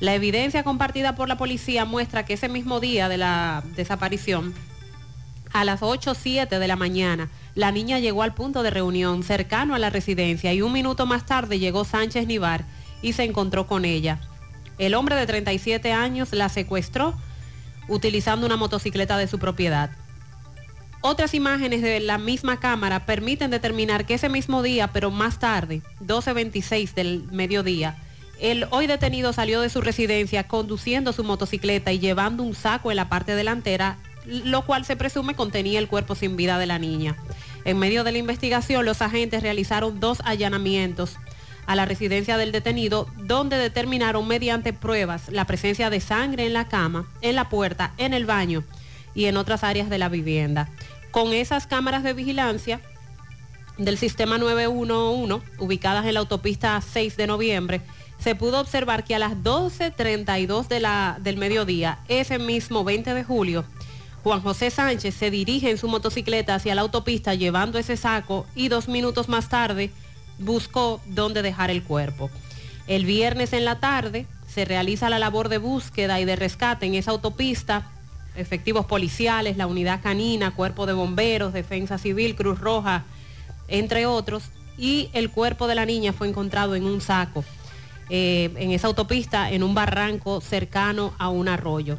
La 0.00 0.14
evidencia 0.14 0.64
compartida 0.64 1.14
por 1.14 1.28
la 1.28 1.38
policía 1.38 1.84
muestra 1.84 2.24
que 2.24 2.34
ese 2.34 2.48
mismo 2.48 2.80
día 2.80 3.08
de 3.08 3.18
la 3.18 3.62
desaparición, 3.76 4.54
a 5.52 5.64
las 5.64 5.82
8 5.82 6.10
o 6.10 6.14
7 6.14 6.58
de 6.58 6.68
la 6.68 6.76
mañana, 6.76 7.30
la 7.54 7.70
niña 7.70 8.00
llegó 8.00 8.22
al 8.22 8.34
punto 8.34 8.62
de 8.64 8.70
reunión 8.70 9.22
cercano 9.22 9.74
a 9.74 9.78
la 9.78 9.90
residencia 9.90 10.52
y 10.52 10.62
un 10.62 10.72
minuto 10.72 11.06
más 11.06 11.26
tarde 11.26 11.60
llegó 11.60 11.84
Sánchez 11.84 12.26
Nivar 12.26 12.64
y 13.02 13.12
se 13.12 13.22
encontró 13.22 13.66
con 13.66 13.84
ella. 13.84 14.18
El 14.78 14.94
hombre 14.94 15.14
de 15.14 15.26
37 15.26 15.92
años 15.92 16.32
la 16.32 16.48
secuestró 16.48 17.14
utilizando 17.86 18.46
una 18.46 18.56
motocicleta 18.56 19.16
de 19.16 19.28
su 19.28 19.38
propiedad. 19.38 19.90
Otras 21.06 21.34
imágenes 21.34 21.82
de 21.82 22.00
la 22.00 22.16
misma 22.16 22.58
cámara 22.60 23.04
permiten 23.04 23.50
determinar 23.50 24.06
que 24.06 24.14
ese 24.14 24.30
mismo 24.30 24.62
día, 24.62 24.86
pero 24.86 25.10
más 25.10 25.38
tarde, 25.38 25.82
12.26 26.00 26.94
del 26.94 27.24
mediodía, 27.30 27.98
el 28.40 28.66
hoy 28.70 28.86
detenido 28.86 29.34
salió 29.34 29.60
de 29.60 29.68
su 29.68 29.82
residencia 29.82 30.48
conduciendo 30.48 31.12
su 31.12 31.22
motocicleta 31.22 31.92
y 31.92 31.98
llevando 31.98 32.42
un 32.42 32.54
saco 32.54 32.90
en 32.90 32.96
la 32.96 33.10
parte 33.10 33.34
delantera, 33.34 33.98
lo 34.24 34.64
cual 34.64 34.86
se 34.86 34.96
presume 34.96 35.34
contenía 35.34 35.78
el 35.78 35.88
cuerpo 35.88 36.14
sin 36.14 36.38
vida 36.38 36.58
de 36.58 36.64
la 36.64 36.78
niña. 36.78 37.16
En 37.66 37.78
medio 37.78 38.02
de 38.02 38.12
la 38.12 38.18
investigación, 38.18 38.86
los 38.86 39.02
agentes 39.02 39.42
realizaron 39.42 40.00
dos 40.00 40.22
allanamientos 40.24 41.18
a 41.66 41.76
la 41.76 41.84
residencia 41.84 42.38
del 42.38 42.50
detenido, 42.50 43.08
donde 43.18 43.58
determinaron 43.58 44.26
mediante 44.26 44.72
pruebas 44.72 45.28
la 45.28 45.44
presencia 45.44 45.90
de 45.90 46.00
sangre 46.00 46.46
en 46.46 46.54
la 46.54 46.68
cama, 46.68 47.06
en 47.20 47.34
la 47.34 47.50
puerta, 47.50 47.92
en 47.98 48.14
el 48.14 48.24
baño 48.24 48.64
y 49.14 49.26
en 49.26 49.36
otras 49.36 49.64
áreas 49.64 49.88
de 49.90 49.98
la 49.98 50.08
vivienda. 50.08 50.68
Con 51.14 51.32
esas 51.32 51.68
cámaras 51.68 52.02
de 52.02 52.12
vigilancia 52.12 52.80
del 53.78 53.98
sistema 53.98 54.36
911, 54.36 55.46
ubicadas 55.60 56.06
en 56.06 56.14
la 56.14 56.18
autopista 56.18 56.80
6 56.80 57.16
de 57.16 57.28
noviembre, 57.28 57.82
se 58.18 58.34
pudo 58.34 58.58
observar 58.58 59.04
que 59.04 59.14
a 59.14 59.20
las 59.20 59.34
12.32 59.34 60.66
de 60.66 61.22
del 61.22 61.36
mediodía, 61.36 62.00
ese 62.08 62.40
mismo 62.40 62.82
20 62.82 63.14
de 63.14 63.22
julio, 63.22 63.64
Juan 64.24 64.40
José 64.40 64.72
Sánchez 64.72 65.14
se 65.14 65.30
dirige 65.30 65.70
en 65.70 65.78
su 65.78 65.86
motocicleta 65.86 66.56
hacia 66.56 66.74
la 66.74 66.80
autopista 66.80 67.34
llevando 67.34 67.78
ese 67.78 67.96
saco 67.96 68.44
y 68.56 68.66
dos 68.66 68.88
minutos 68.88 69.28
más 69.28 69.48
tarde 69.48 69.92
buscó 70.40 71.00
dónde 71.06 71.42
dejar 71.42 71.70
el 71.70 71.84
cuerpo. 71.84 72.28
El 72.88 73.06
viernes 73.06 73.52
en 73.52 73.64
la 73.64 73.78
tarde 73.78 74.26
se 74.48 74.64
realiza 74.64 75.08
la 75.10 75.20
labor 75.20 75.48
de 75.48 75.58
búsqueda 75.58 76.18
y 76.18 76.24
de 76.24 76.34
rescate 76.34 76.86
en 76.86 76.96
esa 76.96 77.12
autopista. 77.12 77.92
Efectivos 78.36 78.86
policiales, 78.86 79.56
la 79.56 79.66
unidad 79.66 80.02
canina, 80.02 80.50
cuerpo 80.52 80.86
de 80.86 80.92
bomberos, 80.92 81.52
defensa 81.52 81.98
civil, 81.98 82.34
Cruz 82.34 82.58
Roja, 82.58 83.04
entre 83.68 84.06
otros. 84.06 84.44
Y 84.76 85.08
el 85.12 85.30
cuerpo 85.30 85.68
de 85.68 85.76
la 85.76 85.86
niña 85.86 86.12
fue 86.12 86.28
encontrado 86.28 86.74
en 86.74 86.84
un 86.84 87.00
saco, 87.00 87.44
eh, 88.10 88.50
en 88.56 88.72
esa 88.72 88.88
autopista, 88.88 89.50
en 89.50 89.62
un 89.62 89.74
barranco 89.74 90.40
cercano 90.40 91.14
a 91.18 91.28
un 91.28 91.48
arroyo. 91.48 91.98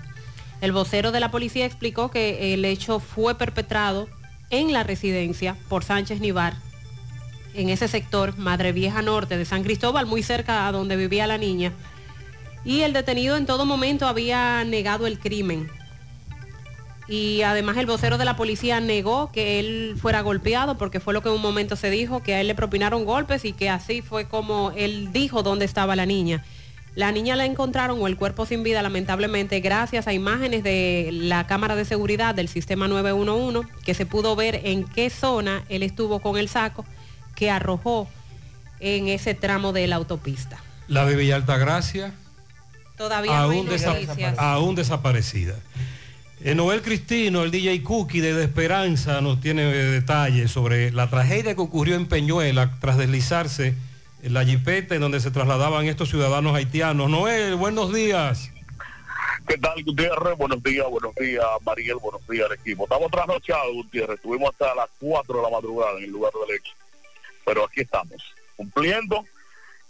El 0.62 0.72
vocero 0.72 1.12
de 1.12 1.20
la 1.20 1.32
policía 1.32 1.66
explicó 1.66 2.12
que 2.12 2.54
el 2.54 2.66
hecho 2.66 3.00
fue 3.00 3.36
perpetrado 3.36 4.08
en 4.50 4.74
la 4.74 4.84
residencia 4.84 5.56
por 5.70 5.84
Sánchez 5.84 6.20
Nivar, 6.20 6.56
en 7.56 7.70
ese 7.70 7.88
sector, 7.88 8.38
Madre 8.38 8.74
Vieja 8.74 9.02
Norte 9.02 9.38
de 9.38 9.46
San 9.46 9.64
Cristóbal, 9.64 10.06
muy 10.06 10.24
cerca 10.24 10.68
a 10.68 10.72
donde 10.72 10.98
vivía 10.98 11.26
la 11.26 11.38
niña. 11.38 11.72
Y 12.66 12.82
el 12.82 12.94
detenido 12.94 13.38
en 13.38 13.46
todo 13.46 13.66
momento 13.66 14.08
había 14.08 14.64
negado 14.66 15.08
el 15.08 15.20
crimen. 15.20 15.70
Y 17.08 17.44
además 17.44 17.78
el 17.78 17.86
vocero 17.86 18.18
de 18.18 18.26
la 18.26 18.36
policía 18.36 18.80
negó 18.80 19.32
que 19.32 19.60
él 19.60 19.96
fuera 20.02 20.22
golpeado, 20.22 20.78
porque 20.78 21.00
fue 21.00 21.14
lo 21.14 21.22
que 21.22 21.30
en 21.30 21.36
un 21.36 21.42
momento 21.42 21.76
se 21.76 21.90
dijo, 21.90 22.24
que 22.24 22.34
a 22.34 22.42
él 22.42 22.48
le 22.48 22.56
propinaron 22.56 23.06
golpes 23.06 23.46
y 23.46 23.54
que 23.54 23.70
así 23.70 24.02
fue 24.02 24.28
como 24.28 24.72
él 24.76 25.12
dijo 25.12 25.44
dónde 25.44 25.66
estaba 25.66 25.96
la 25.96 26.06
niña. 26.06 26.44
La 26.96 27.12
niña 27.12 27.36
la 27.36 27.46
encontraron 27.46 28.02
o 28.02 28.08
el 28.08 28.16
cuerpo 28.16 28.46
sin 28.46 28.64
vida 28.64 28.82
lamentablemente 28.82 29.60
gracias 29.60 30.08
a 30.08 30.14
imágenes 30.14 30.64
de 30.64 31.10
la 31.12 31.46
cámara 31.46 31.76
de 31.76 31.84
seguridad 31.84 32.34
del 32.34 32.48
sistema 32.48 32.88
911 32.88 33.68
que 33.84 33.94
se 33.94 34.06
pudo 34.06 34.36
ver 34.38 34.62
en 34.64 34.86
qué 34.86 35.10
zona 35.10 35.66
él 35.68 35.84
estuvo 35.84 36.22
con 36.22 36.38
el 36.38 36.48
saco 36.48 36.86
que 37.36 37.52
arrojó 37.52 38.08
en 38.80 39.10
ese 39.10 39.34
tramo 39.34 39.74
de 39.74 39.88
la 39.88 39.98
autopista. 39.98 40.58
La 40.88 41.06
de 41.06 41.18
Villa 41.18 41.36
Altagracia, 41.36 42.14
Todavía 42.98 43.32
no 43.42 43.50
hay 43.50 43.60
aún 44.38 44.76
desaparecida. 44.76 45.56
Eh, 46.42 46.54
Noel 46.54 46.82
Cristino, 46.82 47.44
el 47.44 47.52
DJ 47.52 47.82
Cookie 47.82 48.20
de, 48.20 48.44
Esperanza, 48.44 49.22
nos 49.22 49.40
tiene 49.40 49.70
eh, 49.70 49.84
detalles 49.86 50.52
sobre 50.52 50.92
la 50.92 51.10
tragedia 51.10 51.56
que 51.56 51.62
ocurrió 51.62 51.96
en 51.96 52.08
Peñuela 52.08 52.78
tras 52.80 52.98
deslizarse 52.98 53.74
la 54.22 54.44
jipeta 54.44 54.96
en 54.96 55.02
donde 55.02 55.20
se 55.20 55.32
trasladaban 55.32 55.86
estos 55.86 56.10
ciudadanos 56.10 56.56
haitianos. 56.56 57.10
Noel, 57.10 57.56
buenos 57.56 57.94
días. 57.94 58.52
¿Qué 59.48 59.58
tal, 59.58 59.82
Gutiérrez? 59.84 60.38
Buenos 60.38 60.62
días, 60.62 60.90
buenos 60.90 61.16
días, 61.16 61.46
Mariel, 61.64 61.98
buenos 62.02 62.28
días 62.28 62.48
al 62.48 62.58
equipo. 62.58 62.84
Estamos 62.84 63.12
trasnochados, 63.12 63.74
Gutiérrez. 63.74 64.18
Estuvimos 64.18 64.50
hasta 64.50 64.76
las 64.76 64.90
4 65.00 65.38
de 65.38 65.42
la 65.42 65.50
madrugada 65.50 65.98
en 66.00 66.06
el 66.06 66.10
lugar 66.10 66.34
del 66.34 66.58
hecho. 66.58 66.74
Pero 67.46 67.64
aquí 67.64 67.82
estamos, 67.82 68.24
cumpliendo 68.58 69.24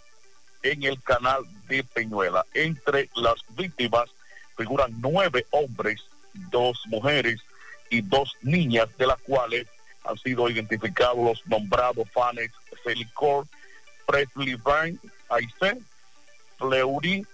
en 0.63 0.83
el 0.83 1.01
canal 1.03 1.43
de 1.69 1.85
Peñuela. 1.85 2.45
Entre 2.55 3.09
las 3.15 3.37
víctimas 3.51 4.11
figuran 4.57 4.93
nueve 5.01 5.47
hombres, 5.51 6.03
dos 6.33 6.83
mujeres 6.87 7.41
y 7.91 8.01
dos 8.03 8.37
niñas, 8.43 8.89
de 8.99 9.07
las 9.07 9.21
cuales 9.23 9.69
han 10.05 10.19
sido 10.19 10.49
identificados 10.49 11.19
los 11.19 11.47
nombrados 11.47 12.11
Fanes 12.11 12.51
Felicor, 12.83 13.47
Presley 14.11 14.57
Vine, 14.57 14.99
Aise, 15.29 15.79
Fleury, 16.59 17.25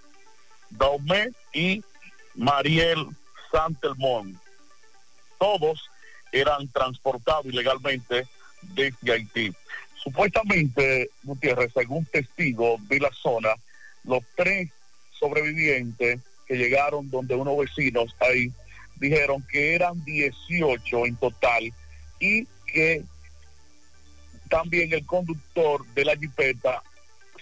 Daume 0.69 1.31
y 1.51 1.83
Mariel 2.35 3.07
Santelmont. 3.51 4.37
Todos 5.39 5.89
eran 6.31 6.67
transportados 6.67 7.47
ilegalmente 7.47 8.27
desde 8.61 9.11
Haití. 9.11 9.51
Supuestamente, 9.95 11.09
Gutiérrez, 11.23 11.71
según 11.73 12.05
testigos 12.05 12.87
de 12.87 12.99
la 12.99 13.11
zona, 13.11 13.55
los 14.03 14.23
tres 14.35 14.69
sobrevivientes 15.19 16.19
que 16.45 16.55
llegaron 16.57 17.09
donde 17.09 17.33
unos 17.33 17.57
vecinos 17.57 18.15
ahí 18.19 18.51
dijeron 18.97 19.43
que 19.51 19.73
eran 19.73 20.03
18 20.05 21.05
en 21.07 21.15
total 21.15 21.73
y 22.19 22.45
que 22.71 23.03
también 24.47 24.93
el 24.93 25.05
conductor 25.05 25.85
de 25.93 26.05
la 26.05 26.15
jipeta 26.15 26.83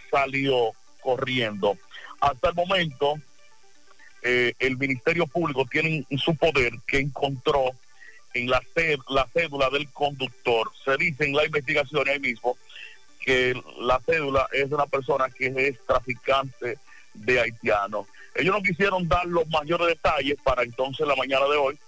salió 0.09 0.71
corriendo. 1.01 1.77
Hasta 2.19 2.49
el 2.49 2.55
momento, 2.55 3.15
eh, 4.23 4.53
el 4.59 4.77
Ministerio 4.77 5.27
Público 5.27 5.65
tiene 5.69 6.05
en 6.09 6.17
su 6.17 6.35
poder 6.35 6.73
que 6.87 6.99
encontró 6.99 7.71
en 8.33 8.49
la 8.49 8.61
cédula 8.73 9.69
del 9.69 9.89
conductor. 9.89 10.71
Se 10.83 10.97
dice 10.97 11.25
en 11.25 11.33
la 11.33 11.45
investigación 11.45 12.07
ahí 12.09 12.19
mismo 12.19 12.57
que 13.19 13.59
la 13.79 13.99
cédula 14.05 14.47
es 14.51 14.69
de 14.69 14.75
una 14.75 14.85
persona 14.85 15.29
que 15.29 15.47
es 15.47 15.77
traficante 15.85 16.77
de 17.13 17.39
haitianos. 17.39 18.07
Ellos 18.35 18.53
no 18.53 18.61
quisieron 18.61 19.07
dar 19.07 19.25
los 19.25 19.47
mayores 19.47 19.87
detalles 19.87 20.35
para 20.43 20.63
entonces 20.63 21.07
la 21.07 21.15
mañana 21.15 21.45
de 21.45 21.55
hoy 21.55 21.79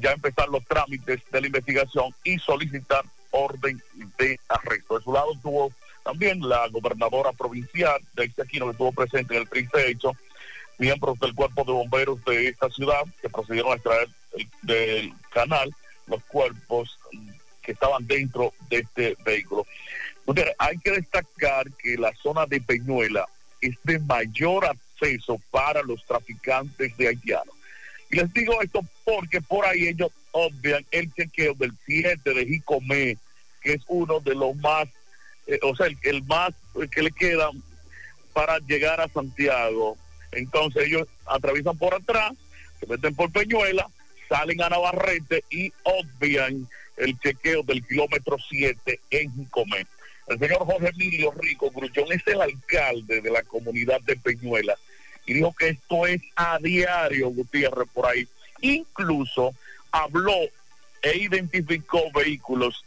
ya 0.00 0.12
empezar 0.12 0.48
los 0.48 0.64
trámites 0.64 1.20
de 1.30 1.40
la 1.40 1.46
investigación 1.46 2.14
y 2.24 2.38
solicitar 2.38 3.04
orden 3.36 3.82
de 4.18 4.38
arresto. 4.48 4.98
De 4.98 5.04
su 5.04 5.12
lado 5.12 5.32
tuvo 5.42 5.72
también 6.04 6.40
la 6.48 6.66
gobernadora 6.68 7.32
provincial 7.32 8.00
de 8.14 8.30
Aquino 8.42 8.66
que 8.66 8.72
estuvo 8.72 8.92
presente 8.92 9.34
en 9.34 9.42
el 9.42 9.48
triste 9.48 9.90
hecho, 9.90 10.12
miembros 10.78 11.18
del 11.18 11.34
cuerpo 11.34 11.64
de 11.64 11.72
bomberos 11.72 12.24
de 12.24 12.48
esta 12.48 12.68
ciudad 12.70 13.02
que 13.20 13.28
procedieron 13.28 13.72
a 13.72 13.74
extraer 13.76 14.08
el- 14.36 14.48
del 14.62 15.12
canal 15.30 15.74
los 16.06 16.22
cuerpos 16.24 16.98
que 17.62 17.72
estaban 17.72 18.06
dentro 18.06 18.52
de 18.68 18.78
este 18.78 19.16
vehículo. 19.24 19.66
Hay 20.58 20.78
que 20.78 20.92
destacar 20.92 21.70
que 21.72 21.96
la 21.96 22.12
zona 22.22 22.46
de 22.46 22.60
Peñuela 22.60 23.26
es 23.60 23.76
de 23.84 23.98
mayor 24.00 24.66
acceso 24.66 25.40
para 25.50 25.82
los 25.82 26.04
traficantes 26.04 26.96
de 26.96 27.08
haitianos. 27.08 27.54
Y 28.10 28.16
les 28.16 28.32
digo 28.32 28.60
esto 28.62 28.80
porque 29.04 29.40
por 29.40 29.66
ahí 29.66 29.88
ellos 29.88 30.10
obvian 30.32 30.84
el 30.90 31.12
chequeo 31.12 31.54
del 31.54 31.72
7 31.86 32.34
de 32.34 32.46
Jicomé, 32.46 33.16
que 33.66 33.72
es 33.72 33.82
uno 33.88 34.20
de 34.20 34.36
los 34.36 34.54
más, 34.56 34.86
eh, 35.48 35.58
o 35.62 35.74
sea, 35.74 35.86
el, 35.86 35.98
el 36.04 36.22
más 36.22 36.54
que 36.92 37.02
le 37.02 37.10
quedan 37.10 37.50
para 38.32 38.60
llegar 38.60 39.00
a 39.00 39.08
Santiago. 39.08 39.96
Entonces 40.30 40.86
ellos 40.86 41.08
atraviesan 41.26 41.76
por 41.76 41.92
atrás, 41.92 42.32
se 42.78 42.86
meten 42.86 43.16
por 43.16 43.32
Peñuela, 43.32 43.88
salen 44.28 44.62
a 44.62 44.68
Navarrete 44.68 45.42
y 45.50 45.72
obvian 45.82 46.68
el 46.96 47.18
chequeo 47.18 47.64
del 47.64 47.84
kilómetro 47.84 48.36
7 48.48 49.00
en 49.10 49.34
Jicomé. 49.34 49.84
El 50.28 50.38
señor 50.38 50.58
Jorge 50.58 50.90
Emilio 50.90 51.32
Rico 51.32 51.72
Grullón 51.72 52.12
es 52.12 52.24
el 52.26 52.40
alcalde 52.40 53.20
de 53.20 53.30
la 53.30 53.42
comunidad 53.42 54.00
de 54.02 54.16
Peñuela 54.16 54.76
y 55.26 55.34
dijo 55.34 55.52
que 55.58 55.70
esto 55.70 56.06
es 56.06 56.22
a 56.36 56.58
diario, 56.60 57.30
Gutiérrez, 57.30 57.88
por 57.92 58.06
ahí. 58.06 58.28
Incluso 58.60 59.52
habló 59.90 60.38
e 61.02 61.18
identificó 61.18 62.00
vehículos 62.12 62.85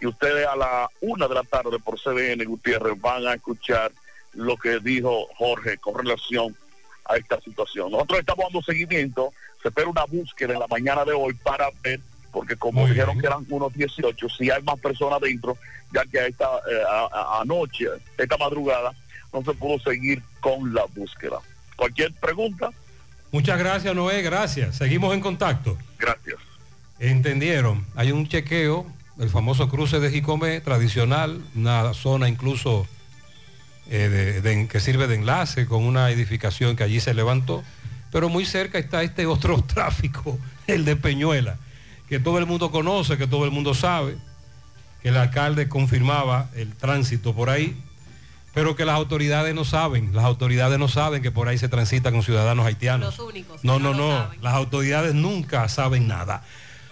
que 0.00 0.06
ustedes 0.08 0.46
a 0.46 0.56
la 0.56 0.90
una 1.02 1.28
de 1.28 1.34
la 1.34 1.42
tarde 1.44 1.78
por 1.78 1.98
CDN, 2.00 2.44
Gutiérrez, 2.44 2.98
van 3.00 3.26
a 3.26 3.34
escuchar 3.34 3.92
lo 4.34 4.56
que 4.56 4.78
dijo 4.80 5.26
Jorge 5.36 5.76
con 5.78 5.94
relación 5.98 6.56
a 7.04 7.16
esta 7.16 7.40
situación. 7.40 7.90
Nosotros 7.92 8.20
estamos 8.20 8.44
dando 8.46 8.62
seguimiento, 8.62 9.32
se 9.62 9.68
espera 9.68 9.88
una 9.88 10.04
búsqueda 10.06 10.54
en 10.54 10.60
la 10.60 10.66
mañana 10.68 11.04
de 11.04 11.12
hoy 11.12 11.34
para 11.34 11.68
ver, 11.82 12.00
porque 12.32 12.56
como 12.56 12.86
dijeron 12.86 13.20
que 13.20 13.26
eran 13.26 13.44
unos 13.50 13.72
18, 13.74 14.28
si 14.30 14.50
hay 14.50 14.62
más 14.62 14.78
personas 14.80 15.20
dentro, 15.20 15.58
ya 15.92 16.04
que 16.06 16.20
a 16.20 16.26
esta 16.26 16.44
eh, 16.70 16.82
a- 16.88 17.08
a- 17.12 17.40
anoche, 17.42 17.86
esta 18.16 18.36
madrugada, 18.38 18.92
no 19.32 19.42
se 19.44 19.52
pudo 19.54 19.78
seguir 19.80 20.22
con 20.40 20.72
la 20.72 20.84
búsqueda. 20.94 21.38
Cualquier 21.76 22.12
pregunta, 22.14 22.70
Muchas 23.32 23.58
gracias, 23.60 23.94
Noé, 23.94 24.22
gracias. 24.22 24.76
Seguimos 24.76 25.14
en 25.14 25.20
contacto. 25.20 25.76
gracias. 26.00 26.34
Entendieron. 26.98 27.86
Hay 27.94 28.10
un 28.12 28.26
chequeo, 28.28 28.86
el 29.20 29.28
famoso 29.30 29.68
cruce 29.68 30.00
de 30.00 30.10
Jicomé, 30.10 30.60
tradicional, 30.60 31.40
una 31.54 31.92
zona 31.94 32.28
incluso 32.28 32.86
eh, 33.88 34.08
de- 34.08 34.40
de- 34.40 34.68
que 34.68 34.80
sirve 34.80 35.06
de 35.08 35.16
enlace 35.16 35.66
con 35.66 35.82
una 35.84 36.10
edificación 36.10 36.76
que 36.76 36.84
allí 36.84 37.00
se 37.00 37.12
levantó. 37.14 37.62
Pero 38.12 38.28
muy 38.28 38.44
cerca 38.46 38.78
está 38.78 39.02
este 39.02 39.26
otro 39.26 39.62
tráfico, 39.66 40.38
el 40.66 40.84
de 40.84 40.96
Peñuela, 40.96 41.56
que 42.08 42.18
todo 42.20 42.38
el 42.38 42.46
mundo 42.46 42.70
conoce, 42.70 43.18
que 43.18 43.26
todo 43.26 43.44
el 43.44 43.50
mundo 43.50 43.74
sabe, 43.74 44.16
que 45.02 45.08
el 45.10 45.16
alcalde 45.16 45.68
confirmaba 45.68 46.48
el 46.56 46.74
tránsito 46.74 47.34
por 47.34 47.50
ahí, 47.50 47.76
pero 48.54 48.74
que 48.76 48.84
las 48.84 48.96
autoridades 48.96 49.54
no 49.54 49.64
saben, 49.64 50.14
las 50.14 50.24
autoridades 50.24 50.78
no 50.78 50.88
saben 50.88 51.22
que 51.22 51.30
por 51.30 51.46
ahí 51.48 51.56
se 51.58 51.68
transita 51.68 52.10
con 52.10 52.22
ciudadanos 52.22 52.66
haitianos. 52.66 53.16
Los 53.18 53.28
únicos. 53.28 53.62
No, 53.64 53.78
no, 53.78 53.92
no. 53.94 54.28
Las 54.42 54.54
autoridades 54.54 55.14
nunca 55.14 55.68
saben 55.68 56.08
nada. 56.08 56.42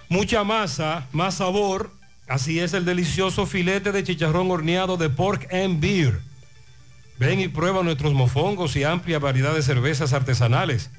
Mucha 0.09 0.43
masa, 0.45 1.07
más 1.13 1.35
sabor. 1.37 1.93
Así 2.29 2.61
es 2.61 2.75
el 2.75 2.85
delicioso 2.85 3.47
filete 3.47 3.91
de 3.91 4.05
chicharrón 4.05 4.51
horneado 4.51 4.97
de 4.97 5.09
Pork 5.09 5.53
and 5.53 5.81
Beer. 5.81 6.21
Ven 7.19 7.41
y 7.41 7.49
prueba 7.49 7.83
nuestros 7.83 8.15
mofongos 8.15 8.77
y 8.77 8.85
amplia 8.85 9.19
variedad 9.19 9.55
de 9.55 9.63
cervezas 9.63 10.13
artesanales. 10.13 10.91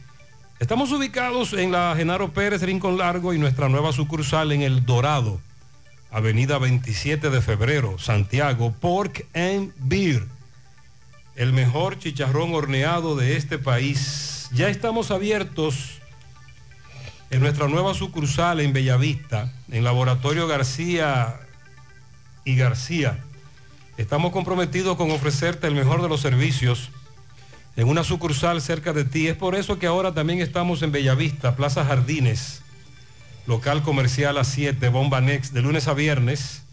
Estamos 0.60 0.91
ubicados 0.91 1.53
en 1.53 1.72
la 1.72 1.93
Genaro 1.95 2.34
Pérez 2.34 2.61
Rincón 2.64 2.97
Largo 2.97 3.34
y 3.34 3.38
nuestra 3.38 3.69
nueva 3.69 3.93
sucursal 3.93 4.51
en 4.51 4.64
El 4.64 4.85
Dorado, 4.85 5.39
Avenida 6.11 6.57
27 6.57 7.30
de 7.30 7.41
Febrero, 7.41 7.97
Santiago, 7.99 8.73
Pork 8.81 9.26
and 9.34 9.72
Beer 9.77 10.26
el 11.39 11.53
mejor 11.53 11.97
chicharrón 11.97 12.53
horneado 12.53 13.15
de 13.15 13.38
este 13.38 13.57
país. 13.57 14.49
Ya 14.53 14.68
estamos 14.68 15.10
abiertos 15.10 15.98
en 17.30 17.39
nuestra 17.39 17.68
nueva 17.68 17.93
sucursal 17.93 18.60
en 18.60 18.73
Bellavista, 18.73 19.51
en 19.72 19.84
Laboratorio 19.84 20.47
García 20.47 21.39
y 22.43 22.56
García. 22.56 23.19
Estamos 23.97 24.31
comprometidos 24.31 24.97
con 24.97 25.11
ofrecerte 25.11 25.68
el 25.68 25.76
mejor 25.76 26.01
de 26.01 26.10
los 26.10 26.22
servicios 26.22 26.89
en 27.76 27.88
una 27.88 28.03
sucursal 28.03 28.61
cerca 28.61 28.93
de 28.93 29.06
ti. 29.06 29.27
Es 29.27 29.35
por 29.35 29.56
eso 29.56 29.77
que 29.77 29.88
ahora 29.88 30.14
también 30.14 30.39
estamos 30.39 30.81
en 30.81 30.91
Bellavista, 30.91 31.56
Plaza 31.56 31.85
Jardines, 31.85 32.61
local 33.45 33.84
comercial 33.84 34.38
a 34.38 34.43
7, 34.43 34.89
Bomba 34.89 35.22
Next, 35.22 35.53
de 35.53 35.61
lunes 35.61 35.88
a 35.88 35.93
viernes 35.93 36.64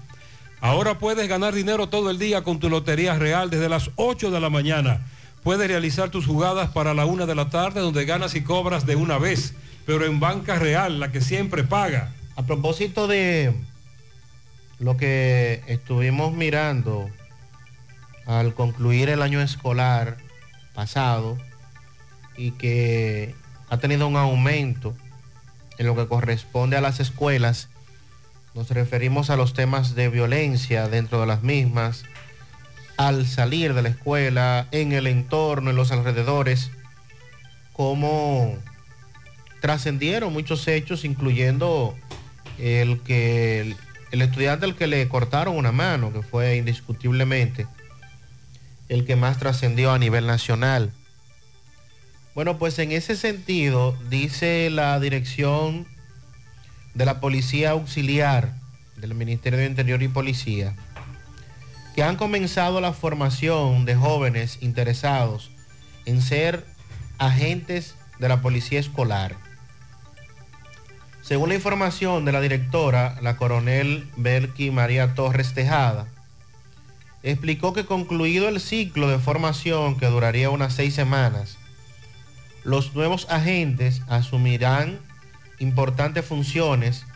Ahora 0.61 0.99
puedes 0.99 1.29
ganar 1.29 1.55
dinero 1.55 1.89
todo 1.89 2.11
el 2.11 2.19
día 2.19 2.43
con 2.43 2.59
tu 2.59 2.69
Lotería 2.69 3.17
Real 3.17 3.49
desde 3.49 3.69
las 3.69 3.93
8 3.95 4.33
de 4.33 4.41
la 4.41 4.51
mañana. 4.51 5.07
Puedes 5.45 5.69
realizar 5.69 6.09
tus 6.09 6.27
jugadas 6.27 6.71
para 6.71 6.95
la 6.95 7.05
1 7.05 7.27
de 7.27 7.35
la 7.35 7.51
tarde 7.51 7.83
donde 7.83 8.07
ganas 8.07 8.35
y 8.35 8.43
cobras 8.43 8.87
de 8.87 8.97
una 8.97 9.19
vez, 9.19 9.53
pero 9.85 10.07
en 10.07 10.19
banca 10.19 10.59
real, 10.59 10.99
la 10.99 11.13
que 11.13 11.21
siempre 11.21 11.65
paga. 11.65 12.15
A 12.35 12.45
propósito 12.45 13.07
de 13.07 13.55
lo 14.79 14.97
que 14.97 15.63
estuvimos 15.67 16.33
mirando 16.33 17.11
al 18.25 18.55
concluir 18.55 19.11
el 19.11 19.21
año 19.21 19.43
escolar 19.43 20.17
pasado 20.73 21.37
y 22.39 22.53
que 22.53 23.35
ha 23.69 23.77
tenido 23.77 24.09
un 24.09 24.17
aumento 24.17 24.95
en 25.77 25.87
lo 25.87 25.95
que 25.95 26.09
corresponde 26.09 26.79
a 26.79 26.81
las 26.81 27.01
escuelas, 27.01 27.69
nos 28.55 28.71
referimos 28.71 29.29
a 29.29 29.37
los 29.37 29.53
temas 29.53 29.95
de 29.95 30.09
violencia 30.09 30.89
dentro 30.89 31.21
de 31.21 31.27
las 31.27 31.43
mismas, 31.43 32.05
al 32.97 33.27
salir 33.27 33.75
de 33.75 33.83
la 33.83 33.89
escuela, 33.89 34.69
en 34.71 34.93
el 34.93 35.07
entorno, 35.07 35.71
en 35.71 35.77
los 35.77 35.91
alrededores, 35.91 36.71
cómo 37.73 38.57
trascendieron 39.61 40.33
muchos 40.33 40.67
hechos, 40.69 41.05
incluyendo 41.05 41.97
el 42.59 43.01
que 43.01 43.61
el, 43.61 43.77
el 44.13 44.23
estudiante 44.23 44.65
al 44.65 44.77
que 44.77 44.87
le 44.87 45.09
cortaron 45.09 45.57
una 45.57 45.73
mano, 45.73 46.13
que 46.13 46.23
fue 46.23 46.57
indiscutiblemente 46.57 47.67
el 48.89 49.05
que 49.05 49.17
más 49.17 49.39
trascendió 49.39 49.93
a 49.93 49.99
nivel 49.99 50.27
nacional. 50.27 50.93
Bueno, 52.35 52.59
pues 52.59 52.79
en 52.79 52.93
ese 52.93 53.17
sentido, 53.17 53.97
dice 54.11 54.69
la 54.71 54.99
dirección 55.01 55.87
de 56.95 57.05
la 57.05 57.21
Policía 57.21 57.71
Auxiliar 57.71 58.55
del 58.97 59.15
Ministerio 59.15 59.59
de 59.59 59.67
Interior 59.67 60.03
y 60.03 60.09
Policía, 60.09 60.75
que 61.95 62.03
han 62.03 62.17
comenzado 62.17 62.81
la 62.81 62.93
formación 62.93 63.85
de 63.85 63.95
jóvenes 63.95 64.59
interesados 64.61 65.51
en 66.07 66.21
ser 66.21 66.67
agentes 67.19 67.95
de 68.19 68.29
la 68.29 68.43
Policía 68.43 68.81
Escolar. 68.81 69.37
Según 71.23 71.49
la 71.49 71.55
información 71.55 72.25
de 72.25 72.33
la 72.33 72.41
directora, 72.41 73.17
la 73.23 73.37
coronel 73.37 74.11
Belki 74.17 74.71
María 74.71 75.15
Torres 75.15 75.55
Tejada, 75.55 76.09
explicó 77.23 77.73
que 77.73 77.87
concluido 77.87 78.49
el 78.49 78.61
ciclo 78.61 79.09
de 79.09 79.19
formación 79.19 79.97
que 79.97 80.07
duraría 80.07 80.51
unas 80.51 80.75
seis 80.75 80.95
semanas, 80.95 81.57
los 82.65 82.95
nuevos 82.95 83.27
agentes 83.31 84.03
asumirán 84.09 84.99
importantes 85.61 86.25
funciones, 86.25 87.07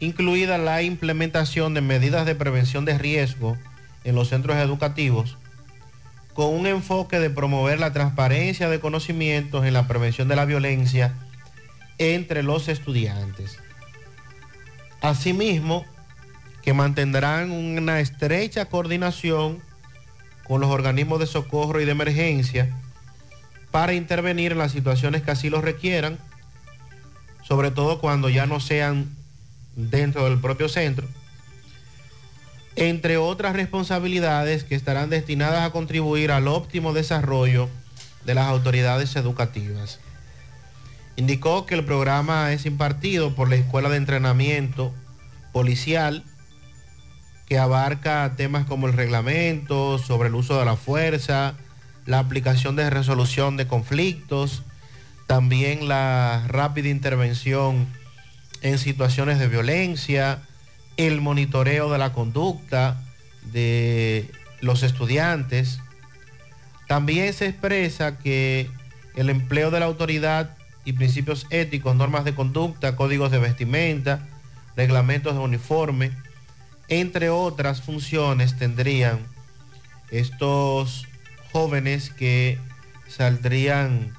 incluida 0.00 0.58
la 0.58 0.82
implementación 0.82 1.72
de 1.72 1.80
medidas 1.80 2.26
de 2.26 2.34
prevención 2.34 2.84
de 2.84 2.98
riesgo 2.98 3.56
en 4.04 4.14
los 4.14 4.28
centros 4.28 4.56
educativos, 4.56 5.36
con 6.34 6.54
un 6.54 6.66
enfoque 6.66 7.18
de 7.18 7.30
promover 7.30 7.78
la 7.78 7.92
transparencia 7.92 8.68
de 8.68 8.80
conocimientos 8.80 9.64
en 9.64 9.74
la 9.74 9.86
prevención 9.86 10.28
de 10.28 10.36
la 10.36 10.44
violencia 10.44 11.14
entre 11.98 12.42
los 12.42 12.68
estudiantes. 12.68 13.58
Asimismo, 15.00 15.84
que 16.62 16.72
mantendrán 16.72 17.50
una 17.50 18.00
estrecha 18.00 18.66
coordinación 18.66 19.60
con 20.44 20.60
los 20.60 20.70
organismos 20.70 21.18
de 21.18 21.26
socorro 21.26 21.80
y 21.80 21.84
de 21.84 21.92
emergencia 21.92 22.70
para 23.70 23.94
intervenir 23.94 24.52
en 24.52 24.58
las 24.58 24.72
situaciones 24.72 25.22
que 25.22 25.32
así 25.32 25.50
lo 25.50 25.60
requieran, 25.60 26.18
sobre 27.42 27.70
todo 27.70 28.00
cuando 28.00 28.28
ya 28.28 28.46
no 28.46 28.60
sean 28.60 29.10
dentro 29.74 30.24
del 30.28 30.38
propio 30.38 30.68
centro, 30.68 31.08
entre 32.76 33.16
otras 33.16 33.54
responsabilidades 33.54 34.64
que 34.64 34.74
estarán 34.74 35.10
destinadas 35.10 35.62
a 35.62 35.70
contribuir 35.70 36.30
al 36.30 36.48
óptimo 36.48 36.92
desarrollo 36.92 37.68
de 38.24 38.34
las 38.34 38.46
autoridades 38.46 39.14
educativas. 39.16 40.00
Indicó 41.16 41.66
que 41.66 41.74
el 41.74 41.84
programa 41.84 42.52
es 42.52 42.64
impartido 42.64 43.34
por 43.34 43.48
la 43.50 43.56
Escuela 43.56 43.88
de 43.88 43.96
Entrenamiento 43.96 44.94
Policial 45.52 46.24
que 47.46 47.58
abarca 47.58 48.32
temas 48.34 48.64
como 48.64 48.86
el 48.86 48.94
reglamento, 48.94 49.98
sobre 49.98 50.28
el 50.28 50.34
uso 50.34 50.58
de 50.58 50.64
la 50.64 50.76
fuerza, 50.76 51.54
la 52.06 52.18
aplicación 52.18 52.76
de 52.76 52.88
resolución 52.88 53.58
de 53.58 53.66
conflictos, 53.66 54.62
también 55.26 55.86
la 55.86 56.44
rápida 56.48 56.88
intervención 56.88 57.86
en 58.62 58.78
situaciones 58.78 59.38
de 59.38 59.48
violencia, 59.48 60.40
el 60.96 61.20
monitoreo 61.20 61.90
de 61.90 61.98
la 61.98 62.12
conducta 62.12 63.02
de 63.52 64.30
los 64.60 64.82
estudiantes. 64.82 65.80
También 66.86 67.32
se 67.32 67.46
expresa 67.46 68.18
que 68.18 68.70
el 69.14 69.30
empleo 69.30 69.70
de 69.70 69.80
la 69.80 69.86
autoridad 69.86 70.56
y 70.84 70.94
principios 70.94 71.46
éticos, 71.50 71.96
normas 71.96 72.24
de 72.24 72.34
conducta, 72.34 72.96
códigos 72.96 73.30
de 73.30 73.38
vestimenta, 73.38 74.28
reglamentos 74.76 75.34
de 75.34 75.40
uniforme, 75.40 76.12
entre 76.88 77.30
otras 77.30 77.82
funciones 77.82 78.56
tendrían 78.58 79.20
estos 80.10 81.06
jóvenes 81.52 82.10
que 82.10 82.58
saldrían 83.08 84.12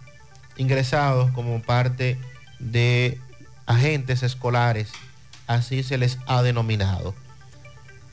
ingresados 0.58 1.32
como 1.32 1.62
parte 1.62 2.18
de 2.60 3.20
agentes 3.66 4.24
escolares, 4.24 4.92
así 5.48 5.84
se 5.84 5.98
les 5.98 6.18
ha 6.28 6.42
denominado. 6.42 7.14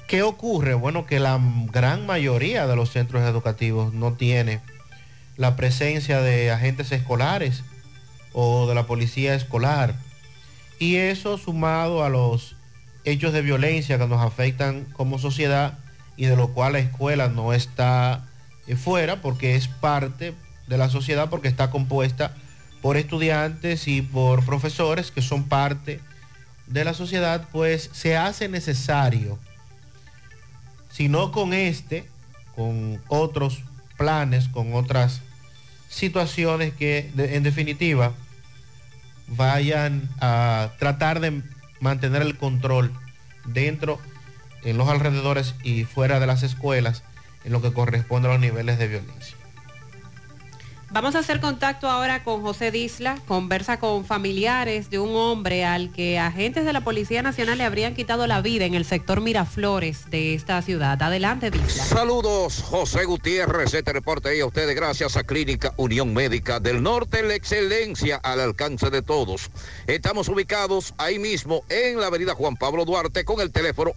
¿Qué 0.09 0.23
ocurre? 0.23 0.74
Bueno, 0.74 1.07
que 1.07 1.20
la 1.20 1.40
gran 1.70 2.05
mayoría 2.05 2.66
de 2.66 2.74
los 2.74 2.90
centros 2.90 3.23
educativos 3.23 3.93
no 3.94 4.15
tiene 4.15 4.61
la 5.36 5.57
presencia 5.57 6.20
de 6.20 6.51
agentes 6.51 6.90
escolares 6.93 7.62
o 8.32 8.66
de 8.66 8.74
la 8.74 8.86
policía 8.86 9.35
escolar. 9.35 9.94
Y 10.78 10.97
eso 10.97 11.39
sumado 11.39 12.05
a 12.05 12.09
los 12.09 12.57
hechos 13.05 13.32
de 13.32 13.43
violencia 13.43 13.98
que 13.98 14.07
nos 14.07 14.20
afectan 14.20 14.85
como 14.93 15.19
sociedad 15.19 15.78
y 16.16 16.27
de 16.27 16.36
lo 16.36 16.48
cual 16.48 16.74
la 16.74 16.81
escuela 16.81 17.28
no 17.28 17.52
está 17.52 18.27
eh, 18.66 18.77
fuera 18.77 19.23
porque 19.23 19.57
es 19.57 19.69
parte 19.69 20.35
de 20.66 20.78
la 20.78 20.90
sociedad 20.90 21.31
porque 21.31 21.48
está 21.48 21.70
compuesta 21.70 22.35
por 22.82 22.97
estudiantes 22.97 23.89
y 23.89 24.02
por 24.02 24.44
profesores 24.44 25.11
que 25.11 25.23
son 25.23 25.44
parte 25.44 26.01
de 26.71 26.85
la 26.85 26.95
sociedad, 26.95 27.49
pues 27.53 27.91
se 27.93 28.17
hace 28.17 28.49
necesario, 28.49 29.39
si 30.91 31.09
no 31.09 31.33
con 31.33 31.53
este, 31.53 32.09
con 32.55 33.01
otros 33.09 33.63
planes, 33.99 34.49
con 34.49 34.75
otras 34.75 35.21
situaciones 35.89 36.73
que 36.73 37.11
en 37.17 37.43
definitiva 37.43 38.13
vayan 39.27 40.09
a 40.21 40.71
tratar 40.79 41.21
de 41.21 41.43
mantener 41.81 42.23
el 42.23 42.37
control 42.39 42.93
dentro, 43.45 43.99
en 44.63 44.77
los 44.77 44.89
alrededores 44.89 45.55
y 45.63 45.85
fuera 45.85 46.21
de 46.21 46.27
las 46.27 46.43
escuelas 46.43 47.03
en 47.45 47.53
lo 47.53 47.63
que 47.63 47.73
corresponde 47.73 48.29
a 48.29 48.33
los 48.33 48.41
niveles 48.41 48.79
de 48.79 48.89
violencia. 48.89 49.40
Vamos 50.93 51.15
a 51.15 51.21
hacer 51.21 51.39
contacto 51.39 51.89
ahora 51.89 52.25
con 52.25 52.43
José 52.43 52.73
Disla, 52.73 53.17
conversa 53.29 53.79
con 53.79 54.05
familiares 54.05 54.91
de 54.91 54.99
un 54.99 55.15
hombre 55.15 55.65
al 55.65 55.93
que 55.93 56.19
agentes 56.19 56.65
de 56.65 56.73
la 56.73 56.81
Policía 56.81 57.23
Nacional 57.23 57.59
le 57.59 57.65
habrían 57.65 57.95
quitado 57.95 58.27
la 58.27 58.43
vida 58.43 58.65
en 58.65 58.75
el 58.75 58.85
sector 58.85 59.21
Miraflores 59.21 60.11
de 60.11 60.35
esta 60.35 60.61
ciudad. 60.62 61.01
Adelante, 61.01 61.53
Disla. 61.53 61.85
Saludos, 61.85 62.65
José 62.65 63.05
Gutiérrez. 63.05 63.73
Este 63.73 63.93
reporte 63.93 64.31
ahí 64.31 64.41
a 64.41 64.47
ustedes 64.47 64.75
gracias 64.75 65.17
a 65.17 65.23
Clínica 65.23 65.73
Unión 65.77 66.12
Médica 66.12 66.59
del 66.59 66.83
Norte, 66.83 67.23
la 67.23 67.37
excelencia 67.37 68.17
al 68.17 68.41
alcance 68.41 68.91
de 68.91 69.03
todos. 69.03 69.49
Estamos 69.87 70.29
ubicados 70.29 70.95
ahí 70.99 71.21
mismo 71.21 71.62
en 71.69 72.01
la 72.01 72.09
avenida 72.09 72.35
Juan 72.35 72.57
Pablo 72.57 72.85
Duarte 72.85 73.25
con 73.25 73.41
el 73.41 73.53
teléfono 73.53 73.93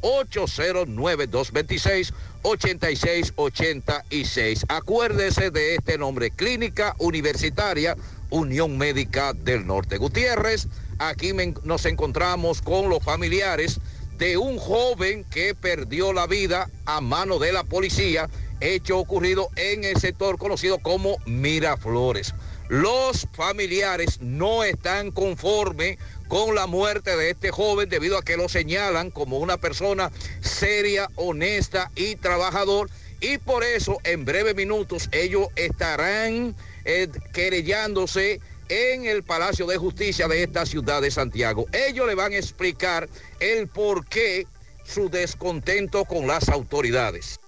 809-226-8686. 2.44 4.66
Acuérdese 4.68 5.50
de 5.52 5.76
este 5.76 5.98
nombre, 5.98 6.32
Clínica 6.32 6.96
Universitaria 7.00 7.96
Unión 8.30 8.78
Médica 8.78 9.34
del 9.34 9.68
Norte. 9.68 9.98
Gutiérrez, 9.98 10.68
aquí 11.00 11.34
nos 11.64 11.86
encontramos 11.86 12.62
con 12.62 12.90
los 12.90 13.04
familiares 13.04 13.80
de 14.18 14.38
un 14.38 14.58
joven 14.58 15.26
que 15.26 15.54
perdió 15.56 16.14
la 16.14 16.28
vida 16.28 16.70
a 16.86 17.02
mano 17.02 17.40
de 17.40 17.52
la 17.52 17.64
policía, 17.64 18.30
hecho 18.60 19.00
ocurrido 19.00 19.50
en 19.56 19.84
el 19.84 19.98
sector 19.98 20.38
conocido 20.38 20.78
como 20.80 21.18
Miraflores. 21.26 22.34
Los 22.70 23.28
familiares 23.34 24.22
no 24.22 24.64
están 24.64 25.12
conformes 25.12 25.98
con 26.34 26.56
la 26.56 26.66
muerte 26.66 27.16
de 27.16 27.30
este 27.30 27.52
joven 27.52 27.88
debido 27.88 28.18
a 28.18 28.24
que 28.24 28.38
lo 28.38 28.50
señalan 28.50 29.12
como 29.12 29.38
una 29.38 29.58
persona 29.58 30.12
seria, 30.42 31.08
honesta 31.14 31.92
y 31.96 32.16
trabajador. 32.16 32.90
Y 33.22 33.38
por 33.38 33.64
eso 33.64 34.00
en 34.04 34.26
breves 34.26 34.56
minutos 34.56 35.10
ellos 35.12 35.50
estarán 35.56 36.56
eh, 36.86 37.08
querellándose 37.34 38.42
en 38.68 39.06
el 39.06 39.22
Palacio 39.22 39.68
de 39.68 39.78
Justicia 39.78 40.28
de 40.28 40.42
esta 40.42 40.66
ciudad 40.66 41.04
de 41.04 41.12
Santiago. 41.12 41.68
Ellos 41.72 42.08
le 42.08 42.16
van 42.16 42.32
a 42.32 42.38
explicar 42.38 43.08
el 43.40 43.68
por 43.68 44.04
qué 44.08 44.48
su 44.84 45.12
descontento 45.12 46.04
con 46.04 46.26
las 46.26 46.50
autoridades. 46.50 47.40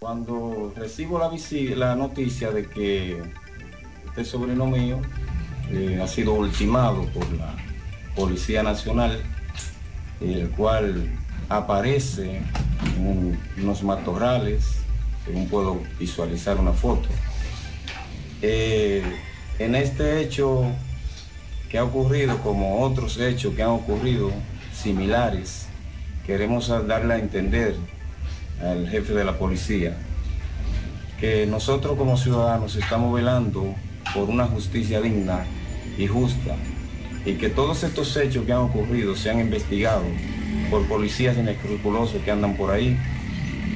Cuando 0.00 0.72
recibo 0.74 1.20
la, 1.20 1.30
la 1.76 1.94
noticia 1.94 2.50
de 2.50 2.68
que 2.68 3.22
este 4.08 4.24
sobrino 4.24 4.66
mío 4.66 5.00
eh, 5.72 6.00
ha 6.02 6.06
sido 6.06 6.34
ultimado 6.34 7.04
por 7.12 7.30
la 7.32 7.54
Policía 8.14 8.62
Nacional, 8.62 9.20
el 10.20 10.50
cual 10.50 11.10
aparece 11.48 12.40
en 12.96 13.06
un- 13.06 13.38
unos 13.62 13.82
matorrales, 13.82 14.64
según 15.24 15.48
puedo 15.48 15.80
visualizar 15.98 16.58
una 16.58 16.72
foto. 16.72 17.08
Eh, 18.42 19.02
en 19.58 19.74
este 19.74 20.20
hecho 20.20 20.64
que 21.68 21.78
ha 21.78 21.84
ocurrido, 21.84 22.38
como 22.38 22.80
otros 22.82 23.18
hechos 23.18 23.54
que 23.54 23.62
han 23.62 23.70
ocurrido 23.70 24.30
similares, 24.74 25.66
queremos 26.26 26.68
darle 26.86 27.14
a 27.14 27.18
entender 27.18 27.76
al 28.62 28.88
jefe 28.88 29.12
de 29.14 29.24
la 29.24 29.38
policía 29.38 29.96
que 31.18 31.46
nosotros 31.46 31.96
como 31.98 32.16
ciudadanos 32.16 32.76
estamos 32.76 33.12
velando 33.14 33.74
por 34.14 34.28
una 34.30 34.46
justicia 34.46 35.00
digna 35.02 35.44
y 36.00 36.06
justa 36.06 36.56
y 37.26 37.34
que 37.34 37.50
todos 37.50 37.84
estos 37.84 38.16
hechos 38.16 38.46
que 38.46 38.52
han 38.52 38.60
ocurrido 38.60 39.14
se 39.14 39.30
han 39.30 39.40
investigado 39.40 40.02
por 40.70 40.86
policías 40.86 41.36
inescrupulosos 41.36 42.22
que 42.22 42.30
andan 42.30 42.56
por 42.56 42.70
ahí 42.70 42.98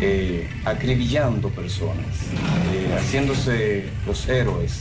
eh, 0.01 0.49
acribillando 0.65 1.51
personas, 1.51 2.07
eh, 2.73 2.97
haciéndose 2.99 3.85
los 4.07 4.29
héroes. 4.29 4.81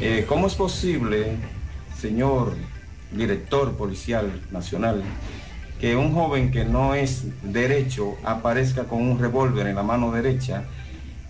Eh, 0.00 0.24
¿Cómo 0.28 0.46
es 0.46 0.54
posible, 0.54 1.36
señor 1.98 2.54
director 3.10 3.76
policial 3.76 4.40
nacional, 4.50 5.02
que 5.80 5.96
un 5.96 6.14
joven 6.14 6.50
que 6.50 6.64
no 6.64 6.94
es 6.94 7.24
derecho 7.42 8.16
aparezca 8.24 8.84
con 8.84 9.02
un 9.02 9.18
revólver 9.18 9.66
en 9.66 9.76
la 9.76 9.82
mano 9.82 10.12
derecha 10.12 10.64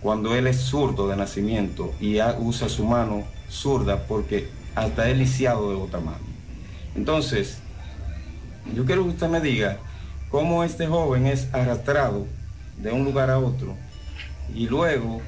cuando 0.01 0.34
él 0.34 0.46
es 0.46 0.60
zurdo 0.60 1.09
de 1.09 1.16
nacimiento 1.16 1.94
y 2.01 2.18
usa 2.38 2.68
su 2.68 2.84
mano 2.84 3.24
zurda 3.51 4.06
porque 4.06 4.48
hasta 4.74 5.09
es 5.09 5.16
lisiado 5.16 5.70
de 5.70 5.76
otra 5.76 6.01
mano? 6.01 6.18
Entonces, 6.96 7.59
yo 8.74 8.84
quiero 8.84 9.05
que 9.05 9.10
usted 9.10 9.28
me 9.28 9.40
diga 9.40 9.78
cómo 10.30 10.64
este 10.64 10.86
joven 10.86 11.26
es 11.26 11.48
arrastrado 11.52 12.26
de 12.78 12.92
un 12.92 13.05
lugar 13.05 13.30
a 13.30 13.38
otro 13.38 13.76
y 14.55 14.66
luego 14.66 15.20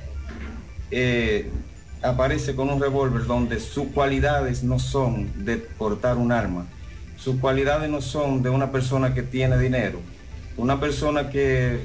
eh, 0.90 1.50
aparece 2.02 2.54
con 2.54 2.70
un 2.70 2.80
revólver 2.80 3.26
donde 3.26 3.60
sus 3.60 3.88
cualidades 3.88 4.62
no 4.62 4.78
son 4.78 5.44
de 5.44 5.56
portar 5.56 6.16
un 6.16 6.32
arma, 6.32 6.66
sus 7.16 7.36
cualidades 7.36 7.90
no 7.90 8.00
son 8.00 8.42
de 8.42 8.50
una 8.50 8.70
persona 8.70 9.14
que 9.14 9.22
tiene 9.22 9.58
dinero, 9.58 10.00
una 10.56 10.80
persona 10.80 11.30
que 11.30 11.80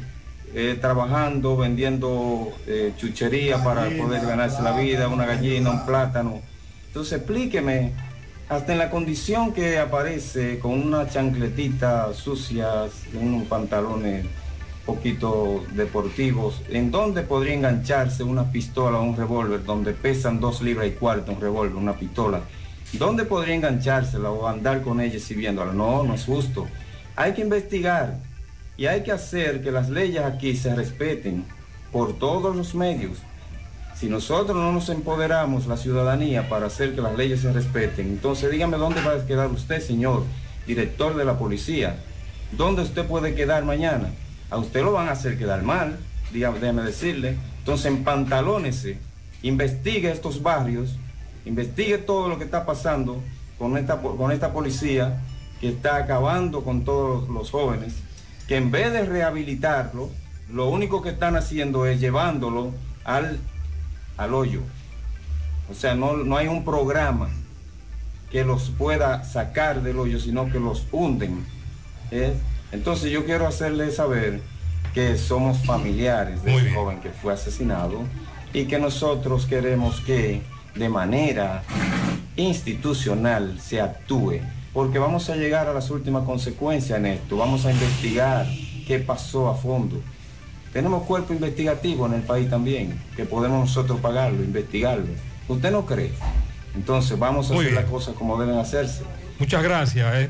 eh, 0.54 0.78
trabajando, 0.82 1.56
vendiendo 1.56 2.52
eh, 2.68 2.94
chuchería 2.98 3.64
para 3.64 3.90
poder 3.90 4.26
ganarse 4.26 4.62
la 4.62 4.78
vida, 4.78 5.08
una 5.08 5.26
gallina, 5.26 5.72
un 5.72 5.86
plátano. 5.86 6.42
Entonces 6.92 7.20
explíqueme, 7.20 7.94
hasta 8.50 8.74
en 8.74 8.80
la 8.80 8.90
condición 8.90 9.54
que 9.54 9.80
aparece 9.80 10.60
con 10.60 10.74
una 10.74 11.08
chancletita 11.08 12.14
sucias, 12.14 12.92
unos 13.14 13.48
pantalones 13.48 14.26
poquito 14.86 15.64
deportivos, 15.72 16.62
¿en 16.68 16.92
dónde 16.92 17.22
podría 17.22 17.54
engancharse 17.54 18.24
una 18.24 18.52
pistola 18.52 19.00
o 19.00 19.04
un 19.04 19.16
revólver 19.16 19.64
donde 19.64 19.94
pesan 19.94 20.42
dos 20.42 20.62
libras 20.62 20.86
y 20.86 20.92
cuarto 20.92 21.32
un 21.32 21.40
revólver, 21.40 21.78
una 21.78 21.96
pistola? 21.96 22.42
¿Dónde 22.92 23.24
podría 23.24 23.56
enganchársela 23.56 24.30
o 24.30 24.46
andar 24.46 24.82
con 24.82 25.00
ella 25.00 25.16
exhibiéndola? 25.16 25.72
No, 25.72 26.04
no 26.04 26.14
es 26.14 26.26
justo. 26.26 26.68
Hay 27.16 27.32
que 27.32 27.42
investigar 27.42 28.18
y 28.76 28.88
hay 28.88 29.02
que 29.04 29.14
hacer 29.14 29.64
que 29.64 29.72
las 29.72 29.90
leyes 29.90 30.26
aquí 30.26 30.58
se 30.58 30.76
respeten 30.76 31.46
por 31.94 32.20
todos 32.20 32.54
los 32.54 32.76
medios. 32.76 33.20
Si 34.02 34.10
nosotros 34.10 34.58
no 34.58 34.72
nos 34.72 34.90
empoderamos, 34.90 35.68
la 35.68 35.78
ciudadanía, 35.78 36.50
para 36.50 36.66
hacer 36.66 36.96
que 36.96 37.02
las 37.02 37.16
leyes 37.16 37.42
se 37.42 37.54
respeten, 37.54 38.08
entonces 38.08 38.50
dígame 38.50 38.78
dónde 38.78 39.00
va 39.00 39.14
a 39.14 39.28
quedar 39.28 39.52
usted, 39.52 39.80
señor 39.80 40.24
director 40.66 41.16
de 41.16 41.24
la 41.24 41.38
policía. 41.38 41.98
¿Dónde 42.52 42.82
usted 42.82 43.06
puede 43.06 43.36
quedar 43.36 43.64
mañana? 43.64 44.10
A 44.50 44.58
usted 44.58 44.84
lo 44.84 44.94
van 44.94 45.08
a 45.08 45.12
hacer 45.12 45.38
quedar 45.38 45.62
mal, 45.62 46.00
déjeme 46.34 46.82
decirle. 46.82 47.38
Entonces 47.60 47.86
empantalónese, 47.86 48.98
investigue 49.44 50.10
estos 50.10 50.42
barrios, 50.42 50.96
investigue 51.46 52.00
todo 52.00 52.28
lo 52.28 52.40
que 52.40 52.46
está 52.46 52.66
pasando 52.66 53.22
con 53.60 53.78
esta, 53.78 54.02
con 54.02 54.32
esta 54.32 54.52
policía 54.52 55.22
que 55.60 55.70
está 55.70 55.98
acabando 55.98 56.64
con 56.64 56.86
todos 56.86 57.30
los 57.30 57.52
jóvenes, 57.52 57.94
que 58.48 58.56
en 58.56 58.72
vez 58.72 58.92
de 58.94 59.06
rehabilitarlo, 59.06 60.10
lo 60.52 60.70
único 60.70 61.04
que 61.04 61.10
están 61.10 61.36
haciendo 61.36 61.86
es 61.86 62.00
llevándolo 62.00 62.72
al, 63.04 63.40
al 64.24 64.34
hoyo. 64.34 64.62
O 65.70 65.74
sea, 65.74 65.96
no, 65.96 66.18
no 66.18 66.38
hay 66.38 66.48
un 66.48 66.64
programa 66.66 67.30
que 68.32 68.44
los 68.46 68.70
pueda 68.70 69.24
sacar 69.24 69.82
del 69.82 70.00
hoyo, 70.00 70.20
sino 70.20 70.50
que 70.52 70.60
los 70.60 70.86
hunden. 70.92 71.46
¿eh? 72.12 72.34
Entonces 72.72 73.12
yo 73.12 73.26
quiero 73.26 73.48
hacerle 73.48 73.92
saber 73.92 74.42
que 74.94 75.18
somos 75.18 75.66
familiares 75.66 76.44
de 76.44 76.56
ese 76.56 76.74
joven 76.74 77.00
que 77.00 77.10
fue 77.10 77.34
asesinado 77.34 78.00
y 78.54 78.66
que 78.66 78.80
nosotros 78.80 79.46
queremos 79.46 80.02
que 80.02 80.42
de 80.76 80.90
manera 80.90 81.64
institucional 82.36 83.60
se 83.60 83.82
actúe, 83.82 84.40
porque 84.74 85.00
vamos 85.00 85.30
a 85.30 85.36
llegar 85.36 85.68
a 85.68 85.74
las 85.74 85.90
últimas 85.90 86.24
consecuencias 86.24 86.98
en 87.00 87.06
esto, 87.06 87.38
vamos 87.38 87.66
a 87.66 87.72
investigar 87.72 88.48
qué 88.88 89.00
pasó 89.00 89.50
a 89.50 89.56
fondo. 89.56 90.02
Tenemos 90.74 91.04
cuerpo 91.04 91.34
investigativo 91.34 92.06
en 92.06 92.14
el 92.14 92.22
país 92.22 92.50
también, 92.50 93.00
que 93.16 93.26
podemos 93.26 93.60
nosotros 93.68 94.00
pagarlo, 94.00 94.42
investigarlo. 94.44 95.08
¿Usted 95.48 95.72
no 95.72 95.86
cree? 95.86 96.14
Entonces 96.76 97.20
vamos 97.20 97.50
a 97.50 97.54
Muy 97.54 97.66
hacer 97.66 97.72
bien. 97.74 97.84
las 97.84 97.92
cosas 97.92 98.16
como 98.16 98.40
deben 98.40 98.58
hacerse. 98.58 99.04
Muchas 99.40 99.62
gracias. 99.64 100.16
eh. 100.16 100.30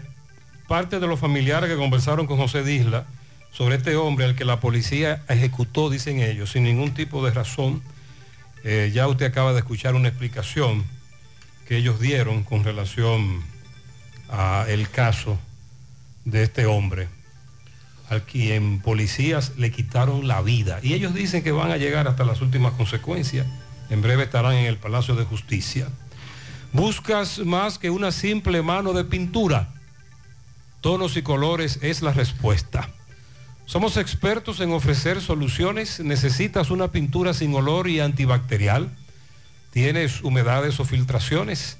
Parte 0.68 1.00
de 1.00 1.06
los 1.08 1.20
familiares 1.20 1.70
que 1.70 1.76
conversaron 1.76 2.26
con 2.26 2.38
José 2.38 2.64
Disla 2.64 3.06
sobre 3.52 3.76
este 3.76 3.96
hombre 3.98 4.26
al 4.26 4.36
que 4.36 4.46
la 4.46 4.60
policía 4.60 5.22
ejecutó, 5.28 5.90
dicen 5.90 6.20
ellos, 6.22 6.52
sin 6.52 6.64
ningún 6.64 6.94
tipo 6.94 7.24
de 7.24 7.32
razón. 7.32 7.84
Eh, 8.64 8.92
ya 8.94 9.08
usted 9.08 9.26
acaba 9.26 9.52
de 9.54 9.60
escuchar 9.60 9.96
una 9.96 10.08
explicación 10.08 10.86
que 11.68 11.78
ellos 11.78 12.00
dieron 12.00 12.44
con 12.44 12.64
relación 12.64 13.42
a 14.30 14.66
el 14.70 14.90
caso 14.90 15.38
de 16.26 16.44
este 16.44 16.66
hombre 16.66 17.08
al 18.12 18.24
quien 18.24 18.82
policías 18.82 19.54
le 19.58 19.72
quitaron 19.72 20.28
la 20.28 20.42
vida. 20.42 20.80
Y 20.84 20.94
ellos 20.94 21.14
dicen 21.14 21.44
que 21.44 21.54
van 21.54 21.72
a 21.72 21.78
llegar 21.78 22.10
hasta 22.10 22.26
las 22.26 22.42
últimas 22.42 22.74
consecuencias. 22.74 23.48
En 23.90 24.02
breve 24.02 24.24
estarán 24.24 24.54
en 24.54 24.66
el 24.66 24.76
Palacio 24.76 25.16
de 25.16 25.24
Justicia. 25.24 25.88
Buscas 26.74 27.40
más 27.40 27.80
que 27.80 27.90
una 27.90 28.12
simple 28.12 28.62
mano 28.62 28.92
de 28.92 29.06
pintura. 29.06 29.70
Tonos 30.82 31.16
y 31.16 31.22
colores 31.22 31.80
es 31.82 32.02
la 32.02 32.12
respuesta. 32.12 32.90
Somos 33.66 33.96
expertos 33.96 34.60
en 34.60 34.74
ofrecer 34.74 35.22
soluciones. 35.22 36.02
¿Necesitas 36.02 36.70
una 36.70 36.90
pintura 36.90 37.34
sin 37.34 37.56
olor 37.56 37.88
y 37.88 38.02
antibacterial? 38.02 38.90
¿Tienes 39.72 40.22
humedades 40.22 40.82
o 40.82 40.84
filtraciones? 40.84 41.78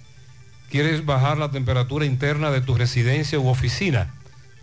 ¿Quieres 0.70 1.06
bajar 1.06 1.38
la 1.38 1.52
temperatura 1.52 2.06
interna 2.06 2.52
de 2.52 2.62
tu 2.62 2.74
residencia 2.74 3.38
u 3.38 3.50
oficina? 3.50 4.14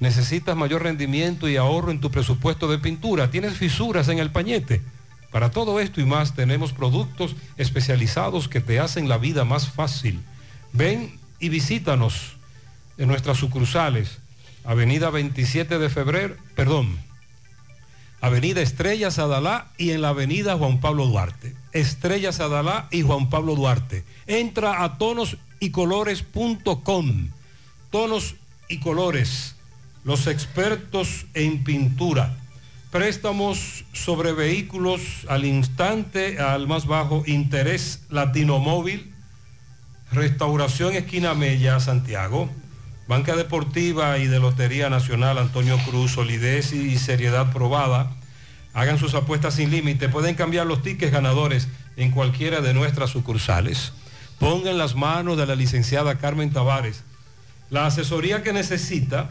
¿Necesitas 0.01 0.57
mayor 0.57 0.83
rendimiento 0.83 1.49
y 1.49 1.57
ahorro 1.57 1.91
en 1.91 2.01
tu 2.01 2.11
presupuesto 2.11 2.69
de 2.69 2.79
pintura? 2.79 3.31
¿Tienes 3.31 3.55
fisuras 3.55 4.09
en 4.09 4.19
el 4.19 4.31
pañete? 4.31 4.83
Para 5.31 5.51
todo 5.51 5.81
esto 5.81 6.01
y 6.01 6.05
más 6.05 6.35
tenemos 6.35 6.73
productos 6.73 7.37
especializados 7.57 8.49
que 8.49 8.61
te 8.61 8.81
hacen 8.81 9.09
la 9.09 9.19
vida 9.19 9.45
más 9.45 9.69
fácil. 9.69 10.21
Ven 10.73 11.19
y 11.41 11.49
visítanos 11.49 12.37
en 12.97 13.09
nuestras 13.09 13.39
sucursales. 13.39 14.19
Avenida 14.65 15.11
27 15.11 15.79
de 15.79 15.89
febrero, 15.89 16.37
perdón, 16.55 16.99
Avenida 18.21 18.61
Estrellas 18.61 19.21
Adalá 19.21 19.69
y 19.79 19.91
en 19.91 20.03
la 20.03 20.09
Avenida 20.09 20.57
Juan 20.57 20.81
Pablo 20.81 21.07
Duarte. 21.07 21.55
Estrellas 21.73 22.41
Adalá 22.41 22.89
y 22.91 23.03
Juan 23.03 23.31
Pablo 23.31 23.55
Duarte. 23.55 24.03
Entra 24.27 24.83
a 24.83 24.99
tonosycolores.com. 24.99 27.29
Tonos 27.91 28.35
y 28.69 28.81
colores, 28.81 29.55
los 30.09 30.27
expertos 30.27 31.27
en 31.35 31.65
pintura. 31.65 32.35
préstamos 32.91 33.85
sobre 33.93 34.33
vehículos 34.33 35.03
al 35.29 35.45
instante, 35.45 36.41
al 36.41 36.67
más 36.67 36.87
bajo 36.87 37.25
interés 37.27 38.05
Latino 38.09 38.59
Móvil, 38.59 39.13
Restauración 40.11 40.95
Esquina 40.95 41.35
Mella, 41.35 41.79
Santiago, 41.79 42.49
Banca 43.07 43.37
Deportiva 43.37 44.17
y 44.17 44.29
de 44.29 44.41
Lotería 44.41 44.89
Nacional 44.89 45.37
Antonio 45.37 45.77
Cruz, 45.85 46.13
solidez 46.13 46.73
y 46.73 46.97
seriedad 46.97 47.53
probada. 47.53 48.11
Hagan 48.73 48.99
sus 48.99 49.13
apuestas 49.13 49.57
sin 49.57 49.71
límite, 49.71 50.09
pueden 50.09 50.37
cambiar 50.37 50.67
los 50.67 50.83
tickets 50.83 51.13
ganadores 51.13 51.69
en 51.99 52.13
cualquiera 52.13 52.63
de 52.63 52.73
nuestras 52.73 53.11
sucursales. 53.11 53.93
Ponga 54.39 54.71
en 54.71 54.79
las 54.79 54.95
manos 54.95 55.37
de 55.37 55.45
la 55.45 55.55
licenciada 55.55 56.17
Carmen 56.17 56.51
Tavares 56.51 57.05
la 57.71 57.87
asesoría 57.87 58.43
que 58.43 58.53
necesita 58.53 59.31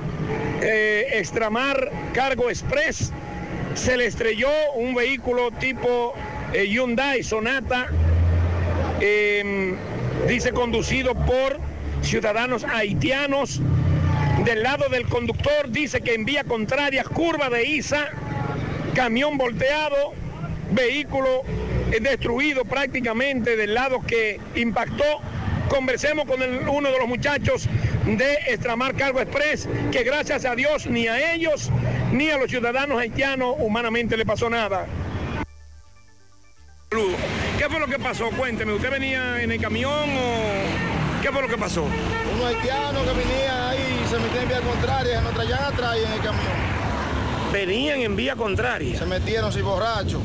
eh, 0.62 1.09
extramar, 1.15 1.90
cargo 2.12 2.51
express, 2.51 3.12
se 3.74 3.97
le 3.97 4.07
estrelló 4.07 4.48
un 4.74 4.94
vehículo 4.94 5.51
tipo 5.51 6.15
eh, 6.53 6.66
Hyundai 6.66 7.23
Sonata, 7.23 7.89
eh, 9.01 9.74
dice 10.28 10.53
conducido 10.53 11.15
por 11.15 11.61
ciudadanos 12.03 12.65
haitianos. 12.65 13.61
Del 14.44 14.62
lado 14.62 14.89
del 14.89 15.07
conductor 15.07 15.70
dice 15.70 16.01
que 16.01 16.15
en 16.15 16.24
vía 16.24 16.44
contraria, 16.44 17.05
curva 17.05 17.51
de 17.51 17.65
Isa, 17.65 18.09
camión 18.94 19.39
volteado, 19.39 20.15
vehículo 20.70 21.43
eh, 21.93 22.01
destruido 22.01 22.65
prácticamente 22.65 23.57
del 23.57 23.74
lado 23.74 24.01
que 24.07 24.40
impactó. 24.55 25.20
Conversemos 25.68 26.26
con 26.26 26.43
el- 26.43 26.68
uno 26.68 26.90
de 26.90 26.98
los 26.98 27.09
muchachos 27.09 27.68
de 28.06 28.34
Extramar 28.48 28.94
Cargo 28.94 29.20
Express, 29.20 29.68
que 29.90 30.05
gracias 30.05 30.44
a 30.44 30.55
Dios 30.55 30.86
ni 30.86 31.09
a 31.09 31.34
ellos 31.34 31.70
ni 32.12 32.30
a 32.30 32.38
los 32.38 32.51
ciudadanos 32.51 32.98
haitianos 33.01 33.56
humanamente 33.59 34.16
le 34.16 34.24
pasó 34.24 34.48
nada. 34.48 34.86
¿Qué 37.59 37.68
fue 37.68 37.80
lo 37.80 37.86
que 37.88 37.98
pasó? 37.98 38.30
Cuénteme, 38.30 38.72
¿usted 38.72 38.90
venía 38.90 39.43
en 39.43 39.51
el 39.51 39.60
camión 39.60 39.90
o 39.93 41.20
qué 41.20 41.30
fue 41.30 41.43
lo 41.43 41.48
que 41.48 41.59
pasó? 41.59 41.82
Un 41.82 42.47
haitiano 42.47 43.01
que 43.05 43.12
venía 43.12 43.70
ahí 43.70 44.01
y 44.05 44.09
se 44.09 44.18
metía 44.18 44.43
en 44.43 44.48
vía 44.48 44.60
contraria, 44.60 45.20
nos 45.20 45.34
traían 45.34 45.64
atrás 45.64 45.97
en 45.97 46.12
el 46.12 46.20
camión. 46.20 46.76
Venían 47.52 48.01
en 48.01 48.16
vía 48.16 48.36
contraria. 48.36 48.98
Se 48.98 49.05
metieron 49.06 49.52
sin 49.52 49.64
borrachos. 49.64 50.20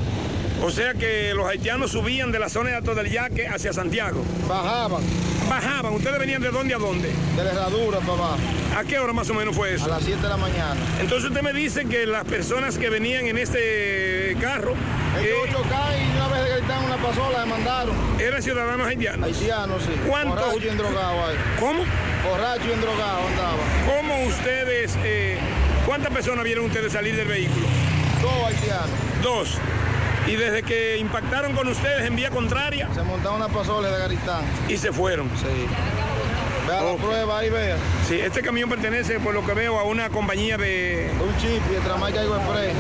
O 0.64 0.70
sea 0.70 0.94
que 0.94 1.34
los 1.34 1.48
haitianos 1.48 1.92
subían 1.92 2.32
de 2.32 2.40
la 2.40 2.48
zona 2.50 2.70
de 2.70 2.76
Alto 2.76 2.94
del 2.94 3.10
Yaque 3.10 3.48
hacia 3.48 3.74
Santiago. 3.74 4.24
Bajaban. 4.48 5.02
Bajaban. 5.50 5.94
¿Ustedes 5.94 6.20
venían 6.20 6.42
de 6.42 6.52
dónde 6.52 6.76
a 6.76 6.78
dónde? 6.78 7.10
De 7.36 7.44
la 7.44 7.52
herradura 7.52 8.00
para 8.00 8.14
abajo. 8.14 8.38
¿A 8.78 8.84
qué 8.84 9.00
hora 9.00 9.12
más 9.12 9.30
o 9.30 9.34
menos 9.34 9.56
fue 9.56 9.74
eso? 9.74 9.86
A 9.86 9.90
las 9.90 10.04
7 10.04 10.22
de 10.22 10.30
la 10.30 10.38
mañana. 10.38 10.80
Entonces 11.00 11.30
usted 11.30 11.42
me 11.42 11.52
dice 11.54 11.86
que 11.86 12.06
las 12.06 12.24
personas 12.26 12.78
que 12.78 12.90
venían 12.90 13.26
en 13.26 13.38
este 13.40 14.38
carro 14.40 14.74
Ellos 15.20 15.50
chocaron 15.52 15.96
y 16.00 16.16
una 16.16 16.28
vez 16.28 16.56
gritaron 16.58 16.86
una 16.86 16.98
pasola, 16.98 17.40
demandaron. 17.42 17.96
eran 18.20 18.42
ciudadanos 18.44 18.88
haitianos. 18.88 19.26
Haitianos, 19.26 19.84
sí. 19.84 19.92
¿Cuántos? 20.08 20.36
Borracho 20.46 20.66
y 20.66 20.70
endrogado 20.70 21.26
ahí. 21.26 21.36
¿Cómo? 21.60 21.84
Borracho 22.30 22.68
y 22.70 22.72
endrogado 22.72 23.28
andaba. 23.28 23.58
¿Cómo 23.98 24.24
ustedes, 24.26 24.96
eh, 25.04 25.38
cuántas 25.88 26.14
personas 26.14 26.44
vieron 26.46 26.66
ustedes 26.66 26.94
salir 26.94 27.16
del 27.16 27.28
vehículo? 27.28 27.66
Dos 28.22 28.48
haitianos. 28.48 28.90
Dos. 29.24 29.58
Y 30.28 30.36
desde 30.36 30.64
que 30.64 30.98
impactaron 30.98 31.54
con 31.54 31.68
ustedes 31.68 32.06
en 32.06 32.16
vía 32.16 32.30
contraria. 32.30 32.88
Se 32.94 33.02
montaron 33.02 33.38
una 33.38 33.50
pasola 33.50 33.90
de 33.90 34.00
Garitán. 34.00 34.44
Y 34.70 34.78
se 34.78 34.92
fueron. 34.92 35.30
Sí. 35.36 35.68
Vea 36.68 36.82
la 36.82 36.96
prueba 36.96 37.40
ahí, 37.40 37.50
vea. 37.50 37.76
Sí, 38.08 38.20
este 38.20 38.42
camión 38.42 38.70
pertenece, 38.70 39.20
por 39.20 39.34
lo 39.34 39.46
que 39.46 39.54
veo, 39.54 39.80
a 39.80 39.84
una 39.84 40.10
compañía 40.10 40.58
de... 40.58 41.10
Un 41.20 41.36
chip 41.38 41.62
y 41.72 41.76
el 41.76 41.82
tramay 41.82 42.14
Cargo 42.14 42.36
Express. 42.36 42.74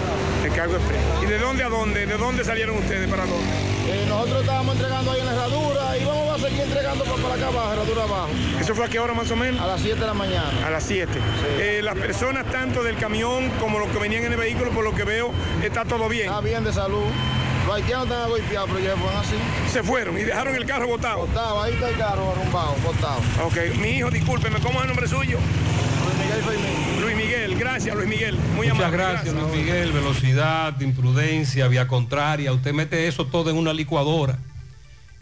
De 0.43 0.49
Cargo 0.49 0.75
Express. 0.75 1.01
¿Y 1.23 1.25
de 1.25 1.39
dónde 1.39 1.63
a 1.63 1.69
dónde? 1.69 2.05
¿De 2.05 2.17
dónde 2.17 2.45
salieron 2.45 2.77
ustedes 2.77 3.09
para 3.09 3.25
dónde? 3.25 3.80
Eh, 3.91 4.05
nosotros 4.07 4.41
estábamos 4.41 4.75
entregando 4.75 5.11
ahí 5.11 5.19
en 5.19 5.25
la 5.25 5.31
herradura 5.33 5.97
y 5.97 6.05
vamos 6.05 6.39
a 6.39 6.47
seguir 6.47 6.61
entregando 6.61 7.03
para, 7.03 7.17
para 7.21 7.35
acá 7.35 7.47
abajo, 7.47 7.73
herradura 7.73 8.03
abajo. 8.03 8.29
¿Eso 8.59 8.73
fue 8.73 8.85
a 8.85 8.87
qué 8.87 8.99
hora 8.99 9.13
más 9.13 9.29
o 9.31 9.35
menos? 9.35 9.59
A 9.59 9.67
las 9.67 9.81
7 9.81 9.99
de 9.99 10.07
la 10.07 10.13
mañana. 10.13 10.65
A 10.65 10.69
las 10.69 10.83
7. 10.83 11.11
Eh, 11.59 11.81
las 11.83 11.95
personas 11.95 12.45
tanto 12.45 12.83
del 12.83 12.95
camión 12.97 13.49
como 13.59 13.79
los 13.79 13.89
que 13.89 13.99
venían 13.99 14.23
en 14.23 14.31
el 14.31 14.37
vehículo, 14.37 14.71
por 14.71 14.85
lo 14.85 14.95
que 14.95 15.03
veo, 15.03 15.31
está 15.61 15.83
todo 15.83 16.07
bien. 16.07 16.27
Está 16.27 16.39
bien 16.39 16.63
de 16.63 16.71
salud. 16.71 17.03
Los 17.67 17.75
haitianos 17.75 18.07
están 18.07 18.29
golpeados, 18.29 18.69
pero 18.71 18.83
ya 18.83 18.95
fueron 18.95 19.19
así. 19.19 19.35
Se 19.71 19.83
fueron 19.83 20.17
y 20.17 20.23
dejaron 20.23 20.55
el 20.55 20.65
carro 20.65 20.87
botado. 20.87 21.27
Botado, 21.27 21.61
ahí 21.61 21.73
está 21.73 21.89
el 21.89 21.97
carro 21.97 22.31
arrumbado, 22.31 22.75
botado. 22.83 23.21
Ok, 23.45 23.77
mi 23.77 23.97
hijo, 23.97 24.09
discúlpeme, 24.09 24.59
¿cómo 24.59 24.79
es 24.79 24.83
el 24.83 24.87
nombre 24.87 25.07
suyo? 25.07 25.37
Luis 27.01 27.15
Miguel 27.15 27.55
gracias 27.57 27.95
Luis 27.95 28.07
Miguel. 28.09 28.37
Muy 28.55 28.67
Muchas 28.67 28.85
amable. 28.85 28.97
gracias, 28.97 29.33
Luis 29.33 29.55
Miguel. 29.55 29.91
Velocidad, 29.91 30.79
imprudencia, 30.81 31.67
vía 31.67 31.87
contraria. 31.87 32.51
Usted 32.53 32.73
mete 32.73 33.07
eso 33.07 33.25
todo 33.27 33.49
en 33.49 33.57
una 33.57 33.73
licuadora. 33.73 34.37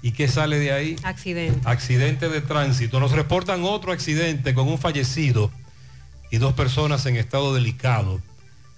¿Y 0.02 0.12
qué 0.12 0.28
sale 0.28 0.58
de 0.58 0.72
ahí? 0.72 0.96
Accidente. 1.04 1.60
Accidente 1.70 2.30
de 2.30 2.42
tránsito. 2.42 3.00
Nos 3.00 3.12
reportan 3.12 3.64
otro 3.64 3.92
accidente 3.92 4.54
con 4.54 4.68
un 4.68 4.78
fallecido 4.78 5.52
y 6.32 6.38
dos 6.38 6.54
personas 6.54 7.06
en 7.06 7.18
estado 7.18 7.54
delicado. 7.54 8.22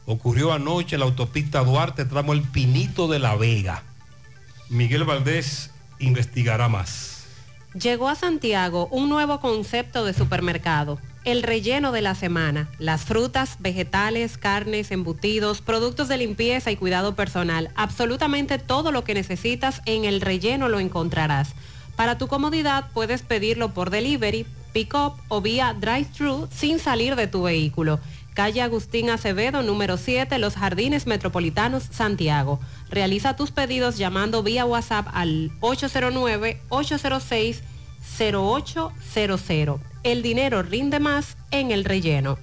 Ocurrió 0.05 0.51
anoche 0.51 0.95
en 0.95 1.01
la 1.01 1.05
autopista 1.05 1.63
Duarte, 1.63 2.05
tramo 2.05 2.33
El 2.33 2.41
Pinito 2.41 3.07
de 3.07 3.19
la 3.19 3.35
Vega. 3.35 3.83
Miguel 4.69 5.03
Valdés 5.03 5.69
investigará 5.99 6.67
más. 6.69 7.25
Llegó 7.73 8.09
a 8.09 8.15
Santiago 8.15 8.87
un 8.87 9.07
nuevo 9.07 9.39
concepto 9.39 10.03
de 10.03 10.13
supermercado, 10.13 10.99
el 11.23 11.43
relleno 11.43 11.91
de 11.91 12.01
la 12.01 12.15
semana. 12.15 12.69
Las 12.79 13.01
frutas, 13.01 13.57
vegetales, 13.59 14.37
carnes, 14.37 14.91
embutidos, 14.91 15.61
productos 15.61 16.07
de 16.07 16.17
limpieza 16.17 16.71
y 16.71 16.75
cuidado 16.75 17.15
personal. 17.15 17.69
Absolutamente 17.75 18.57
todo 18.59 18.91
lo 18.91 19.03
que 19.03 19.13
necesitas 19.13 19.81
en 19.85 20.05
el 20.05 20.21
relleno 20.21 20.69
lo 20.69 20.79
encontrarás. 20.79 21.53
Para 21.95 22.17
tu 22.17 22.27
comodidad 22.27 22.89
puedes 22.93 23.21
pedirlo 23.21 23.73
por 23.73 23.89
delivery, 23.89 24.45
pick-up 24.73 25.13
o 25.27 25.41
vía 25.41 25.75
drive-thru 25.79 26.47
sin 26.51 26.79
salir 26.79 27.15
de 27.15 27.27
tu 27.27 27.43
vehículo. 27.43 27.99
Calle 28.33 28.61
Agustín 28.61 29.09
Acevedo, 29.09 29.61
número 29.61 29.97
7, 29.97 30.37
Los 30.39 30.55
Jardines 30.55 31.05
Metropolitanos, 31.05 31.83
Santiago. 31.91 32.61
Realiza 32.89 33.35
tus 33.35 33.51
pedidos 33.51 33.97
llamando 33.97 34.41
vía 34.41 34.65
WhatsApp 34.65 35.07
al 35.13 35.51
809-806-0800. 38.01 39.79
El 40.03 40.21
dinero 40.21 40.63
rinde 40.63 40.99
más 40.99 41.37
en 41.51 41.71
el 41.71 41.85
relleno. 41.85 42.37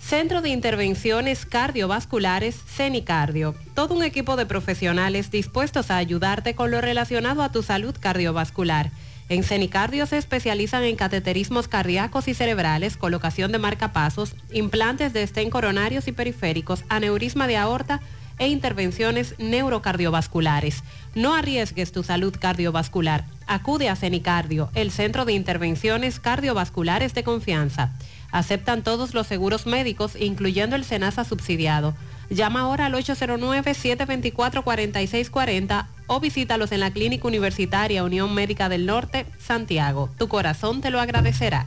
Centro 0.00 0.42
de 0.42 0.50
Intervenciones 0.50 1.46
Cardiovasculares 1.46 2.56
CENICardio. 2.66 3.54
Todo 3.74 3.94
un 3.94 4.02
equipo 4.02 4.36
de 4.36 4.44
profesionales 4.44 5.30
dispuestos 5.30 5.90
a 5.90 5.96
ayudarte 5.96 6.54
con 6.54 6.70
lo 6.70 6.82
relacionado 6.82 7.42
a 7.42 7.50
tu 7.50 7.62
salud 7.62 7.94
cardiovascular. 7.98 8.90
En 9.30 9.42
CENICardio 9.42 10.04
se 10.04 10.18
especializan 10.18 10.84
en 10.84 10.96
cateterismos 10.96 11.68
cardíacos 11.68 12.28
y 12.28 12.34
cerebrales, 12.34 12.98
colocación 12.98 13.52
de 13.52 13.58
marcapasos, 13.58 14.36
implantes 14.52 15.14
de 15.14 15.22
estén 15.22 15.48
coronarios 15.48 16.06
y 16.08 16.12
periféricos, 16.12 16.84
aneurisma 16.90 17.46
de 17.46 17.56
aorta 17.56 18.02
e 18.38 18.48
intervenciones 18.48 19.34
neurocardiovasculares. 19.38 20.82
No 21.14 21.34
arriesgues 21.34 21.92
tu 21.92 22.02
salud 22.02 22.34
cardiovascular. 22.38 23.24
Acude 23.46 23.88
a 23.88 23.96
CENICardio, 23.96 24.70
el 24.74 24.90
centro 24.90 25.24
de 25.24 25.32
intervenciones 25.34 26.20
cardiovasculares 26.20 27.14
de 27.14 27.24
confianza. 27.24 27.92
Aceptan 28.32 28.82
todos 28.82 29.14
los 29.14 29.26
seguros 29.26 29.66
médicos, 29.66 30.16
incluyendo 30.18 30.76
el 30.76 30.84
SENASA 30.84 31.24
subsidiado. 31.24 31.94
Llama 32.30 32.60
ahora 32.60 32.86
al 32.86 32.94
809-724-4640 32.94 35.86
o 36.06 36.20
visítalos 36.20 36.72
en 36.72 36.80
la 36.80 36.90
Clínica 36.90 37.28
Universitaria 37.28 38.02
Unión 38.02 38.34
Médica 38.34 38.68
del 38.68 38.86
Norte, 38.86 39.26
Santiago. 39.38 40.10
Tu 40.18 40.26
corazón 40.28 40.80
te 40.80 40.90
lo 40.90 41.00
agradecerá. 41.00 41.66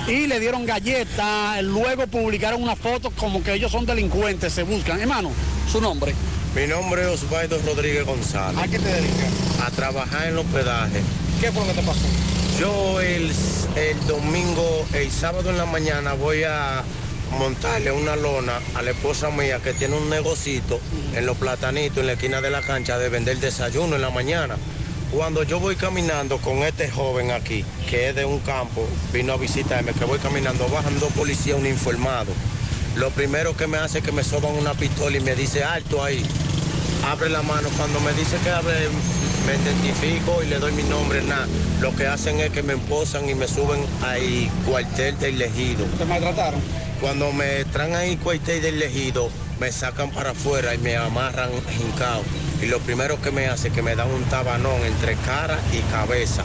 y 0.07 0.27
le 0.27 0.39
dieron 0.39 0.65
galletas, 0.65 1.61
luego 1.63 2.07
publicaron 2.07 2.63
una 2.63 2.75
foto 2.75 3.11
como 3.11 3.43
que 3.43 3.53
ellos 3.53 3.71
son 3.71 3.85
delincuentes, 3.85 4.53
se 4.53 4.63
buscan. 4.63 4.99
Hermano, 5.01 5.31
su 5.69 5.81
nombre. 5.81 6.13
Mi 6.55 6.65
nombre 6.65 7.01
es 7.01 7.23
Osvaldo 7.23 7.59
Rodríguez 7.65 8.05
González. 8.05 8.57
¿A 8.57 8.67
qué 8.67 8.79
te 8.79 8.87
dedicas? 8.87 9.29
A 9.65 9.69
trabajar 9.71 10.27
en 10.27 10.37
hospedaje. 10.37 11.01
¿Qué 11.41 11.51
fue 11.51 11.61
lo 11.61 11.73
que 11.73 11.79
te 11.79 11.85
pasó? 11.85 12.05
Yo 12.59 12.99
el, 13.01 13.31
el 13.75 14.07
domingo, 14.07 14.85
el 14.93 15.11
sábado 15.11 15.49
en 15.49 15.57
la 15.57 15.65
mañana 15.65 16.13
voy 16.13 16.43
a 16.43 16.83
montarle 17.37 17.91
una 17.91 18.15
lona 18.15 18.59
a 18.73 18.81
la 18.81 18.91
esposa 18.91 19.29
mía 19.29 19.59
que 19.59 19.73
tiene 19.73 19.95
un 19.95 20.09
negocito 20.09 20.79
en 21.13 21.25
los 21.25 21.37
platanitos 21.37 21.97
en 21.97 22.07
la 22.07 22.13
esquina 22.13 22.41
de 22.41 22.49
la 22.49 22.61
cancha 22.61 22.97
de 22.97 23.09
vender 23.09 23.37
desayuno 23.39 23.95
en 23.95 24.01
la 24.01 24.09
mañana. 24.09 24.55
Cuando 25.11 25.43
yo 25.43 25.59
voy 25.59 25.77
caminando 25.77 26.37
con 26.37 26.57
este 26.63 26.89
joven 26.91 27.31
aquí, 27.31 27.63
que 27.89 28.09
es 28.09 28.15
de 28.15 28.25
un 28.25 28.39
campo, 28.39 28.85
vino 29.13 29.33
a 29.33 29.37
visitarme, 29.37 29.93
que 29.93 30.03
voy 30.03 30.19
caminando, 30.19 30.67
bajan 30.67 30.99
dos 30.99 31.11
policías 31.13 31.57
uniformados. 31.57 32.35
Lo 32.97 33.09
primero 33.11 33.55
que 33.55 33.67
me 33.67 33.77
hace 33.77 33.99
es 33.99 34.03
que 34.03 34.11
me 34.11 34.23
soban 34.23 34.53
una 34.55 34.73
pistola 34.73 35.15
y 35.15 35.21
me 35.21 35.33
dice, 35.33 35.63
alto 35.63 36.03
ahí. 36.03 36.25
Abre 37.05 37.29
la 37.29 37.41
mano. 37.41 37.69
Cuando 37.77 38.01
me 38.01 38.11
dice 38.13 38.37
que 38.43 38.49
abre, 38.49 38.89
me 39.47 39.55
identifico 39.55 40.43
y 40.43 40.47
le 40.47 40.59
doy 40.59 40.73
mi 40.73 40.83
nombre, 40.83 41.23
nada. 41.23 41.47
Lo 41.79 41.95
que 41.95 42.05
hacen 42.05 42.39
es 42.41 42.49
que 42.49 42.63
me 42.63 42.73
emposan 42.73 43.29
y 43.29 43.33
me 43.33 43.47
suben 43.47 43.79
ahí 44.05 44.51
cuartel 44.67 45.17
del 45.19 45.41
elegido. 45.41 45.85
¿Te 45.97 46.03
maltrataron? 46.03 46.59
Cuando 46.99 47.31
me 47.31 47.63
traen 47.65 47.95
ahí 47.95 48.17
cuartel 48.17 48.61
del 48.61 48.75
elegido, 48.75 49.29
me 49.61 49.71
sacan 49.71 50.11
para 50.11 50.31
afuera 50.31 50.75
y 50.75 50.79
me 50.79 50.97
amarran 50.97 51.49
hincado. 51.79 52.23
Y 52.61 52.65
lo 52.65 52.79
primero 52.79 53.21
que 53.21 53.31
me 53.31 53.47
hace 53.47 53.69
es 53.69 53.73
que 53.73 53.81
me 53.81 53.95
dan 53.95 54.11
un 54.11 54.23
tabanón 54.25 54.81
entre 54.85 55.15
cara 55.15 55.57
y 55.71 55.79
cabeza, 55.91 56.43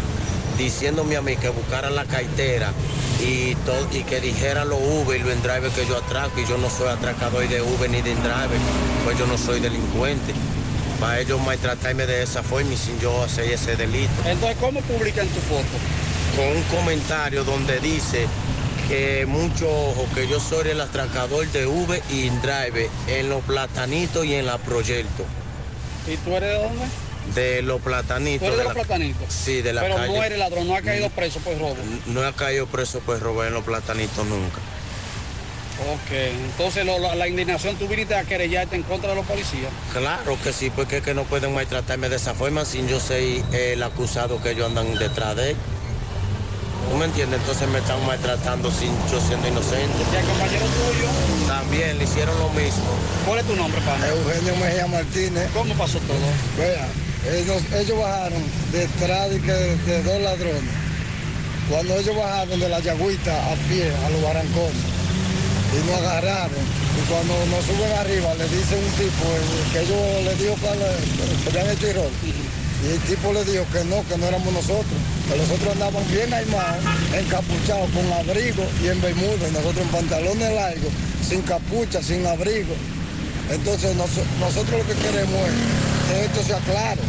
diciéndome 0.57 1.17
a 1.17 1.23
mí 1.23 1.35
que 1.37 1.49
buscara 1.49 1.91
la 1.91 2.05
cartera 2.05 2.71
y, 3.21 3.57
todo, 3.67 3.89
y 3.93 4.05
que 4.05 4.21
dijera 4.21 4.65
los 4.65 4.79
Uber 4.79 5.19
y 5.19 5.25
los 5.25 5.43
driver 5.43 5.71
que 5.73 5.87
yo 5.87 5.97
atraco 5.97 6.39
y 6.39 6.47
yo 6.47 6.57
no 6.57 6.71
soy 6.71 6.89
atracador 6.89 7.49
de 7.49 7.63
Uber 7.63 7.91
ni 7.91 8.01
de 8.01 8.15
driver, 8.15 8.61
pues 9.05 9.19
yo 9.19 9.27
no 9.27 9.37
soy 9.37 9.59
delincuente. 9.59 10.35
Para 11.03 11.19
ellos 11.19 11.41
maltratarme 11.41 12.07
de 12.07 12.23
esa 12.23 12.45
forma 12.45 12.73
y 12.75 12.77
sin 12.77 12.97
yo 13.01 13.25
hacer 13.25 13.51
ese 13.51 13.75
delito. 13.75 14.13
Entonces, 14.25 14.57
¿cómo 14.61 14.81
publican 14.83 15.27
tu 15.27 15.41
foto? 15.41 15.67
Con 16.37 16.47
un 16.57 16.63
comentario 16.63 17.43
donde 17.43 17.81
dice 17.81 18.29
que 18.87 19.27
mucho 19.27 19.69
ojo, 19.69 20.07
que 20.15 20.29
yo 20.29 20.39
soy 20.39 20.69
el 20.69 20.81
atracador 20.81 21.49
de 21.49 21.67
Uber 21.67 22.01
y 22.09 22.31
driver 22.31 22.89
en 23.09 23.29
los 23.31 23.43
platanitos 23.43 24.25
y 24.25 24.35
en 24.35 24.47
la 24.47 24.59
proyecto. 24.59 25.25
¿Y 26.07 26.17
tú 26.19 26.37
eres 26.37 26.51
de 26.51 26.63
dónde? 26.63 26.85
De 27.35 27.63
los 27.63 27.81
platanitos. 27.81 28.49
¿Tú 28.49 28.55
eres 28.55 28.59
de 28.59 28.65
los 28.65 28.73
platanitos? 28.73 29.27
Sí, 29.29 29.61
de 29.61 29.73
la 29.73 29.83
Pero 29.83 29.97
calle. 29.97 30.17
no 30.17 30.23
eres 30.23 30.39
ladrón, 30.39 30.69
no 30.69 30.77
ha 30.77 30.83
caído 30.83 31.11
preso 31.11 31.41
por 31.41 31.59
robo. 31.59 31.77
No 32.07 32.25
ha 32.25 32.33
caído 32.33 32.69
preso 32.69 33.01
por 33.01 33.19
robar 33.19 33.49
en 33.49 33.55
los 33.55 33.65
platanitos 33.65 34.25
nunca. 34.25 34.61
Ok, 35.83 36.13
entonces 36.13 36.87
lo- 36.87 36.99
la, 36.99 37.15
la 37.17 37.27
indignación, 37.29 37.75
tú 37.77 37.89
viniste 37.89 38.15
a 38.15 38.23
querellarte 38.25 38.77
en 38.77 38.83
contra 38.85 39.11
de 39.11 39.17
los 39.17 39.27
policías. 39.27 39.71
Claro 39.93 40.39
que 40.43 40.53
sí, 40.53 40.71
porque 40.71 40.99
es 40.99 41.03
que 41.03 41.13
no 41.15 41.25
pueden 41.25 41.53
maltratarme 41.55 42.09
de 42.09 42.17
esa 42.17 42.35
forma 42.35 42.65
sin 42.65 42.87
yo 42.89 43.01
ser 43.01 43.23
el 43.53 43.83
acusado 43.83 44.41
que 44.43 44.51
ellos 44.53 44.67
andan 44.69 44.95
detrás 44.99 45.35
de 45.37 45.51
él. 45.51 45.57
¿Tú 46.91 46.97
me 46.99 47.07
entiendes? 47.07 47.41
Entonces 47.41 47.69
me 47.69 47.79
están 47.79 48.05
maltratando 48.07 48.71
sin 48.71 48.91
yo 49.11 49.21
siendo 49.21 49.49
inocente. 49.49 49.97
¿Y 50.13 50.17
al 50.17 50.25
compañero 50.25 50.65
tuyo? 50.67 51.09
También 51.49 51.99
le 51.99 52.05
hicieron 52.05 52.39
lo 52.39 52.49
mismo. 52.51 52.85
¿Cuál 53.27 53.39
es 53.41 53.47
tu 53.47 53.57
nombre, 53.57 53.81
pana? 53.81 54.07
Eugenio 54.09 54.57
Mejía 54.57 54.87
Martínez. 54.87 55.49
¿Cómo 55.55 55.75
pasó 55.75 55.99
todo? 56.01 56.19
Vea, 56.59 56.87
ellos, 57.41 57.63
ellos 57.75 57.99
bajaron 57.99 58.43
detrás 58.73 59.31
de, 59.31 59.41
que, 59.41 59.53
de 59.53 60.03
dos 60.03 60.21
ladrones. 60.21 60.75
Cuando 61.71 61.97
ellos 61.97 62.15
bajaron 62.17 62.61
de 62.61 62.69
la 62.69 62.81
yagüita 62.81 63.33
a 63.53 63.55
pie, 63.69 63.91
a 64.05 64.11
los 64.11 64.23
barrancones, 64.23 64.83
y 65.73 65.91
nos 65.91 65.97
agarraron. 66.01 66.63
Y 66.97 67.01
cuando 67.11 67.35
nos 67.47 67.65
suben 67.65 67.93
arriba, 67.99 68.35
le 68.35 68.45
dice 68.45 68.77
un 68.77 68.91
tipo 69.01 69.25
eh, 69.25 69.65
que 69.73 69.79
ellos 69.81 70.01
le 70.25 70.35
dijo 70.37 70.55
que, 70.61 70.69
habían 71.49 71.71
hecho 71.75 71.87
error. 71.89 72.11
Y 72.83 72.87
el 72.93 73.01
tipo 73.03 73.33
le 73.33 73.45
dijo 73.45 73.65
que 73.73 73.85
no, 73.85 74.03
que 74.09 74.19
no 74.19 74.27
éramos 74.27 74.53
nosotros, 74.53 74.99
que 75.31 75.39
nosotros 75.39 75.73
andaban 75.73 76.03
bien 76.11 76.35
armados, 76.35 76.83
encapuchados, 77.15 77.89
con 77.91 78.13
abrigo 78.13 78.65
y 78.83 78.89
en 78.89 79.01
bermuda, 79.01 79.49
y 79.49 79.53
nosotros 79.53 79.83
en 79.87 79.89
pantalones 79.89 80.53
largos, 80.53 80.91
sin 81.27 81.43
capucha, 81.43 82.03
sin 82.03 82.27
abrigo. 82.27 82.75
Entonces 83.51 83.95
nos- 83.97 84.11
nosotros 84.41 84.81
lo 84.83 84.87
que 84.87 84.99
queremos 85.01 85.41
es 85.47 86.11
que 86.11 86.25
esto 86.27 86.43
se 86.43 86.55
aclare. 86.55 87.01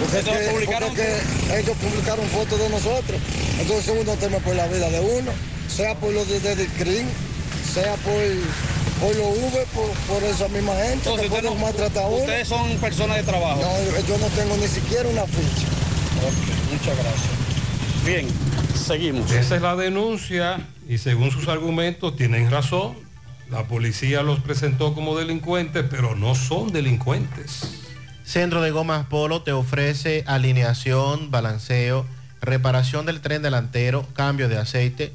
Porque, 0.00 0.18
es 0.18 0.24
Eso 0.26 0.34
lo 0.34 0.40
que- 0.40 0.50
publicaron 0.50 0.88
porque 0.88 1.02
es 1.16 1.22
que 1.52 1.60
ellos 1.60 1.76
publicaron 1.78 2.26
fotos 2.30 2.58
de 2.58 2.68
nosotros. 2.68 3.20
Entonces 3.60 3.94
uno 4.00 4.12
teme 4.16 4.40
por 4.40 4.56
la 4.56 4.66
vida 4.66 4.90
de 4.90 4.98
uno, 5.00 5.30
sea 5.68 5.94
por 5.94 6.12
los 6.12 6.28
de, 6.28 6.40
de, 6.40 6.56
de 6.56 6.66
sea 7.72 7.94
por, 7.96 8.12
por 9.00 9.16
los 9.16 9.38
V, 9.38 9.66
por, 9.74 9.90
por 9.90 10.22
esa 10.24 10.48
misma 10.48 10.74
gente 10.74 11.10
que 11.20 11.28
pueden 11.28 11.60
maltratar 11.60 12.04
a 12.04 12.06
uno. 12.06 12.18
Ustedes 12.18 12.48
son 12.48 12.76
personas 12.78 13.16
de 13.16 13.22
trabajo. 13.22 13.60
No, 13.62 14.06
yo 14.06 14.18
no 14.18 14.26
tengo 14.26 14.56
ni 14.58 14.68
siquiera 14.68 15.08
una 15.08 15.22
ficha. 15.22 15.66
Ok, 16.26 16.72
muchas 16.72 16.98
gracias. 16.98 18.04
Bien, 18.04 18.28
seguimos. 18.74 19.30
Esa 19.30 19.56
es 19.56 19.62
la 19.62 19.76
denuncia 19.76 20.60
y 20.88 20.98
según 20.98 21.30
sus 21.30 21.48
argumentos 21.48 22.14
tienen 22.16 22.50
razón. 22.50 22.94
La 23.50 23.64
policía 23.64 24.22
los 24.22 24.40
presentó 24.40 24.94
como 24.94 25.16
delincuentes, 25.16 25.84
pero 25.88 26.14
no 26.14 26.34
son 26.34 26.72
delincuentes. 26.72 27.80
Centro 28.24 28.62
de 28.62 28.70
Gomas 28.70 29.06
Polo 29.06 29.42
te 29.42 29.52
ofrece 29.52 30.24
alineación, 30.26 31.30
balanceo, 31.30 32.06
reparación 32.40 33.04
del 33.06 33.20
tren 33.20 33.42
delantero, 33.42 34.06
cambio 34.14 34.48
de 34.48 34.58
aceite, 34.58 35.12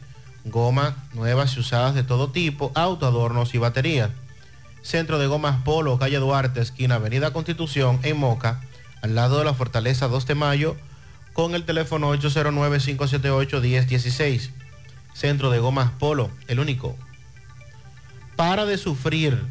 gomas 0.51 0.93
nuevas 1.13 1.55
y 1.55 1.59
usadas 1.59 1.95
de 1.95 2.03
todo 2.03 2.31
tipo, 2.31 2.71
autoadornos 2.75 3.53
y 3.53 3.57
baterías. 3.57 4.11
Centro 4.81 5.19
de 5.19 5.27
Gomas 5.27 5.61
Polo, 5.63 5.99
calle 5.99 6.17
Duarte, 6.17 6.61
esquina 6.61 6.95
Avenida 6.95 7.33
Constitución, 7.33 7.99
en 8.03 8.17
Moca, 8.17 8.61
al 9.01 9.15
lado 9.15 9.39
de 9.39 9.45
la 9.45 9.53
Fortaleza 9.53 10.07
2 10.07 10.27
de 10.27 10.35
Mayo, 10.35 10.77
con 11.33 11.55
el 11.55 11.65
teléfono 11.65 12.15
809-578-1016. 12.15 14.51
Centro 15.13 15.49
de 15.49 15.59
Gomas 15.59 15.91
Polo, 15.99 16.29
el 16.47 16.59
único. 16.59 16.95
Para 18.35 18.65
de 18.65 18.77
sufrir 18.77 19.43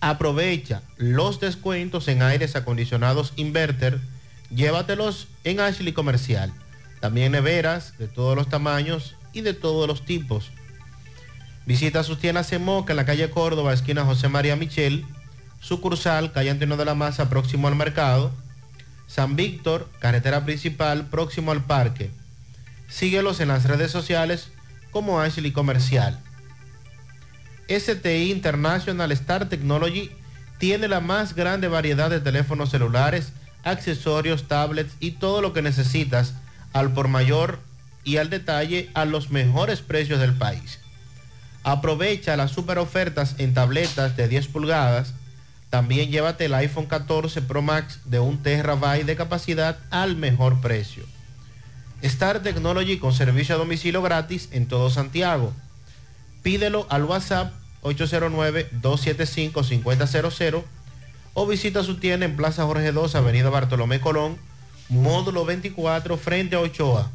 Aprovecha 0.00 0.82
los 0.96 1.40
descuentos 1.40 2.08
en 2.08 2.22
aires 2.22 2.54
acondicionados 2.54 3.32
inverter, 3.36 4.00
llévatelos 4.50 5.28
en 5.44 5.60
Ashley 5.60 5.92
Comercial. 5.92 6.52
También 7.00 7.32
neveras 7.32 7.96
de 7.98 8.08
todos 8.08 8.36
los 8.36 8.48
tamaños 8.48 9.16
y 9.32 9.40
de 9.40 9.54
todos 9.54 9.88
los 9.88 10.04
tipos. 10.04 10.50
Visita 11.66 12.04
sus 12.04 12.18
tiendas 12.18 12.52
en 12.52 12.64
Moca, 12.64 12.92
en 12.92 12.96
la 12.96 13.04
calle 13.06 13.28
Córdoba, 13.30 13.72
esquina 13.72 14.04
José 14.04 14.28
María 14.28 14.54
Michel, 14.54 15.04
sucursal, 15.60 16.32
calle 16.32 16.50
Antonio 16.50 16.76
de 16.76 16.84
la 16.84 16.94
Maza, 16.94 17.28
próximo 17.28 17.68
al 17.68 17.74
mercado. 17.74 18.32
San 19.08 19.36
Víctor, 19.36 19.88
carretera 19.98 20.44
principal, 20.44 21.06
próximo 21.06 21.52
al 21.52 21.64
parque. 21.64 22.10
Síguelos 22.88 23.40
en 23.40 23.48
las 23.48 23.64
redes 23.64 23.90
sociales 23.90 24.48
como 24.90 25.20
Ashley 25.20 25.52
Comercial. 25.52 26.20
STI 27.68 28.30
International 28.30 29.10
Star 29.12 29.48
Technology 29.48 30.10
tiene 30.58 30.88
la 30.88 31.00
más 31.00 31.34
grande 31.34 31.68
variedad 31.68 32.10
de 32.10 32.20
teléfonos 32.20 32.70
celulares, 32.70 33.32
accesorios, 33.64 34.48
tablets 34.48 34.94
y 35.00 35.12
todo 35.12 35.42
lo 35.42 35.52
que 35.52 35.62
necesitas 35.62 36.34
al 36.72 36.92
por 36.92 37.08
mayor 37.08 37.58
y 38.04 38.18
al 38.18 38.30
detalle 38.30 38.90
a 38.94 39.04
los 39.04 39.30
mejores 39.30 39.80
precios 39.80 40.20
del 40.20 40.34
país. 40.34 40.78
Aprovecha 41.64 42.36
las 42.36 42.52
super 42.52 42.78
ofertas 42.78 43.34
en 43.38 43.52
tabletas 43.52 44.16
de 44.16 44.28
10 44.28 44.46
pulgadas. 44.48 45.14
También 45.68 46.10
llévate 46.10 46.44
el 46.44 46.54
iPhone 46.54 46.86
14 46.86 47.42
Pro 47.42 47.60
Max 47.60 47.98
de 48.04 48.20
1 48.20 48.38
terabyte 48.42 49.04
de 49.04 49.16
capacidad 49.16 49.78
al 49.90 50.14
mejor 50.14 50.60
precio. 50.60 51.04
Star 52.02 52.40
Technology 52.40 52.98
con 52.98 53.12
servicio 53.12 53.56
a 53.56 53.58
domicilio 53.58 54.00
gratis 54.00 54.48
en 54.52 54.68
todo 54.68 54.90
Santiago. 54.90 55.52
Pídelo 56.46 56.86
al 56.90 57.02
WhatsApp 57.02 57.52
809-275-5000 57.82 60.62
o 61.34 61.44
visita 61.44 61.82
su 61.82 61.96
tienda 61.96 62.24
en 62.24 62.36
Plaza 62.36 62.62
Jorge 62.62 62.90
II, 62.90 63.00
Avenida 63.14 63.50
Bartolomé 63.50 63.98
Colón, 63.98 64.38
módulo 64.88 65.44
24, 65.44 66.16
frente 66.16 66.54
a 66.54 66.60
Ochoa. 66.60 67.10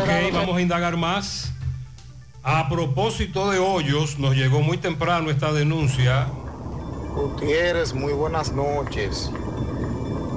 Ok, 0.00 0.32
vamos 0.32 0.56
a 0.56 0.60
indagar 0.60 0.96
más. 0.96 1.53
A 2.46 2.68
propósito 2.68 3.50
de 3.50 3.58
hoyos, 3.58 4.18
nos 4.18 4.36
llegó 4.36 4.60
muy 4.60 4.76
temprano 4.76 5.30
esta 5.30 5.50
denuncia. 5.50 6.26
Gutiérrez, 7.14 7.94
muy 7.94 8.12
buenas 8.12 8.52
noches. 8.52 9.30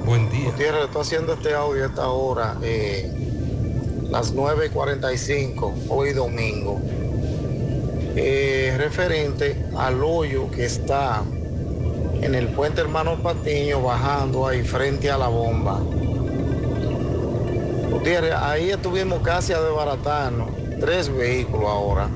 Buen 0.05 0.29
día. 0.29 0.45
Gutiérrez, 0.45 0.85
estoy 0.85 1.01
haciendo 1.01 1.34
este 1.34 1.53
audio 1.53 1.84
a 1.84 1.88
esta 1.88 2.07
hora, 2.07 2.55
eh, 2.63 3.11
las 4.09 4.34
9.45, 4.34 5.73
hoy 5.89 6.13
domingo. 6.13 6.79
Eh, 8.15 8.73
referente 8.77 9.65
al 9.75 10.01
hoyo 10.01 10.49
que 10.49 10.63
está 10.63 11.23
en 12.21 12.35
el 12.35 12.47
puente 12.47 12.79
Hermano 12.79 13.21
Patiño 13.21 13.81
bajando 13.81 14.47
ahí 14.47 14.63
frente 14.63 15.11
a 15.11 15.17
la 15.17 15.27
bomba. 15.27 15.81
Gutiérrez, 17.91 18.34
ahí 18.34 18.69
estuvimos 18.69 19.19
casi 19.23 19.51
a 19.51 19.59
desbaratarnos, 19.59 20.47
tres 20.79 21.09
vehículos 21.13 21.69
ahora. 21.69 22.09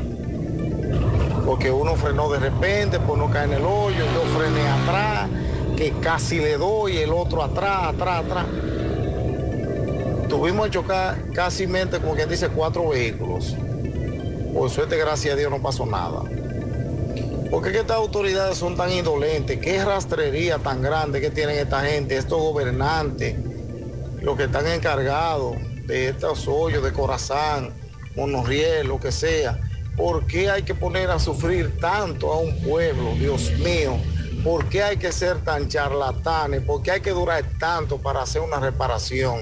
Porque 1.46 1.72
uno 1.72 1.96
frenó 1.96 2.30
de 2.32 2.40
repente, 2.40 3.00
pues 3.00 3.18
no 3.18 3.30
cae 3.30 3.46
en 3.46 3.54
el 3.54 3.66
hoyo, 3.66 4.06
yo 4.14 4.40
frené 4.40 4.68
atrás, 4.68 5.30
que 5.76 5.92
casi 6.02 6.38
le 6.40 6.58
doy, 6.58 6.98
el 6.98 7.12
otro 7.12 7.44
atrás, 7.44 7.88
atrás, 7.88 8.26
atrás. 8.26 8.46
Tuvimos 10.30 10.68
que 10.68 10.72
chocar 10.72 11.18
casi 11.34 11.68
mente, 11.68 12.00
como 12.00 12.16
quien 12.16 12.30
dice, 12.30 12.50
cuatro 12.50 12.90
vehículos. 12.90 13.56
Por 14.54 14.70
suerte, 14.70 14.98
gracias 14.98 15.34
a 15.34 15.38
Dios, 15.38 15.52
no 15.52 15.62
pasó 15.62 15.86
nada. 15.86 16.22
¿Por 17.50 17.64
qué 17.64 17.80
estas 17.80 17.98
autoridades 17.98 18.58
son 18.58 18.78
tan 18.78 18.92
indolentes? 18.92 19.60
¿Qué 19.60 19.84
rastrería 19.84 20.58
tan 20.58 20.82
grande 20.82 21.20
que 21.20 21.32
tienen 21.32 21.58
esta 21.58 21.82
gente, 21.82 22.16
estos 22.16 22.40
gobernantes, 22.40 23.36
los 24.22 24.38
que 24.38 24.44
están 24.44 24.68
encargados 24.68 25.58
de 25.86 26.10
estos 26.10 26.48
hoyos 26.48 26.82
de 26.82 26.94
Corazán, 26.94 27.74
Monorriel, 28.16 28.88
lo 28.88 29.00
que 29.00 29.12
sea? 29.12 29.60
¿Por 29.96 30.26
qué 30.26 30.50
hay 30.50 30.64
que 30.64 30.74
poner 30.74 31.10
a 31.12 31.20
sufrir 31.20 31.78
tanto 31.80 32.32
a 32.32 32.38
un 32.40 32.58
pueblo, 32.62 33.14
Dios 33.16 33.52
mío? 33.60 33.98
¿Por 34.44 34.68
qué 34.70 34.84
hay 34.84 34.98
que 34.98 35.12
ser 35.12 35.44
tan 35.44 35.68
charlatanes? 35.68 36.62
¿Por 36.62 36.82
qué 36.82 36.92
hay 36.92 37.02
que 37.02 37.12
durar 37.12 37.44
tanto 37.60 37.98
para 38.00 38.22
hacer 38.24 38.42
una 38.42 38.60
reparación? 38.60 39.40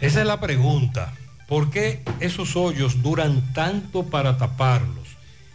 Esa 0.00 0.20
es 0.20 0.26
la 0.26 0.38
pregunta. 0.40 1.12
¿Por 1.48 1.70
qué 1.70 2.02
esos 2.20 2.54
hoyos 2.54 3.02
duran 3.02 3.52
tanto 3.54 4.04
para 4.04 4.38
taparlos? 4.38 5.08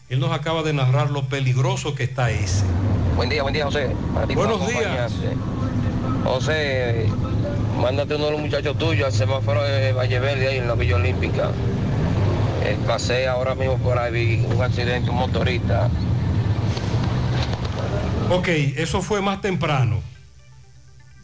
Él 0.09 0.19
nos 0.19 0.31
acaba 0.31 0.61
de 0.61 0.73
narrar 0.73 1.09
lo 1.09 1.23
peligroso 1.29 1.95
que 1.95 2.03
está 2.03 2.31
ese. 2.31 2.63
Buen 3.15 3.29
día, 3.29 3.43
buen 3.43 3.53
día, 3.53 3.65
José. 3.65 3.89
Para 4.13 4.27
ti, 4.27 4.35
Buenos 4.35 4.67
días. 4.67 5.13
acompañarte. 5.13 5.37
José, 6.25 7.05
mándate 7.79 8.15
uno 8.15 8.25
de 8.25 8.31
los 8.31 8.41
muchachos 8.41 8.77
tuyos 8.77 9.05
al 9.05 9.13
semáforo 9.13 9.63
de 9.63 9.93
Valle 9.93 10.19
Verde 10.19 10.47
ahí 10.49 10.57
en 10.57 10.67
la 10.67 10.75
Villa 10.75 10.97
Olímpica. 10.97 11.51
Eh, 12.65 12.75
pasé 12.87 13.27
ahora 13.27 13.53
mismo 13.53 13.77
por 13.77 13.99
ahí, 13.99 14.11
vi 14.11 14.45
un 14.45 14.59
accidente, 14.59 15.11
un 15.11 15.17
motorista. 15.17 15.87
Ok, 18.31 18.47
eso 18.75 19.03
fue 19.03 19.21
más 19.21 19.39
temprano. 19.39 20.01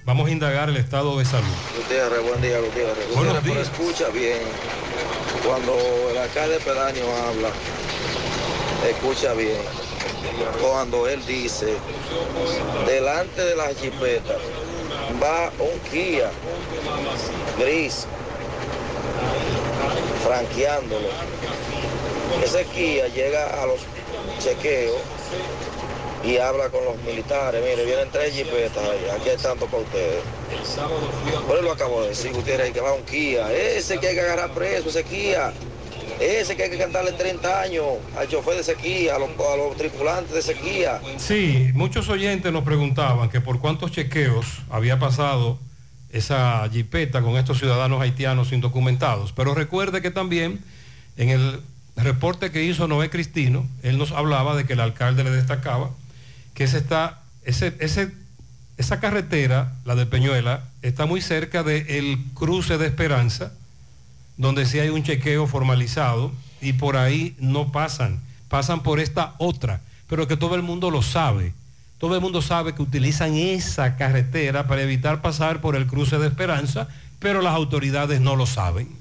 Vamos 0.05 0.27
a 0.27 0.31
indagar 0.31 0.69
el 0.69 0.77
estado 0.77 1.17
de 1.17 1.25
salud. 1.25 1.47
Gutiérrez, 1.77 2.21
buen 2.21 2.41
día, 2.43 2.59
Gutiérrez. 2.59 3.15
Buenos 3.15 3.43
días. 3.43 3.57
escucha 3.57 4.09
bien. 4.09 4.37
Cuando 5.43 5.75
el 6.11 6.17
alcalde 6.19 6.59
pedáneo 6.59 7.05
habla, 7.27 7.49
escucha 8.87 9.33
bien. 9.33 9.57
Cuando 10.61 11.07
él 11.07 11.25
dice, 11.25 11.73
delante 12.85 13.41
de 13.41 13.55
la 13.55 13.67
jipeta 13.69 14.35
va 15.21 15.51
un 15.57 15.79
Kia 15.89 16.29
gris, 17.57 18.05
franqueándolo. 20.23 21.07
Ese 22.43 22.65
Kia 22.65 23.07
llega 23.07 23.61
a 23.61 23.65
los 23.65 23.79
chequeos 24.39 25.01
y 26.23 26.37
habla 26.37 26.69
con 26.69 26.85
los 26.85 26.97
militares. 27.03 27.61
Mire, 27.63 27.85
vienen 27.85 28.09
tres 28.11 28.33
jipetas 28.33 28.83
aquí 29.13 29.29
hay 29.29 29.37
tanto 29.37 29.65
para 29.65 29.83
ustedes. 29.83 30.23
Por 31.47 31.55
eso 31.55 31.63
lo 31.63 31.71
acabo 31.71 32.01
de 32.03 32.09
decir, 32.09 32.31
Gutiérrez, 32.33 32.71
que 32.71 32.81
va 32.81 32.93
un 32.93 33.03
Kia. 33.03 33.51
Ese 33.51 33.99
que 33.99 34.07
hay 34.07 34.15
que 34.15 34.21
agarrar 34.21 34.51
preso, 34.51 34.89
ese 34.89 35.03
Kia. 35.03 35.53
Ese 36.19 36.55
que 36.55 36.63
hay 36.63 36.69
que 36.69 36.77
cantarle 36.77 37.13
30 37.13 37.61
años 37.61 37.85
al 38.15 38.27
chofer 38.27 38.63
de 38.63 38.75
Kia, 38.75 39.15
a 39.15 39.19
los, 39.19 39.29
a 39.29 39.57
los 39.57 39.75
tripulantes 39.75 40.45
de 40.45 40.53
Kia. 40.53 41.01
Sí, 41.17 41.71
muchos 41.73 42.09
oyentes 42.09 42.51
nos 42.51 42.63
preguntaban 42.63 43.29
que 43.29 43.41
por 43.41 43.59
cuántos 43.59 43.91
chequeos 43.91 44.45
había 44.69 44.99
pasado 44.99 45.57
esa 46.11 46.67
jipeta 46.69 47.21
con 47.21 47.37
estos 47.37 47.59
ciudadanos 47.59 48.01
haitianos 48.01 48.51
indocumentados. 48.51 49.31
Pero 49.31 49.53
recuerde 49.53 50.01
que 50.01 50.11
también 50.11 50.59
en 51.17 51.29
el 51.29 51.59
reporte 51.95 52.51
que 52.51 52.63
hizo 52.63 52.87
Noé 52.87 53.09
Cristino, 53.09 53.67
él 53.83 53.97
nos 53.97 54.11
hablaba 54.11 54.55
de 54.55 54.65
que 54.65 54.73
el 54.73 54.79
alcalde 54.79 55.23
le 55.23 55.31
destacaba 55.31 55.91
que 56.53 56.63
esa 58.77 58.99
carretera, 58.99 59.73
la 59.85 59.95
de 59.95 60.05
Peñuela, 60.05 60.63
está 60.81 61.05
muy 61.05 61.21
cerca 61.21 61.63
del 61.63 62.17
cruce 62.33 62.77
de 62.77 62.87
Esperanza, 62.87 63.53
donde 64.37 64.65
sí 64.65 64.79
hay 64.79 64.89
un 64.89 65.03
chequeo 65.03 65.47
formalizado 65.47 66.31
y 66.61 66.73
por 66.73 66.97
ahí 66.97 67.35
no 67.39 67.71
pasan, 67.71 68.19
pasan 68.47 68.83
por 68.83 68.99
esta 68.99 69.35
otra, 69.37 69.81
pero 70.07 70.27
que 70.27 70.37
todo 70.37 70.55
el 70.55 70.61
mundo 70.61 70.91
lo 70.91 71.01
sabe. 71.01 71.53
Todo 72.01 72.15
el 72.15 72.21
mundo 72.21 72.41
sabe 72.41 72.73
que 72.73 72.81
utilizan 72.81 73.35
esa 73.35 73.95
carretera 73.95 74.65
para 74.65 74.81
evitar 74.81 75.21
pasar 75.21 75.61
por 75.61 75.75
el 75.75 75.85
cruce 75.85 76.17
de 76.17 76.25
Esperanza, 76.25 76.87
pero 77.19 77.43
las 77.43 77.53
autoridades 77.53 78.19
no 78.21 78.35
lo 78.35 78.47
saben. 78.47 79.00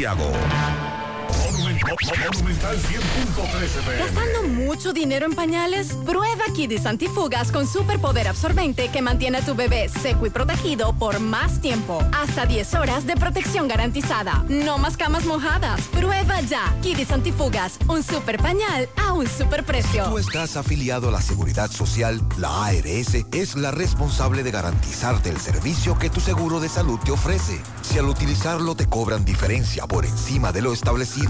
Santiago. 0.00 1.09
Monumental 1.40 2.76
100.13 2.78 3.84
pm. 3.84 3.98
¿Gastando 3.98 4.42
mucho 4.42 4.92
dinero 4.92 5.26
en 5.26 5.34
pañales? 5.34 5.92
Prueba 6.04 6.44
Kidis 6.54 6.86
Antifugas 6.86 7.50
con 7.50 7.66
superpoder 7.66 8.28
absorbente 8.28 8.88
que 8.88 9.02
mantiene 9.02 9.38
a 9.38 9.44
tu 9.44 9.54
bebé 9.54 9.88
seco 9.88 10.26
y 10.26 10.30
protegido 10.30 10.92
por 10.94 11.20
más 11.20 11.60
tiempo. 11.60 12.02
Hasta 12.12 12.46
10 12.46 12.74
horas 12.74 13.06
de 13.06 13.16
protección 13.16 13.68
garantizada. 13.68 14.44
No 14.48 14.78
más 14.78 14.96
camas 14.96 15.24
mojadas. 15.24 15.80
Prueba 15.88 16.40
ya. 16.42 16.74
Kidis 16.82 17.10
Antifugas, 17.10 17.78
un 17.88 18.02
super 18.02 18.38
pañal 18.38 18.88
a 18.96 19.12
un 19.12 19.26
super 19.26 19.64
precio. 19.64 20.04
Tú 20.04 20.18
estás 20.18 20.56
afiliado 20.56 21.08
a 21.08 21.12
la 21.12 21.22
Seguridad 21.22 21.70
Social, 21.70 22.20
la 22.38 22.66
ARS 22.66 23.14
es 23.32 23.56
la 23.56 23.70
responsable 23.70 24.42
de 24.42 24.50
garantizarte 24.50 25.30
el 25.30 25.38
servicio 25.38 25.98
que 25.98 26.10
tu 26.10 26.20
seguro 26.20 26.60
de 26.60 26.68
salud 26.68 26.98
te 27.04 27.12
ofrece. 27.12 27.60
Si 27.82 27.98
al 27.98 28.06
utilizarlo 28.06 28.74
te 28.74 28.86
cobran 28.86 29.24
diferencia 29.24 29.86
por 29.86 30.04
encima 30.04 30.52
de 30.52 30.62
lo 30.62 30.72
establecido, 30.72 31.29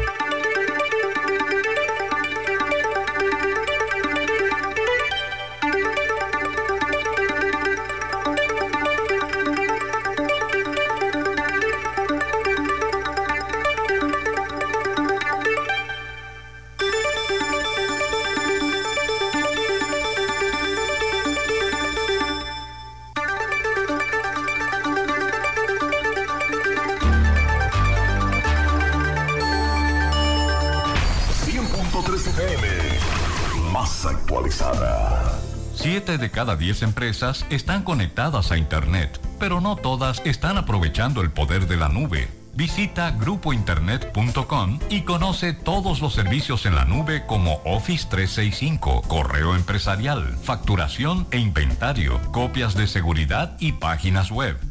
De 36.21 36.31
cada 36.31 36.55
diez 36.55 36.83
empresas 36.83 37.45
están 37.49 37.83
conectadas 37.83 38.53
a 38.53 38.57
Internet, 38.57 39.19
pero 39.39 39.59
no 39.59 39.75
todas 39.75 40.21
están 40.23 40.57
aprovechando 40.57 41.19
el 41.21 41.31
poder 41.31 41.67
de 41.67 41.75
la 41.75 41.89
nube. 41.89 42.29
Visita 42.53 43.11
grupointernet.com 43.11 44.79
y 44.89 45.01
conoce 45.01 45.53
todos 45.53 45.99
los 45.99 46.13
servicios 46.13 46.65
en 46.65 46.75
la 46.75 46.85
nube 46.85 47.25
como 47.25 47.61
Office 47.65 48.07
365, 48.09 49.01
correo 49.07 49.55
empresarial, 49.55 50.37
facturación 50.43 51.27
e 51.31 51.39
inventario, 51.39 52.21
copias 52.31 52.75
de 52.75 52.87
seguridad 52.87 53.57
y 53.59 53.73
páginas 53.73 54.31
web. 54.31 54.70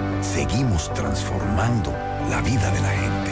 seguimos 0.21 0.93
transformando 0.93 1.91
la 2.29 2.41
vida 2.41 2.71
de 2.71 2.81
la 2.81 2.89
gente. 2.89 3.31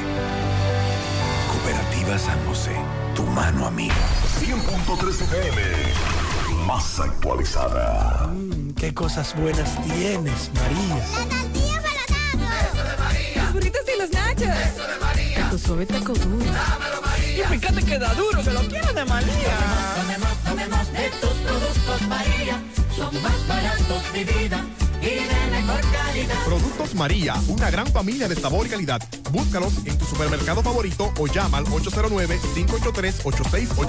Cooperativa 1.51 2.17
San 2.17 2.45
José, 2.45 2.75
tu 3.15 3.23
mano 3.23 3.67
amiga. 3.67 3.95
100.3 4.39 5.21
FM, 5.21 6.65
más 6.65 6.99
actualizada. 6.99 8.27
Mm, 8.27 8.73
qué 8.73 8.93
cosas 8.93 9.35
buenas 9.35 9.81
tienes, 9.83 10.51
María. 10.53 10.95
La 10.95 11.25
tortilla 11.25 11.81
para 11.81 12.61
Eso 12.61 12.83
de 12.83 12.97
María. 12.97 13.43
Los 13.43 13.53
burritos 13.53 13.81
y 13.95 13.99
los 13.99 14.11
nachos. 14.11 14.41
Eso 14.41 14.87
de 14.87 14.99
María. 14.99 15.49
Tu 15.49 15.59
suave 15.59 15.85
taco 15.85 16.13
duro. 16.13 16.45
Dámelo, 16.45 17.01
María. 17.01 17.43
Y 17.43 17.59
fíjate 17.59 17.83
que 17.83 17.99
da 17.99 18.13
duro, 18.13 18.43
que 18.43 18.51
lo 18.51 18.61
quiero 18.61 18.93
de 18.93 19.05
María. 19.05 19.57
Tomemos, 19.95 20.37
tomemos 20.43 20.91
de 20.93 21.09
tus 21.21 21.33
productos, 21.45 22.01
María. 22.07 22.61
Son 22.95 23.21
más 23.21 23.47
baratos 23.47 24.13
de 24.13 24.23
vida 24.25 24.65
y 25.01 25.05
de 25.05 25.47
mejor 25.51 25.79
calidad. 25.91 26.43
Productos 26.45 26.95
María, 26.95 27.35
una 27.47 27.69
gran 27.69 27.85
familia 27.87 28.27
de 28.27 28.35
sabor 28.35 28.65
y 28.67 28.69
calidad. 28.69 29.01
Búscalos 29.31 29.73
en 29.85 29.97
tu 29.97 30.03
supermercado 30.05 30.61
favorito 30.61 31.13
o 31.19 31.27
llama 31.27 31.57
al 31.59 31.65
809-583-8689. 31.65 33.87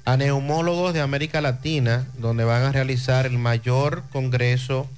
a 0.06 0.18
neumólogos 0.18 0.94
de 0.94 1.02
América 1.02 1.40
Latina, 1.40 2.08
donde 2.18 2.44
van 2.44 2.64
a 2.64 2.72
realizar 2.72 3.26
el 3.26 3.38
mayor 3.38 4.04
congreso 4.12 4.90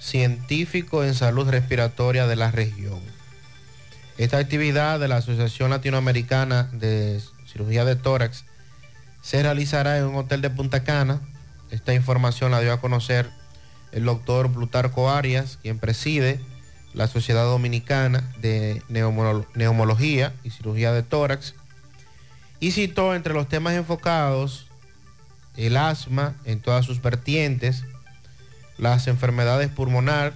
científico 0.00 1.04
en 1.04 1.14
salud 1.14 1.48
respiratoria 1.48 2.26
de 2.26 2.36
la 2.36 2.50
región. 2.50 3.00
Esta 4.18 4.38
actividad 4.38 4.98
de 4.98 5.08
la 5.08 5.18
Asociación 5.18 5.70
Latinoamericana 5.70 6.70
de 6.72 7.20
Cirugía 7.46 7.84
de 7.84 7.94
Tórax 7.94 8.44
se 9.22 9.42
realizará 9.42 9.98
en 9.98 10.04
un 10.04 10.16
hotel 10.16 10.40
de 10.40 10.50
Punta 10.50 10.82
Cana. 10.82 11.20
Esta 11.70 11.94
información 11.94 12.50
la 12.50 12.60
dio 12.60 12.72
a 12.72 12.80
conocer 12.80 13.28
el 13.92 14.04
doctor 14.04 14.50
Plutarco 14.50 15.10
Arias, 15.10 15.58
quien 15.62 15.78
preside 15.78 16.40
la 16.96 17.06
Sociedad 17.06 17.44
Dominicana 17.44 18.24
de 18.40 18.82
Neumolo- 18.88 19.46
Neumología 19.54 20.34
y 20.42 20.50
Cirugía 20.50 20.92
de 20.92 21.04
Tórax, 21.04 21.54
y 22.58 22.72
citó 22.72 23.14
entre 23.14 23.34
los 23.34 23.48
temas 23.48 23.74
enfocados 23.74 24.66
el 25.56 25.76
asma 25.76 26.34
en 26.44 26.58
todas 26.60 26.84
sus 26.86 27.00
vertientes, 27.02 27.84
las 28.78 29.06
enfermedades 29.06 29.70
pulmonar, 29.70 30.32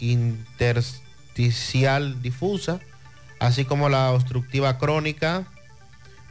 intersticial 0.00 2.20
difusa, 2.22 2.80
así 3.38 3.64
como 3.64 3.88
la 3.88 4.10
obstructiva 4.10 4.76
crónica, 4.78 5.44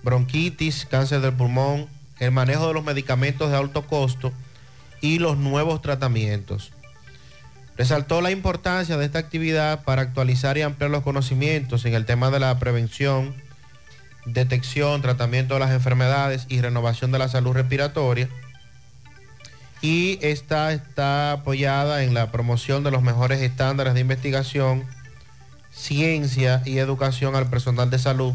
bronquitis, 0.03 0.85
cáncer 0.85 1.21
del 1.21 1.33
pulmón, 1.33 1.87
el 2.19 2.31
manejo 2.31 2.67
de 2.67 2.73
los 2.73 2.83
medicamentos 2.83 3.49
de 3.49 3.55
alto 3.57 3.87
costo 3.87 4.33
y 5.01 5.19
los 5.19 5.37
nuevos 5.37 5.81
tratamientos. 5.81 6.73
Resaltó 7.79 8.19
la 8.19 8.29
importancia 8.29 8.97
de 8.97 9.05
esta 9.05 9.19
actividad 9.19 9.85
para 9.85 10.01
actualizar 10.01 10.57
y 10.57 10.63
ampliar 10.63 10.91
los 10.91 11.01
conocimientos 11.01 11.85
en 11.85 11.93
el 11.93 12.05
tema 12.05 12.29
de 12.29 12.37
la 12.37 12.59
prevención, 12.59 13.33
detección, 14.25 15.01
tratamiento 15.01 15.53
de 15.53 15.61
las 15.61 15.71
enfermedades 15.71 16.45
y 16.49 16.59
renovación 16.59 17.13
de 17.13 17.19
la 17.19 17.29
salud 17.29 17.53
respiratoria. 17.53 18.27
Y 19.81 20.19
esta 20.21 20.73
está 20.73 21.31
apoyada 21.31 22.03
en 22.03 22.13
la 22.13 22.33
promoción 22.33 22.83
de 22.83 22.91
los 22.91 23.01
mejores 23.01 23.41
estándares 23.41 23.93
de 23.93 24.01
investigación, 24.01 24.83
ciencia 25.71 26.61
y 26.65 26.79
educación 26.79 27.37
al 27.37 27.49
personal 27.49 27.89
de 27.89 27.99
salud 27.99 28.33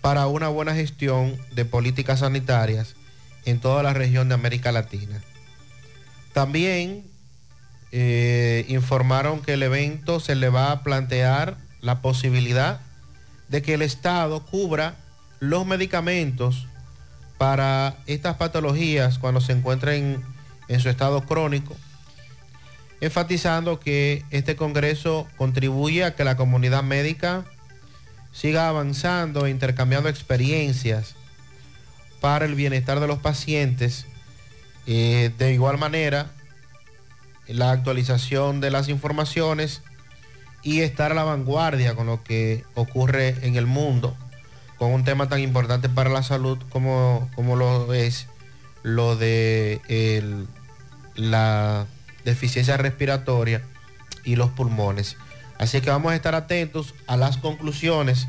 para 0.00 0.28
una 0.28 0.46
buena 0.46 0.76
gestión 0.76 1.36
de 1.50 1.64
políticas 1.64 2.20
sanitarias 2.20 2.94
en 3.46 3.58
toda 3.58 3.82
la 3.82 3.94
región 3.94 4.28
de 4.28 4.36
América 4.36 4.70
Latina. 4.70 5.20
También 6.32 7.09
eh, 7.92 8.64
informaron 8.68 9.40
que 9.40 9.54
el 9.54 9.62
evento 9.62 10.20
se 10.20 10.34
le 10.34 10.48
va 10.48 10.72
a 10.72 10.82
plantear 10.82 11.56
la 11.80 12.00
posibilidad 12.00 12.80
de 13.48 13.62
que 13.62 13.74
el 13.74 13.82
Estado 13.82 14.44
cubra 14.46 14.94
los 15.40 15.66
medicamentos 15.66 16.66
para 17.38 17.96
estas 18.06 18.36
patologías 18.36 19.18
cuando 19.18 19.40
se 19.40 19.52
encuentren 19.52 20.22
en 20.68 20.80
su 20.80 20.88
estado 20.88 21.24
crónico, 21.24 21.74
enfatizando 23.00 23.80
que 23.80 24.24
este 24.30 24.56
Congreso 24.56 25.26
contribuye 25.36 26.04
a 26.04 26.14
que 26.14 26.22
la 26.22 26.36
comunidad 26.36 26.82
médica 26.82 27.44
siga 28.30 28.68
avanzando 28.68 29.46
e 29.46 29.50
intercambiando 29.50 30.08
experiencias 30.08 31.14
para 32.20 32.44
el 32.44 32.54
bienestar 32.54 33.00
de 33.00 33.06
los 33.06 33.18
pacientes. 33.18 34.06
Eh, 34.86 35.32
de 35.38 35.52
igual 35.52 35.78
manera, 35.78 36.30
la 37.52 37.72
actualización 37.72 38.60
de 38.60 38.70
las 38.70 38.88
informaciones 38.88 39.82
y 40.62 40.80
estar 40.80 41.12
a 41.12 41.14
la 41.14 41.24
vanguardia 41.24 41.94
con 41.94 42.06
lo 42.06 42.22
que 42.22 42.64
ocurre 42.74 43.36
en 43.42 43.56
el 43.56 43.66
mundo, 43.66 44.16
con 44.78 44.92
un 44.92 45.04
tema 45.04 45.28
tan 45.28 45.40
importante 45.40 45.88
para 45.88 46.10
la 46.10 46.22
salud 46.22 46.58
como, 46.70 47.30
como 47.34 47.56
lo 47.56 47.92
es 47.92 48.26
lo 48.82 49.16
de 49.16 49.80
la 51.14 51.86
deficiencia 52.24 52.76
respiratoria 52.76 53.62
y 54.24 54.36
los 54.36 54.50
pulmones. 54.50 55.16
Así 55.58 55.80
que 55.80 55.90
vamos 55.90 56.12
a 56.12 56.16
estar 56.16 56.34
atentos 56.34 56.94
a 57.06 57.16
las 57.16 57.36
conclusiones 57.36 58.28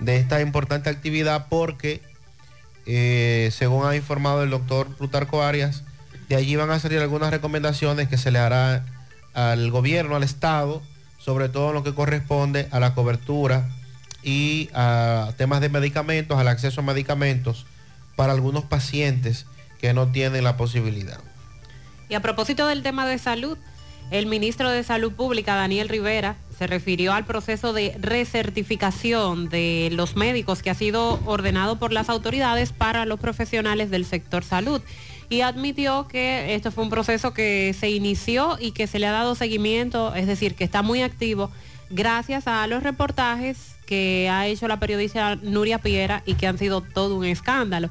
de 0.00 0.16
esta 0.16 0.40
importante 0.40 0.90
actividad 0.90 1.46
porque, 1.48 2.02
eh, 2.86 3.50
según 3.52 3.86
ha 3.86 3.94
informado 3.96 4.42
el 4.42 4.50
doctor 4.50 4.88
Plutarco 4.96 5.42
Arias, 5.42 5.84
de 6.28 6.36
allí 6.36 6.56
van 6.56 6.70
a 6.70 6.78
salir 6.78 6.98
algunas 6.98 7.30
recomendaciones 7.30 8.08
que 8.08 8.18
se 8.18 8.30
le 8.30 8.38
hará 8.38 8.84
al 9.34 9.70
gobierno, 9.70 10.16
al 10.16 10.22
Estado, 10.22 10.82
sobre 11.18 11.48
todo 11.48 11.68
en 11.68 11.74
lo 11.74 11.84
que 11.84 11.94
corresponde 11.94 12.68
a 12.70 12.80
la 12.80 12.94
cobertura 12.94 13.68
y 14.22 14.70
a 14.74 15.32
temas 15.36 15.60
de 15.60 15.68
medicamentos, 15.68 16.38
al 16.38 16.48
acceso 16.48 16.80
a 16.80 16.84
medicamentos 16.84 17.66
para 18.16 18.32
algunos 18.32 18.64
pacientes 18.64 19.46
que 19.80 19.92
no 19.92 20.08
tienen 20.08 20.42
la 20.42 20.56
posibilidad. 20.56 21.18
Y 22.08 22.14
a 22.14 22.20
propósito 22.20 22.66
del 22.66 22.82
tema 22.82 23.06
de 23.06 23.18
salud, 23.18 23.58
el 24.10 24.26
ministro 24.26 24.70
de 24.70 24.84
Salud 24.84 25.12
Pública, 25.12 25.56
Daniel 25.56 25.88
Rivera, 25.88 26.36
se 26.56 26.66
refirió 26.66 27.12
al 27.12 27.26
proceso 27.26 27.72
de 27.72 27.96
recertificación 28.00 29.48
de 29.48 29.90
los 29.92 30.16
médicos 30.16 30.62
que 30.62 30.70
ha 30.70 30.74
sido 30.74 31.20
ordenado 31.26 31.78
por 31.78 31.92
las 31.92 32.08
autoridades 32.08 32.72
para 32.72 33.04
los 33.04 33.20
profesionales 33.20 33.90
del 33.90 34.06
sector 34.06 34.44
salud 34.44 34.80
y 35.28 35.40
admitió 35.40 36.08
que 36.08 36.54
esto 36.54 36.70
fue 36.70 36.84
un 36.84 36.90
proceso 36.90 37.32
que 37.32 37.74
se 37.78 37.90
inició 37.90 38.56
y 38.60 38.72
que 38.72 38.86
se 38.86 38.98
le 38.98 39.06
ha 39.06 39.12
dado 39.12 39.34
seguimiento, 39.34 40.14
es 40.14 40.26
decir, 40.26 40.54
que 40.54 40.64
está 40.64 40.82
muy 40.82 41.02
activo 41.02 41.50
gracias 41.90 42.48
a 42.48 42.66
los 42.66 42.82
reportajes 42.82 43.76
que 43.86 44.28
ha 44.30 44.46
hecho 44.46 44.66
la 44.68 44.80
periodista 44.80 45.36
Nuria 45.36 45.78
Piera 45.78 46.22
y 46.26 46.34
que 46.34 46.46
han 46.46 46.58
sido 46.58 46.80
todo 46.80 47.16
un 47.16 47.24
escándalo. 47.24 47.90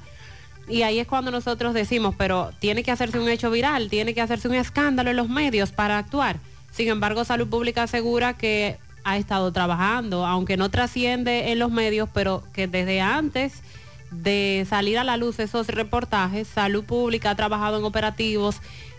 Y 0.67 0.81
ahí 0.81 0.99
es 0.99 1.07
cuando 1.07 1.31
nosotros 1.31 1.73
decimos, 1.73 2.15
pero 2.17 2.51
tiene 2.59 2.83
que 2.83 2.91
hacerse 2.91 3.19
un 3.19 3.29
hecho 3.29 3.51
viral, 3.51 3.89
tiene 3.89 4.13
que 4.13 4.21
hacerse 4.21 4.47
un 4.47 4.55
escándalo 4.55 5.11
en 5.11 5.17
los 5.17 5.29
medios 5.29 5.71
para 5.71 5.97
actuar. 5.97 6.39
Sin 6.71 6.89
embargo, 6.89 7.23
Salud 7.23 7.47
Pública 7.47 7.83
asegura 7.83 8.33
que 8.33 8.77
ha 9.03 9.17
estado 9.17 9.51
trabajando, 9.53 10.25
aunque 10.25 10.57
no 10.57 10.69
trasciende 10.69 11.51
en 11.51 11.59
los 11.59 11.71
medios, 11.71 12.09
pero 12.13 12.43
que 12.51 12.67
desde 12.67 12.99
antes 12.99 13.61
de 14.23 14.65
salir 14.69 14.97
a 14.97 15.03
la 15.03 15.17
luz 15.17 15.39
esos 15.39 15.67
reportajes, 15.67 16.47
Salud 16.47 16.83
Pública 16.83 17.31
ha 17.31 17.35
trabajado 17.35 17.77
en 17.77 17.85
operativos, 17.85 18.57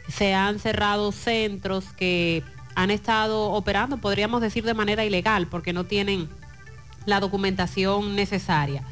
se 0.08 0.34
han 0.34 0.58
cerrado 0.58 1.12
centros 1.12 1.86
que 1.96 2.42
han 2.74 2.90
estado 2.90 3.52
operando, 3.52 3.98
podríamos 3.98 4.40
decir, 4.40 4.64
de 4.64 4.74
manera 4.74 5.04
ilegal, 5.04 5.46
porque 5.46 5.72
no 5.72 5.84
tienen 5.84 6.28
la 7.06 7.20
documentación 7.20 8.14
necesaria. 8.14 8.82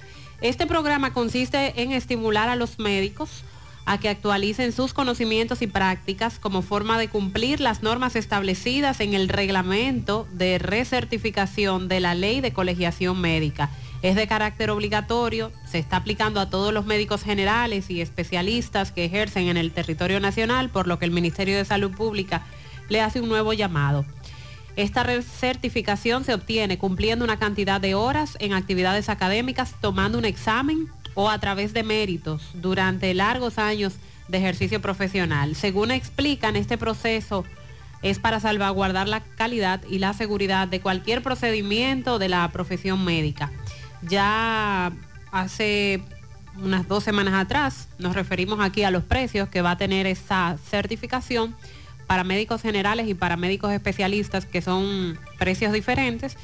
Este 0.41 0.67
programa 0.67 1.13
consiste 1.13 1.83
en 1.83 1.93
estimular 1.93 2.49
a 2.49 2.57
los 2.57 2.79
médicos 2.79 3.45
a 3.87 3.99
que 3.99 4.09
actualicen 4.09 4.73
sus 4.73 4.95
conocimientos 4.95 5.61
y 5.63 5.67
prácticas 5.67 6.39
como 6.39 6.63
forma 6.63 6.99
de 6.99 7.09
cumplir 7.09 7.61
las 7.61 7.83
normas 7.83 8.17
establecidas 8.17 9.01
en 9.01 9.15
el 9.15 9.29
reglamento 9.29 10.27
de 10.33 10.59
recertificación 10.59 11.89
de 11.89 12.01
la 12.01 12.15
ley 12.15 12.41
de 12.41 12.53
colegiación 12.53 13.21
médica. 13.21 13.71
Es 14.05 14.17
de 14.17 14.27
carácter 14.27 14.69
obligatorio, 14.69 15.51
se 15.65 15.79
está 15.79 15.97
aplicando 15.97 16.39
a 16.39 16.51
todos 16.51 16.75
los 16.75 16.85
médicos 16.85 17.23
generales 17.23 17.89
y 17.89 18.03
especialistas 18.03 18.93
que 18.93 19.07
ejercen 19.07 19.49
en 19.49 19.57
el 19.57 19.73
territorio 19.73 20.21
nacional, 20.21 20.69
por 20.69 20.87
lo 20.87 20.99
que 20.99 21.07
el 21.07 21.11
Ministerio 21.11 21.57
de 21.57 21.65
Salud 21.65 21.91
Pública 21.91 22.43
le 22.91 23.01
hace 23.01 23.23
un 23.23 23.31
nuevo 23.31 23.55
llamado. 23.55 24.05
Esta 24.77 25.07
certificación 25.23 26.23
se 26.25 26.35
obtiene 26.35 26.77
cumpliendo 26.77 27.25
una 27.25 27.39
cantidad 27.39 27.81
de 27.81 27.95
horas 27.95 28.37
en 28.41 28.53
actividades 28.53 29.09
académicas, 29.09 29.75
tomando 29.81 30.19
un 30.19 30.27
examen 30.27 30.91
o 31.15 31.31
a 31.31 31.39
través 31.39 31.73
de 31.73 31.83
méritos 31.83 32.43
durante 32.53 33.15
largos 33.15 33.57
años 33.57 33.95
de 34.29 34.37
ejercicio 34.37 34.83
profesional. 34.83 35.57
Según 35.57 35.91
explican, 35.91 36.57
este 36.57 36.77
proceso 36.77 37.47
es 38.03 38.19
para 38.19 38.39
salvaguardar 38.39 39.09
la 39.09 39.21
calidad 39.21 39.81
y 39.89 39.99
la 39.99 40.13
seguridad 40.13 40.69
de 40.69 40.83
cualquier 40.83 41.23
procedimiento 41.23 42.19
de 42.19 42.29
la 42.29 42.47
profesión 42.53 43.03
médica. 43.03 43.51
Ya 44.09 44.93
hace 45.33 46.03
unas 46.63 46.87
dos 46.87 47.03
semanas 47.03 47.35
atrás 47.35 47.89
nos 47.99 48.15
referimos 48.15 48.61
aquí 48.61 48.85
a 48.85 48.91
los 48.91 49.03
precios 49.03 49.49
que 49.49 49.63
va 49.63 49.73
a 49.73 49.79
tener 49.79 50.07
esta 50.07 50.57
certificación 50.71 51.55
para 52.07 52.25
médicos 52.25 52.63
generales 52.63 53.09
y 53.09 53.15
para 53.15 53.37
médicos 53.37 53.73
especialistas, 53.73 54.47
que 54.47 54.63
son 54.63 55.19
precios 55.39 55.73
diferentes. 55.73 56.37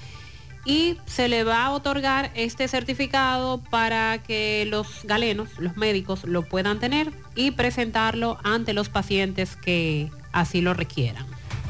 Y 0.65 0.99
se 1.07 1.29
le 1.29 1.45
va 1.45 1.65
a 1.65 1.71
otorgar 1.71 2.31
este 2.35 2.69
certificado 2.69 3.63
para 3.71 4.23
que 4.23 4.67
los 4.69 5.05
galenos, 5.05 5.49
los 5.59 5.77
médicos, 5.77 6.25
lo 6.25 6.43
puedan 6.43 6.81
tener 6.81 7.13
y 7.35 7.53
presentarlo 7.53 8.39
ante 8.45 8.75
los 8.75 8.89
pacientes 8.91 9.57
que 9.57 10.11
así 10.33 10.61
lo 10.61 10.75
requieran. 10.75 11.25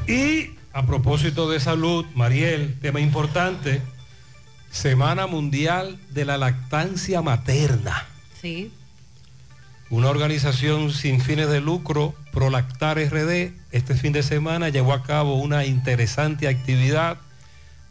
Y 0.07 0.51
a 0.73 0.85
propósito 0.85 1.49
de 1.49 1.59
salud, 1.59 2.05
Mariel, 2.15 2.77
tema 2.81 2.99
importante, 2.99 3.81
Semana 4.71 5.27
Mundial 5.27 5.99
de 6.09 6.25
la 6.25 6.37
Lactancia 6.37 7.21
Materna. 7.21 8.07
Sí. 8.41 8.71
Una 9.89 10.09
organización 10.09 10.91
sin 10.91 11.19
fines 11.19 11.49
de 11.49 11.59
lucro, 11.59 12.15
Prolactar 12.31 12.97
RD, 12.97 13.51
este 13.71 13.95
fin 13.95 14.13
de 14.13 14.23
semana 14.23 14.69
llevó 14.69 14.93
a 14.93 15.03
cabo 15.03 15.35
una 15.35 15.65
interesante 15.65 16.47
actividad. 16.47 17.17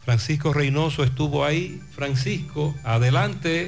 Francisco 0.03 0.51
Reynoso 0.51 1.03
estuvo 1.03 1.45
ahí. 1.45 1.79
Francisco, 1.93 2.75
adelante. 2.83 3.67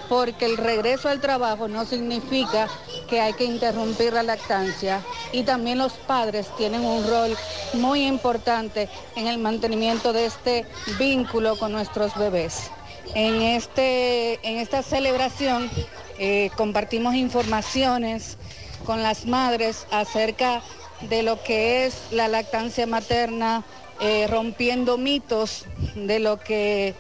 porque 0.09 0.47
el 0.47 0.57
regreso 0.57 1.09
al 1.09 1.21
trabajo 1.21 1.69
no 1.69 1.85
significa 1.85 2.69
que 3.09 3.21
hay 3.21 3.33
que 3.35 3.45
interrumpir 3.45 4.13
la 4.13 4.23
lactancia 4.23 5.03
y 5.33 5.43
también 5.43 5.79
los 5.79 5.93
padres 5.93 6.47
tienen 6.57 6.85
un 6.85 7.07
rol 7.09 7.37
muy 7.75 8.07
importante 8.07 8.89
en 9.17 9.27
el 9.27 9.39
mantenimiento 9.39 10.13
de 10.13 10.27
este 10.27 10.67
vínculo 10.99 11.59
con 11.59 11.73
nuestros 11.73 12.17
bebés. 12.17 12.71
En, 13.15 13.41
este, 13.41 14.35
en 14.47 14.59
esta 14.59 14.83
celebración 14.83 15.71
eh, 16.19 16.51
compartimos 16.57 17.15
informaciones 17.15 18.37
con 18.85 19.03
las 19.03 19.27
madres 19.27 19.87
acerca 19.91 20.63
de 21.03 21.23
lo 21.23 21.43
que 21.43 21.87
es 21.87 21.95
la 22.11 22.29
lactancia 22.29 22.87
materna, 22.87 23.65
eh, 24.01 24.27
rompiendo 24.29 24.99
mitos 24.99 25.65
de 25.95 26.19
lo 26.21 26.39
que 26.39 26.95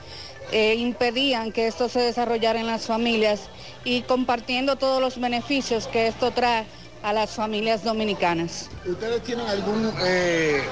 eh, 0.51 0.75
impedían 0.77 1.53
que 1.53 1.67
esto 1.67 1.89
se 1.89 2.01
desarrollara 2.01 2.59
en 2.59 2.67
las 2.67 2.87
familias 2.87 3.51
y 3.85 4.03
compartiendo 4.03 4.77
todos 4.77 5.01
los 5.01 5.21
beneficios 5.21 5.87
que 5.87 6.09
esto 6.09 6.31
trae 6.31 6.67
a 7.03 7.13
las 7.13 7.31
familias 7.31 7.85
dominicanas. 7.85 8.69
¿Ustedes 8.87 9.23
tienen 9.23 9.47
algún 9.47 9.93
eh, 10.01 10.63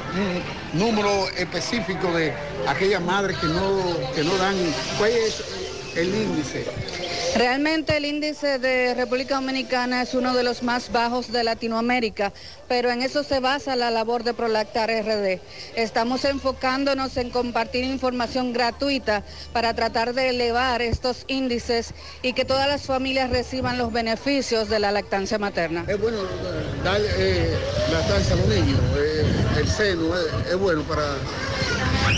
número 0.73 1.29
específico 1.37 2.11
de 2.13 2.33
aquellas 2.67 3.03
madres 3.03 3.37
que 3.39 3.47
no, 3.47 3.97
que 4.15 4.25
no 4.25 4.37
dan? 4.37 4.57
¿Cuál 4.99 5.13
es 5.13 5.45
el 5.95 6.15
índice? 6.15 6.67
Realmente 7.37 7.95
el 7.99 8.07
índice 8.07 8.59
de 8.59 8.95
República 8.95 9.35
Dominicana 9.35 10.01
es 10.01 10.15
uno 10.15 10.35
de 10.35 10.43
los 10.43 10.63
más 10.63 10.91
bajos 10.91 11.31
de 11.31 11.45
Latinoamérica, 11.45 12.33
pero 12.67 12.91
en 12.91 13.03
eso 13.03 13.23
se 13.23 13.41
basa 13.41 13.77
la 13.77 13.91
labor 13.91 14.25
de 14.25 14.33
Prolactar 14.33 14.89
RD. 14.89 15.39
Estamos 15.75 16.25
enfocándonos 16.25 17.19
en 17.19 17.29
compartir 17.29 17.85
información 17.85 18.55
gratuita 18.55 19.23
para 19.53 19.75
tratar 19.75 20.15
de 20.15 20.31
elevar 20.31 20.81
estos 20.81 21.25
índices 21.29 21.93
y 22.23 22.33
que 22.33 22.47
todas 22.47 22.69
las 22.69 22.87
familias 22.87 23.29
reciban 23.29 23.77
los 23.77 23.93
beneficios 23.93 24.71
de 24.71 24.79
la 24.79 24.91
lactancia 24.91 25.39
materna. 25.39 25.85
Es 25.89 26.01
bueno 26.01 26.23
dar 26.83 27.03
eh, 27.03 27.55
lactancia 27.93 28.33
a 28.33 28.37
los 28.39 28.49
niños, 28.49 28.81
eh, 28.97 29.27
el 29.59 29.69
seno, 29.69 30.17
eh, 30.17 30.23
es 30.53 30.57
bueno 30.57 30.83
para... 30.85 31.03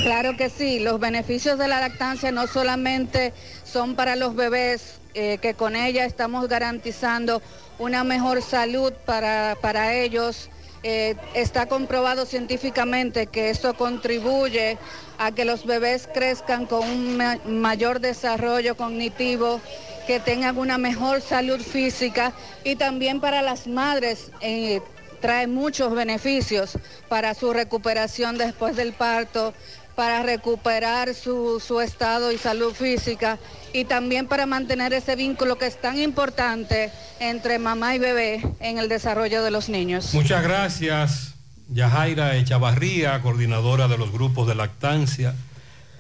Claro 0.02 0.36
que 0.36 0.48
sí, 0.48 0.78
los 0.78 1.00
beneficios 1.00 1.58
de 1.58 1.66
la 1.66 1.80
lactancia 1.80 2.30
no 2.30 2.46
solamente 2.46 3.32
son 3.70 3.94
para 3.94 4.16
los 4.16 4.34
bebés, 4.34 5.00
eh, 5.14 5.38
que 5.40 5.54
con 5.54 5.76
ella 5.76 6.04
estamos 6.04 6.48
garantizando 6.48 7.42
una 7.78 8.04
mejor 8.04 8.42
salud 8.42 8.92
para, 9.04 9.56
para 9.60 9.94
ellos. 9.94 10.50
Eh, 10.84 11.16
está 11.34 11.66
comprobado 11.66 12.24
científicamente 12.24 13.26
que 13.26 13.50
esto 13.50 13.74
contribuye 13.74 14.78
a 15.18 15.32
que 15.32 15.44
los 15.44 15.66
bebés 15.66 16.08
crezcan 16.14 16.66
con 16.66 16.88
un 16.88 17.16
ma- 17.16 17.38
mayor 17.44 17.98
desarrollo 18.00 18.76
cognitivo, 18.76 19.60
que 20.06 20.20
tengan 20.20 20.56
una 20.56 20.78
mejor 20.78 21.20
salud 21.20 21.60
física 21.60 22.32
y 22.64 22.76
también 22.76 23.20
para 23.20 23.42
las 23.42 23.66
madres. 23.66 24.30
eh, 24.40 24.80
trae 25.20 25.48
muchos 25.48 25.92
beneficios 25.96 26.78
para 27.08 27.34
su 27.34 27.52
recuperación 27.52 28.38
después 28.38 28.76
del 28.76 28.92
parto, 28.92 29.52
para 29.98 30.22
recuperar 30.22 31.12
su, 31.12 31.58
su 31.58 31.80
estado 31.80 32.30
y 32.30 32.38
salud 32.38 32.72
física 32.72 33.36
y 33.72 33.84
también 33.84 34.28
para 34.28 34.46
mantener 34.46 34.92
ese 34.92 35.16
vínculo 35.16 35.58
que 35.58 35.66
es 35.66 35.80
tan 35.80 35.98
importante 35.98 36.92
entre 37.18 37.58
mamá 37.58 37.96
y 37.96 37.98
bebé 37.98 38.40
en 38.60 38.78
el 38.78 38.88
desarrollo 38.88 39.42
de 39.42 39.50
los 39.50 39.68
niños. 39.68 40.14
Muchas 40.14 40.44
gracias, 40.44 41.34
Yajaira 41.70 42.36
Echavarría, 42.36 43.20
coordinadora 43.22 43.88
de 43.88 43.98
los 43.98 44.12
grupos 44.12 44.46
de 44.46 44.54
lactancia. 44.54 45.34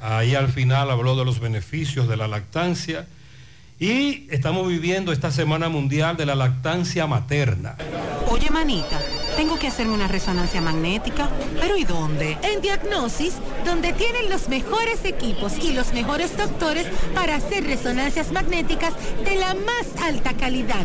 Ahí 0.00 0.36
al 0.36 0.46
final 0.46 0.92
habló 0.92 1.16
de 1.16 1.24
los 1.24 1.40
beneficios 1.40 2.06
de 2.08 2.16
la 2.16 2.28
lactancia. 2.28 3.04
Y 3.80 4.26
estamos 4.30 4.66
viviendo 4.66 5.12
esta 5.12 5.30
Semana 5.30 5.68
Mundial 5.68 6.16
de 6.16 6.26
la 6.26 6.34
Lactancia 6.34 7.06
Materna. 7.06 7.76
Oye, 8.28 8.50
manita, 8.50 8.98
tengo 9.36 9.56
que 9.56 9.68
hacerme 9.68 9.94
una 9.94 10.08
resonancia 10.08 10.60
magnética, 10.60 11.28
pero 11.60 11.76
¿y 11.76 11.84
dónde? 11.84 12.36
En 12.42 12.60
Diagnosis, 12.60 13.34
donde 13.64 13.92
tienen 13.92 14.30
los 14.30 14.48
mejores 14.48 15.04
equipos 15.04 15.52
y 15.62 15.74
los 15.74 15.92
mejores 15.92 16.36
doctores 16.36 16.88
para 17.14 17.36
hacer 17.36 17.64
resonancias 17.64 18.32
magnéticas 18.32 18.94
de 19.24 19.36
la 19.36 19.54
más 19.54 20.02
alta 20.02 20.34
calidad 20.34 20.84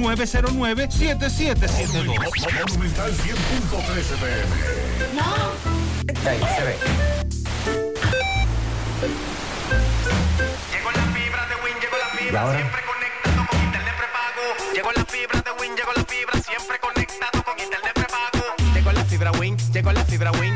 829-909-7772. 0.01 2.05
Monumental 2.05 3.13
100.13 3.13 4.17
pm. 4.17 4.49
Ahí 6.27 6.39
se 6.55 6.63
ve. 6.63 6.75
Y 12.31 12.35
ahora, 12.35 12.59
Llegó 14.73 14.91
la 14.93 15.03
fibra 15.05 15.41
de 15.41 15.51
Win, 15.59 15.75
llegó 15.75 15.91
la 15.93 16.05
fibra, 16.05 16.41
siempre 16.41 16.79
conectado 16.79 17.43
con 17.43 17.59
internet 17.59 17.91
prepago. 17.93 18.55
Llegó 18.73 18.91
la 18.93 19.03
fibra 19.03 19.31
Win, 19.33 19.57
llegó 19.73 19.91
la 19.91 20.05
fibra 20.05 20.31
Win. 20.31 20.55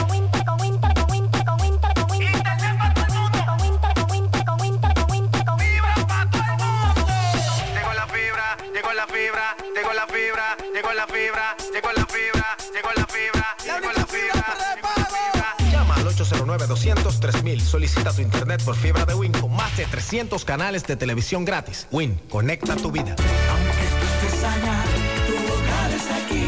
809-200-3000. 16.57 17.59
Solicita 17.59 18.13
tu 18.13 18.21
internet 18.21 18.63
por 18.63 18.75
fibra 18.75 19.05
de 19.05 19.13
Win 19.13 19.31
con 19.31 19.53
más 19.55 19.75
de 19.77 19.85
300 19.85 20.43
canales 20.45 20.83
de 20.85 20.95
televisión 20.95 21.45
gratis. 21.45 21.87
Win, 21.91 22.19
conecta 22.29 22.75
tu 22.75 22.91
vida. 22.91 23.15
Estés 23.15 24.43
allá, 24.43 24.83
tu 25.27 25.33
hogar 25.33 25.91
está 25.91 26.17
aquí 26.17 26.40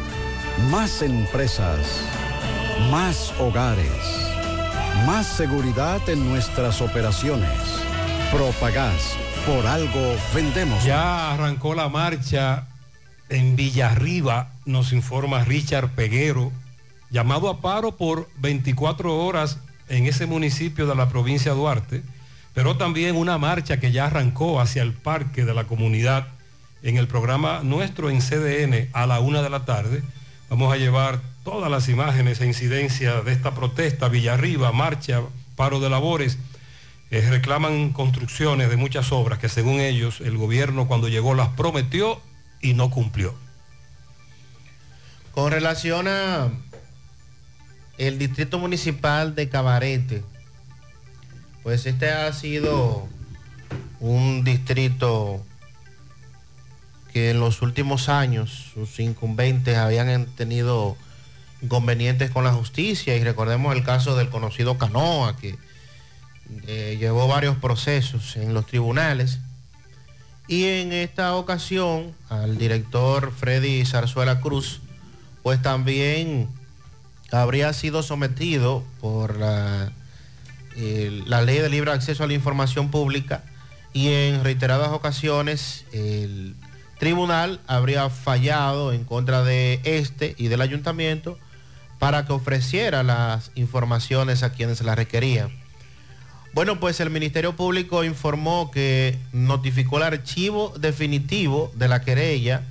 Más 0.69 1.01
empresas. 1.01 2.05
Más 2.91 3.33
hogares. 3.39 4.29
Más 5.05 5.25
seguridad 5.25 6.07
en 6.09 6.29
nuestras 6.29 6.81
operaciones. 6.81 7.49
Propagás. 8.31 9.15
Por 9.45 9.65
algo 9.65 10.15
vendemos. 10.35 10.83
Ya 10.83 11.33
arrancó 11.33 11.73
la 11.73 11.89
marcha 11.89 12.67
en 13.29 13.55
Villarriba, 13.55 14.51
nos 14.65 14.91
informa 14.91 15.43
Richard 15.45 15.89
Peguero, 15.91 16.51
llamado 17.09 17.49
a 17.49 17.61
paro 17.61 17.95
por 17.97 18.29
24 18.37 19.17
horas 19.17 19.57
en 19.87 20.05
ese 20.05 20.25
municipio 20.25 20.85
de 20.85 20.95
la 20.95 21.09
provincia 21.09 21.51
de 21.51 21.57
Duarte, 21.57 22.03
pero 22.53 22.77
también 22.77 23.15
una 23.15 23.37
marcha 23.37 23.79
que 23.79 23.91
ya 23.91 24.07
arrancó 24.07 24.59
hacia 24.59 24.83
el 24.83 24.93
parque 24.93 25.45
de 25.45 25.53
la 25.53 25.63
comunidad 25.63 26.27
en 26.83 26.97
el 26.97 27.07
programa 27.07 27.61
nuestro 27.63 28.09
en 28.09 28.19
CDN 28.19 28.89
a 28.93 29.05
la 29.05 29.19
una 29.21 29.41
de 29.41 29.49
la 29.49 29.65
tarde. 29.65 30.03
Vamos 30.51 30.73
a 30.73 30.75
llevar 30.75 31.21
todas 31.45 31.71
las 31.71 31.87
imágenes 31.87 32.41
e 32.41 32.45
incidencias 32.45 33.23
de 33.23 33.31
esta 33.31 33.55
protesta, 33.55 34.09
Villarriba, 34.09 34.73
marcha, 34.73 35.21
paro 35.55 35.79
de 35.79 35.89
labores. 35.89 36.37
Eh, 37.09 37.25
reclaman 37.29 37.93
construcciones 37.93 38.69
de 38.69 38.75
muchas 38.75 39.13
obras 39.13 39.39
que 39.39 39.47
según 39.47 39.79
ellos 39.79 40.19
el 40.19 40.37
gobierno 40.37 40.89
cuando 40.89 41.07
llegó 41.07 41.35
las 41.35 41.47
prometió 41.55 42.21
y 42.59 42.73
no 42.73 42.89
cumplió. 42.89 43.33
Con 45.31 45.53
relación 45.53 46.09
a 46.09 46.49
el 47.97 48.19
distrito 48.19 48.59
municipal 48.59 49.35
de 49.35 49.47
Cabarete, 49.47 50.21
pues 51.63 51.85
este 51.85 52.11
ha 52.11 52.33
sido 52.33 53.07
un 54.01 54.43
distrito 54.43 55.45
que 57.13 57.31
en 57.31 57.39
los 57.39 57.61
últimos 57.61 58.09
años 58.09 58.71
sus 58.73 58.99
incumbentes 58.99 59.77
habían 59.77 60.25
tenido 60.27 60.97
inconvenientes 61.61 62.31
con 62.31 62.43
la 62.43 62.53
justicia. 62.53 63.15
Y 63.15 63.23
recordemos 63.23 63.75
el 63.75 63.83
caso 63.83 64.15
del 64.15 64.29
conocido 64.29 64.77
Canoa 64.77 65.37
que 65.37 65.57
eh, 66.67 66.97
llevó 66.99 67.27
varios 67.27 67.57
procesos 67.57 68.35
en 68.35 68.53
los 68.53 68.65
tribunales. 68.65 69.39
Y 70.47 70.65
en 70.65 70.91
esta 70.91 71.35
ocasión 71.35 72.13
al 72.29 72.57
director 72.57 73.31
Freddy 73.31 73.85
Zarzuela 73.85 74.41
Cruz 74.41 74.81
pues 75.43 75.61
también 75.61 76.49
habría 77.31 77.71
sido 77.73 78.03
sometido 78.03 78.83
por 78.99 79.37
la, 79.37 79.91
eh, 80.75 81.23
la 81.25 81.41
ley 81.41 81.59
de 81.59 81.69
libre 81.69 81.91
acceso 81.91 82.23
a 82.23 82.27
la 82.27 82.33
información 82.33 82.91
pública. 82.91 83.43
Y 83.93 84.09
en 84.09 84.43
reiteradas 84.43 84.89
ocasiones 84.89 85.85
el 85.91 86.55
tribunal 87.01 87.59
habría 87.65 88.11
fallado 88.11 88.93
en 88.93 89.05
contra 89.05 89.43
de 89.43 89.81
este 89.85 90.35
y 90.37 90.49
del 90.49 90.61
ayuntamiento 90.61 91.39
para 91.97 92.27
que 92.27 92.33
ofreciera 92.33 93.01
las 93.01 93.49
informaciones 93.55 94.43
a 94.43 94.51
quienes 94.51 94.81
las 94.81 94.95
requerían. 94.95 95.49
Bueno, 96.53 96.79
pues 96.79 96.99
el 96.99 97.09
Ministerio 97.09 97.55
Público 97.55 98.03
informó 98.03 98.69
que 98.69 99.17
notificó 99.33 99.97
el 99.97 100.03
archivo 100.03 100.75
definitivo 100.77 101.71
de 101.73 101.87
la 101.87 102.01
querella 102.01 102.61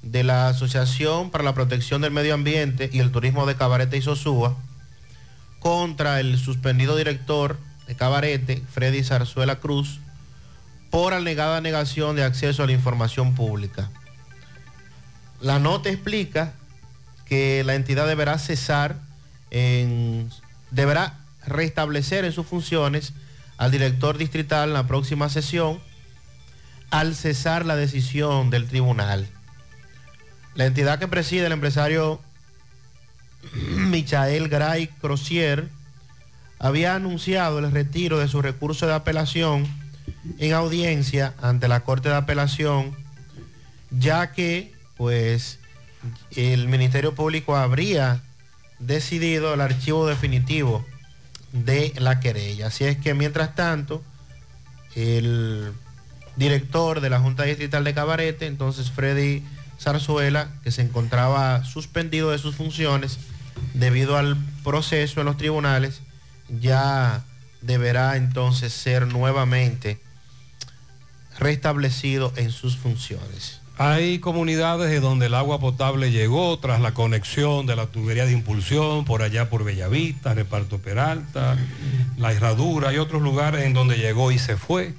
de 0.00 0.24
la 0.24 0.48
Asociación 0.48 1.28
para 1.30 1.44
la 1.44 1.52
Protección 1.52 2.00
del 2.00 2.10
Medio 2.10 2.32
Ambiente 2.32 2.88
y 2.90 3.00
el 3.00 3.12
Turismo 3.12 3.44
de 3.44 3.56
Cabarete 3.56 3.98
y 3.98 4.02
Sosúa 4.02 4.56
contra 5.58 6.20
el 6.20 6.38
suspendido 6.38 6.96
director 6.96 7.58
de 7.86 7.94
Cabarete, 7.94 8.62
Freddy 8.72 9.04
Zarzuela 9.04 9.56
Cruz, 9.56 10.00
por 10.90 11.14
alegada 11.14 11.60
negación 11.60 12.16
de 12.16 12.24
acceso 12.24 12.62
a 12.62 12.66
la 12.66 12.72
información 12.72 13.34
pública. 13.34 13.90
La 15.40 15.58
nota 15.58 15.90
explica 15.90 16.54
que 17.26 17.62
la 17.64 17.74
entidad 17.74 18.06
deberá 18.06 18.38
cesar, 18.38 18.96
deberá 20.70 21.18
restablecer 21.46 22.24
en 22.24 22.32
sus 22.32 22.46
funciones 22.46 23.12
al 23.56 23.70
director 23.70 24.18
distrital 24.18 24.68
en 24.68 24.74
la 24.74 24.86
próxima 24.86 25.28
sesión 25.28 25.80
al 26.90 27.14
cesar 27.14 27.66
la 27.66 27.76
decisión 27.76 28.50
del 28.50 28.66
tribunal. 28.66 29.28
La 30.54 30.66
entidad 30.66 30.98
que 30.98 31.08
preside 31.08 31.46
el 31.46 31.52
empresario 31.52 32.20
Michael 33.52 34.48
Gray 34.48 34.88
Crocier 35.00 35.68
había 36.58 36.94
anunciado 36.94 37.58
el 37.58 37.70
retiro 37.70 38.18
de 38.18 38.28
su 38.28 38.42
recurso 38.42 38.86
de 38.86 38.94
apelación 38.94 39.68
en 40.38 40.52
audiencia 40.52 41.34
ante 41.40 41.68
la 41.68 41.80
Corte 41.80 42.08
de 42.08 42.16
Apelación, 42.16 42.96
ya 43.90 44.32
que 44.32 44.72
pues 44.96 45.58
el 46.36 46.68
Ministerio 46.68 47.14
Público 47.14 47.56
habría 47.56 48.22
decidido 48.78 49.54
el 49.54 49.60
archivo 49.60 50.06
definitivo 50.06 50.84
de 51.52 51.92
la 51.96 52.20
querella. 52.20 52.68
Así 52.68 52.84
es 52.84 52.96
que 52.98 53.14
mientras 53.14 53.54
tanto, 53.54 54.02
el 54.94 55.72
director 56.36 57.00
de 57.00 57.10
la 57.10 57.20
Junta 57.20 57.44
Distrital 57.44 57.84
de 57.84 57.94
Cabarete, 57.94 58.46
entonces 58.46 58.90
Freddy 58.90 59.42
Zarzuela, 59.80 60.48
que 60.62 60.70
se 60.70 60.82
encontraba 60.82 61.64
suspendido 61.64 62.30
de 62.30 62.38
sus 62.38 62.56
funciones 62.56 63.18
debido 63.74 64.16
al 64.16 64.36
proceso 64.62 65.20
en 65.20 65.26
los 65.26 65.36
tribunales, 65.36 66.00
ya 66.60 67.24
deberá 67.60 68.16
entonces 68.16 68.72
ser 68.72 69.06
nuevamente 69.06 69.98
restablecido 71.38 72.32
en 72.36 72.50
sus 72.50 72.76
funciones. 72.76 73.60
Hay 73.80 74.18
comunidades 74.18 74.90
de 74.90 74.98
donde 74.98 75.26
el 75.26 75.34
agua 75.34 75.60
potable 75.60 76.10
llegó 76.10 76.58
tras 76.58 76.80
la 76.80 76.94
conexión 76.94 77.64
de 77.66 77.76
la 77.76 77.86
tubería 77.86 78.26
de 78.26 78.32
impulsión 78.32 79.04
por 79.04 79.22
allá 79.22 79.48
por 79.48 79.62
Bellavista, 79.62 80.34
Reparto 80.34 80.78
Peralta, 80.78 81.56
La 82.16 82.32
Herradura. 82.32 82.88
Hay 82.88 82.98
otros 82.98 83.22
lugares 83.22 83.64
en 83.64 83.74
donde 83.74 83.96
llegó 83.96 84.32
y 84.32 84.38
se 84.40 84.56
fue. 84.56 84.94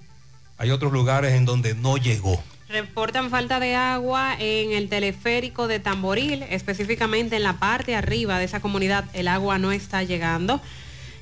Hay 0.57 0.71
otros 0.71 0.93
lugares 0.93 1.33
en 1.33 1.43
donde 1.43 1.75
no 1.75 1.97
llegó. 1.97 2.41
Reportan 2.69 3.29
falta 3.29 3.59
de 3.59 3.75
agua 3.75 4.35
en 4.39 4.71
el 4.71 4.87
teleférico 4.87 5.67
de 5.67 5.79
Tamboril, 5.79 6.43
específicamente 6.43 7.35
en 7.35 7.43
la 7.43 7.59
parte 7.59 7.95
arriba 7.95 8.39
de 8.39 8.45
esa 8.45 8.61
comunidad. 8.61 9.05
El 9.11 9.27
agua 9.27 9.57
no 9.57 9.73
está 9.73 10.03
llegando. 10.03 10.61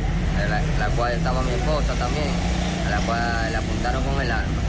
en 0.41 0.49
la, 0.49 0.61
la 0.79 0.95
cual 0.95 1.13
estaba 1.13 1.41
mi 1.43 1.51
esposa 1.51 1.93
también 1.95 2.72
la 2.93 2.99
cual 3.01 3.51
le 3.51 3.57
apuntaron 3.57 4.03
con 4.03 4.21
el 4.21 4.31
arma. 4.31 4.61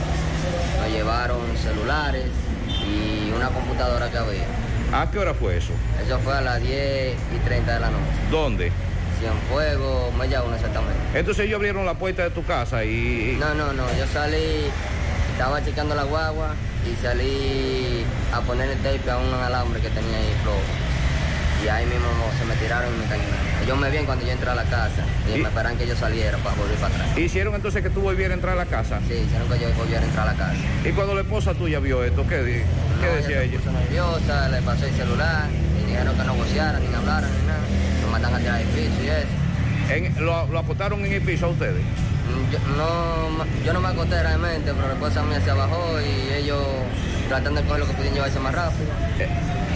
Nos 0.80 0.90
llevaron 0.90 1.40
celulares 1.58 2.26
y 2.68 3.30
una 3.30 3.48
computadora 3.48 4.10
que 4.10 4.16
había. 4.16 4.46
¿A 4.92 5.10
qué 5.10 5.18
hora 5.18 5.34
fue 5.34 5.58
eso? 5.58 5.72
Eso 6.04 6.18
fue 6.20 6.32
a 6.32 6.40
las 6.40 6.62
10 6.62 7.16
y 7.34 7.38
30 7.44 7.74
de 7.74 7.80
la 7.80 7.90
noche. 7.90 8.04
¿Dónde? 8.30 8.72
Cienfuegos, 9.20 10.14
Mella 10.14 10.42
1 10.42 10.54
exactamente. 10.54 11.18
Entonces 11.18 11.44
ellos 11.44 11.56
abrieron 11.56 11.84
la 11.84 11.94
puerta 11.94 12.22
de 12.22 12.30
tu 12.30 12.44
casa 12.44 12.84
y... 12.84 13.36
No, 13.38 13.54
no, 13.54 13.72
no, 13.74 13.84
yo 13.94 14.06
salí, 14.12 14.70
estaba 15.32 15.62
chequeando 15.62 15.94
la 15.94 16.04
guagua 16.04 16.54
y 16.90 17.02
salí 17.02 18.04
a 18.32 18.40
poner 18.40 18.70
el 18.70 18.78
tape 18.78 19.10
a 19.10 19.18
un 19.18 19.34
alambre 19.34 19.80
que 19.80 19.90
tenía 19.90 20.16
ahí 20.16 20.34
flojo. 20.42 20.93
Y 21.64 21.68
ahí 21.68 21.86
mismo 21.86 22.06
se 22.38 22.44
me 22.44 22.54
tiraron 22.56 22.92
y 22.94 22.98
me 22.98 23.04
cayeron. 23.06 23.32
Ellos 23.64 23.78
me 23.78 23.88
vieron 23.88 24.04
cuando 24.06 24.26
yo 24.26 24.32
entré 24.32 24.50
a 24.50 24.54
la 24.54 24.64
casa 24.64 25.02
y, 25.34 25.38
me 25.38 25.48
esperan 25.48 25.78
que 25.78 25.86
yo 25.86 25.96
saliera 25.96 26.36
para 26.38 26.54
volver 26.56 26.76
para 26.76 26.94
atrás. 26.94 27.16
¿Hicieron 27.18 27.54
entonces 27.54 27.82
que 27.82 27.88
tú 27.88 28.02
volvieras 28.02 28.32
a 28.32 28.34
entrar 28.34 28.52
a 28.52 28.56
la 28.56 28.66
casa? 28.66 29.00
Sí, 29.08 29.14
hicieron 29.14 29.48
que 29.48 29.58
yo 29.58 29.72
volviera 29.72 30.02
a 30.02 30.04
entrar 30.04 30.28
a 30.28 30.32
la 30.32 30.36
casa. 30.38 30.54
¿Y 30.84 30.90
cuando 30.92 31.14
la 31.14 31.22
esposa 31.22 31.54
tuya 31.54 31.78
vio 31.80 32.04
esto, 32.04 32.26
qué, 32.28 32.42
di- 32.42 32.52
qué 33.00 33.06
No, 33.06 33.16
decía 33.16 33.42
ella? 33.42 33.44
ella? 33.44 33.52
Se 33.52 33.58
puso 33.58 33.72
nerviosa, 33.72 34.48
le 34.50 34.60
pasé 34.62 34.88
el 34.88 34.94
celular 34.94 35.44
y 35.80 35.90
dijeron 35.90 36.14
que 36.16 36.24
no 36.24 36.34
gocearan 36.34 36.82
ni 36.86 36.94
hablaran 36.94 37.30
ni 37.40 37.46
nada. 37.46 37.60
Nos 38.02 38.10
mandan 38.10 38.34
a 38.34 38.38
tirar 38.38 38.60
el 38.60 38.66
piso 38.68 39.02
y 39.02 39.08
eso. 39.08 39.94
En- 40.18 40.26
lo, 40.26 40.46
lo 40.48 40.58
acotaron 40.58 41.02
en 41.06 41.12
el 41.14 41.22
piso 41.22 41.46
a 41.46 41.48
ustedes? 41.48 41.82
Yo 42.54 42.76
no, 42.76 43.44
yo 43.64 43.72
no 43.72 43.80
me 43.80 43.88
acosté 43.88 44.22
realmente, 44.22 44.72
pero 44.72 44.86
la 44.86 44.94
esposa 44.94 45.22
mía 45.22 45.40
se 45.44 45.50
bajó 45.52 45.98
y 46.00 46.32
ellos 46.34 46.62
tratando 47.28 47.60
de 47.60 47.66
coger 47.66 47.80
lo 47.80 47.86
que 47.88 47.92
pudieron 47.94 48.14
llevarse 48.14 48.38
más 48.38 48.54
rápido. 48.54 48.86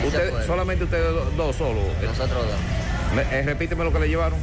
Usted, 0.06 0.30
fueron. 0.30 0.46
solamente 0.46 0.84
ustedes 0.84 1.12
do- 1.12 1.30
dos 1.36 1.56
solos. 1.56 1.82
Nosotros 2.02 2.46
dos. 2.46 3.24
Eh, 3.32 3.42
repíteme 3.44 3.84
lo 3.84 3.92
que 3.92 3.98
le 3.98 4.08
llevaron. 4.08 4.38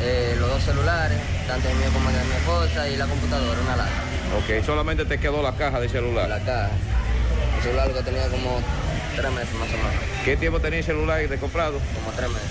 Eh, 0.00 0.36
los 0.40 0.48
dos 0.48 0.62
celulares, 0.62 1.18
tanto 1.46 1.68
el 1.68 1.76
mío 1.76 1.88
como 1.92 2.08
el 2.10 2.16
de 2.16 2.24
mi 2.24 2.32
esposa 2.32 2.88
y 2.88 2.96
la 2.96 3.06
computadora, 3.06 3.60
una 3.60 3.76
lata. 3.76 3.90
Ok, 4.38 4.64
solamente 4.64 5.04
te 5.04 5.18
quedó 5.18 5.40
la 5.42 5.54
caja 5.54 5.78
de 5.80 5.88
celular. 5.88 6.28
La 6.28 6.38
caja. 6.40 6.70
El 7.58 7.62
celular 7.62 7.92
que 7.92 8.02
tenía 8.02 8.28
como 8.28 8.60
tres 9.16 9.30
meses 9.32 9.54
más 9.54 9.68
o 9.68 9.76
menos. 9.76 9.94
¿Qué 10.24 10.36
tiempo 10.36 10.60
tenía 10.60 10.80
el 10.80 10.84
celular 10.84 11.28
de 11.28 11.38
comprado? 11.38 11.78
Como 11.94 12.10
tres 12.16 12.28
meses. 12.28 12.50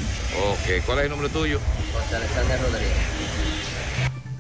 Ok, 0.52 0.86
¿cuál 0.86 1.00
es 1.00 1.04
el 1.06 1.10
nombre 1.12 1.30
tuyo? 1.30 1.60
José 1.94 2.16
Alexander 2.16 2.60
Rodríguez. 2.62 2.96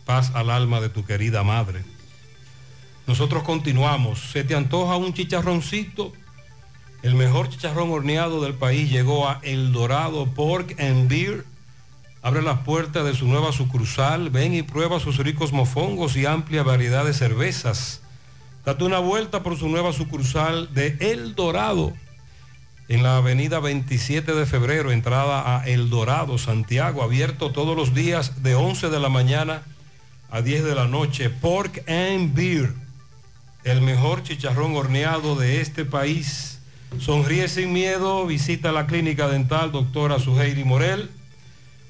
Paz 0.06 0.32
al 0.34 0.50
alma 0.50 0.80
de 0.80 0.88
tu 0.88 1.04
querida 1.04 1.44
madre. 1.44 1.84
Nosotros 3.08 3.44
continuamos. 3.44 4.20
¿Se 4.32 4.44
te 4.44 4.54
antoja 4.54 4.98
un 4.98 5.14
chicharroncito? 5.14 6.14
El 7.02 7.16
mejor 7.16 7.50
chicharrón 7.50 7.90
horneado 7.92 8.42
del 8.42 8.54
país 8.54 8.92
llegó 8.92 9.28
a 9.28 9.40
El 9.44 9.72
Dorado 9.72 10.26
Pork 10.28 10.76
and 10.80 11.10
Beer. 11.10 11.46
Abre 12.22 12.42
las 12.42 12.60
puertas 12.60 13.06
de 13.06 13.16
su 13.16 13.26
nueva 13.28 13.54
sucursal. 13.54 14.30
Ven 14.30 14.54
y 14.54 14.62
prueba 14.62 15.00
sus 15.00 15.18
ricos 15.18 15.54
mofongos 15.54 16.18
y 16.18 16.26
amplia 16.26 16.64
variedad 16.64 17.06
de 17.06 17.14
cervezas. 17.14 18.02
Date 18.66 18.84
una 18.84 19.00
vuelta 19.00 19.42
por 19.42 19.58
su 19.58 19.70
nueva 19.70 19.94
sucursal 19.94 20.74
de 20.74 20.98
El 21.00 21.34
Dorado 21.34 21.94
en 22.90 23.04
la 23.04 23.18
avenida 23.18 23.60
27 23.60 24.34
de 24.34 24.46
febrero, 24.46 24.92
entrada 24.92 25.58
a 25.58 25.68
El 25.68 25.90
Dorado, 25.90 26.38
Santiago, 26.38 27.04
abierto 27.04 27.52
todos 27.52 27.76
los 27.76 27.94
días 27.94 28.44
de 28.44 28.56
11 28.56 28.90
de 28.90 29.00
la 29.00 29.10
mañana 29.10 29.64
a 30.30 30.42
10 30.42 30.64
de 30.64 30.76
la 30.76 30.88
noche. 30.88 31.30
Pork 31.30 31.84
and 31.90 32.34
Beer, 32.34 32.74
el 33.68 33.82
mejor 33.82 34.24
chicharrón 34.24 34.76
horneado 34.78 35.36
de 35.36 35.60
este 35.60 35.84
país. 35.84 36.60
Sonríe 37.00 37.50
sin 37.50 37.74
miedo, 37.74 38.26
visita 38.26 38.72
la 38.72 38.88
clínica 38.88 39.28
dental 39.28 39.74
doctora 39.74 40.20
Suheiri 40.20 40.64
Morel. 40.64 41.10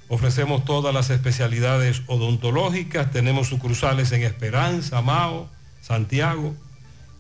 Ofrecemos 0.08 0.66
todas 0.66 0.92
las 0.92 1.12
especialidades 1.12 2.02
odontológicas, 2.08 3.12
tenemos 3.12 3.50
sucursales 3.50 4.12
en 4.12 4.24
Esperanza, 4.24 5.04
Mao, 5.04 5.52
Santiago. 5.82 6.56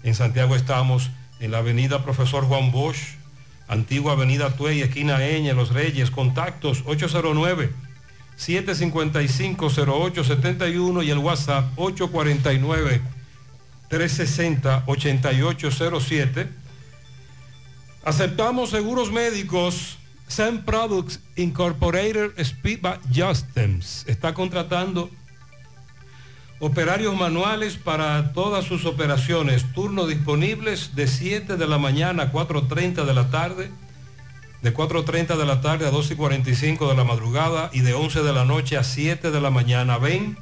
En 0.02 0.16
Santiago 0.16 0.56
estamos 0.56 1.12
en 1.40 1.52
la 1.52 1.60
avenida 1.60 2.04
Profesor 2.04 2.44
Juan 2.46 2.72
Bosch, 2.72 2.98
antigua 3.68 4.14
avenida 4.14 4.56
Tuey, 4.56 4.82
esquina 4.82 5.24
Eña, 5.24 5.54
Los 5.54 5.72
Reyes, 5.72 6.10
contactos 6.10 6.82
809. 6.88 7.70
755-0871 8.40 11.06
y 11.06 11.12
el 11.12 11.20
WhatsApp 11.20 11.66
849-360-8807. 13.90 16.48
Aceptamos 18.04 18.70
seguros 18.70 19.12
médicos. 19.12 19.98
Sam 20.28 20.64
Products 20.66 21.20
Incorporated 21.38 22.32
Speedback 22.44 23.00
Justems 23.16 24.04
está 24.08 24.34
contratando 24.34 25.10
operarios 26.60 27.16
manuales 27.16 27.78
para 27.78 28.34
todas 28.34 28.66
sus 28.66 28.86
operaciones. 28.86 29.72
Turnos 29.74 30.10
disponibles 30.10 30.96
de 30.96 31.08
7 31.08 31.56
de 31.56 31.68
la 31.68 31.78
mañana 31.78 32.24
a 32.24 32.34
4.30 32.34 33.06
de 33.06 33.14
la 33.14 33.30
tarde 33.30 33.72
de 34.62 34.74
4.30 34.74 35.38
de 35.38 35.46
la 35.46 35.62
tarde 35.62 35.88
a 35.88 35.92
2.45 35.92 36.90
de 36.90 36.96
la 36.96 37.04
madrugada 37.04 37.70
y 37.74 37.82
de 37.82 37.94
11 37.94 38.24
de 38.24 38.34
la 38.34 38.46
noche 38.46 38.78
a 38.78 38.84
7 38.84 39.32
de 39.32 39.42
la 39.42 39.52
mañana. 39.52 39.98
Ven, 39.98 40.38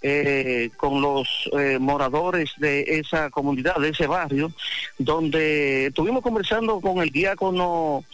eh, 0.00 0.70
con 0.78 1.02
los 1.02 1.28
eh, 1.52 1.76
moradores 1.78 2.52
de 2.56 2.84
esa 2.98 3.28
comunidad, 3.28 3.76
de 3.76 3.90
ese 3.90 4.06
barrio, 4.06 4.52
donde 4.96 5.88
estuvimos 5.88 6.22
conversando 6.22 6.80
con 6.80 7.02
el 7.02 7.10
diácono 7.10 8.04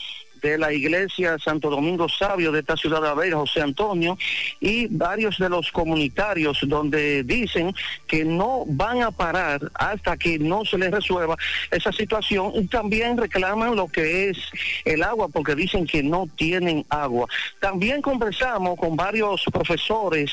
de 0.40 0.58
la 0.58 0.72
iglesia 0.72 1.38
Santo 1.38 1.70
Domingo 1.70 2.08
Sabio 2.08 2.52
de 2.52 2.60
esta 2.60 2.76
ciudad 2.76 3.02
de 3.02 3.14
Vega, 3.20 3.36
José 3.36 3.60
Antonio, 3.60 4.18
y 4.60 4.86
varios 4.88 5.38
de 5.38 5.48
los 5.48 5.70
comunitarios 5.72 6.58
donde 6.62 7.22
dicen 7.24 7.74
que 8.06 8.24
no 8.24 8.64
van 8.66 9.02
a 9.02 9.10
parar 9.10 9.60
hasta 9.74 10.16
que 10.16 10.38
no 10.38 10.64
se 10.64 10.78
les 10.78 10.90
resuelva 10.90 11.36
esa 11.70 11.92
situación 11.92 12.52
y 12.54 12.66
también 12.66 13.16
reclaman 13.16 13.76
lo 13.76 13.88
que 13.88 14.30
es 14.30 14.38
el 14.84 15.02
agua 15.02 15.28
porque 15.28 15.54
dicen 15.54 15.86
que 15.86 16.02
no 16.02 16.28
tienen 16.36 16.84
agua. 16.88 17.26
También 17.60 18.02
conversamos 18.02 18.78
con 18.78 18.96
varios 18.96 19.44
profesores 19.52 20.32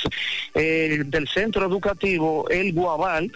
eh, 0.54 1.04
del 1.06 1.28
centro 1.28 1.66
educativo 1.66 2.48
El 2.50 2.74
Guabal 2.74 3.32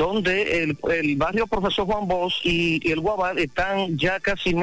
donde 0.00 0.62
el, 0.62 1.16
barrio 1.16 1.46
Profesor 1.46 1.84
Juan 1.84 2.08
Bosch 2.08 2.40
y, 2.42 2.80
y 2.82 2.90
el 2.90 3.00
Guabal 3.00 3.38
están 3.38 3.98
ya 3.98 4.18
casi 4.18 4.54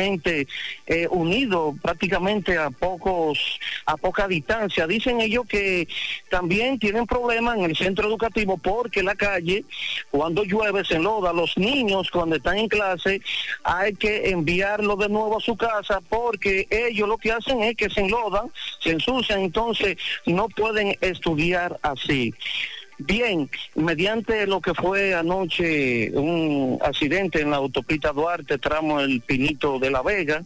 eh, 0.88 1.08
unidos 1.12 1.76
prácticamente 1.80 2.58
a 2.58 2.72
pocos 2.72 3.38
a 3.86 3.98
poca 3.98 4.28
distancia. 4.28 4.88
Dicen 4.88 5.22
ellos 5.22 5.46
que 5.48 5.88
también 6.32 6.80
tienen 6.80 7.06
problemas 7.06 7.56
en 7.60 7.66
el 7.66 7.76
centro 7.78 8.08
educativo 8.08 8.58
porque 8.58 9.04
la 9.04 9.14
calle 9.14 9.64
cuando 10.10 10.44
llueve 10.44 10.84
se 10.84 10.96
enloda. 10.96 11.32
Los 11.34 11.56
niños 11.56 12.10
cuando 12.10 12.38
están 12.38 12.58
en 12.58 12.68
clase 12.68 13.22
hay 13.64 13.94
que 13.94 14.32
enviarlos 14.32 14.98
de 14.98 15.10
nuevo 15.10 15.38
a 15.38 15.42
su 15.42 15.56
casa 15.56 16.02
porque 16.10 16.68
ellos 16.72 17.08
lo 17.08 17.20
que 17.20 17.32
hacen 17.32 17.62
es 17.62 17.78
que 17.78 17.92
se 17.92 18.02
enlodan, 18.02 18.50
se 18.80 18.90
ensucian, 18.90 19.42
entonces 19.42 19.98
no 20.26 20.50
pueden 20.50 20.98
estudiar 21.00 21.78
así. 21.84 22.34
Bien, 23.00 23.48
mediante 23.76 24.48
lo 24.48 24.60
que 24.60 24.74
fue 24.74 25.14
anoche 25.14 26.10
un 26.14 26.80
accidente 26.82 27.42
en 27.42 27.52
la 27.52 27.58
autopista 27.58 28.12
Duarte, 28.12 28.58
tramo 28.58 29.00
El 29.00 29.22
Pinito 29.22 29.78
de 29.78 29.92
la 29.92 30.02
Vega, 30.02 30.44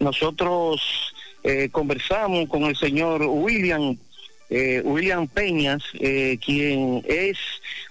nosotros 0.00 0.80
eh, 1.44 1.68
conversamos 1.70 2.48
con 2.48 2.62
el 2.64 2.76
señor 2.76 3.22
William, 3.22 3.98
eh, 4.48 4.80
William 4.84 5.28
Peñas, 5.28 5.82
eh, 6.00 6.38
quien 6.42 7.02
es 7.06 7.36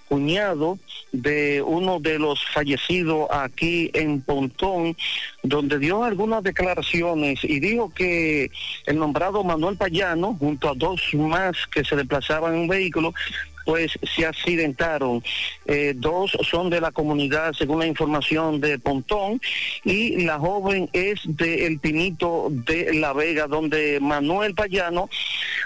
cuñado 0.08 0.78
de 1.12 1.62
uno 1.62 2.00
de 2.00 2.18
los 2.18 2.44
fallecidos 2.52 3.28
aquí 3.30 3.90
en 3.94 4.20
Pontón, 4.22 4.96
donde 5.42 5.78
dio 5.78 6.02
algunas 6.04 6.42
declaraciones 6.42 7.44
y 7.44 7.60
dijo 7.60 7.92
que 7.94 8.50
el 8.86 8.98
nombrado 8.98 9.44
Manuel 9.44 9.76
Payano, 9.76 10.34
junto 10.34 10.70
a 10.70 10.74
dos 10.74 11.02
más 11.14 11.66
que 11.66 11.84
se 11.84 11.96
desplazaban 11.96 12.54
en 12.54 12.60
un 12.60 12.68
vehículo, 12.68 13.12
pues 13.64 13.98
se 14.14 14.26
accidentaron. 14.26 15.22
Eh, 15.66 15.94
dos 15.96 16.36
son 16.48 16.70
de 16.70 16.80
la 16.80 16.92
comunidad, 16.92 17.52
según 17.52 17.80
la 17.80 17.86
información 17.86 18.60
de 18.60 18.78
Pontón, 18.78 19.40
y 19.84 20.24
la 20.24 20.38
joven 20.38 20.88
es 20.92 21.20
de 21.24 21.66
El 21.66 21.78
Pinito 21.78 22.48
de 22.50 22.94
La 22.94 23.12
Vega, 23.12 23.46
donde 23.46 24.00
Manuel 24.00 24.54
Payano, 24.54 25.08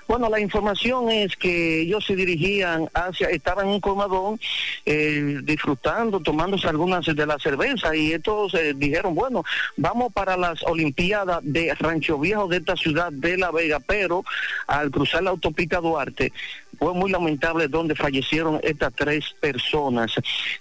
bueno, 0.08 0.28
la 0.28 0.40
información 0.40 1.10
es 1.10 1.36
que 1.36 1.80
ellos 1.80 2.04
se 2.06 2.14
dirigían 2.14 2.88
hacia, 2.94 3.28
estaban 3.28 3.66
en 3.66 3.74
un 3.74 3.80
comadón, 3.80 4.38
eh, 4.84 5.38
disfrutando, 5.42 6.20
tomándose 6.20 6.68
algunas 6.68 7.06
de 7.06 7.26
la 7.26 7.38
cerveza, 7.38 7.94
y 7.96 8.12
estos 8.12 8.54
eh, 8.54 8.72
dijeron, 8.76 9.14
bueno, 9.14 9.44
vamos 9.76 10.12
para 10.12 10.36
las 10.36 10.62
Olimpiadas 10.64 11.40
de 11.42 11.74
Rancho 11.74 12.18
Viejo 12.18 12.46
de 12.48 12.58
esta 12.58 12.76
ciudad 12.76 13.12
de 13.12 13.36
La 13.36 13.50
Vega, 13.50 13.80
pero 13.80 14.24
al 14.66 14.90
cruzar 14.90 15.22
la 15.22 15.30
autopista 15.30 15.80
Duarte, 15.80 16.32
fue 16.78 16.94
muy 16.94 17.10
lamentable 17.10 17.68
donde 17.68 17.94
fallecieron 17.94 18.60
estas 18.62 18.92
tres 18.94 19.34
personas. 19.40 20.12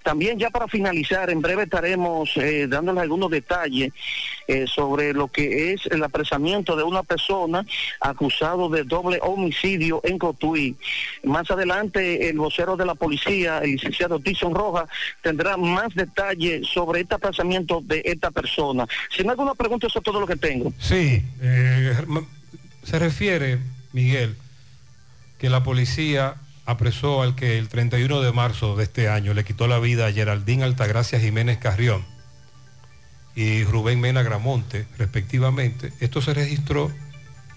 También 0.04 0.40
ya 0.40 0.50
para 0.50 0.68
finalizar, 0.68 1.30
en 1.30 1.42
breve 1.42 1.64
estaremos 1.64 2.30
eh, 2.38 2.68
dándoles 2.68 3.04
algunos 3.04 3.30
detalles 3.30 3.92
eh, 4.48 4.66
sobre 4.68 5.14
lo 5.14 5.28
que 5.28 5.74
es 5.74 5.86
el 5.88 6.04
apresamiento 6.04 6.76
de 6.76 6.84
una 6.84 7.04
persona 7.04 7.66
acusado 8.00 8.70
de 8.70 8.84
doble 8.84 9.20
homicidio 9.22 10.02
en 10.04 10.18
Cotuí. 10.18 10.76
Más 11.24 11.50
adelante, 11.50 12.30
el 12.30 12.38
vocero 12.38 12.78
de 12.78 12.86
la 12.86 12.96
policía, 12.96 13.60
el 13.60 13.72
licenciado 13.72 14.20
Tison 14.20 14.54
Rojas, 14.54 14.88
tendrá 15.22 15.58
más 15.58 15.94
detalles 15.96 16.68
sobre 16.68 17.02
este 17.02 17.16
apresamiento 17.16 17.82
de 17.82 18.02
esta 18.06 18.32
persona. 18.32 18.88
Si 19.10 19.24
no 19.24 19.30
hay 19.30 19.34
alguna 19.34 19.56
pregunta, 19.56 19.88
eso 19.88 20.00
es 20.00 20.06
todo 20.06 20.20
lo 20.20 20.28
que 20.28 20.36
tengo. 20.36 20.72
Sí, 20.80 21.24
eh, 21.42 21.96
se 22.84 23.00
refiere, 23.00 23.60
Miguel, 23.94 24.36
que 25.38 25.50
la 25.50 25.64
policía 25.64 26.36
apresó 26.66 27.22
al 27.22 27.36
que 27.36 27.58
el 27.58 27.68
31 27.70 28.22
de 28.22 28.32
marzo 28.32 28.76
de 28.76 28.84
este 28.84 29.10
año 29.10 29.34
le 29.34 29.44
quitó 29.44 29.68
la 29.68 29.80
vida 29.80 30.08
a 30.08 30.12
Geraldine 30.12 30.64
Altagracia 30.64 31.20
Jiménez 31.20 31.58
Carrión 31.58 32.06
y 33.36 33.64
Rubén 33.64 34.00
Mena 34.00 34.24
Gramonte, 34.24 34.88
respectivamente. 34.98 35.94
Esto 36.00 36.22
se 36.22 36.34
registró 36.34 36.92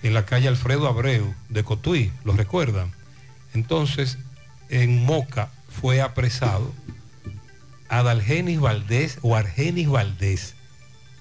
en 0.03 0.15
la 0.15 0.27
calle 0.27 0.49
Alfredo 0.49 0.89
Abreu 0.89 1.35
de 1.49 1.65
Cotuí, 1.65 2.13
¿lo 2.25 2.33
recuerdan? 2.33 2.93
Entonces, 3.55 4.19
en 4.69 5.05
Moca 5.05 5.51
fue 5.69 6.01
apresado 6.01 6.75
Adalgenis 7.89 8.61
Valdés 8.61 9.19
o 9.23 9.37
Argenis 9.37 9.89
Valdés, 9.89 10.55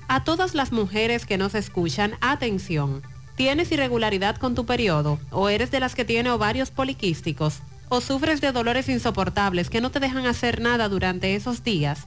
A 0.08 0.24
todas 0.24 0.54
las 0.54 0.72
mujeres 0.72 1.26
que 1.26 1.38
nos 1.38 1.54
escuchan, 1.54 2.14
atención. 2.20 3.02
¿Tienes 3.34 3.72
irregularidad 3.72 4.36
con 4.36 4.54
tu 4.54 4.66
periodo 4.66 5.18
o 5.30 5.48
eres 5.48 5.70
de 5.70 5.80
las 5.80 5.94
que 5.94 6.04
tiene 6.04 6.30
ovarios 6.30 6.70
poliquísticos 6.70 7.60
o 7.88 8.00
sufres 8.00 8.40
de 8.40 8.52
dolores 8.52 8.88
insoportables 8.88 9.70
que 9.70 9.80
no 9.80 9.90
te 9.90 10.00
dejan 10.00 10.26
hacer 10.26 10.60
nada 10.60 10.88
durante 10.88 11.34
esos 11.34 11.64
días? 11.64 12.06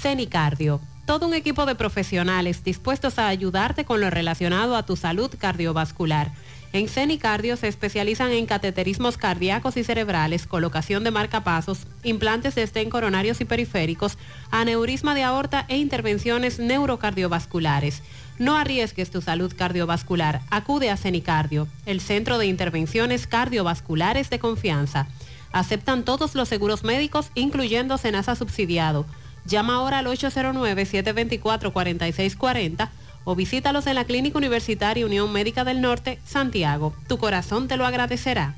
CENICardio. 0.00 0.80
Todo 1.06 1.26
un 1.26 1.34
equipo 1.34 1.66
de 1.66 1.74
profesionales 1.74 2.62
dispuestos 2.62 3.18
a 3.18 3.26
ayudarte 3.26 3.84
con 3.84 4.00
lo 4.00 4.10
relacionado 4.10 4.76
a 4.76 4.84
tu 4.84 4.94
salud 4.94 5.28
cardiovascular. 5.36 6.30
En 6.72 6.88
CENICardio 6.88 7.56
se 7.56 7.66
especializan 7.66 8.30
en 8.30 8.46
cateterismos 8.46 9.16
cardíacos 9.16 9.76
y 9.76 9.82
cerebrales, 9.82 10.46
colocación 10.46 11.02
de 11.02 11.10
marcapasos, 11.10 11.80
implantes 12.04 12.54
de 12.54 12.62
estén 12.62 12.90
coronarios 12.90 13.40
y 13.40 13.44
periféricos, 13.44 14.18
aneurisma 14.52 15.16
de 15.16 15.24
aorta 15.24 15.64
e 15.66 15.78
intervenciones 15.78 16.60
neurocardiovasculares. 16.60 18.02
No 18.38 18.56
arriesgues 18.56 19.10
tu 19.10 19.20
salud 19.20 19.52
cardiovascular. 19.56 20.42
Acude 20.50 20.90
a 20.90 20.96
CENICardio, 20.96 21.66
el 21.86 22.00
centro 22.00 22.38
de 22.38 22.46
intervenciones 22.46 23.26
cardiovasculares 23.26 24.30
de 24.30 24.38
confianza. 24.38 25.08
Aceptan 25.50 26.04
todos 26.04 26.36
los 26.36 26.48
seguros 26.48 26.84
médicos, 26.84 27.32
incluyendo 27.34 27.98
Senasa 27.98 28.36
subsidiado. 28.36 29.06
Llama 29.48 29.74
ahora 29.76 30.00
al 30.00 30.06
809-724-4640 30.06 32.90
o 33.24 33.34
visítalos 33.34 33.86
en 33.86 33.94
la 33.94 34.04
Clínica 34.04 34.36
Universitaria 34.36 35.06
Unión 35.06 35.32
Médica 35.32 35.64
del 35.64 35.80
Norte, 35.80 36.18
Santiago. 36.26 36.92
Tu 37.08 37.16
corazón 37.16 37.66
te 37.66 37.78
lo 37.78 37.86
agradecerá. 37.86 38.56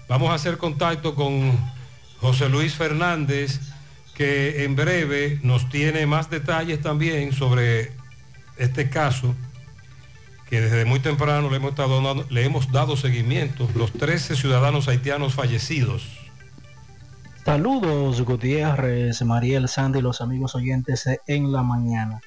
Vamos 0.09 0.31
a 0.31 0.35
hacer 0.35 0.57
contacto 0.57 1.15
con 1.15 1.53
José 2.21 2.49
Luis 2.49 2.75
Fernández, 2.75 3.61
que 4.15 4.65
en 4.65 4.77
breve 4.77 5.41
nos 5.43 5.69
tiene 5.69 6.07
más 6.07 6.31
detalles 6.31 6.81
también 6.81 7.33
sobre 7.33 7.93
este 8.57 8.89
caso, 8.89 9.35
que 10.49 10.61
desde 10.61 10.85
muy 10.85 11.01
temprano 11.01 11.51
le 11.51 11.57
hemos, 11.57 11.75
dado, 11.75 12.25
le 12.31 12.45
hemos 12.45 12.71
dado 12.71 12.97
seguimiento, 12.97 13.69
los 13.75 13.93
13 13.93 14.37
ciudadanos 14.37 14.87
haitianos 14.87 15.35
fallecidos. 15.35 16.07
Saludos 17.45 18.23
Gutiérrez, 18.23 19.23
Mariel 19.23 19.69
Sandy 19.69 19.99
y 19.99 20.03
los 20.03 20.21
amigos 20.21 20.55
oyentes 20.55 21.05
en 21.27 21.53
la 21.53 21.63
mañana. 21.63 22.21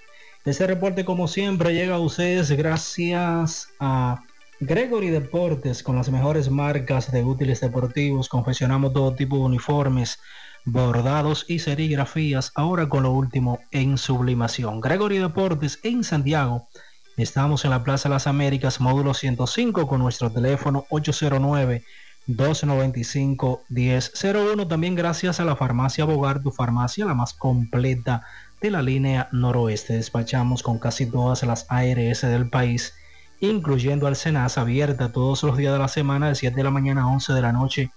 Este 0.45 0.67
reporte 0.67 1.05
como 1.05 1.27
siempre 1.27 1.73
llega 1.73 1.95
a 1.95 1.99
ustedes 1.99 2.51
gracias 2.51 3.69
a 3.79 4.21
Gregory 4.61 5.09
Deportes 5.09 5.83
con 5.83 5.95
las 5.95 6.09
mejores 6.09 6.49
marcas 6.49 7.11
de 7.11 7.23
útiles 7.23 7.61
deportivos. 7.61 8.27
Confeccionamos 8.27 8.91
todo 8.91 9.15
tipo 9.15 9.37
de 9.37 9.43
uniformes, 9.43 10.19
bordados 10.65 11.45
y 11.47 11.59
serigrafías. 11.59 12.51
Ahora 12.55 12.89
con 12.89 13.03
lo 13.03 13.11
último 13.11 13.59
en 13.71 13.97
sublimación. 13.97 14.81
Gregory 14.81 15.19
Deportes 15.19 15.79
en 15.83 16.03
Santiago. 16.03 16.67
Estamos 17.15 17.63
en 17.63 17.71
la 17.71 17.83
Plaza 17.83 18.09
de 18.09 18.15
las 18.15 18.27
Américas, 18.27 18.81
módulo 18.81 19.13
105 19.13 19.87
con 19.87 20.01
nuestro 20.01 20.29
teléfono 20.29 20.85
809 20.89 21.83
295-1001. 22.29 24.67
También 24.67 24.95
gracias 24.95 25.39
a 25.39 25.45
la 25.45 25.55
farmacia 25.55 26.03
Bogar, 26.05 26.43
tu 26.43 26.51
farmacia, 26.51 27.05
la 27.05 27.13
más 27.13 27.33
completa 27.33 28.23
de 28.61 28.71
la 28.71 28.81
línea 28.81 29.29
noroeste. 29.31 29.93
Despachamos 29.93 30.63
con 30.63 30.79
casi 30.79 31.05
todas 31.05 31.43
las 31.43 31.65
ARS 31.69 32.21
del 32.21 32.49
país, 32.49 32.95
incluyendo 33.39 34.07
al 34.07 34.15
Senasa, 34.15 34.61
abierta 34.61 35.11
todos 35.11 35.43
los 35.43 35.57
días 35.57 35.73
de 35.73 35.79
la 35.79 35.87
semana 35.87 36.29
de 36.29 36.35
7 36.35 36.55
de 36.55 36.63
la 36.63 36.71
mañana 36.71 37.01
a 37.03 37.07
11 37.07 37.33
de 37.33 37.41
la 37.41 37.51
noche, 37.51 37.91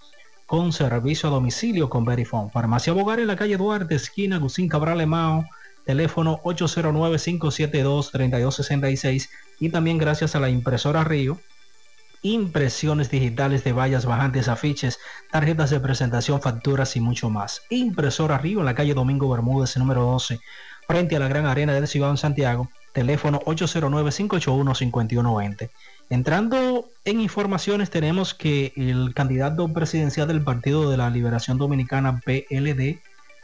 con 0.45 0.73
servicio 0.73 1.29
a 1.29 1.31
domicilio 1.31 1.89
con 1.89 2.05
Verifone. 2.05 2.51
Farmacia 2.51 2.93
Bogar 2.93 3.19
en 3.19 3.25
la 3.27 3.35
calle 3.35 3.57
Duarte, 3.57 3.95
esquina 3.95 4.37
Gusín 4.37 4.69
Cabral 4.69 5.01
Emao, 5.01 5.45
teléfono 5.85 6.39
809-572-3266 6.43 9.29
y 9.59 9.69
también 9.69 9.97
gracias 9.97 10.35
a 10.35 10.39
la 10.39 10.49
impresora 10.49 11.03
Río 11.03 11.39
impresiones 12.23 13.11
digitales 13.11 13.63
de 13.63 13.73
vallas 13.73 14.05
bajantes, 14.05 14.47
afiches, 14.47 14.97
tarjetas 15.29 15.69
de 15.69 15.79
presentación, 15.79 16.41
facturas 16.41 16.95
y 16.95 17.01
mucho 17.01 17.29
más. 17.29 17.61
Impresora 17.69 18.37
Río 18.37 18.59
en 18.59 18.65
la 18.65 18.75
calle 18.75 18.93
Domingo 18.93 19.29
Bermúdez, 19.29 19.77
número 19.77 20.03
12, 20.03 20.39
frente 20.87 21.17
a 21.17 21.19
la 21.19 21.27
Gran 21.27 21.45
Arena 21.45 21.73
del 21.73 21.87
Cibao 21.87 22.09
en 22.09 22.17
Santiago, 22.17 22.69
teléfono 22.93 23.41
809-581-5120. 23.41 25.69
Entrando 26.09 26.89
en 27.05 27.19
informaciones, 27.19 27.89
tenemos 27.89 28.33
que 28.33 28.71
el 28.75 29.13
candidato 29.13 29.71
presidencial 29.73 30.27
del 30.27 30.43
Partido 30.43 30.89
de 30.89 30.97
la 30.97 31.09
Liberación 31.09 31.57
Dominicana, 31.57 32.21
PLD, 32.23 32.99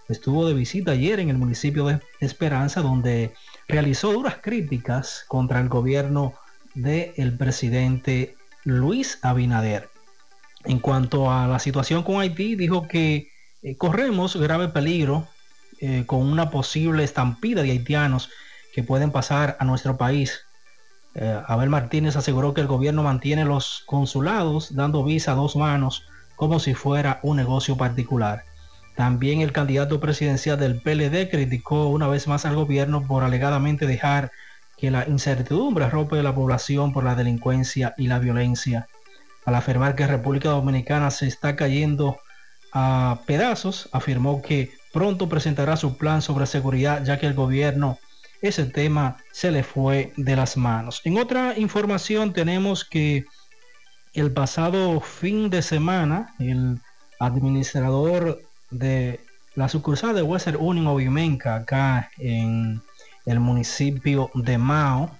estuvo 0.07 0.47
de 0.47 0.53
visita 0.53 0.91
ayer 0.91 1.19
en 1.19 1.29
el 1.29 1.37
municipio 1.37 1.87
de 1.87 1.99
Esperanza, 2.19 2.81
donde 2.81 3.33
realizó 3.67 4.13
duras 4.13 4.37
críticas 4.41 5.25
contra 5.27 5.59
el 5.59 5.69
gobierno 5.69 6.33
del 6.75 7.35
presidente 7.37 8.35
Luis 8.63 9.19
Abinader. 9.21 9.89
En 10.65 10.79
cuanto 10.79 11.31
a 11.31 11.47
la 11.47 11.59
situación 11.59 12.03
con 12.03 12.19
Haití, 12.19 12.55
dijo 12.55 12.87
que 12.87 13.31
eh, 13.61 13.77
corremos 13.77 14.35
grave 14.35 14.69
peligro 14.69 15.27
eh, 15.79 16.03
con 16.05 16.21
una 16.21 16.49
posible 16.49 17.03
estampida 17.03 17.61
de 17.61 17.71
haitianos 17.71 18.29
que 18.73 18.83
pueden 18.83 19.11
pasar 19.11 19.57
a 19.59 19.65
nuestro 19.65 19.97
país. 19.97 20.45
Eh, 21.15 21.41
Abel 21.47 21.69
Martínez 21.69 22.15
aseguró 22.15 22.53
que 22.53 22.61
el 22.61 22.67
gobierno 22.67 23.03
mantiene 23.03 23.45
los 23.45 23.83
consulados 23.85 24.75
dando 24.75 25.03
visa 25.03 25.31
a 25.31 25.35
dos 25.35 25.55
manos 25.55 26.05
como 26.35 26.59
si 26.59 26.73
fuera 26.73 27.19
un 27.23 27.37
negocio 27.37 27.75
particular. 27.75 28.43
También 28.95 29.41
el 29.41 29.51
candidato 29.51 29.99
presidencial 29.99 30.59
del 30.59 30.81
PLD 30.81 31.29
criticó 31.29 31.87
una 31.87 32.07
vez 32.07 32.27
más 32.27 32.45
al 32.45 32.55
gobierno 32.55 33.05
por 33.07 33.23
alegadamente 33.23 33.85
dejar 33.85 34.31
que 34.77 34.91
la 34.91 35.07
incertidumbre 35.07 35.89
rompe 35.89 36.21
la 36.23 36.33
población 36.33 36.93
por 36.93 37.03
la 37.03 37.15
delincuencia 37.15 37.93
y 37.97 38.07
la 38.07 38.19
violencia. 38.19 38.87
Al 39.45 39.55
afirmar 39.55 39.95
que 39.95 40.07
República 40.07 40.49
Dominicana 40.49 41.11
se 41.11 41.27
está 41.27 41.55
cayendo 41.55 42.19
a 42.71 43.19
pedazos, 43.25 43.89
afirmó 43.91 44.41
que 44.41 44.71
pronto 44.93 45.27
presentará 45.27 45.75
su 45.75 45.97
plan 45.97 46.21
sobre 46.21 46.45
seguridad 46.45 47.03
ya 47.03 47.17
que 47.19 47.25
el 47.25 47.33
gobierno 47.33 47.97
ese 48.41 48.65
tema 48.65 49.17
se 49.31 49.51
le 49.51 49.63
fue 49.63 50.13
de 50.17 50.35
las 50.35 50.57
manos. 50.57 51.01
En 51.03 51.17
otra 51.17 51.57
información 51.57 52.33
tenemos 52.33 52.85
que 52.85 53.25
el 54.13 54.31
pasado 54.31 54.99
fin 55.01 55.49
de 55.49 55.61
semana 55.61 56.33
el 56.39 56.79
administrador 57.19 58.41
de 58.71 59.19
la 59.55 59.69
sucursal 59.69 60.15
de 60.15 60.21
Western 60.21 60.57
Union 60.59 60.87
Ovimenca 60.87 61.55
acá 61.55 62.09
en 62.17 62.81
el 63.25 63.39
municipio 63.39 64.31
de 64.33 64.57
Mao 64.57 65.11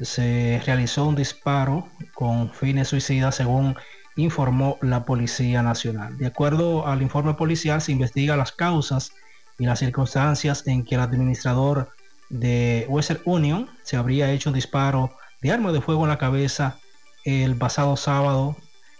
se 0.00 0.60
realizó 0.66 1.06
un 1.06 1.16
disparo 1.16 1.88
con 2.12 2.52
fines 2.52 2.88
suicidas 2.88 3.36
según 3.36 3.76
informó 4.16 4.78
la 4.82 5.04
Policía 5.04 5.62
Nacional. 5.62 6.16
De 6.18 6.26
acuerdo 6.26 6.86
al 6.86 7.02
informe 7.02 7.34
policial 7.34 7.80
se 7.80 7.92
investiga 7.92 8.36
las 8.36 8.52
causas 8.52 9.12
y 9.58 9.64
las 9.66 9.78
circunstancias 9.78 10.66
en 10.66 10.84
que 10.84 10.96
el 10.96 11.00
administrador 11.00 11.93
de 12.34 12.84
Western 12.88 13.20
Union 13.24 13.70
se 13.84 13.96
habría 13.96 14.32
hecho 14.32 14.50
un 14.50 14.56
disparo 14.56 15.12
de 15.40 15.52
arma 15.52 15.70
de 15.70 15.80
fuego 15.80 16.02
en 16.02 16.08
la 16.08 16.18
cabeza 16.18 16.78
el 17.24 17.54
pasado 17.54 17.96
sábado 17.96 18.56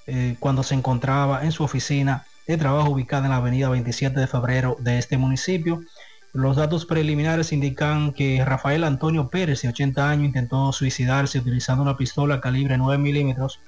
eh, 0.06 0.36
cuando 0.38 0.62
se 0.62 0.74
encontraba 0.74 1.44
en 1.44 1.50
su 1.50 1.64
oficina 1.64 2.24
de 2.46 2.56
trabajo 2.56 2.90
ubicada 2.90 3.24
en 3.24 3.30
la 3.30 3.38
avenida 3.38 3.68
27 3.68 4.20
de 4.20 4.26
febrero 4.28 4.76
de 4.78 4.98
este 4.98 5.18
municipio. 5.18 5.82
Los 6.32 6.56
datos 6.56 6.86
preliminares 6.86 7.52
indican 7.52 8.12
que 8.12 8.44
Rafael 8.44 8.84
Antonio 8.84 9.28
Pérez, 9.28 9.62
de 9.62 9.68
80 9.68 10.08
años, 10.08 10.26
intentó 10.26 10.72
suicidarse 10.72 11.38
utilizando 11.40 11.82
una 11.82 11.96
pistola 11.96 12.40
calibre 12.40 12.78
9 12.78 12.98
milímetros 12.98 13.60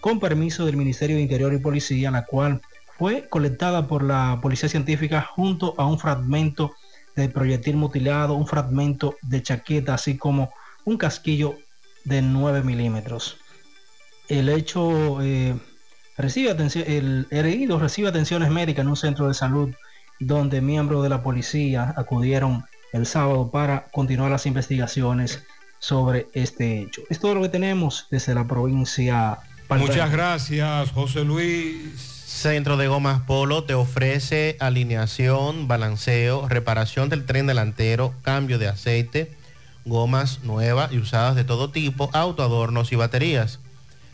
con 0.00 0.20
permiso 0.20 0.66
del 0.66 0.76
Ministerio 0.76 1.16
de 1.16 1.22
Interior 1.22 1.54
y 1.54 1.58
Policía, 1.58 2.10
la 2.10 2.26
cual 2.26 2.60
fue 2.98 3.28
colectada 3.28 3.86
por 3.86 4.02
la 4.02 4.40
Policía 4.42 4.68
Científica 4.68 5.22
junto 5.22 5.74
a 5.78 5.86
un 5.86 5.98
fragmento 5.98 6.74
de 7.16 7.28
proyectil 7.28 7.76
mutilado, 7.76 8.34
un 8.34 8.46
fragmento 8.46 9.16
de 9.22 9.42
chaqueta, 9.42 9.94
así 9.94 10.16
como 10.16 10.50
un 10.84 10.98
casquillo 10.98 11.56
de 12.04 12.22
9 12.22 12.62
milímetros. 12.62 13.38
El 14.28 14.48
hecho 14.48 15.22
eh, 15.22 15.56
recibe 16.16 16.50
atención, 16.50 16.84
el 16.86 17.26
herido 17.30 17.78
recibe 17.78 18.08
atenciones 18.08 18.50
médicas 18.50 18.84
en 18.84 18.88
un 18.88 18.96
centro 18.96 19.28
de 19.28 19.34
salud 19.34 19.74
donde 20.20 20.60
miembros 20.60 21.02
de 21.02 21.08
la 21.08 21.22
policía 21.22 21.94
acudieron 21.96 22.64
el 22.92 23.06
sábado 23.06 23.50
para 23.50 23.86
continuar 23.92 24.30
las 24.30 24.46
investigaciones 24.46 25.44
sobre 25.78 26.26
este 26.32 26.80
hecho. 26.80 27.02
Es 27.10 27.20
todo 27.20 27.34
lo 27.34 27.42
que 27.42 27.48
tenemos 27.48 28.06
desde 28.10 28.34
la 28.34 28.46
provincia. 28.46 29.38
Muchas 29.68 30.10
gracias, 30.10 30.90
José 30.92 31.24
Luis. 31.24 32.15
Centro 32.26 32.76
de 32.76 32.88
Gomas 32.88 33.20
Polo 33.20 33.62
te 33.62 33.74
ofrece 33.74 34.56
alineación, 34.58 35.68
balanceo, 35.68 36.48
reparación 36.48 37.08
del 37.08 37.24
tren 37.24 37.46
delantero, 37.46 38.14
cambio 38.22 38.58
de 38.58 38.66
aceite, 38.66 39.32
gomas 39.84 40.40
nuevas 40.42 40.92
y 40.92 40.98
usadas 40.98 41.36
de 41.36 41.44
todo 41.44 41.70
tipo, 41.70 42.10
autoadornos 42.12 42.90
y 42.90 42.96
baterías. 42.96 43.60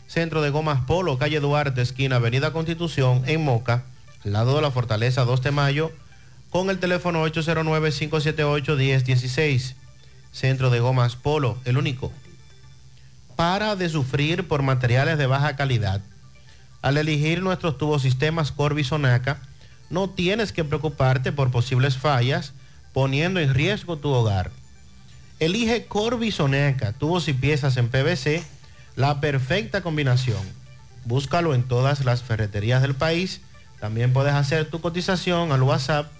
Centro 0.05 0.43
de 0.43 0.51
Gomas 0.51 0.81
Polo, 0.85 1.17
calle 1.17 1.39
Duarte, 1.39 1.81
esquina 1.81 2.17
Avenida 2.17 2.53
Constitución, 2.53 3.23
en 3.25 3.43
Moca 3.43 3.85
al 4.23 4.33
lado 4.33 4.57
de 4.57 4.61
la 4.61 4.69
Fortaleza 4.69 5.25
2 5.25 5.41
de 5.41 5.49
Mayo, 5.49 5.91
con 6.51 6.69
el 6.69 6.77
teléfono 6.77 7.25
809-578-1016. 7.25 9.73
Centro 10.31 10.69
de 10.69 10.81
Gomas 10.81 11.15
Polo, 11.15 11.57
el 11.65 11.79
único. 11.79 12.11
Para 13.35 13.75
de 13.75 13.89
sufrir 13.89 14.47
por 14.47 14.61
materiales 14.61 15.17
de 15.17 15.25
baja 15.25 15.55
calidad. 15.55 15.99
Al 16.83 16.97
elegir 16.97 17.41
nuestros 17.41 17.79
tubosistemas 17.79 18.51
Corby 18.51 18.83
Sonaca, 18.83 19.39
no 19.89 20.09
tienes 20.09 20.51
que 20.51 20.65
preocuparte 20.65 21.31
por 21.31 21.49
posibles 21.49 21.97
fallas 21.97 22.51
poniendo 22.91 23.39
en 23.39 23.53
riesgo 23.53 23.97
tu 23.97 24.09
hogar. 24.09 24.51
Elige 25.39 25.85
Corby 25.85 26.31
Soneca, 26.31 26.91
tubos 26.91 27.29
y 27.29 27.33
piezas 27.33 27.77
en 27.77 27.87
PVC, 27.87 28.43
la 28.97 29.21
perfecta 29.21 29.79
combinación. 29.81 30.41
Búscalo 31.05 31.55
en 31.55 31.63
todas 31.63 32.03
las 32.03 32.21
ferreterías 32.21 32.81
del 32.81 32.95
país. 32.95 33.39
También 33.79 34.11
puedes 34.11 34.33
hacer 34.33 34.69
tu 34.69 34.81
cotización 34.81 35.53
al 35.53 35.63
WhatsApp 35.63 36.11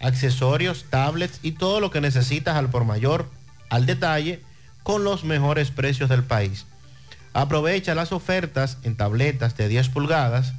accesorios, 0.00 0.84
tablets 0.90 1.40
y 1.42 1.52
todo 1.52 1.80
lo 1.80 1.90
que 1.90 2.00
necesitas 2.00 2.56
al 2.56 2.70
por 2.70 2.84
mayor, 2.84 3.28
al 3.70 3.86
detalle, 3.86 4.42
con 4.82 5.04
los 5.04 5.24
mejores 5.24 5.70
precios 5.70 6.10
del 6.10 6.22
país. 6.22 6.66
Aprovecha 7.32 7.94
las 7.94 8.12
ofertas 8.12 8.76
en 8.82 8.96
tabletas 8.96 9.56
de 9.56 9.68
10 9.68 9.88
pulgadas 9.88 10.52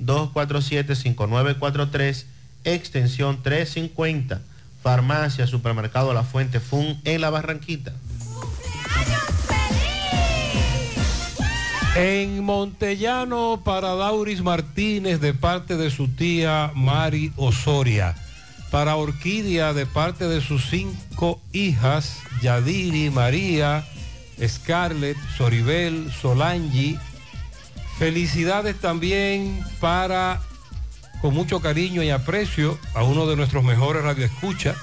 809-247-5943, 0.00 2.24
extensión 2.64 3.42
350, 3.42 4.42
Farmacia 4.82 5.46
Supermercado 5.46 6.12
La 6.12 6.22
Fuente 6.22 6.60
Fun 6.60 7.00
en 7.04 7.20
La 7.20 7.30
Barranquita. 7.30 7.92
En 11.96 12.44
Montellano 12.44 13.62
para 13.64 13.94
Dauris 13.94 14.42
Martínez 14.42 15.20
de 15.20 15.34
parte 15.34 15.76
de 15.76 15.90
su 15.90 16.08
tía 16.08 16.70
Mari 16.74 17.32
Osoria. 17.36 18.14
Para 18.70 18.94
Orquídea 18.94 19.72
de 19.72 19.86
parte 19.86 20.28
de 20.28 20.40
sus 20.40 20.70
cinco 20.70 21.40
hijas, 21.52 22.18
Yadiri, 22.42 23.10
María, 23.10 23.84
Scarlett, 24.46 25.16
Soribel, 25.36 26.12
Solangi. 26.12 26.96
Felicidades 28.00 28.80
también 28.80 29.62
para, 29.78 30.40
con 31.20 31.34
mucho 31.34 31.60
cariño 31.60 32.02
y 32.02 32.08
aprecio, 32.08 32.78
a 32.94 33.02
uno 33.02 33.26
de 33.26 33.36
nuestros 33.36 33.62
mejores 33.62 34.02
radioescuchas, 34.02 34.74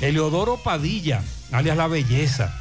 Eleodoro 0.00 0.56
Padilla, 0.56 1.22
alias 1.52 1.76
La 1.76 1.88
Belleza. 1.88 2.58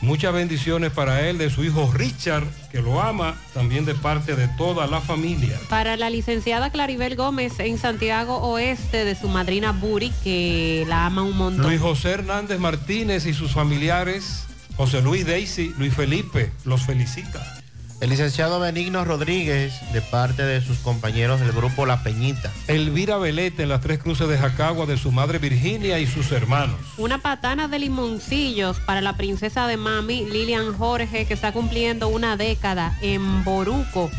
Muchas 0.00 0.32
bendiciones 0.32 0.92
para 0.92 1.28
él, 1.28 1.36
de 1.36 1.50
su 1.50 1.62
hijo 1.62 1.92
Richard, 1.92 2.46
que 2.70 2.80
lo 2.80 3.02
ama, 3.02 3.34
también 3.52 3.84
de 3.84 3.94
parte 3.94 4.34
de 4.34 4.48
toda 4.48 4.86
la 4.86 5.02
familia. 5.02 5.60
Para 5.68 5.98
la 5.98 6.08
licenciada 6.08 6.70
Claribel 6.70 7.14
Gómez 7.14 7.60
en 7.60 7.76
Santiago 7.76 8.38
Oeste, 8.38 9.04
de 9.04 9.14
su 9.14 9.28
madrina 9.28 9.72
Buri, 9.72 10.10
que 10.24 10.86
la 10.88 11.04
ama 11.04 11.22
un 11.22 11.36
montón. 11.36 11.66
Luis 11.66 11.82
José 11.82 12.12
Hernández 12.12 12.58
Martínez 12.58 13.26
y 13.26 13.34
sus 13.34 13.52
familiares, 13.52 14.46
José 14.78 15.02
Luis 15.02 15.26
Daisy, 15.26 15.74
Luis 15.76 15.92
Felipe, 15.92 16.50
los 16.64 16.80
felicita. 16.80 17.61
El 18.02 18.10
licenciado 18.10 18.58
Benigno 18.58 19.04
Rodríguez, 19.04 19.74
de 19.92 20.02
parte 20.02 20.42
de 20.42 20.60
sus 20.60 20.78
compañeros 20.78 21.38
del 21.38 21.52
grupo 21.52 21.86
La 21.86 22.02
Peñita. 22.02 22.50
Elvira 22.66 23.16
Velete 23.16 23.62
en 23.62 23.68
las 23.68 23.80
tres 23.80 24.00
cruces 24.00 24.26
de 24.26 24.36
Jacagua 24.36 24.86
de 24.86 24.96
su 24.96 25.12
madre 25.12 25.38
Virginia 25.38 26.00
y 26.00 26.08
sus 26.08 26.32
hermanos. 26.32 26.80
Una 26.98 27.18
patana 27.18 27.68
de 27.68 27.78
limoncillos 27.78 28.80
para 28.80 29.02
la 29.02 29.16
princesa 29.16 29.68
de 29.68 29.76
mami 29.76 30.24
Lilian 30.24 30.76
Jorge, 30.76 31.26
que 31.26 31.34
está 31.34 31.52
cumpliendo 31.52 32.08
una 32.08 32.36
década 32.36 32.98
en 33.02 33.44
Boruco, 33.44 34.10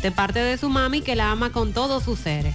de 0.00 0.12
parte 0.12 0.38
de 0.38 0.56
su 0.56 0.68
mami 0.68 1.00
que 1.00 1.16
la 1.16 1.32
ama 1.32 1.50
con 1.50 1.72
todos 1.72 2.04
sus 2.04 2.20
seres. 2.20 2.54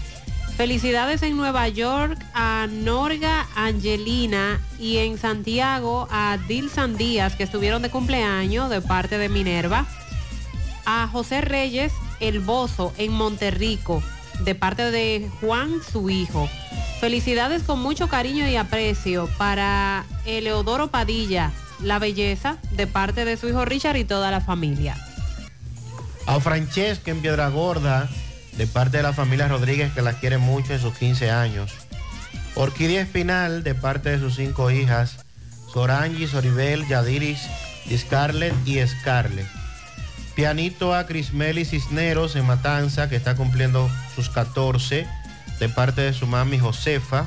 Felicidades 0.56 1.24
en 1.24 1.36
Nueva 1.36 1.68
York 1.68 2.18
a 2.34 2.68
Norga 2.72 3.48
Angelina 3.54 4.62
y 4.80 5.00
en 5.00 5.18
Santiago 5.18 6.08
a 6.10 6.38
Dilsan 6.48 6.96
Díaz, 6.96 7.36
que 7.36 7.44
estuvieron 7.44 7.82
de 7.82 7.90
cumpleaños 7.90 8.70
de 8.70 8.80
parte 8.80 9.18
de 9.18 9.28
Minerva. 9.28 9.86
A 10.92 11.08
José 11.08 11.42
Reyes 11.42 11.94
El 12.20 12.40
Bozo 12.40 12.96
en 12.98 13.12
Monterrico, 13.12 14.02
de 14.40 14.56
parte 14.56 14.90
de 14.90 15.30
Juan, 15.40 15.84
su 15.84 16.10
hijo. 16.10 16.50
Felicidades 17.00 17.62
con 17.62 17.80
mucho 17.80 18.10
cariño 18.10 18.48
y 18.48 18.56
aprecio 18.56 19.30
para 19.38 20.04
Eleodoro 20.26 20.88
Padilla, 20.88 21.52
la 21.80 22.00
belleza, 22.00 22.58
de 22.72 22.88
parte 22.88 23.24
de 23.24 23.38
su 23.38 23.48
hijo 23.48 23.66
Richard 23.66 23.98
y 23.98 24.04
toda 24.04 24.32
la 24.32 24.42
familia. 24.42 24.98
A 26.26 26.40
Francesca 26.40 27.12
en 27.12 27.22
Piedra 27.22 27.50
Gorda, 27.50 28.10
de 28.58 28.66
parte 28.66 28.98
de 28.98 29.04
la 29.04 29.14
familia 29.14 29.48
Rodríguez, 29.48 29.94
que 29.94 30.02
la 30.02 30.14
quiere 30.14 30.40
mucho 30.40 30.74
en 30.74 30.82
sus 30.82 30.98
15 30.98 31.30
años. 31.30 31.72
Orquídea 32.56 33.04
Espinal, 33.04 33.64
de 33.64 33.76
parte 33.76 34.10
de 34.10 34.18
sus 34.18 34.38
cinco 34.38 34.72
hijas, 34.72 35.24
Sorangi, 35.72 36.26
Soribel, 36.26 36.88
Yadiris, 36.88 37.42
Scarlett 37.96 38.56
y 38.66 38.80
Scarlett. 38.88 39.59
Pianito 40.40 40.96
a 40.96 41.06
Crismeli 41.06 41.66
Cisneros 41.66 42.38
en 42.38 42.46
Matanza, 42.46 43.10
que 43.10 43.18
está 43.18 43.36
cumpliendo 43.36 43.90
sus 44.16 44.30
14, 44.30 45.06
de 45.60 45.68
parte 45.68 46.00
de 46.00 46.14
su 46.14 46.28
mami 46.28 46.58
Josefa. 46.58 47.26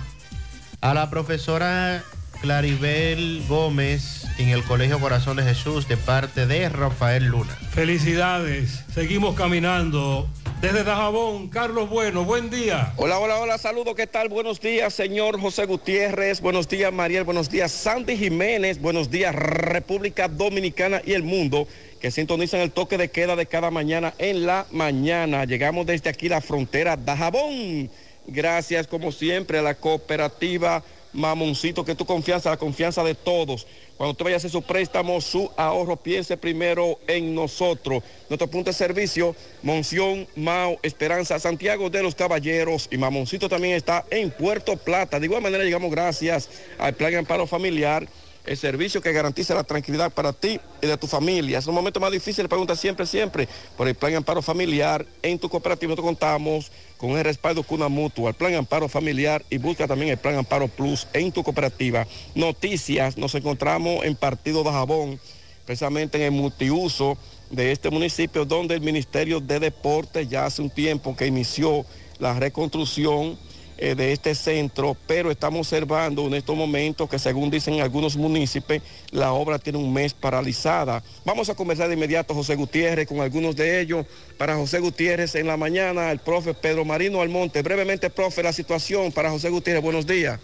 A 0.80 0.94
la 0.94 1.10
profesora 1.10 2.02
Claribel 2.40 3.44
Gómez 3.46 4.24
en 4.38 4.48
el 4.48 4.64
Colegio 4.64 4.98
Corazón 4.98 5.36
de 5.36 5.42
Jesús, 5.42 5.88
de 5.88 5.98
parte 5.98 6.46
de 6.46 6.70
Rafael 6.70 7.26
Luna. 7.26 7.52
Felicidades, 7.74 8.82
seguimos 8.94 9.34
caminando. 9.34 10.26
Desde 10.62 10.84
Dajabón, 10.84 11.48
Carlos 11.48 11.90
Bueno, 11.90 12.24
buen 12.24 12.48
día. 12.48 12.94
Hola, 12.96 13.18
hola, 13.18 13.36
hola, 13.36 13.58
saludos, 13.58 13.94
¿qué 13.96 14.06
tal? 14.06 14.28
Buenos 14.28 14.60
días, 14.60 14.94
señor 14.94 15.40
José 15.40 15.66
Gutiérrez, 15.66 16.40
buenos 16.40 16.68
días, 16.68 16.92
Mariel, 16.92 17.24
buenos 17.24 17.50
días, 17.50 17.72
Sandy 17.72 18.16
Jiménez, 18.16 18.80
buenos 18.80 19.10
días, 19.10 19.34
República 19.34 20.28
Dominicana 20.28 21.02
y 21.04 21.14
el 21.14 21.24
mundo 21.24 21.66
que 22.02 22.10
sintonizan 22.10 22.60
el 22.60 22.72
toque 22.72 22.98
de 22.98 23.12
queda 23.12 23.36
de 23.36 23.46
cada 23.46 23.70
mañana 23.70 24.12
en 24.18 24.44
la 24.44 24.66
mañana. 24.72 25.44
Llegamos 25.44 25.86
desde 25.86 26.10
aquí 26.10 26.28
la 26.28 26.40
frontera 26.40 26.96
Dajabón. 26.96 27.88
Gracias, 28.26 28.88
como 28.88 29.12
siempre, 29.12 29.60
a 29.60 29.62
la 29.62 29.76
cooperativa 29.76 30.82
Mamoncito, 31.12 31.84
que 31.84 31.94
tu 31.94 32.04
confianza, 32.04 32.50
la 32.50 32.56
confianza 32.56 33.04
de 33.04 33.14
todos. 33.14 33.68
Cuando 33.96 34.12
usted 34.12 34.24
vaya 34.24 34.34
a 34.34 34.38
hacer 34.38 34.50
su 34.50 34.62
préstamo, 34.62 35.20
su 35.20 35.48
ahorro, 35.56 35.96
piense 35.96 36.36
primero 36.36 36.98
en 37.06 37.36
nosotros. 37.36 38.02
Nuestro 38.28 38.48
punto 38.48 38.70
de 38.70 38.74
servicio, 38.74 39.36
Monción, 39.62 40.26
Mao, 40.34 40.80
Esperanza, 40.82 41.38
Santiago 41.38 41.88
de 41.88 42.02
los 42.02 42.16
Caballeros 42.16 42.88
y 42.90 42.96
Mamoncito 42.96 43.48
también 43.48 43.76
está 43.76 44.04
en 44.10 44.32
Puerto 44.32 44.76
Plata. 44.76 45.20
De 45.20 45.26
igual 45.26 45.42
manera 45.42 45.62
llegamos 45.62 45.92
gracias 45.92 46.48
al 46.78 46.94
Plan 46.94 47.12
de 47.12 47.18
Amparo 47.18 47.46
Familiar 47.46 48.08
el 48.44 48.56
servicio 48.56 49.00
que 49.00 49.12
garantiza 49.12 49.54
la 49.54 49.64
tranquilidad 49.64 50.12
para 50.12 50.32
ti 50.32 50.60
y 50.80 50.86
de 50.86 50.96
tu 50.96 51.06
familia. 51.06 51.58
Es 51.58 51.66
un 51.66 51.74
momento 51.74 52.00
más 52.00 52.10
difícil, 52.10 52.48
pregunta 52.48 52.74
siempre, 52.74 53.06
siempre, 53.06 53.48
por 53.76 53.86
el 53.86 53.94
plan 53.94 54.14
amparo 54.14 54.42
familiar. 54.42 55.06
En 55.22 55.38
tu 55.38 55.48
cooperativa 55.48 55.90
nosotros 55.90 56.06
contamos 56.06 56.72
con 56.96 57.10
el 57.10 57.24
respaldo 57.24 57.62
Cuna 57.62 57.88
Mutua, 57.88 58.30
el 58.30 58.34
plan 58.34 58.54
amparo 58.54 58.88
familiar 58.88 59.44
y 59.50 59.58
busca 59.58 59.86
también 59.86 60.10
el 60.12 60.18
plan 60.18 60.36
amparo 60.36 60.68
plus 60.68 61.06
en 61.12 61.30
tu 61.30 61.42
cooperativa. 61.42 62.06
Noticias, 62.34 63.16
nos 63.16 63.34
encontramos 63.34 64.04
en 64.04 64.16
Partido 64.16 64.64
de 64.64 64.70
Jabón, 64.70 65.20
precisamente 65.64 66.18
en 66.18 66.24
el 66.24 66.30
multiuso 66.32 67.16
de 67.50 67.70
este 67.70 67.90
municipio, 67.90 68.44
donde 68.44 68.74
el 68.74 68.80
Ministerio 68.80 69.40
de 69.40 69.60
Deportes 69.60 70.28
ya 70.28 70.46
hace 70.46 70.62
un 70.62 70.70
tiempo 70.70 71.14
que 71.16 71.26
inició 71.26 71.84
la 72.18 72.34
reconstrucción 72.34 73.38
eh, 73.84 73.96
de 73.96 74.12
este 74.12 74.32
centro, 74.36 74.96
pero 75.08 75.32
estamos 75.32 75.66
observando 75.66 76.24
en 76.28 76.34
estos 76.34 76.54
momentos 76.54 77.10
que 77.10 77.18
según 77.18 77.50
dicen 77.50 77.80
algunos 77.80 78.16
municipios, 78.16 78.80
la 79.10 79.32
obra 79.32 79.58
tiene 79.58 79.80
un 79.80 79.92
mes 79.92 80.14
paralizada. 80.14 81.02
Vamos 81.24 81.48
a 81.48 81.56
conversar 81.56 81.88
de 81.88 81.94
inmediato 81.94 82.32
José 82.32 82.54
Gutiérrez 82.54 83.08
con 83.08 83.20
algunos 83.20 83.56
de 83.56 83.80
ellos. 83.80 84.06
Para 84.38 84.54
José 84.54 84.78
Gutiérrez 84.78 85.34
en 85.34 85.48
la 85.48 85.56
mañana, 85.56 86.12
el 86.12 86.20
profe 86.20 86.54
Pedro 86.54 86.84
Marino 86.84 87.22
Almonte. 87.22 87.60
Brevemente, 87.60 88.08
profe, 88.08 88.44
la 88.44 88.52
situación 88.52 89.10
para 89.10 89.30
José 89.30 89.50
Gutiérrez. 89.50 89.82
Buenos 89.82 90.06
días. 90.06 90.38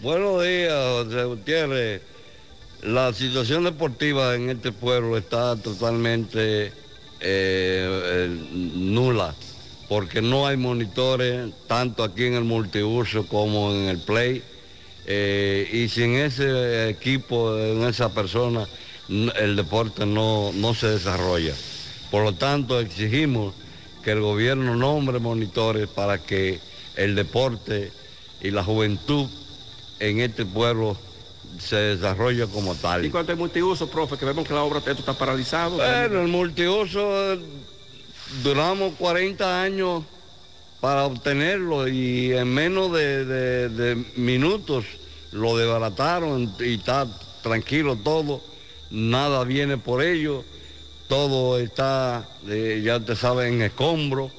Buenos 0.00 0.44
días, 0.44 0.72
José 0.72 1.24
Gutiérrez. 1.24 2.02
La 2.82 3.12
situación 3.12 3.64
deportiva 3.64 4.36
en 4.36 4.50
este 4.50 4.70
pueblo 4.70 5.18
está 5.18 5.56
totalmente 5.56 6.66
eh, 6.66 6.72
eh, 7.20 8.28
nula, 8.54 9.34
porque 9.88 10.20
no 10.20 10.46
hay 10.46 10.56
monitores, 10.56 11.50
tanto 11.66 12.04
aquí 12.04 12.24
en 12.24 12.34
el 12.34 12.44
multiuso 12.44 13.26
como 13.26 13.72
en 13.72 13.88
el 13.88 13.98
play. 13.98 14.42
Eh, 15.06 15.68
y 15.72 15.88
sin 15.88 16.14
ese 16.14 16.90
equipo, 16.90 17.58
en 17.58 17.84
esa 17.84 18.12
persona, 18.12 18.66
el 19.08 19.56
deporte 19.56 20.04
no, 20.04 20.52
no 20.52 20.74
se 20.74 20.88
desarrolla. 20.88 21.54
Por 22.10 22.24
lo 22.24 22.34
tanto, 22.34 22.78
exigimos 22.78 23.54
que 24.04 24.12
el 24.12 24.20
gobierno 24.20 24.76
nombre 24.76 25.18
monitores 25.18 25.88
para 25.88 26.18
que 26.18 26.60
el 26.96 27.14
deporte 27.14 27.90
y 28.42 28.50
la 28.50 28.62
juventud 28.62 29.28
en 29.98 30.20
este 30.20 30.44
pueblo 30.44 30.96
se 31.58 31.76
desarrolle 31.76 32.46
como 32.46 32.74
tal. 32.74 33.06
Y 33.06 33.10
cuanto 33.10 33.32
al 33.32 33.38
multiuso, 33.38 33.88
profe, 33.88 34.18
que 34.18 34.26
vemos 34.26 34.46
que 34.46 34.52
la 34.52 34.62
obra 34.62 34.78
esto 34.78 34.92
está 34.92 35.14
paralizado. 35.14 35.76
Bueno, 35.76 36.20
el 36.20 36.28
multiuso 36.28 37.38
duramos 38.42 38.94
40 38.94 39.62
años 39.62 40.04
para 40.80 41.04
obtenerlo 41.04 41.88
y 41.88 42.32
en 42.32 42.52
menos 42.52 42.92
de, 42.92 44.04
minutos 44.16 44.84
lo 45.32 45.56
desbarataron 45.56 46.54
y 46.60 46.74
está 46.74 47.06
tranquilo 47.42 47.96
todo, 47.96 48.42
nada 48.90 49.44
viene 49.44 49.76
por 49.76 50.02
ello, 50.02 50.44
todo 51.08 51.58
está, 51.58 52.28
eh, 52.48 52.80
ya 52.84 53.00
te 53.00 53.16
sabe, 53.16 53.48
en 53.48 53.62
escombro 53.62 54.30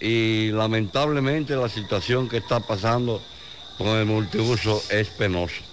y 0.00 0.50
lamentablemente 0.52 1.54
la 1.56 1.68
situación 1.68 2.28
que 2.28 2.38
está 2.38 2.60
pasando 2.60 3.20
con 3.76 3.88
el 3.88 4.06
multiuso 4.06 4.82
es 4.90 5.08
penosa. 5.08 5.69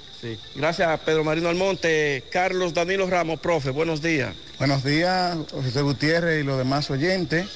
Gracias, 0.56 1.00
Pedro 1.02 1.24
Marino 1.24 1.50
Almonte. 1.50 2.24
Carlos 2.32 2.74
Danilo 2.74 3.08
Ramos, 3.08 3.40
profe, 3.40 3.70
buenos 3.70 4.02
días. 4.02 4.34
Buenos 4.58 4.84
días, 4.84 5.38
José 5.52 5.82
Gutiérrez 5.82 6.42
y 6.42 6.44
los 6.44 6.58
demás 6.58 6.90
oyentes. 6.90 7.48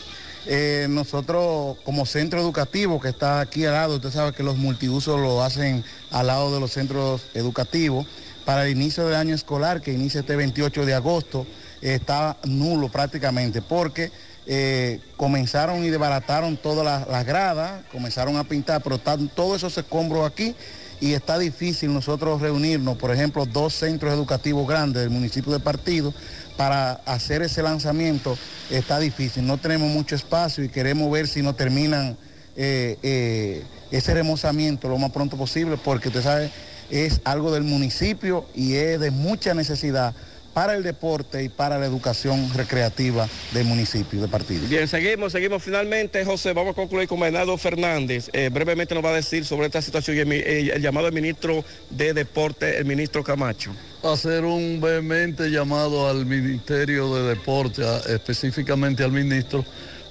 Eh, 0.45 0.88
nosotros 0.90 1.77
como 1.83 2.06
centro 2.06 2.40
educativo 2.40 2.99
que 2.99 3.09
está 3.09 3.41
aquí 3.41 3.65
al 3.65 3.73
lado, 3.73 3.95
usted 3.95 4.11
sabe 4.11 4.33
que 4.33 4.43
los 4.43 4.57
multiusos 4.57 5.19
lo 5.19 5.43
hacen 5.43 5.83
al 6.11 6.27
lado 6.27 6.53
de 6.53 6.59
los 6.59 6.72
centros 6.72 7.23
educativos. 7.33 8.06
Para 8.45 8.65
el 8.65 8.72
inicio 8.72 9.06
del 9.06 9.15
año 9.15 9.35
escolar, 9.35 9.81
que 9.81 9.93
inicia 9.93 10.19
este 10.19 10.35
28 10.35 10.85
de 10.85 10.93
agosto, 10.93 11.48
está 11.81 12.38
nulo 12.43 12.90
prácticamente 12.90 13.61
porque 13.61 14.11
eh, 14.45 14.99
comenzaron 15.17 15.83
y 15.83 15.90
desbarataron 15.90 16.57
todas 16.57 16.83
las, 16.85 17.07
las 17.07 17.25
gradas, 17.25 17.83
comenzaron 17.91 18.38
a 18.38 18.43
pintar, 18.43 18.81
pero 18.81 18.95
están 18.95 19.30
todos 19.30 19.57
esos 19.57 19.77
escombros 19.77 20.27
aquí 20.27 20.56
y 21.01 21.13
está 21.13 21.39
difícil 21.39 21.91
nosotros 21.91 22.39
reunirnos, 22.39 22.95
por 22.95 23.11
ejemplo, 23.11 23.45
dos 23.47 23.73
centros 23.73 24.13
educativos 24.13 24.67
grandes 24.67 25.01
del 25.01 25.09
municipio 25.09 25.51
de 25.51 25.59
Partido 25.59 26.13
para 26.55 26.93
hacer 27.05 27.41
ese 27.41 27.63
lanzamiento 27.63 28.38
está 28.69 28.99
difícil. 28.99 29.45
No 29.45 29.57
tenemos 29.57 29.89
mucho 29.89 30.15
espacio 30.15 30.63
y 30.63 30.69
queremos 30.69 31.11
ver 31.11 31.27
si 31.27 31.41
nos 31.41 31.57
terminan 31.57 32.15
eh, 32.55 32.99
eh, 33.01 33.63
ese 33.89 34.13
remozamiento 34.13 34.88
lo 34.88 34.99
más 34.99 35.11
pronto 35.11 35.38
posible 35.38 35.75
porque 35.83 36.09
usted 36.09 36.21
sabe, 36.21 36.51
es 36.91 37.19
algo 37.23 37.51
del 37.51 37.63
municipio 37.63 38.45
y 38.53 38.75
es 38.75 38.99
de 38.99 39.09
mucha 39.09 39.55
necesidad 39.55 40.13
para 40.53 40.75
el 40.75 40.83
deporte 40.83 41.43
y 41.43 41.49
para 41.49 41.80
la 41.80 41.85
educación 41.85 42.49
recreativa 42.53 43.27
del 43.53 43.65
municipio 43.65 44.21
de 44.21 44.27
Partido. 44.27 44.67
Bien, 44.67 44.88
seguimos, 44.88 45.31
seguimos 45.31 45.63
finalmente, 45.63 46.23
José, 46.25 46.53
vamos 46.53 46.71
a 46.71 46.75
concluir 46.75 47.07
con 47.07 47.19
Bernardo 47.19 47.57
Fernández. 47.57 48.30
Eh, 48.33 48.49
brevemente 48.51 48.93
nos 48.93 49.03
va 49.05 49.09
a 49.09 49.15
decir 49.15 49.45
sobre 49.45 49.67
esta 49.67 49.81
situación 49.81 50.17
y 50.17 50.21
el, 50.21 50.81
llamado 50.81 51.05
del 51.05 51.13
ministro 51.15 51.63
de 51.89 52.13
Deporte, 52.13 52.77
el 52.77 52.85
ministro 52.85 53.23
Camacho. 53.23 53.71
hacer 54.03 54.43
un 54.43 54.81
vehemente 54.81 55.49
llamado 55.49 56.09
al 56.09 56.25
Ministerio 56.25 57.15
de 57.15 57.30
Deporte, 57.30 57.83
a- 57.85 57.99
específicamente 58.13 59.03
al 59.03 59.11
ministro, 59.11 59.63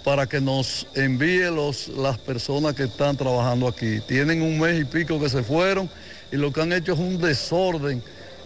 para 0.05 0.27
que 0.27 0.41
nos 0.41 0.87
envíe 0.95 1.51
los, 1.55 1.89
las 1.89 2.17
personas 2.17 2.75
que 2.75 2.85
están 2.85 3.17
trabajando 3.17 3.69
aquí. 3.69 4.01
Tienen 4.07 4.41
un 4.41 4.59
mes 4.59 4.81
y 4.81 4.85
pico 4.85 5.21
que 5.21 5.29
se 5.29 5.43
fueron 5.43 5.91
y 6.33 6.37
lo 6.37 6.51
que 6.53 6.63
han 6.63 6.73
hecho 6.73 6.95
es 6.95 6.99
un 6.99 7.19
desorden, 7.21 8.03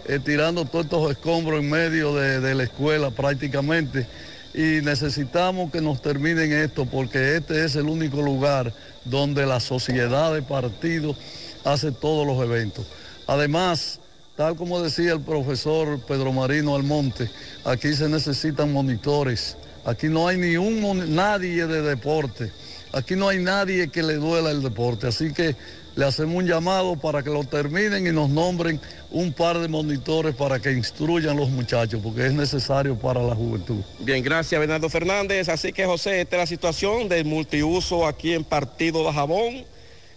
eh, 0.07 0.19
tirando 0.23 0.65
todos 0.65 0.85
estos 0.85 1.11
escombros 1.11 1.61
en 1.61 1.69
medio 1.69 2.15
de, 2.15 2.39
de 2.39 2.55
la 2.55 2.63
escuela 2.63 3.11
prácticamente. 3.11 4.07
Y 4.53 4.81
necesitamos 4.83 5.71
que 5.71 5.81
nos 5.81 6.01
terminen 6.01 6.53
esto 6.53 6.85
porque 6.85 7.35
este 7.35 7.65
es 7.65 7.75
el 7.75 7.87
único 7.87 8.21
lugar 8.21 8.73
donde 9.03 9.45
la 9.45 9.59
sociedad 9.59 10.33
de 10.33 10.41
partido 10.41 11.15
hace 11.63 11.91
todos 11.91 12.25
los 12.25 12.41
eventos. 12.41 12.85
Además, 13.27 13.99
Tal 14.35 14.57
como 14.57 14.81
decía 14.81 15.13
el 15.13 15.21
profesor 15.21 15.97
Pedro 16.01 16.33
Marino 16.33 16.75
Almonte, 16.75 17.29
aquí 17.63 17.93
se 17.93 18.09
necesitan 18.09 18.73
monitores. 18.73 19.55
Aquí 19.85 20.09
no 20.09 20.27
hay 20.27 20.35
ni 20.37 20.57
un 20.57 21.15
nadie 21.15 21.65
de 21.67 21.81
deporte. 21.81 22.51
Aquí 22.91 23.15
no 23.15 23.29
hay 23.29 23.39
nadie 23.39 23.87
que 23.87 24.03
le 24.03 24.15
duela 24.15 24.51
el 24.51 24.61
deporte. 24.61 25.07
Así 25.07 25.31
que 25.31 25.55
le 25.95 26.05
hacemos 26.05 26.35
un 26.35 26.45
llamado 26.45 26.95
para 26.97 27.23
que 27.23 27.29
lo 27.29 27.43
terminen 27.43 28.05
y 28.05 28.11
nos 28.11 28.29
nombren 28.29 28.79
un 29.11 29.31
par 29.31 29.59
de 29.59 29.67
monitores 29.67 30.35
para 30.35 30.59
que 30.59 30.71
instruyan 30.71 31.37
los 31.37 31.49
muchachos, 31.49 32.01
porque 32.03 32.25
es 32.25 32.33
necesario 32.33 32.95
para 32.95 33.21
la 33.23 33.33
juventud. 33.33 33.81
Bien, 33.99 34.21
gracias 34.21 34.59
Bernardo 34.59 34.89
Fernández. 34.89 35.47
Así 35.47 35.71
que 35.71 35.85
José, 35.85 36.21
esta 36.21 36.35
es 36.35 36.41
la 36.41 36.47
situación 36.47 37.07
del 37.07 37.25
multiuso 37.25 38.05
aquí 38.05 38.33
en 38.33 38.43
Partido 38.43 39.05
de 39.05 39.13
Jabón. 39.13 39.65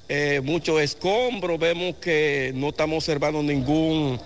Eh, 0.08 0.40
mucho 0.42 0.80
escombro, 0.80 1.58
vemos 1.58 1.96
que 1.96 2.52
no 2.54 2.70
estamos 2.70 2.96
observando 2.96 3.42
ningún, 3.42 4.18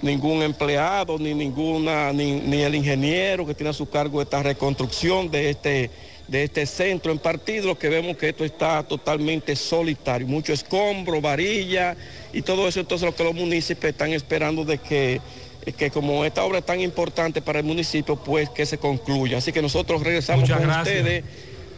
ningún 0.00 0.42
empleado, 0.42 1.18
ni 1.18 1.34
ninguna, 1.34 2.10
ni, 2.12 2.40
ni 2.40 2.62
el 2.62 2.74
ingeniero 2.74 3.46
que 3.46 3.54
tiene 3.54 3.70
a 3.70 3.74
su 3.74 3.88
cargo 3.88 4.22
esta 4.22 4.42
reconstrucción 4.42 5.30
de 5.30 5.50
este, 5.50 5.90
de 6.28 6.44
este 6.44 6.66
centro 6.66 7.12
en 7.12 7.18
partido, 7.18 7.66
lo 7.66 7.78
que 7.78 7.88
vemos 7.88 8.16
que 8.16 8.30
esto 8.30 8.44
está 8.44 8.82
totalmente 8.82 9.54
solitario, 9.54 10.26
mucho 10.26 10.52
escombro, 10.52 11.20
varilla 11.20 11.96
y 12.32 12.42
todo 12.42 12.66
eso, 12.66 12.80
entonces 12.80 13.06
lo 13.06 13.14
que 13.14 13.24
los 13.24 13.34
municipios 13.34 13.92
están 13.92 14.12
esperando 14.12 14.64
de 14.64 14.78
que 14.78 15.20
que 15.72 15.90
como 15.90 16.24
esta 16.24 16.44
obra 16.44 16.58
es 16.58 16.64
tan 16.66 16.80
importante 16.80 17.42
para 17.42 17.58
el 17.58 17.64
municipio, 17.64 18.14
pues 18.14 18.48
que 18.50 18.64
se 18.64 18.78
concluya. 18.78 19.38
Así 19.38 19.52
que 19.52 19.60
nosotros 19.60 20.00
regresamos 20.02 20.42
Muchas 20.42 20.58
con 20.58 20.66
gracias. 20.68 20.96
ustedes 20.96 21.24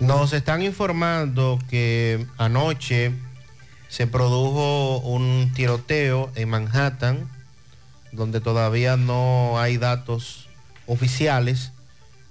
Nos 0.00 0.32
están 0.32 0.62
informando 0.62 1.58
que 1.68 2.26
anoche 2.38 3.12
se 3.94 4.08
produjo 4.08 4.98
un 4.98 5.52
tiroteo 5.54 6.32
en 6.34 6.48
Manhattan, 6.48 7.28
donde 8.10 8.40
todavía 8.40 8.96
no 8.96 9.60
hay 9.60 9.76
datos 9.76 10.48
oficiales, 10.88 11.70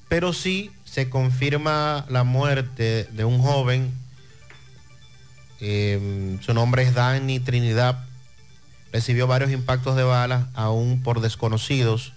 pero 0.09 0.33
sí 0.33 0.71
se 0.83 1.09
confirma 1.09 2.05
la 2.09 2.25
muerte 2.25 3.07
de 3.13 3.23
un 3.23 3.41
joven. 3.41 3.93
eh, 5.61 6.37
su 6.41 6.53
nombre 6.53 6.83
es 6.83 6.95
Danny 6.95 7.39
Trinidad. 7.39 7.97
Recibió 8.91 9.25
varios 9.27 9.51
impactos 9.51 9.95
de 9.95 10.03
balas, 10.03 10.47
aún 10.55 11.01
por 11.01 11.21
desconocidos. 11.21 12.11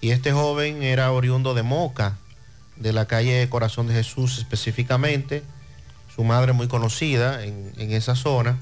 Y 0.00 0.10
este 0.10 0.32
joven 0.32 0.82
era 0.82 1.12
oriundo 1.12 1.54
de 1.54 1.62
Moca, 1.62 2.16
de 2.74 2.92
la 2.92 3.06
calle 3.06 3.48
Corazón 3.48 3.86
de 3.86 3.94
Jesús 3.94 4.38
específicamente. 4.38 5.44
Su 6.16 6.24
madre 6.24 6.52
muy 6.52 6.66
conocida 6.66 7.44
en, 7.44 7.72
en 7.76 7.92
esa 7.92 8.16
zona. 8.16 8.58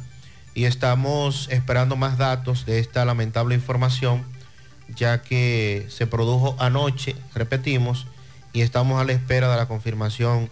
Y 0.55 0.65
estamos 0.65 1.49
esperando 1.51 1.97
más 1.97 2.19
datos 2.19 2.67
de 2.67 2.79
esta 2.81 3.05
lamentable 3.05 3.55
información, 3.55 4.25
ya 4.95 5.23
que 5.23 5.87
se 5.89 6.07
produjo 6.07 6.57
anoche, 6.59 7.17
repetimos, 7.35 8.07
y 8.53 8.61
estamos 8.61 9.01
a 9.01 9.05
la 9.05 9.13
espera 9.13 9.51
de 9.51 9.57
la 9.57 9.67
confirmación 9.67 10.51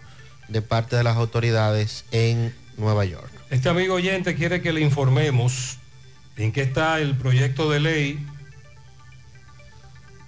de 0.49 0.61
parte 0.61 0.95
de 0.95 1.03
las 1.03 1.15
autoridades 1.15 2.05
en 2.11 2.53
Nueva 2.77 3.05
York. 3.05 3.31
Este 3.49 3.69
amigo 3.69 3.95
oyente 3.95 4.35
quiere 4.35 4.61
que 4.61 4.73
le 4.73 4.81
informemos 4.81 5.77
en 6.37 6.51
qué 6.51 6.61
está 6.61 6.99
el 6.99 7.15
proyecto 7.15 7.69
de 7.69 7.79
ley 7.79 8.27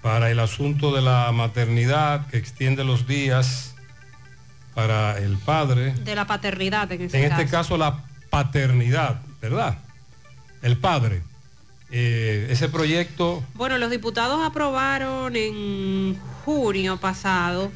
para 0.01 0.29
el 0.29 0.39
asunto 0.39 0.93
de 0.93 1.01
la 1.01 1.31
maternidad 1.31 2.27
que 2.27 2.37
extiende 2.37 2.83
los 2.83 3.07
días 3.07 3.74
para 4.75 5.17
el 5.17 5.37
padre, 5.37 5.93
De 6.03 6.13
la 6.15 6.27
paternidad 6.27 6.91
en 6.91 7.01
este 7.03 7.17
en 7.23 7.29
caso. 7.29 7.41
este 7.41 7.51
caso 7.51 7.77
la 7.77 8.03
paternidad, 8.29 9.21
¿verdad? 9.41 9.79
El 10.61 10.77
padre. 10.77 11.21
Eh, 11.91 12.47
ese 12.49 12.67
proyecto 12.67 13.43
Bueno, 13.53 13.77
los 13.77 13.89
diputados 13.89 14.43
aprobaron 14.43 15.35
en 15.35 16.17
junio 16.43 16.97
pasado, 16.97 17.71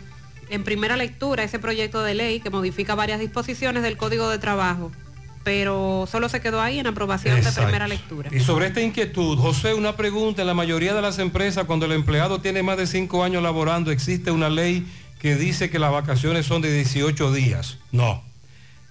en 0.49 0.63
primera 0.63 0.97
lectura, 0.97 1.43
ese 1.43 1.59
proyecto 1.59 2.03
de 2.03 2.15
ley 2.15 2.39
que 2.41 2.49
modifica 2.49 2.95
varias 2.95 3.19
disposiciones 3.19 3.81
del 3.83 3.97
Código 3.97 4.27
de 4.29 4.39
Trabajo, 4.39 4.91
pero 5.43 6.07
solo 6.11 6.27
se 6.27 6.41
quedó 6.41 6.59
ahí 6.59 6.79
en 6.79 6.87
aprobación 6.87 7.37
Exacto. 7.37 7.61
de 7.61 7.67
primera 7.67 7.87
lectura. 7.87 8.29
Y 8.33 8.39
sobre 8.41 8.67
esta 8.67 8.81
inquietud, 8.81 9.37
José, 9.37 9.73
una 9.75 9.95
pregunta. 9.95 10.41
En 10.41 10.47
la 10.47 10.53
mayoría 10.55 10.93
de 10.93 11.01
las 11.01 11.19
empresas, 11.19 11.65
cuando 11.65 11.85
el 11.85 11.93
empleado 11.93 12.41
tiene 12.41 12.61
más 12.63 12.77
de 12.77 12.87
cinco 12.87 13.23
años 13.23 13.41
laborando, 13.43 13.91
existe 13.91 14.31
una 14.31 14.49
ley 14.49 14.85
que 15.19 15.35
dice 15.35 15.69
que 15.69 15.79
las 15.79 15.91
vacaciones 15.91 16.45
son 16.45 16.61
de 16.61 16.71
18 16.73 17.31
días. 17.33 17.77
No, 17.91 18.23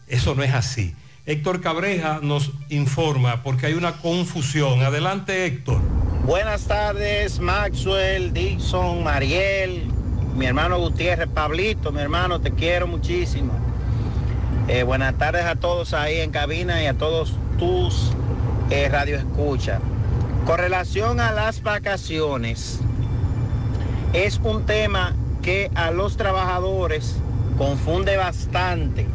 eso 0.06 0.34
no 0.34 0.42
es 0.42 0.54
así. 0.54 0.94
Héctor 1.26 1.60
Cabreja 1.60 2.20
nos 2.22 2.52
informa 2.68 3.42
porque 3.42 3.66
hay 3.66 3.74
una 3.74 3.96
confusión. 3.96 4.82
Adelante, 4.82 5.46
Héctor. 5.46 5.80
Buenas 6.24 6.66
tardes, 6.66 7.38
Maxwell, 7.38 8.32
Dixon, 8.32 9.02
Mariel, 9.02 9.90
mi 10.36 10.46
hermano 10.46 10.78
Gutiérrez, 10.78 11.28
Pablito, 11.28 11.90
mi 11.90 12.00
hermano, 12.00 12.40
te 12.40 12.52
quiero 12.52 12.86
muchísimo. 12.86 13.52
Eh, 14.68 14.82
buenas 14.82 15.16
tardes 15.16 15.44
a 15.46 15.56
todos 15.56 15.94
ahí 15.94 16.20
en 16.20 16.30
cabina 16.30 16.82
y 16.82 16.86
a 16.86 16.94
todos 16.94 17.34
tus 17.58 18.12
eh, 18.70 18.88
radioescuchas. 18.90 19.80
Con 20.44 20.58
relación 20.58 21.20
a 21.20 21.32
las 21.32 21.62
vacaciones, 21.62 22.80
es 24.12 24.38
un 24.42 24.66
tema 24.66 25.14
que 25.48 25.70
a 25.76 25.90
los 25.90 26.18
trabajadores 26.18 27.16
confunde 27.56 28.18
bastante. 28.18 29.06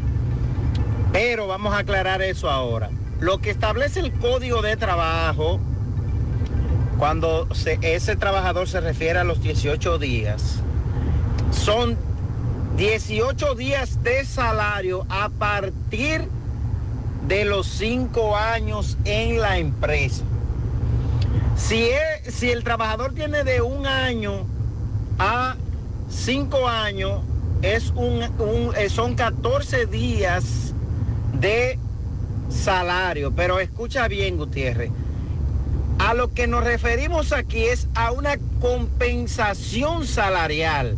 Pero 1.12 1.46
vamos 1.46 1.72
a 1.72 1.78
aclarar 1.78 2.22
eso 2.22 2.50
ahora. 2.50 2.90
Lo 3.20 3.38
que 3.38 3.50
establece 3.50 4.00
el 4.00 4.10
código 4.14 4.60
de 4.60 4.76
trabajo, 4.76 5.60
cuando 6.98 7.46
se- 7.54 7.78
ese 7.82 8.16
trabajador 8.16 8.66
se 8.66 8.80
refiere 8.80 9.20
a 9.20 9.22
los 9.22 9.42
18 9.44 9.96
días, 9.98 10.56
son 11.52 11.96
18 12.76 13.54
días 13.54 14.02
de 14.02 14.24
salario 14.24 15.06
a 15.08 15.28
partir 15.28 16.28
de 17.28 17.44
los 17.44 17.68
5 17.68 18.36
años 18.36 18.98
en 19.04 19.40
la 19.40 19.58
empresa. 19.58 20.24
Si, 21.56 21.90
es- 22.24 22.34
si 22.34 22.50
el 22.50 22.64
trabajador 22.64 23.14
tiene 23.14 23.44
de 23.44 23.62
un 23.62 23.86
año 23.86 24.46
a 25.20 25.54
5 26.14 26.68
años, 26.68 27.20
es 27.62 27.90
un, 27.90 28.22
un- 28.38 28.72
eh, 28.76 28.88
son 28.88 29.14
14 29.14 29.86
días 29.86 30.72
de 31.40 31.78
salario. 32.48 33.32
Pero 33.32 33.58
escucha 33.58 34.08
bien, 34.08 34.36
Gutiérrez. 34.36 34.90
A 35.98 36.14
lo 36.14 36.32
que 36.32 36.46
nos 36.46 36.64
referimos 36.64 37.32
aquí 37.32 37.64
es 37.64 37.88
a 37.94 38.12
una 38.12 38.36
compensación 38.60 40.06
salarial. 40.06 40.96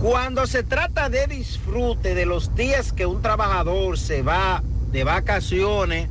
Cuando 0.00 0.46
se 0.46 0.62
trata 0.62 1.08
de 1.10 1.26
disfrute 1.26 2.14
de 2.14 2.26
los 2.26 2.54
días 2.54 2.92
que 2.92 3.06
un 3.06 3.20
trabajador 3.22 3.98
se 3.98 4.22
va 4.22 4.62
de 4.92 5.04
vacaciones, 5.04 6.08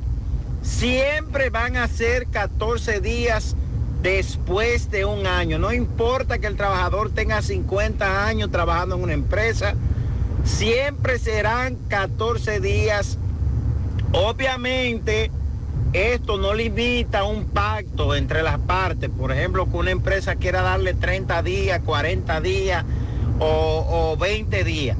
siempre 0.61 1.49
van 1.49 1.75
a 1.75 1.87
ser 1.87 2.27
14 2.27 3.01
días 3.01 3.55
después 4.01 4.89
de 4.91 5.05
un 5.05 5.27
año. 5.27 5.59
No 5.59 5.73
importa 5.73 6.39
que 6.39 6.47
el 6.47 6.55
trabajador 6.55 7.11
tenga 7.11 7.41
50 7.41 8.25
años 8.25 8.51
trabajando 8.51 8.95
en 8.95 9.03
una 9.03 9.13
empresa, 9.13 9.75
siempre 10.43 11.19
serán 11.19 11.75
14 11.87 12.59
días. 12.59 13.17
Obviamente, 14.11 15.31
esto 15.93 16.37
no 16.37 16.53
limita 16.53 17.23
un 17.23 17.45
pacto 17.45 18.15
entre 18.15 18.43
las 18.43 18.59
partes. 18.59 19.09
Por 19.09 19.31
ejemplo, 19.31 19.69
que 19.69 19.77
una 19.77 19.91
empresa 19.91 20.35
quiera 20.35 20.61
darle 20.61 20.93
30 20.93 21.41
días, 21.43 21.81
40 21.83 22.41
días 22.41 22.85
o, 23.39 24.11
o 24.13 24.17
20 24.17 24.63
días. 24.63 24.97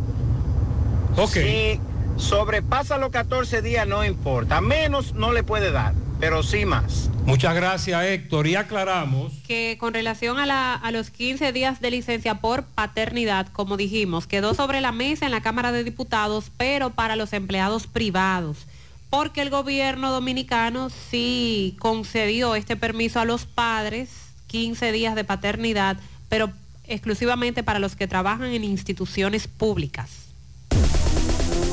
Si 1.28 1.80
sobrepasa 2.18 2.98
los 2.98 3.10
14 3.10 3.62
días, 3.62 3.88
no 3.88 4.06
importa. 4.06 4.62
Menos 4.62 5.14
no 5.14 5.32
le 5.32 5.44
puede 5.44 5.72
dar, 5.72 5.94
pero 6.20 6.44
sí 6.44 6.66
más. 6.66 7.10
Muchas 7.26 7.54
gracias, 7.56 8.04
Héctor. 8.06 8.48
Y 8.48 8.56
aclaramos. 8.56 9.32
que 9.48 9.78
con 9.80 9.94
relación 9.94 10.40
a, 10.40 10.46
la- 10.46 10.74
a 10.76 10.92
los 10.92 11.10
15 11.12 11.52
días 11.52 11.80
de 11.82 11.92
licencia 11.92 12.36
por 12.36 12.64
paternidad, 12.64 13.48
como 13.52 13.78
dijimos, 13.78 14.28
quedó 14.28 14.54
sobre 14.54 14.82
la 14.82 14.92
mesa 14.92 15.26
en 15.26 15.32
la 15.32 15.42
Cámara 15.42 15.72
de 15.72 15.84
Diputados, 15.84 16.52
pero 16.58 16.90
para 16.92 17.16
los 17.16 17.34
empleados 17.34 17.88
privados, 17.88 18.58
porque 19.10 19.42
el 19.42 19.50
gobierno 19.50 20.12
dominicano 20.12 20.90
sí 20.90 21.76
concedió 21.80 22.56
este 22.56 22.76
permiso 22.76 23.20
a 23.20 23.26
los 23.26 23.46
padres, 23.46 24.10
15 24.48 24.92
días 24.92 25.16
de 25.16 25.24
paternidad, 25.24 25.98
pero 26.30 26.52
exclusivamente 26.88 27.62
para 27.64 27.80
los 27.80 27.96
que 27.96 28.08
trabajan 28.08 28.52
en 28.54 28.64
instituciones 28.64 29.48
públicas. 29.48 30.29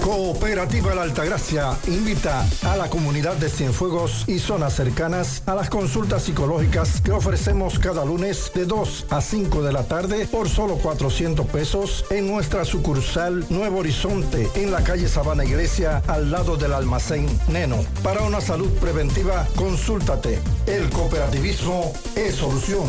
Cooperativa 0.07 0.94
La 0.94 1.02
Altagracia 1.02 1.76
invita 1.89 2.47
a 2.62 2.76
la 2.76 2.89
comunidad 2.89 3.35
de 3.39 3.51
Cienfuegos 3.51 4.23
y 4.28 4.39
zonas 4.39 4.75
cercanas 4.75 5.43
a 5.47 5.57
las 5.57 5.68
consultas 5.68 6.23
psicológicas 6.23 7.01
que 7.01 7.10
ofrecemos 7.10 7.81
cada 7.81 8.05
lunes 8.05 8.52
de 8.55 8.67
2 8.67 9.07
a 9.10 9.20
5 9.20 9.65
de 9.65 9.73
la 9.73 9.83
tarde 9.83 10.28
por 10.28 10.49
solo 10.49 10.76
400 10.76 11.44
pesos 11.47 12.05
en 12.10 12.28
nuestra 12.28 12.65
sucursal 12.65 13.44
Nuevo 13.51 13.81
Horizonte 13.81 14.49
en 14.55 14.70
la 14.70 14.85
calle 14.85 15.09
Sabana 15.09 15.44
Iglesia 15.44 16.01
al 16.07 16.31
lado 16.31 16.57
del 16.57 16.75
almacén 16.75 17.26
Neno. 17.49 17.85
Para 18.05 18.23
una 18.23 18.41
salud 18.41 18.70
preventiva, 18.78 19.44
consúltate. 19.57 20.39
El 20.68 20.89
cooperativismo 20.89 21.93
es 22.15 22.36
solución. 22.36 22.85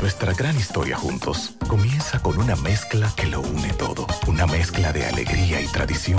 Nuestra 0.00 0.32
gran 0.34 0.56
historia 0.56 0.96
juntos 0.96 1.54
comienza 1.68 2.18
con 2.20 2.38
una 2.38 2.56
mezcla 2.56 3.12
que 3.16 3.26
lo 3.26 3.40
une 3.40 3.72
todo. 3.74 4.06
Una 4.26 4.46
mezcla 4.48 4.92
de 4.92 5.06
alegría 5.06 5.60
y 5.60 5.66
tradición. 5.68 6.18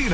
y 0.01 0.09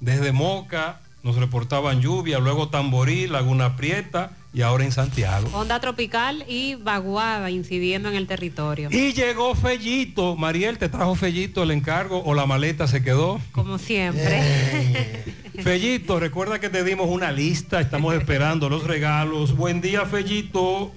Desde 0.00 0.32
Moca 0.32 1.00
nos 1.22 1.36
reportaban 1.36 2.00
lluvia, 2.00 2.38
luego 2.38 2.68
Tamborí, 2.68 3.26
Laguna 3.26 3.76
Prieta 3.76 4.30
y 4.52 4.62
ahora 4.62 4.84
en 4.84 4.92
Santiago. 4.92 5.48
Onda 5.52 5.80
tropical 5.80 6.44
y 6.46 6.76
vaguada 6.76 7.50
incidiendo 7.50 8.08
en 8.08 8.14
el 8.14 8.26
territorio. 8.26 8.90
Y 8.92 9.12
llegó 9.12 9.54
Fellito. 9.54 10.36
Mariel, 10.36 10.78
¿te 10.78 10.88
trajo 10.88 11.14
Fellito 11.14 11.62
el 11.62 11.72
encargo 11.72 12.22
o 12.24 12.32
la 12.34 12.46
maleta 12.46 12.86
se 12.86 13.02
quedó? 13.02 13.40
Como 13.52 13.78
siempre. 13.78 15.24
Fellito, 15.62 16.20
recuerda 16.20 16.60
que 16.60 16.68
te 16.68 16.84
dimos 16.84 17.08
una 17.08 17.32
lista, 17.32 17.80
estamos 17.80 18.14
esperando 18.14 18.68
los 18.68 18.84
regalos. 18.84 19.56
Buen 19.56 19.80
día, 19.80 20.06
Fellito. 20.06 20.92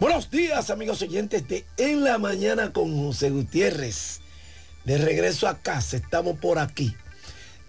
Buenos 0.00 0.30
días, 0.30 0.70
amigos 0.70 1.02
oyentes 1.02 1.46
de 1.46 1.64
En 1.76 2.02
la 2.02 2.18
Mañana 2.18 2.72
con 2.72 2.96
José 2.96 3.30
Gutiérrez. 3.30 4.20
De 4.84 4.98
regreso 4.98 5.46
a 5.46 5.58
casa, 5.58 5.96
estamos 5.96 6.38
por 6.38 6.58
aquí. 6.58 6.96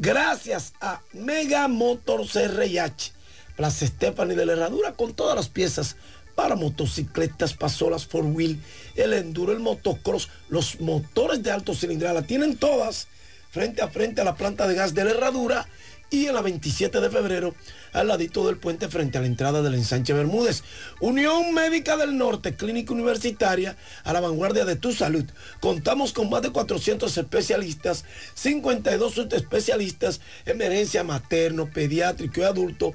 Gracias 0.01 0.71
a 0.79 1.01
Mega 1.11 1.67
Motors 1.67 2.33
RIH, 2.33 3.11
Plaza 3.57 3.85
Stephanie 3.85 4.37
de 4.37 4.45
la 4.45 4.53
Herradura, 4.53 4.93
con 4.93 5.13
todas 5.13 5.35
las 5.35 5.49
piezas 5.49 5.97
para 6.35 6.55
motocicletas, 6.55 7.53
pasolas, 7.53 8.07
four 8.07 8.23
wheel, 8.23 8.61
el 8.95 9.11
enduro, 9.11 9.51
el 9.51 9.59
motocross, 9.59 10.29
los 10.47 10.79
motores 10.79 11.43
de 11.43 11.51
alto 11.51 11.75
cilindrada, 11.75 12.21
la 12.21 12.27
tienen 12.27 12.55
todas 12.55 13.09
frente 13.51 13.81
a 13.81 13.89
frente 13.89 14.21
a 14.21 14.23
la 14.23 14.37
planta 14.37 14.69
de 14.69 14.75
gas 14.75 14.93
de 14.93 15.03
la 15.03 15.11
Herradura 15.11 15.67
y 16.09 16.25
en 16.25 16.33
la 16.33 16.41
27 16.41 16.99
de 16.99 17.09
febrero 17.09 17.53
al 17.93 18.07
ladito 18.07 18.45
del 18.45 18.57
puente 18.57 18.87
frente 18.87 19.17
a 19.17 19.21
la 19.21 19.27
entrada 19.27 19.61
del 19.61 19.75
ensanche 19.75 20.13
Bermúdez. 20.13 20.63
Unión 20.99 21.53
Médica 21.53 21.97
del 21.97 22.17
Norte, 22.17 22.55
clínica 22.55 22.93
universitaria 22.93 23.77
a 24.03 24.13
la 24.13 24.19
vanguardia 24.19 24.65
de 24.65 24.75
tu 24.75 24.91
salud. 24.93 25.25
Contamos 25.59 26.13
con 26.13 26.29
más 26.29 26.41
de 26.41 26.51
400 26.51 27.15
especialistas, 27.17 28.05
52 28.35 29.13
subespecialistas, 29.13 30.21
emergencia 30.45 31.03
materno, 31.03 31.69
pediátrico 31.71 32.41
y 32.41 32.43
adulto. 32.43 32.93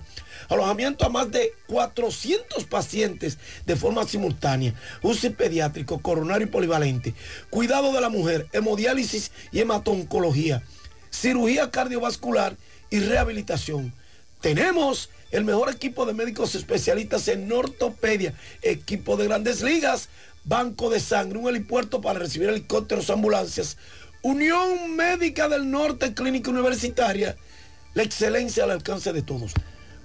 Alojamiento 0.48 1.06
a 1.06 1.08
más 1.08 1.30
de 1.30 1.52
400 1.66 2.64
pacientes 2.64 3.38
de 3.66 3.76
forma 3.76 4.06
simultánea. 4.06 4.74
UCI 5.02 5.30
pediátrico, 5.30 6.00
coronario 6.00 6.46
y 6.46 6.50
polivalente. 6.50 7.14
Cuidado 7.50 7.92
de 7.92 8.00
la 8.00 8.08
mujer, 8.08 8.48
hemodiálisis 8.52 9.30
y 9.52 9.60
hematoncología. 9.60 10.62
Cirugía 11.10 11.70
cardiovascular 11.70 12.56
y 12.94 13.00
rehabilitación. 13.00 13.92
Tenemos 14.40 15.10
el 15.32 15.44
mejor 15.44 15.68
equipo 15.68 16.06
de 16.06 16.14
médicos 16.14 16.54
especialistas 16.54 17.26
en 17.26 17.50
ortopedia, 17.50 18.34
equipo 18.62 19.16
de 19.16 19.24
grandes 19.24 19.62
ligas, 19.62 20.08
banco 20.44 20.90
de 20.90 21.00
sangre, 21.00 21.40
un 21.40 21.48
helipuerto 21.48 22.00
para 22.00 22.20
recibir 22.20 22.50
helicópteros, 22.50 23.10
ambulancias, 23.10 23.78
Unión 24.22 24.94
Médica 24.94 25.48
del 25.48 25.68
Norte, 25.72 26.14
clínica 26.14 26.52
universitaria, 26.52 27.36
la 27.94 28.04
excelencia 28.04 28.62
al 28.62 28.70
alcance 28.70 29.12
de 29.12 29.22
todos. 29.22 29.54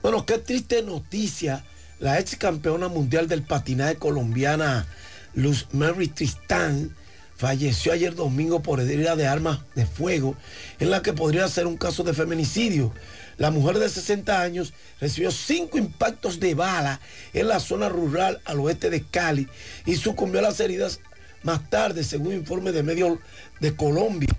Bueno, 0.01 0.25
qué 0.25 0.39
triste 0.39 0.81
noticia. 0.81 1.63
La 1.99 2.17
ex 2.17 2.37
campeona 2.37 2.87
mundial 2.87 3.27
del 3.27 3.43
patinaje 3.43 3.97
colombiana, 3.97 4.87
Luz 5.35 5.67
Mary 5.73 6.07
Tristán, 6.07 6.95
falleció 7.39 7.93
ayer 7.93 8.15
domingo 8.15 8.61
por 8.61 8.81
herida 8.81 9.15
de 9.15 9.25
armas 9.25 9.59
de 9.73 9.85
fuego, 9.85 10.35
en 10.77 10.91
la 10.91 11.01
que 11.01 11.13
podría 11.13 11.47
ser 11.47 11.67
un 11.67 11.77
caso 11.77 12.03
de 12.03 12.13
feminicidio. 12.13 12.93
La 13.37 13.49
mujer 13.49 13.79
de 13.79 13.87
60 13.87 14.41
años 14.41 14.73
recibió 14.99 15.31
cinco 15.31 15.77
impactos 15.77 16.41
de 16.41 16.53
bala 16.53 16.99
en 17.31 17.47
la 17.47 17.61
zona 17.61 17.87
rural 17.87 18.41
al 18.43 18.59
oeste 18.59 18.89
de 18.89 19.03
Cali 19.03 19.47
y 19.85 19.95
sucumbió 19.95 20.41
a 20.41 20.43
las 20.43 20.59
heridas 20.59 20.99
más 21.41 21.69
tarde, 21.69 22.03
según 22.03 22.33
informe 22.33 22.73
de 22.73 22.83
medios 22.83 23.19
de 23.61 23.73
Colombia. 23.73 24.35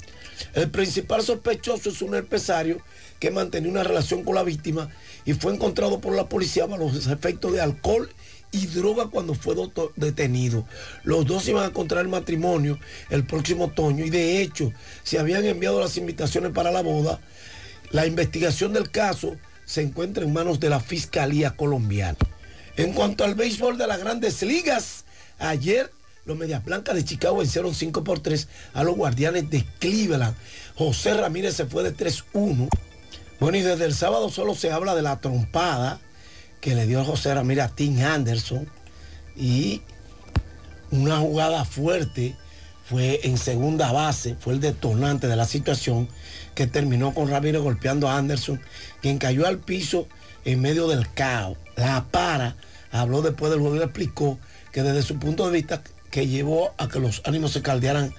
El 0.52 0.70
principal 0.70 1.22
sospechoso 1.22 1.88
es 1.88 2.02
un 2.02 2.14
empresario 2.14 2.82
que 3.18 3.30
mantenía 3.30 3.70
una 3.70 3.82
relación 3.82 4.24
con 4.24 4.34
la 4.34 4.42
víctima 4.42 4.90
y 5.24 5.32
fue 5.32 5.54
encontrado 5.54 6.02
por 6.02 6.14
la 6.14 6.28
policía 6.28 6.66
bajo 6.66 6.84
los 6.92 7.06
efectos 7.06 7.54
de 7.54 7.62
alcohol 7.62 8.10
y 8.52 8.66
droga 8.66 9.06
cuando 9.06 9.34
fue 9.34 9.54
detenido. 9.96 10.64
Los 11.04 11.26
dos 11.26 11.46
iban 11.48 11.64
a 11.64 11.72
contraer 11.72 12.08
matrimonio 12.08 12.78
el 13.10 13.24
próximo 13.24 13.66
otoño 13.66 14.04
y 14.04 14.10
de 14.10 14.42
hecho 14.42 14.72
se 15.02 15.18
habían 15.18 15.44
enviado 15.44 15.80
las 15.80 15.96
invitaciones 15.96 16.52
para 16.52 16.70
la 16.70 16.82
boda. 16.82 17.20
La 17.90 18.06
investigación 18.06 18.72
del 18.72 18.90
caso 18.90 19.36
se 19.64 19.82
encuentra 19.82 20.24
en 20.24 20.32
manos 20.32 20.60
de 20.60 20.70
la 20.70 20.80
Fiscalía 20.80 21.52
colombiana. 21.52 22.18
En 22.76 22.92
cuanto 22.92 23.24
al 23.24 23.34
béisbol 23.34 23.78
de 23.78 23.86
las 23.86 24.00
grandes 24.00 24.42
ligas, 24.42 25.04
ayer 25.38 25.92
los 26.24 26.36
Medias 26.36 26.64
Blancas 26.64 26.94
de 26.94 27.04
Chicago 27.04 27.38
vencieron 27.38 27.74
5 27.74 28.04
por 28.04 28.20
3 28.20 28.48
a 28.74 28.84
los 28.84 28.96
Guardianes 28.96 29.50
de 29.50 29.64
Cleveland. 29.78 30.36
José 30.76 31.14
Ramírez 31.14 31.54
se 31.56 31.66
fue 31.66 31.82
de 31.82 31.96
3-1. 31.96 32.68
Bueno, 33.38 33.58
y 33.58 33.62
desde 33.62 33.86
el 33.86 33.94
sábado 33.94 34.28
solo 34.28 34.54
se 34.54 34.70
habla 34.70 34.94
de 34.94 35.02
la 35.02 35.20
trompada 35.20 36.00
que 36.60 36.74
le 36.74 36.86
dio 36.86 37.04
José 37.04 37.34
Ramírez 37.34 37.64
a 37.64 37.68
Tim 37.68 38.00
Anderson 38.02 38.68
y 39.36 39.82
una 40.90 41.18
jugada 41.18 41.64
fuerte 41.64 42.36
fue 42.84 43.20
en 43.22 43.38
segunda 43.38 43.92
base, 43.92 44.36
fue 44.40 44.54
el 44.54 44.60
detonante 44.60 45.28
de 45.28 45.36
la 45.36 45.46
situación 45.46 46.08
que 46.54 46.66
terminó 46.66 47.14
con 47.14 47.30
Ramírez 47.30 47.62
golpeando 47.62 48.08
a 48.08 48.16
Anderson, 48.16 48.60
quien 49.00 49.18
cayó 49.18 49.46
al 49.46 49.58
piso 49.58 50.08
en 50.44 50.60
medio 50.60 50.88
del 50.88 51.08
caos. 51.12 51.56
La 51.76 52.06
para 52.10 52.56
habló 52.90 53.22
después 53.22 53.52
del 53.52 53.60
juego 53.60 53.76
y 53.76 53.78
explicó 53.78 54.38
que 54.72 54.82
desde 54.82 55.02
su 55.02 55.18
punto 55.18 55.46
de 55.46 55.52
vista 55.52 55.82
que 56.10 56.26
llevó 56.26 56.74
a 56.78 56.88
que 56.88 56.98
los 56.98 57.22
ánimos 57.24 57.52
se 57.52 57.62
caldearan 57.62 58.12